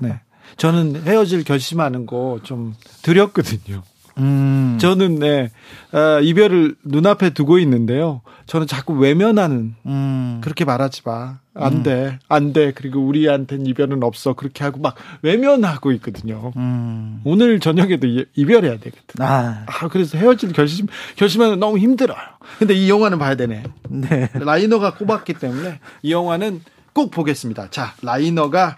네. 0.00 0.20
저는 0.56 1.02
헤어질 1.04 1.44
결심하는 1.44 2.06
거좀 2.06 2.74
드렸거든요. 3.02 3.82
음. 4.18 4.78
저는 4.80 5.16
네 5.16 5.50
어, 5.92 6.20
이별을 6.20 6.76
눈앞에 6.84 7.30
두고 7.30 7.58
있는데요. 7.58 8.22
저는 8.46 8.66
자꾸 8.66 8.94
외면하는 8.94 9.74
음. 9.86 10.40
그렇게 10.42 10.64
말하지 10.64 11.02
마. 11.04 11.38
안 11.54 11.82
돼. 11.82 12.06
음. 12.06 12.18
안 12.28 12.52
돼. 12.52 12.72
그리고 12.72 13.00
우리한테는 13.00 13.66
이별은 13.66 14.02
없어. 14.02 14.34
그렇게 14.34 14.64
하고 14.64 14.80
막 14.80 14.94
외면하고 15.22 15.92
있거든요. 15.92 16.52
음. 16.56 17.20
오늘 17.24 17.60
저녁에도 17.60 18.06
이별해야 18.34 18.78
되거든. 18.78 19.20
아. 19.20 19.66
아, 19.66 19.88
그래서 19.88 20.16
헤어질 20.16 20.52
결심 20.52 20.86
결심하는 21.16 21.58
너무 21.58 21.78
힘들어요. 21.78 22.18
근데 22.58 22.74
이 22.74 22.88
영화는 22.88 23.18
봐야 23.18 23.34
되네. 23.34 23.62
네. 23.88 24.30
라이너가 24.34 24.94
꼽았기 24.94 25.34
때문에 25.34 25.80
이 26.02 26.12
영화는 26.12 26.60
꼭 26.92 27.10
보겠습니다. 27.10 27.68
자, 27.70 27.94
라이너가 28.02 28.76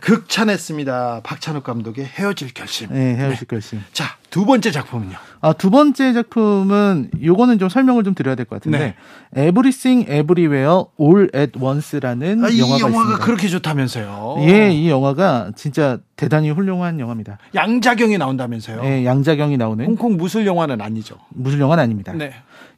극찬했습니다. 0.00 1.20
박찬욱 1.22 1.62
감독의 1.64 2.04
헤어질 2.04 2.52
결심. 2.54 2.88
네, 2.90 3.14
헤어질 3.16 3.38
네. 3.38 3.46
결심. 3.46 3.80
자, 3.92 4.16
두 4.30 4.44
번째 4.44 4.70
작품은요. 4.70 5.16
아, 5.40 5.52
두 5.52 5.70
번째 5.70 6.12
작품은 6.12 7.10
요거는 7.22 7.58
좀 7.58 7.68
설명을 7.68 8.02
좀 8.02 8.14
드려야 8.14 8.34
될 8.34 8.46
것 8.46 8.56
같은데 8.56 8.96
네. 9.30 9.48
Everything 9.48 10.02
Everywhere 10.10 10.84
All 11.00 11.30
at 11.34 11.52
Once라는 11.60 12.44
아, 12.44 12.48
영화가 12.48 12.48
있습니다. 12.50 12.76
이 12.76 12.80
영화가 12.80 13.18
그렇게 13.24 13.48
좋다면서요. 13.48 14.36
예, 14.40 14.70
이 14.72 14.88
영화가 14.90 15.52
진짜 15.54 15.98
대단히 16.16 16.50
훌륭한 16.50 16.98
영화입니다. 16.98 17.38
양자경이 17.54 18.18
나온다면서요. 18.18 18.80
예, 18.84 19.04
양자경이 19.04 19.56
나오는 19.58 19.84
홍콩 19.84 20.16
무술 20.16 20.46
영화는 20.46 20.80
아니죠. 20.80 21.16
무술 21.28 21.60
영화는 21.60 21.82
아닙니다. 21.84 22.12
네. 22.14 22.32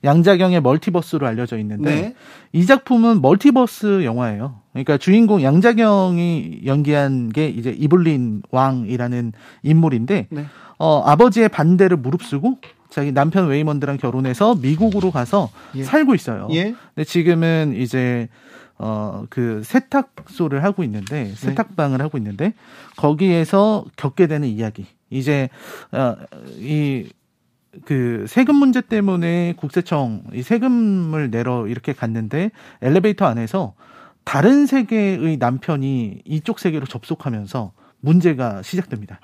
양자경의 0.06 0.62
멀티버스로 0.62 1.26
알려져 1.26 1.58
있는데 1.58 1.94
네. 1.94 2.14
이 2.52 2.64
작품은 2.64 3.20
멀티버스 3.20 4.04
영화예요. 4.04 4.60
그러니까 4.72 4.96
주인공 4.96 5.42
양자경이 5.42 6.62
연기한 6.64 7.28
게 7.28 7.48
이제 7.48 7.70
이블린 7.70 8.42
왕이라는 8.50 9.32
인물인데 9.62 10.28
네. 10.30 10.46
어, 10.78 11.02
아버지의 11.04 11.50
반대를 11.50 11.98
무릅쓰고 11.98 12.58
자기 12.88 13.12
남편 13.12 13.48
웨이먼드랑 13.48 13.98
결혼해서 13.98 14.54
미국으로 14.54 15.10
가서 15.10 15.50
예. 15.74 15.82
살고 15.82 16.14
있어요. 16.14 16.48
예. 16.52 16.74
근데 16.94 17.04
지금은 17.04 17.74
이제 17.76 18.28
어, 18.78 19.24
그 19.30 19.62
세탁소를 19.64 20.62
하고 20.62 20.84
있는데, 20.84 21.24
네. 21.24 21.34
세탁방을 21.34 21.98
네. 21.98 22.04
하고 22.04 22.18
있는데, 22.18 22.52
거기에서 22.96 23.84
겪게 23.96 24.26
되는 24.26 24.46
이야기. 24.48 24.84
이제, 25.08 25.48
어, 25.92 26.14
이, 26.58 27.08
그 27.84 28.24
세금 28.28 28.56
문제 28.56 28.80
때문에 28.80 29.54
국세청 29.56 30.24
이 30.32 30.42
세금을 30.42 31.30
내러 31.30 31.66
이렇게 31.66 31.92
갔는데 31.92 32.50
엘리베이터 32.82 33.26
안에서 33.26 33.74
다른 34.24 34.66
세계의 34.66 35.36
남편이 35.36 36.22
이쪽 36.24 36.58
세계로 36.58 36.86
접속하면서 36.86 37.72
문제가 38.00 38.62
시작됩니다. 38.62 39.20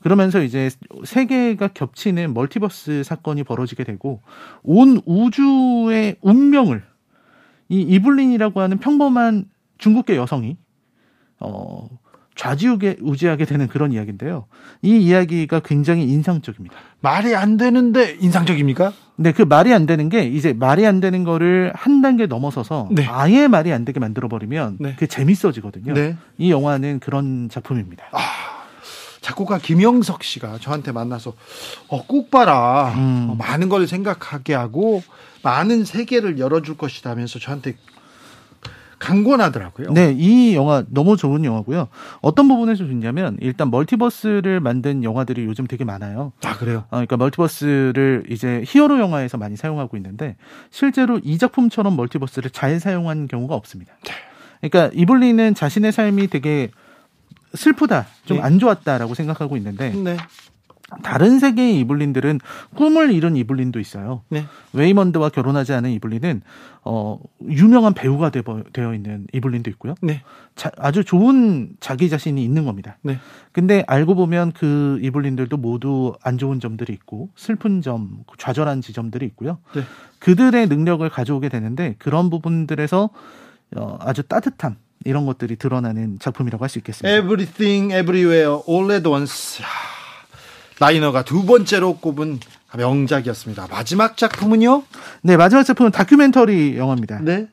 그러면서 0.00 0.42
이제 0.42 0.70
세계가 1.04 1.68
겹치는 1.68 2.34
멀티버스 2.34 3.02
사건이 3.04 3.42
벌어지게 3.44 3.84
되고 3.84 4.20
온 4.62 5.00
우주의 5.06 6.16
운명을 6.20 6.84
이 7.70 7.80
이블린이라고 7.80 8.60
하는 8.60 8.78
평범한 8.78 9.46
중국계 9.78 10.16
여성이 10.16 10.56
어 11.40 11.88
좌지우게 12.36 12.96
우지하게 13.00 13.44
되는 13.44 13.68
그런 13.68 13.92
이야기인데요. 13.92 14.46
이 14.82 14.96
이야기가 14.96 15.60
굉장히 15.60 16.04
인상적입니다. 16.04 16.74
말이 17.00 17.34
안 17.34 17.56
되는데 17.56 18.16
인상적입니까? 18.20 18.92
네, 19.16 19.32
그 19.32 19.42
말이 19.42 19.72
안 19.72 19.86
되는 19.86 20.08
게 20.08 20.24
이제 20.24 20.52
말이 20.52 20.84
안 20.86 21.00
되는 21.00 21.22
거를 21.22 21.72
한 21.74 22.02
단계 22.02 22.26
넘어서서 22.26 22.88
네. 22.90 23.06
아예 23.06 23.46
말이 23.46 23.72
안 23.72 23.84
되게 23.84 24.00
만들어 24.00 24.28
버리면 24.28 24.78
네. 24.80 24.94
그게 24.94 25.06
재밌어지거든요. 25.06 25.94
네. 25.94 26.16
이 26.36 26.50
영화는 26.50 26.98
그런 26.98 27.48
작품입니다. 27.48 28.04
아, 28.10 28.18
작곡가 29.20 29.58
김영석 29.58 30.24
씨가 30.24 30.58
저한테 30.60 30.90
만나서 30.90 31.34
어, 31.88 32.06
꼭 32.06 32.30
봐라. 32.30 32.92
음. 32.96 33.28
어, 33.30 33.34
많은 33.36 33.68
걸 33.68 33.86
생각하게 33.86 34.54
하고 34.54 35.02
많은 35.42 35.84
세계를 35.84 36.38
열어줄 36.38 36.76
것이다면서 36.76 37.38
저한테 37.38 37.76
강권하더라고요. 38.98 39.92
네, 39.92 40.14
이 40.16 40.54
영화 40.54 40.84
너무 40.88 41.16
좋은 41.16 41.44
영화고요. 41.44 41.88
어떤 42.20 42.48
부분에서 42.48 42.86
좋냐면 42.86 43.36
일단 43.40 43.70
멀티버스를 43.70 44.60
만든 44.60 45.04
영화들이 45.04 45.44
요즘 45.44 45.66
되게 45.66 45.84
많아요. 45.84 46.32
아 46.44 46.56
그래요? 46.56 46.84
어, 46.88 46.96
그러니까 46.96 47.16
멀티버스를 47.16 48.24
이제 48.30 48.62
히어로 48.66 48.98
영화에서 49.00 49.36
많이 49.38 49.56
사용하고 49.56 49.96
있는데 49.96 50.36
실제로 50.70 51.20
이 51.22 51.38
작품처럼 51.38 51.96
멀티버스를 51.96 52.50
잘 52.50 52.80
사용한 52.80 53.28
경우가 53.28 53.54
없습니다. 53.54 53.94
네. 54.04 54.12
그러니까 54.68 54.94
이블리는 54.94 55.54
자신의 55.54 55.92
삶이 55.92 56.28
되게 56.28 56.70
슬프다, 57.54 58.06
좀안 58.24 58.54
네. 58.54 58.58
좋았다라고 58.58 59.14
생각하고 59.14 59.56
있는데 59.56 59.90
네. 59.90 60.16
다른 61.02 61.38
세계의 61.38 61.78
이블린들은 61.80 62.40
꿈을 62.76 63.12
이룬 63.12 63.36
이블린도 63.36 63.80
있어요. 63.80 64.22
네. 64.28 64.44
웨이먼드와 64.72 65.28
결혼하지 65.30 65.72
않은 65.72 65.90
이블린은 65.90 66.42
어 66.84 67.18
유명한 67.48 67.94
배우가 67.94 68.30
되어 68.30 68.94
있는 68.94 69.26
이블린도 69.32 69.70
있고요. 69.70 69.94
네. 70.02 70.22
자, 70.54 70.70
아주 70.76 71.04
좋은 71.04 71.70
자기 71.80 72.08
자신이 72.08 72.42
있는 72.44 72.64
겁니다. 72.64 72.98
네. 73.02 73.18
근데 73.52 73.84
알고 73.86 74.14
보면 74.14 74.52
그 74.52 74.98
이블린들도 75.02 75.56
모두 75.56 76.14
안 76.22 76.38
좋은 76.38 76.60
점들이 76.60 76.92
있고 76.92 77.30
슬픈 77.36 77.80
점, 77.82 78.24
좌절한 78.38 78.80
지점들이 78.82 79.26
있고요. 79.26 79.58
네. 79.74 79.82
그들의 80.18 80.68
능력을 80.68 81.08
가져오게 81.08 81.48
되는데 81.48 81.96
그런 81.98 82.30
부분들에서 82.30 83.10
어, 83.76 83.98
아주 84.00 84.22
따뜻함 84.22 84.76
이런 85.04 85.26
것들이 85.26 85.56
드러나는 85.56 86.18
작품이라고 86.18 86.64
할 86.64 86.68
수 86.70 86.78
있겠습니다. 86.78 87.18
Everything, 87.18 87.92
Everywhere, 87.92 88.60
All 88.68 88.90
at 88.92 89.06
Once. 89.08 89.62
라이너가 90.80 91.22
두 91.22 91.44
번째로 91.46 91.96
꼽은 91.96 92.40
명작이었습니다. 92.76 93.68
마지막 93.70 94.16
작품은요? 94.16 94.82
네, 95.22 95.36
마지막 95.36 95.62
작품은 95.62 95.92
다큐멘터리 95.92 96.76
영화입니다. 96.76 97.20
네. 97.22 97.46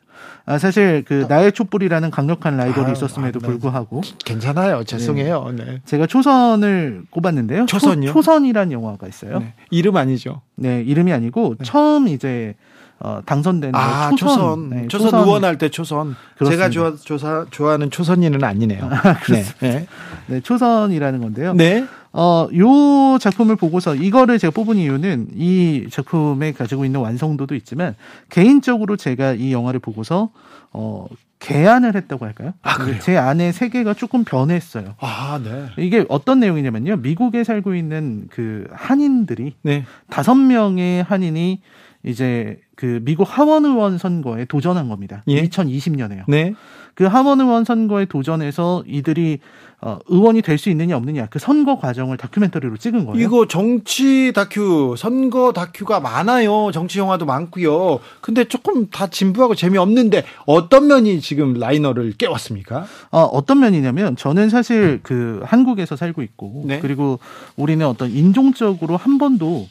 아, 0.45 0.57
사실 0.57 1.03
그 1.07 1.26
나의 1.30 1.52
촛불이라는 1.52 2.10
강력한 2.10 2.57
라이벌이 2.57 2.88
아, 2.88 2.91
있었음에도 2.93 3.38
아, 3.38 3.41
네. 3.41 3.48
불구하고 3.48 4.02
괜찮아요. 4.26 4.84
죄송해요. 4.84 5.53
네. 5.56 5.65
네. 5.65 5.81
제가 5.85 6.07
초선을 6.07 7.03
꼽았는데요. 7.11 7.68
초선요? 7.68 8.11
초, 8.11 8.22
선이란 8.22 8.72
영화가 8.72 9.07
있어요. 9.07 9.39
네. 9.39 9.53
이름 9.69 9.98
아니죠? 9.98 10.41
네, 10.56 10.81
이름이 10.81 11.14
아니고 11.14 11.56
네. 11.60 11.64
처음 11.64 12.07
이제 12.07 12.56
어, 12.99 13.22
당선된 13.26 13.73
아, 13.76 14.11
초선. 14.11 14.18
초선. 14.18 14.69
네, 14.69 14.88
초선. 14.88 15.11
초선 15.11 15.27
의원할 15.27 15.57
때 15.57 15.69
초선. 15.69 16.15
그렇습니다. 16.38 16.69
제가 16.69 16.69
좋아, 16.69 16.95
조사, 17.03 17.45
좋아하는 17.49 17.89
초선이는 17.89 18.43
아니네요. 18.43 18.89
아, 18.91 19.14
네. 19.31 19.43
네. 19.60 19.88
네. 20.27 20.39
초선이라는 20.39 21.22
건데요. 21.22 21.53
네. 21.53 21.85
어, 22.13 22.47
요 22.55 23.17
작품을 23.19 23.55
보고서 23.55 23.95
이거를 23.95 24.38
제가 24.38 24.51
뽑은 24.51 24.77
이유는 24.77 25.29
이 25.35 25.88
작품에 25.89 26.51
가지고 26.51 26.85
있는 26.85 26.99
완성도도 26.99 27.55
있지만 27.55 27.95
개인적으로 28.29 28.97
제가 28.97 29.33
이 29.33 29.53
영화를 29.53 29.79
보고서 29.79 30.29
어, 30.73 31.07
개안을 31.39 31.95
했다고 31.95 32.25
할까요? 32.25 32.53
아, 32.61 32.75
그래요? 32.75 32.99
제 33.01 33.17
안에 33.17 33.51
세계가 33.51 33.95
조금 33.95 34.23
변했어요. 34.23 34.95
아, 34.99 35.39
네. 35.43 35.67
이게 35.79 36.05
어떤 36.07 36.39
내용이냐면요. 36.39 36.97
미국에 36.97 37.43
살고 37.43 37.75
있는 37.75 38.27
그 38.29 38.67
한인들이 38.71 39.55
네. 39.63 39.85
다섯 40.09 40.35
명의 40.35 41.01
한인이 41.01 41.61
이제 42.03 42.60
그 42.76 42.99
미국 43.03 43.23
하원 43.26 43.65
의원 43.65 43.98
선거에 43.98 44.45
도전한 44.45 44.90
겁니다. 44.90 45.23
예? 45.28 45.44
2020년에요. 45.44 46.23
네. 46.28 46.56
그 46.95 47.06
하원 47.06 47.40
의원 47.40 47.64
선거에 47.64 48.06
도전해서 48.06 48.84
이들이 48.88 49.40
어, 49.84 49.98
의원이 50.07 50.44
될 50.44 50.60
수 50.60 50.69
있느냐 50.69 50.95
없느냐 50.95 51.26
그 51.32 51.40
선거 51.40 51.80
과정을 51.80 52.18
다큐멘터리로 52.18 52.78
찍은 52.78 53.06
거예요. 53.07 53.19
이거 53.19 53.48
정치 53.48 54.32
다큐, 54.32 54.94
선거 54.95 55.53
다큐가 55.53 55.99
많아요. 55.99 56.69
정치 56.72 56.99
영화도 56.99 57.26
많고요. 57.26 57.99
근데 58.22 58.44
조금 58.44 58.90
다 58.91 59.07
진부하고 59.07 59.56
재미없는데 59.56 60.23
어떤 60.45 60.86
면이 60.86 61.19
지금 61.22 61.56
라이너를 61.56 62.14
깨웠습니까? 62.18 62.86
어, 63.10 63.22
어떤 63.22 63.60
면이냐면 63.60 64.15
저는 64.15 64.49
사실 64.49 64.99
그 65.02 65.41
한국에서 65.45 65.95
살고 65.95 66.22
있고 66.22 66.64
네. 66.68 66.80
그리고 66.80 67.19
우리는 67.56 67.84
어떤 67.86 68.11
인종적으로 68.11 68.98
한 68.98 69.18
번도 69.18 69.68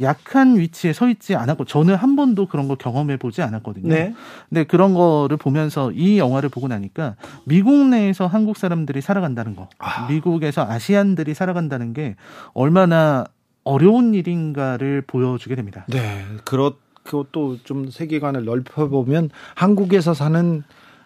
약한 0.00 0.56
위치에 0.56 0.92
서 0.92 1.08
있지 1.08 1.34
않았고 1.34 1.64
저는 1.64 1.94
한 1.94 2.16
번도 2.16 2.46
그런 2.46 2.68
걸 2.68 2.76
경험해 2.76 3.18
보지 3.18 3.42
않았거든요. 3.42 3.88
네. 3.88 4.14
근데 4.48 4.64
그런 4.64 4.94
거를 4.94 5.36
보면서 5.36 5.90
이 5.92 6.18
영화를 6.18 6.48
보고 6.48 6.68
나니까 6.68 7.16
미국 7.44 7.88
내에서 7.88 8.26
한국 8.26 8.56
사람들이 8.56 9.00
살아간다는 9.00 9.54
거, 9.56 9.68
아. 9.78 10.06
미국에서 10.08 10.62
아시안들이 10.62 11.34
살아간다는 11.34 11.92
게 11.92 12.16
얼마나 12.54 13.24
어려운 13.64 14.14
일인가를 14.14 15.02
보여주게 15.06 15.54
됩니다. 15.54 15.84
네, 15.88 16.24
그렇 16.44 16.74
그것도 17.04 17.58
좀 17.64 17.90
세계관을 17.90 18.44
넓혀보면 18.44 19.30
한국에서 19.54 20.14
사는 20.14 20.62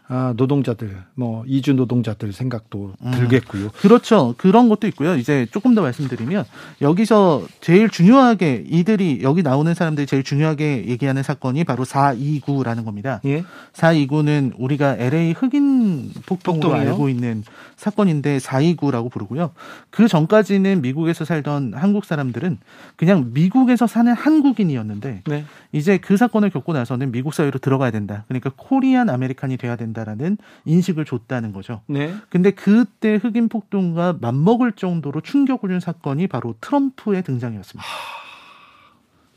아, 0.09 0.35
노동자들, 0.37 0.97
뭐 1.15 1.43
이주 1.47 1.75
노동자들 1.75 2.33
생각도 2.33 2.95
음. 3.01 3.11
들겠고요. 3.11 3.71
그렇죠. 3.71 4.35
그런 4.37 4.69
것도 4.69 4.87
있고요. 4.89 5.17
이제 5.17 5.47
조금 5.51 5.75
더 5.75 5.83
말씀드리면 5.83 6.45
여기서 6.81 7.45
제일 7.61 7.89
중요하게 7.89 8.65
이들이 8.69 9.21
여기 9.23 9.43
나오는 9.43 9.75
사람들이 9.75 10.07
제일 10.07 10.23
중요하게 10.23 10.87
얘기하는 10.87 11.25
사건이 11.25 11.65
바로 11.65 11.85
429라는 11.85 12.85
겁니다. 12.85 13.21
예. 13.25 13.45
429는 13.73 14.53
우리가 14.57 14.97
LA 14.97 15.33
흑인 15.33 16.13
폭동으로 16.27 16.73
알고 16.75 17.09
있는 17.09 17.43
사건인데 17.75 18.39
429라고 18.39 19.11
부르고요. 19.11 19.51
그 19.91 20.07
전까지는 20.07 20.83
미국에서 20.83 21.25
살던 21.25 21.75
한국 21.75 22.05
사람들은 22.05 22.59
그냥 22.95 23.31
미국에서 23.35 23.89
사는 23.89 24.13
한국인이었는데 24.13 25.23
네. 25.27 25.45
이제 25.73 25.99
그 25.99 26.17
사건을 26.17 26.51
겪고 26.51 26.73
나서는 26.73 27.11
미국 27.11 27.35
사회로 27.35 27.59
들어가야 27.59 27.91
된다. 27.91 28.25
그러니까 28.29 28.51
Korean 28.57 29.11
American이 29.11 29.57
돼야 29.57 29.75
된다 29.75 29.96
라는 30.05 30.37
인식을 30.65 31.05
줬다는 31.05 31.53
거죠. 31.53 31.83
네. 31.87 32.15
근데 32.29 32.51
그때 32.51 33.17
흑인 33.17 33.49
폭동과 33.49 34.19
맞먹을 34.21 34.73
정도로 34.73 35.21
충격을 35.21 35.71
준 35.71 35.81
사건이 35.81 36.27
바로 36.27 36.55
트럼프의 36.61 37.23
등장이었습니다. 37.23 37.87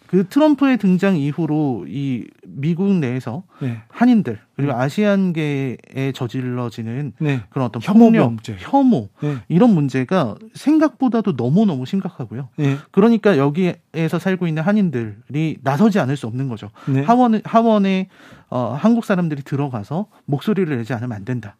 그 0.10 0.28
트럼프의 0.28 0.78
등장 0.78 1.18
이후로 1.18 1.86
이 1.88 2.26
미국 2.44 2.96
내에서 2.96 3.44
네. 3.62 3.78
한인들 3.90 4.40
그리고 4.56 4.72
네. 4.72 4.80
아시안계에 4.80 6.12
저질러지는 6.16 7.14
네. 7.20 7.42
그런 7.52 7.68
어떤 7.68 7.80
혐오 7.80 8.06
폭력, 8.06 8.34
문제. 8.34 8.56
혐오 8.58 9.10
네. 9.22 9.36
이런 9.50 9.70
문제가 9.70 10.36
생각보다도 10.56 11.36
너무 11.36 11.68
너무 11.68 11.86
심각하고요. 11.86 12.50
네. 12.56 12.78
그러니까 12.90 13.38
여기에서 13.38 14.18
살고 14.18 14.48
있는 14.48 14.64
한인들이 14.64 15.58
나서지 15.62 16.00
않을 16.00 16.18
수 16.18 16.26
없는 16.26 16.50
거죠. 16.50 16.72
네. 16.88 17.04
하원 17.04 17.40
하원에 17.44 18.10
어, 18.50 18.76
한국 18.80 19.06
사람들이 19.06 19.44
들어가서 19.44 20.08
목소리를 20.26 20.76
내지 20.76 20.92
않으면 20.94 21.12
안 21.12 21.24
된다. 21.24 21.56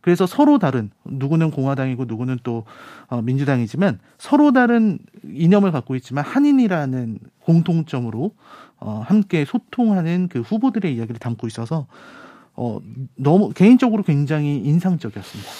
그래서 0.00 0.26
서로 0.26 0.58
다른 0.58 0.90
누구는 1.04 1.50
공화당이고 1.50 2.06
누구는 2.06 2.38
또 2.42 2.64
어, 3.08 3.20
민주당이지만 3.22 3.98
서로 4.18 4.52
다른 4.52 4.98
이념을 5.24 5.72
갖고 5.72 5.94
있지만 5.96 6.24
한인이라는 6.24 7.18
공통점으로 7.40 8.34
어, 8.78 9.02
함께 9.04 9.44
소통하는 9.44 10.28
그 10.28 10.40
후보들의 10.40 10.94
이야기를 10.94 11.18
담고 11.18 11.46
있어서 11.46 11.86
어, 12.54 12.80
너무 13.16 13.52
개인적으로 13.52 14.02
굉장히 14.02 14.56
인상적이었습니다. 14.56 15.50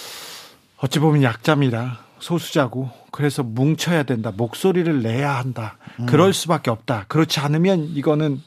어찌 0.79 0.99
보면 0.99 1.23
약자입니다. 1.23 1.99
소수자고 2.19 2.91
그래서 3.11 3.43
뭉쳐야 3.43 4.03
된다. 4.03 4.33
목소리를 4.35 5.03
내야 5.03 5.37
한다. 5.37 5.77
음. 5.99 6.07
그럴 6.07 6.33
수밖에 6.33 6.71
없다. 6.71 7.07
그렇지 7.09 7.41
않으면 7.41 7.85
이거는 7.95 8.41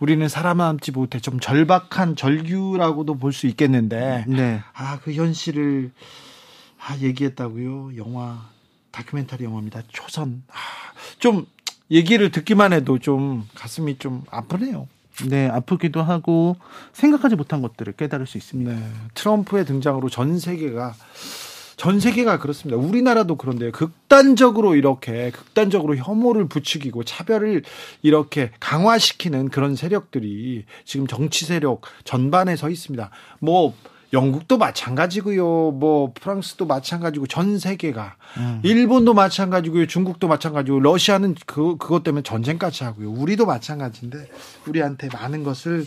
우리는 0.00 0.26
살아남지 0.28 0.92
못해 0.92 1.20
좀 1.20 1.40
절박한 1.40 2.16
절규라고도 2.16 3.14
볼 3.16 3.32
수 3.32 3.46
있겠는데 3.46 4.24
네. 4.28 4.62
아그 4.72 5.12
현실을 5.12 5.92
아 6.80 6.96
얘기했다고요. 6.98 7.96
영화 7.96 8.48
다큐멘터리 8.90 9.44
영화입니다. 9.44 9.82
초선. 9.88 10.42
아, 10.48 10.54
좀 11.18 11.46
얘기를 11.90 12.30
듣기만 12.30 12.72
해도 12.72 12.98
좀 12.98 13.46
가슴이 13.54 13.98
좀 13.98 14.24
아프네요. 14.30 14.88
네, 15.28 15.48
아프기도 15.48 16.02
하고 16.02 16.56
생각하지 16.92 17.34
못한 17.34 17.60
것들을 17.60 17.94
깨달을 17.94 18.26
수 18.26 18.38
있습니다. 18.38 18.72
네, 18.72 18.92
트럼프의 19.14 19.64
등장으로 19.66 20.08
전 20.08 20.38
세계가 20.38 20.94
전 21.78 22.00
세계가 22.00 22.40
그렇습니다. 22.40 22.76
우리나라도 22.76 23.36
그런데요. 23.36 23.70
극단적으로 23.70 24.74
이렇게 24.74 25.30
극단적으로 25.30 25.94
혐오를 25.94 26.48
부추기고 26.48 27.04
차별을 27.04 27.62
이렇게 28.02 28.50
강화시키는 28.58 29.48
그런 29.48 29.76
세력들이 29.76 30.64
지금 30.84 31.06
정치 31.06 31.46
세력 31.46 31.82
전반에 32.02 32.56
서 32.56 32.68
있습니다. 32.68 33.10
뭐 33.38 33.74
영국도 34.12 34.58
마찬가지고요. 34.58 35.72
뭐 35.72 36.12
프랑스도 36.14 36.66
마찬가지고 36.66 37.26
전 37.26 37.58
세계가 37.58 38.16
음. 38.38 38.60
일본도 38.62 39.12
마찬가지고요. 39.14 39.86
중국도 39.86 40.28
마찬가지고 40.28 40.80
러시아는 40.80 41.34
그 41.46 41.76
그것 41.76 42.02
때문에 42.02 42.22
전쟁까지 42.22 42.84
하고요. 42.84 43.10
우리도 43.10 43.44
마찬가지인데 43.46 44.28
우리한테 44.66 45.08
많은 45.12 45.44
것을 45.44 45.86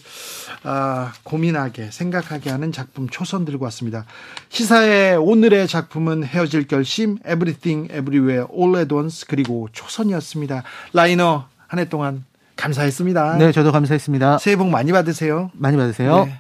아, 0.64 1.14
고민하게 1.24 1.90
생각하게 1.92 2.52
하는 2.52 2.72
작품 2.72 3.10
초선 3.10 3.46
들고 3.46 3.66
왔습니다. 3.66 4.06
시사의 4.50 5.18
오늘의 5.18 5.68
작품은 5.68 6.24
헤어질 6.24 6.68
결심 6.68 7.18
Everything 7.26 7.92
Everywhere 7.92 8.46
All 8.54 8.78
at 8.78 8.94
Once 8.94 9.26
그리고 9.28 9.68
초선이었습니다. 9.72 10.64
라이너 10.94 11.46
한 11.68 11.80
해 11.80 11.86
동안 11.86 12.26
감사했습니다. 12.58 13.38
네, 13.38 13.52
저도 13.52 13.72
감사했습니다. 13.72 14.38
새해 14.38 14.56
복 14.56 14.70
많이 14.70 14.92
받으세요. 14.92 15.50
많이 15.54 15.78
받으세요. 15.78 16.26
네. 16.26 16.38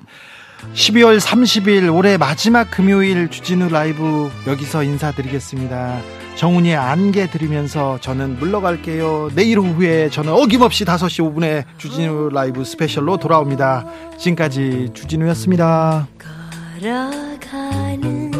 12월 0.73 1.19
30일 1.19 1.93
올해 1.93 2.17
마지막 2.17 2.71
금요일 2.71 3.29
주진우 3.29 3.69
라이브 3.69 4.29
여기서 4.47 4.83
인사드리겠습니다. 4.83 6.01
정훈이의 6.35 6.75
안개 6.75 7.29
들으면서 7.29 7.99
저는 7.99 8.39
물러갈게요. 8.39 9.31
내일 9.35 9.59
오후에 9.59 10.09
저는 10.09 10.31
어김없이 10.33 10.85
5시 10.85 11.33
5분에 11.33 11.65
주진우 11.77 12.29
라이브 12.29 12.63
스페셜로 12.63 13.17
돌아옵니다. 13.17 13.85
지금까지 14.17 14.91
주진우였습니다. 14.93 16.07
걸어가는 16.79 18.31